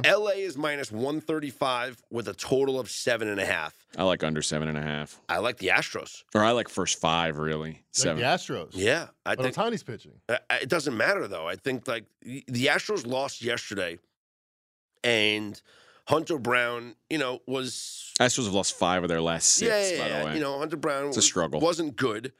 LA 0.06 0.30
is 0.32 0.58
minus 0.58 0.92
135 0.92 2.04
with 2.10 2.28
a 2.28 2.34
total 2.34 2.80
of 2.80 2.90
seven 2.90 3.28
and 3.28 3.40
a 3.40 3.46
half. 3.46 3.76
I 3.98 4.04
like 4.04 4.24
under 4.24 4.42
seven 4.42 4.68
and 4.68 4.78
a 4.78 4.82
half, 4.82 5.20
I 5.30 5.38
like 5.40 5.58
the 5.58 5.68
Astros. 5.68 6.24
or 6.36 6.44
I 6.44 6.52
like 6.52 6.70
first 6.70 7.00
five 7.00 7.38
really. 7.38 7.70
Like 7.70 7.84
Seven. 7.92 8.18
the 8.18 8.24
Astros. 8.24 8.70
Yeah, 8.74 9.08
I 9.26 9.36
But 9.36 9.44
think 9.44 9.56
Ohtani's 9.56 9.84
pitching. 9.84 10.12
uh, 10.30 10.38
it 10.62 10.70
doesn't 10.70 10.96
matter 10.96 11.28
though. 11.28 11.48
I 11.48 11.56
think 11.56 11.88
like 11.88 12.06
the 12.22 12.44
the 12.48 12.66
Astros 12.68 13.06
lost 13.08 13.42
yesterday, 13.42 13.98
and 15.04 15.60
Hunter 16.08 16.38
Brown, 16.38 16.96
you 17.10 17.18
know, 17.18 17.40
was 17.48 18.14
Astros 18.20 18.46
have 18.46 18.54
lost 18.54 18.78
five 18.78 19.04
of 19.04 19.10
their 19.10 19.22
last 19.22 19.48
six. 19.54 19.70
yeah, 19.70 19.90
yeah, 19.92 20.04
by 20.04 20.08
yeah. 20.10 20.26
way, 20.26 20.34
you 20.36 20.40
know, 20.42 20.60
Hunter 20.60 20.78
Brown 20.78 21.08
It's 21.08 21.18
a 21.18 21.22
struggle. 21.22 21.60
wasn't 21.62 21.96
good, 21.96 22.32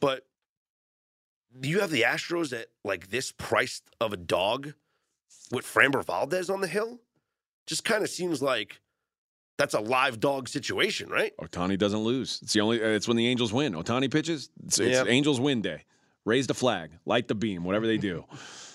but 0.00 0.26
you 1.62 1.80
have 1.80 1.90
the 1.90 2.02
Astros 2.02 2.58
at 2.58 2.66
like 2.84 3.10
this 3.10 3.32
price 3.32 3.82
of 4.00 4.12
a 4.12 4.16
dog 4.16 4.72
with 5.50 5.64
Framber 5.64 6.04
Valdez 6.04 6.50
on 6.50 6.60
the 6.60 6.66
hill. 6.66 7.00
Just 7.66 7.84
kind 7.84 8.02
of 8.02 8.10
seems 8.10 8.42
like 8.42 8.80
that's 9.56 9.74
a 9.74 9.80
live 9.80 10.20
dog 10.20 10.48
situation, 10.48 11.08
right? 11.08 11.32
Ohtani 11.40 11.78
doesn't 11.78 12.00
lose. 12.00 12.40
It's 12.42 12.52
the 12.52 12.60
only. 12.60 12.78
It's 12.78 13.08
when 13.08 13.16
the 13.16 13.26
Angels 13.26 13.52
win. 13.52 13.72
Ohtani 13.74 14.10
pitches. 14.10 14.50
It's, 14.64 14.78
it's 14.78 14.90
Yep. 14.90 15.06
Angels 15.08 15.40
win 15.40 15.62
day. 15.62 15.84
Raise 16.24 16.46
the 16.46 16.54
flag, 16.54 16.90
light 17.04 17.28
the 17.28 17.34
beam, 17.34 17.64
whatever 17.64 17.86
they 17.86 17.98
do. 17.98 18.24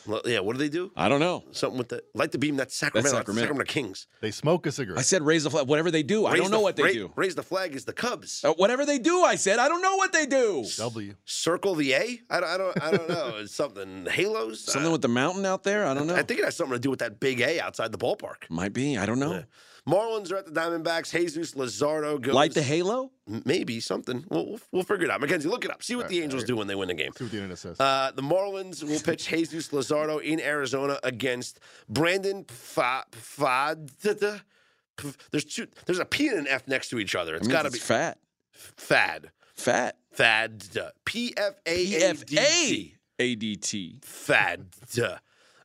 Well, 0.09 0.21
yeah, 0.25 0.39
what 0.39 0.53
do 0.53 0.59
they 0.59 0.69
do? 0.69 0.91
I 0.95 1.07
don't 1.07 1.19
know. 1.19 1.43
Something 1.51 1.77
with 1.77 1.89
the 1.89 2.03
light 2.13 2.31
the 2.31 2.37
beam. 2.39 2.55
That's 2.57 2.75
Sacramento. 2.75 3.09
That's 3.11 3.17
Sacramento. 3.19 3.45
Sacramento 3.47 3.71
Kings. 3.71 4.07
They 4.21 4.31
smoke 4.31 4.65
a 4.65 4.71
cigarette. 4.71 4.99
I 4.99 5.03
said 5.03 5.21
raise 5.21 5.43
the 5.43 5.51
flag, 5.51 5.67
whatever 5.67 5.91
they 5.91 6.03
do. 6.03 6.25
I 6.25 6.35
don't 6.35 6.49
know 6.51 6.57
the- 6.57 6.63
what 6.63 6.75
they 6.75 6.83
ra- 6.83 6.91
do. 6.91 7.11
Raise 7.15 7.35
the 7.35 7.43
flag 7.43 7.75
is 7.75 7.85
the 7.85 7.93
Cubs. 7.93 8.43
Uh, 8.43 8.53
whatever 8.53 8.85
they 8.85 8.97
do, 8.99 9.23
I 9.23 9.35
said 9.35 9.59
I 9.59 9.67
don't 9.69 9.81
know 9.81 9.95
what 9.97 10.11
they 10.11 10.25
do. 10.25 10.65
W. 10.77 11.15
Circle 11.25 11.75
the 11.75 11.93
A? 11.93 12.19
I 12.29 12.39
don't, 12.39 12.49
I 12.49 12.57
don't, 12.57 12.83
I 12.83 12.91
don't 12.91 13.09
know. 13.09 13.35
It's 13.39 13.55
something. 13.55 14.05
Halos? 14.07 14.61
Something 14.61 14.89
Uh, 14.89 14.93
with 14.93 15.01
the 15.03 15.07
mountain 15.07 15.45
out 15.45 15.63
there. 15.63 15.85
I 15.85 15.93
don't 15.93 16.07
know. 16.07 16.15
I 16.15 16.23
think 16.23 16.39
it 16.39 16.45
has 16.45 16.55
something 16.55 16.73
to 16.75 16.79
do 16.79 16.89
with 16.89 16.99
that 16.99 17.19
big 17.19 17.39
A 17.41 17.59
outside 17.61 17.91
the 17.91 17.97
ballpark. 17.97 18.49
Might 18.49 18.73
be. 18.73 18.97
I 18.97 19.05
don't 19.05 19.19
know. 19.19 19.43
Marlins 19.89 20.31
are 20.31 20.37
at 20.37 20.45
the 20.45 20.51
Diamondbacks. 20.51 21.11
Jesus 21.11 21.53
Luzardo 21.53 22.21
goes. 22.21 22.33
Light 22.33 22.53
the 22.53 22.61
halo? 22.61 23.11
Maybe 23.45 23.79
something. 23.79 24.23
We'll, 24.29 24.45
we'll, 24.45 24.59
we'll 24.71 24.83
figure 24.83 25.05
it 25.05 25.11
out. 25.11 25.21
Mackenzie, 25.21 25.49
look 25.49 25.65
it 25.65 25.71
up. 25.71 25.81
See 25.81 25.95
what 25.95 26.05
All 26.05 26.09
the 26.09 26.21
Angels 26.21 26.43
all 26.43 26.47
do 26.47 26.55
when 26.55 26.67
they 26.67 26.75
win 26.75 26.89
the 26.89 26.93
game. 26.93 27.11
See 27.17 27.23
what 27.23 27.31
the 27.31 27.37
internet 27.37 27.57
says. 27.57 27.79
Uh, 27.79 28.11
the 28.13 28.21
Marlins 28.21 28.83
will 28.83 28.99
pitch 28.99 29.27
Jesus 29.29 29.69
Luzardo 29.69 30.21
in 30.21 30.39
Arizona 30.39 30.99
against 31.03 31.59
Brandon 31.87 32.45
Fa- 32.45 33.05
Fad. 33.11 33.89
There's 34.01 35.45
two. 35.45 35.67
There's 35.85 35.99
a 35.99 36.05
P 36.05 36.27
and 36.27 36.39
an 36.39 36.47
F 36.47 36.67
next 36.67 36.89
to 36.89 36.99
each 36.99 37.15
other. 37.15 37.35
It's 37.35 37.47
I 37.47 37.47
mean, 37.47 37.51
got 37.51 37.63
to 37.63 37.71
be 37.71 37.79
fat. 37.79 38.19
Fad. 38.51 39.31
Fat. 39.55 39.97
Fad. 40.11 40.63
P 41.05 41.33
F 41.35 41.53
A 41.65 42.93
A 43.19 43.35
D 43.35 43.55
T. 43.55 43.99
Fad. 44.03 44.65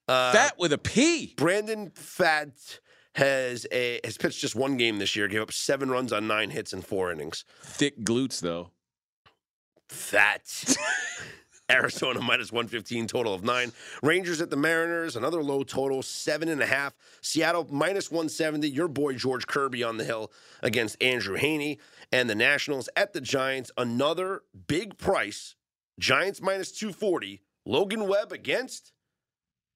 Uh, 0.06 0.32
Fat 0.32 0.58
with 0.58 0.72
a 0.72 0.78
P. 0.78 1.34
Brandon 1.36 1.90
Fad 1.94 2.52
has 3.14 3.66
a 3.72 4.00
has 4.04 4.16
pitched 4.16 4.40
just 4.40 4.54
one 4.54 4.76
game 4.76 4.98
this 4.98 5.16
year. 5.16 5.28
Gave 5.28 5.42
up 5.42 5.52
seven 5.52 5.90
runs 5.90 6.12
on 6.12 6.26
nine 6.26 6.50
hits 6.50 6.72
in 6.72 6.82
four 6.82 7.10
innings. 7.10 7.44
Thick 7.62 8.04
glutes, 8.04 8.40
though. 8.40 8.70
Fat. 9.88 10.76
Arizona 11.70 12.20
minus 12.20 12.52
115, 12.52 13.06
total 13.06 13.32
of 13.32 13.42
nine. 13.42 13.72
Rangers 14.02 14.42
at 14.42 14.50
the 14.50 14.56
Mariners, 14.56 15.16
another 15.16 15.42
low 15.42 15.62
total, 15.62 16.02
seven 16.02 16.48
and 16.50 16.60
a 16.60 16.66
half. 16.66 16.94
Seattle 17.22 17.66
minus 17.70 18.10
170. 18.10 18.68
Your 18.68 18.86
boy 18.88 19.14
George 19.14 19.46
Kirby 19.46 19.82
on 19.82 19.96
the 19.96 20.04
hill 20.04 20.30
against 20.62 21.02
Andrew 21.02 21.38
Heaney. 21.38 21.78
And 22.12 22.28
the 22.28 22.34
Nationals 22.34 22.90
at 22.96 23.14
the 23.14 23.20
Giants, 23.20 23.70
another 23.78 24.42
big 24.66 24.98
price. 24.98 25.54
Giants 25.98 26.42
minus 26.42 26.70
240. 26.70 27.40
Logan 27.64 28.08
Webb 28.08 28.30
against 28.30 28.92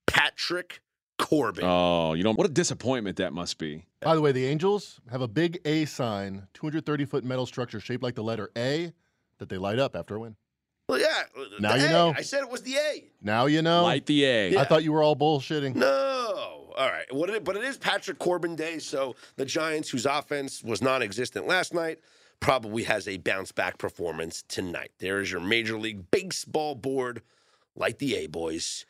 Patrick 0.07 0.83
Corbin. 1.19 1.65
Oh, 1.67 2.15
you 2.15 2.23
know 2.23 2.33
what 2.33 2.47
a 2.47 2.53
disappointment 2.53 3.17
that 3.19 3.33
must 3.33 3.59
be. 3.59 3.85
By 4.01 4.15
the 4.15 4.21
way, 4.21 4.33
the 4.33 4.47
Angels 4.47 5.01
have 5.11 5.21
a 5.21 5.29
big 5.29 5.61
A 5.65 5.85
sign, 5.85 6.47
230 6.55 7.05
foot 7.05 7.25
metal 7.25 7.45
structure 7.47 7.81
shaped 7.81 8.03
like 8.03 8.15
the 8.15 8.23
letter 8.23 8.51
A 8.57 8.93
that 9.39 9.49
they 9.49 9.59
light 9.59 9.79
up 9.79 9.95
after 9.97 10.17
a 10.17 10.21
win. 10.21 10.37
well, 10.89 10.99
yeah. 11.01 11.25
Now 11.61 11.75
you 11.75 11.87
A. 11.87 11.91
know. 11.91 12.15
I 12.17 12.23
said 12.23 12.43
it 12.43 12.51
was 12.51 12.63
the 12.63 12.77
A. 12.77 13.05
Now 13.21 13.47
you 13.47 13.63
know. 13.63 13.83
Light 13.83 14.07
the 14.07 14.25
A. 14.25 14.51
Yeah. 14.53 14.61
I 14.61 14.65
thought 14.65 14.85
you 14.85 14.93
were 14.93 15.03
all 15.03 15.17
bullshitting. 15.17 15.75
No. 15.75 16.73
All 16.77 16.89
right. 16.89 17.13
What 17.13 17.29
it, 17.31 17.45
but 17.45 17.57
it 17.57 17.65
is 17.65 17.77
Patrick 17.77 18.19
Corbin 18.19 18.55
Day, 18.57 18.79
so 18.79 19.17
the 19.37 19.45
Giants, 19.45 19.91
whose 19.91 20.07
offense 20.07 20.63
was 20.63 20.81
non 20.81 21.03
existent 21.03 21.47
last 21.47 21.75
night, 21.75 21.99
probably 22.41 22.85
has 22.85 23.09
a 23.09 23.17
bounce 23.17 23.51
back 23.51 23.79
performance 23.79 24.45
tonight. 24.49 24.93
There 25.01 25.21
is 25.21 25.31
your 25.33 25.41
Major 25.41 25.77
League 25.79 26.11
Baseball 26.13 26.77
board. 26.77 27.23
Light 27.75 27.99
the 27.99 28.15
A, 28.17 28.27
boys. 28.29 28.87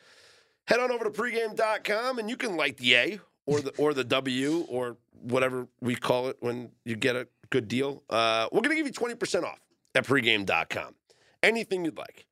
Head 0.69 0.79
on 0.79 0.91
over 0.91 1.03
to 1.03 1.09
pregame.com 1.09 2.19
and 2.19 2.29
you 2.29 2.37
can 2.37 2.55
like 2.55 2.77
the 2.77 2.93
A 2.95 3.19
or 3.47 3.59
the 3.59 3.71
or 3.77 3.95
the 3.95 4.03
W 4.03 4.65
or 4.69 4.97
whatever 5.19 5.67
we 5.81 5.95
call 5.95 6.27
it 6.27 6.37
when 6.41 6.69
you 6.85 6.95
get 6.95 7.15
a 7.15 7.27
good 7.49 7.67
deal. 7.67 8.03
Uh, 8.07 8.47
we're 8.51 8.61
going 8.61 8.69
to 8.69 8.75
give 8.75 8.85
you 8.85 8.93
20% 8.93 9.43
off 9.43 9.59
at 9.95 10.05
pregame.com. 10.05 10.93
Anything 11.41 11.85
you'd 11.85 11.97
like 11.97 12.27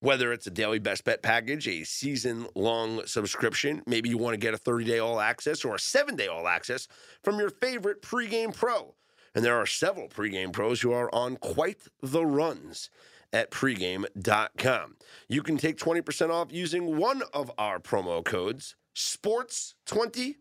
whether 0.00 0.32
it's 0.32 0.46
a 0.46 0.50
daily 0.50 0.78
best 0.78 1.04
bet 1.04 1.22
package, 1.22 1.66
a 1.66 1.82
season 1.84 2.46
long 2.54 3.04
subscription, 3.06 3.82
maybe 3.86 4.08
you 4.08 4.16
want 4.16 4.34
to 4.34 4.38
get 4.38 4.54
a 4.54 4.58
30 4.58 4.84
day 4.84 4.98
all 4.98 5.20
access 5.20 5.64
or 5.64 5.74
a 5.74 5.78
seven 5.78 6.14
day 6.14 6.28
all 6.28 6.46
access 6.46 6.86
from 7.22 7.38
your 7.38 7.50
favorite 7.50 8.02
pregame 8.02 8.54
pro. 8.54 8.94
And 9.34 9.44
there 9.44 9.56
are 9.56 9.66
several 9.66 10.08
pregame 10.08 10.52
pros 10.52 10.80
who 10.80 10.92
are 10.92 11.12
on 11.14 11.36
quite 11.36 11.78
the 12.02 12.24
runs 12.24 12.90
at 13.32 13.50
pregame.com. 13.50 14.96
You 15.28 15.42
can 15.42 15.56
take 15.56 15.78
20% 15.78 16.30
off 16.30 16.48
using 16.50 16.96
one 16.96 17.22
of 17.32 17.50
our 17.58 17.78
promo 17.78 18.24
codes, 18.24 18.76
SPORTS20 18.96 20.36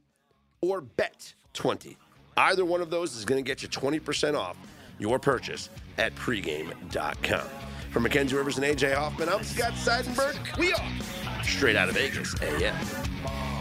or 0.61 0.81
BET20. 0.81 1.95
Either 2.38 2.65
one 2.65 2.81
of 2.81 2.89
those 2.89 3.15
is 3.15 3.26
going 3.26 3.43
to 3.43 3.47
get 3.47 3.61
you 3.61 3.68
20% 3.68 4.35
off 4.35 4.57
your 4.99 5.19
purchase 5.19 5.69
at 5.97 6.14
pregame.com. 6.15 7.47
For 7.91 7.99
Mackenzie 7.99 8.35
Rivers 8.35 8.57
and 8.57 8.65
AJ 8.65 8.93
Hoffman, 8.95 9.30
I'm 9.30 9.43
Scott 9.43 9.73
Seidenberg. 9.73 10.57
We 10.57 10.73
are 10.73 11.43
straight 11.43 11.76
out 11.76 11.89
of 11.89 11.95
Vegas 11.95 12.39
AM. 12.41 13.56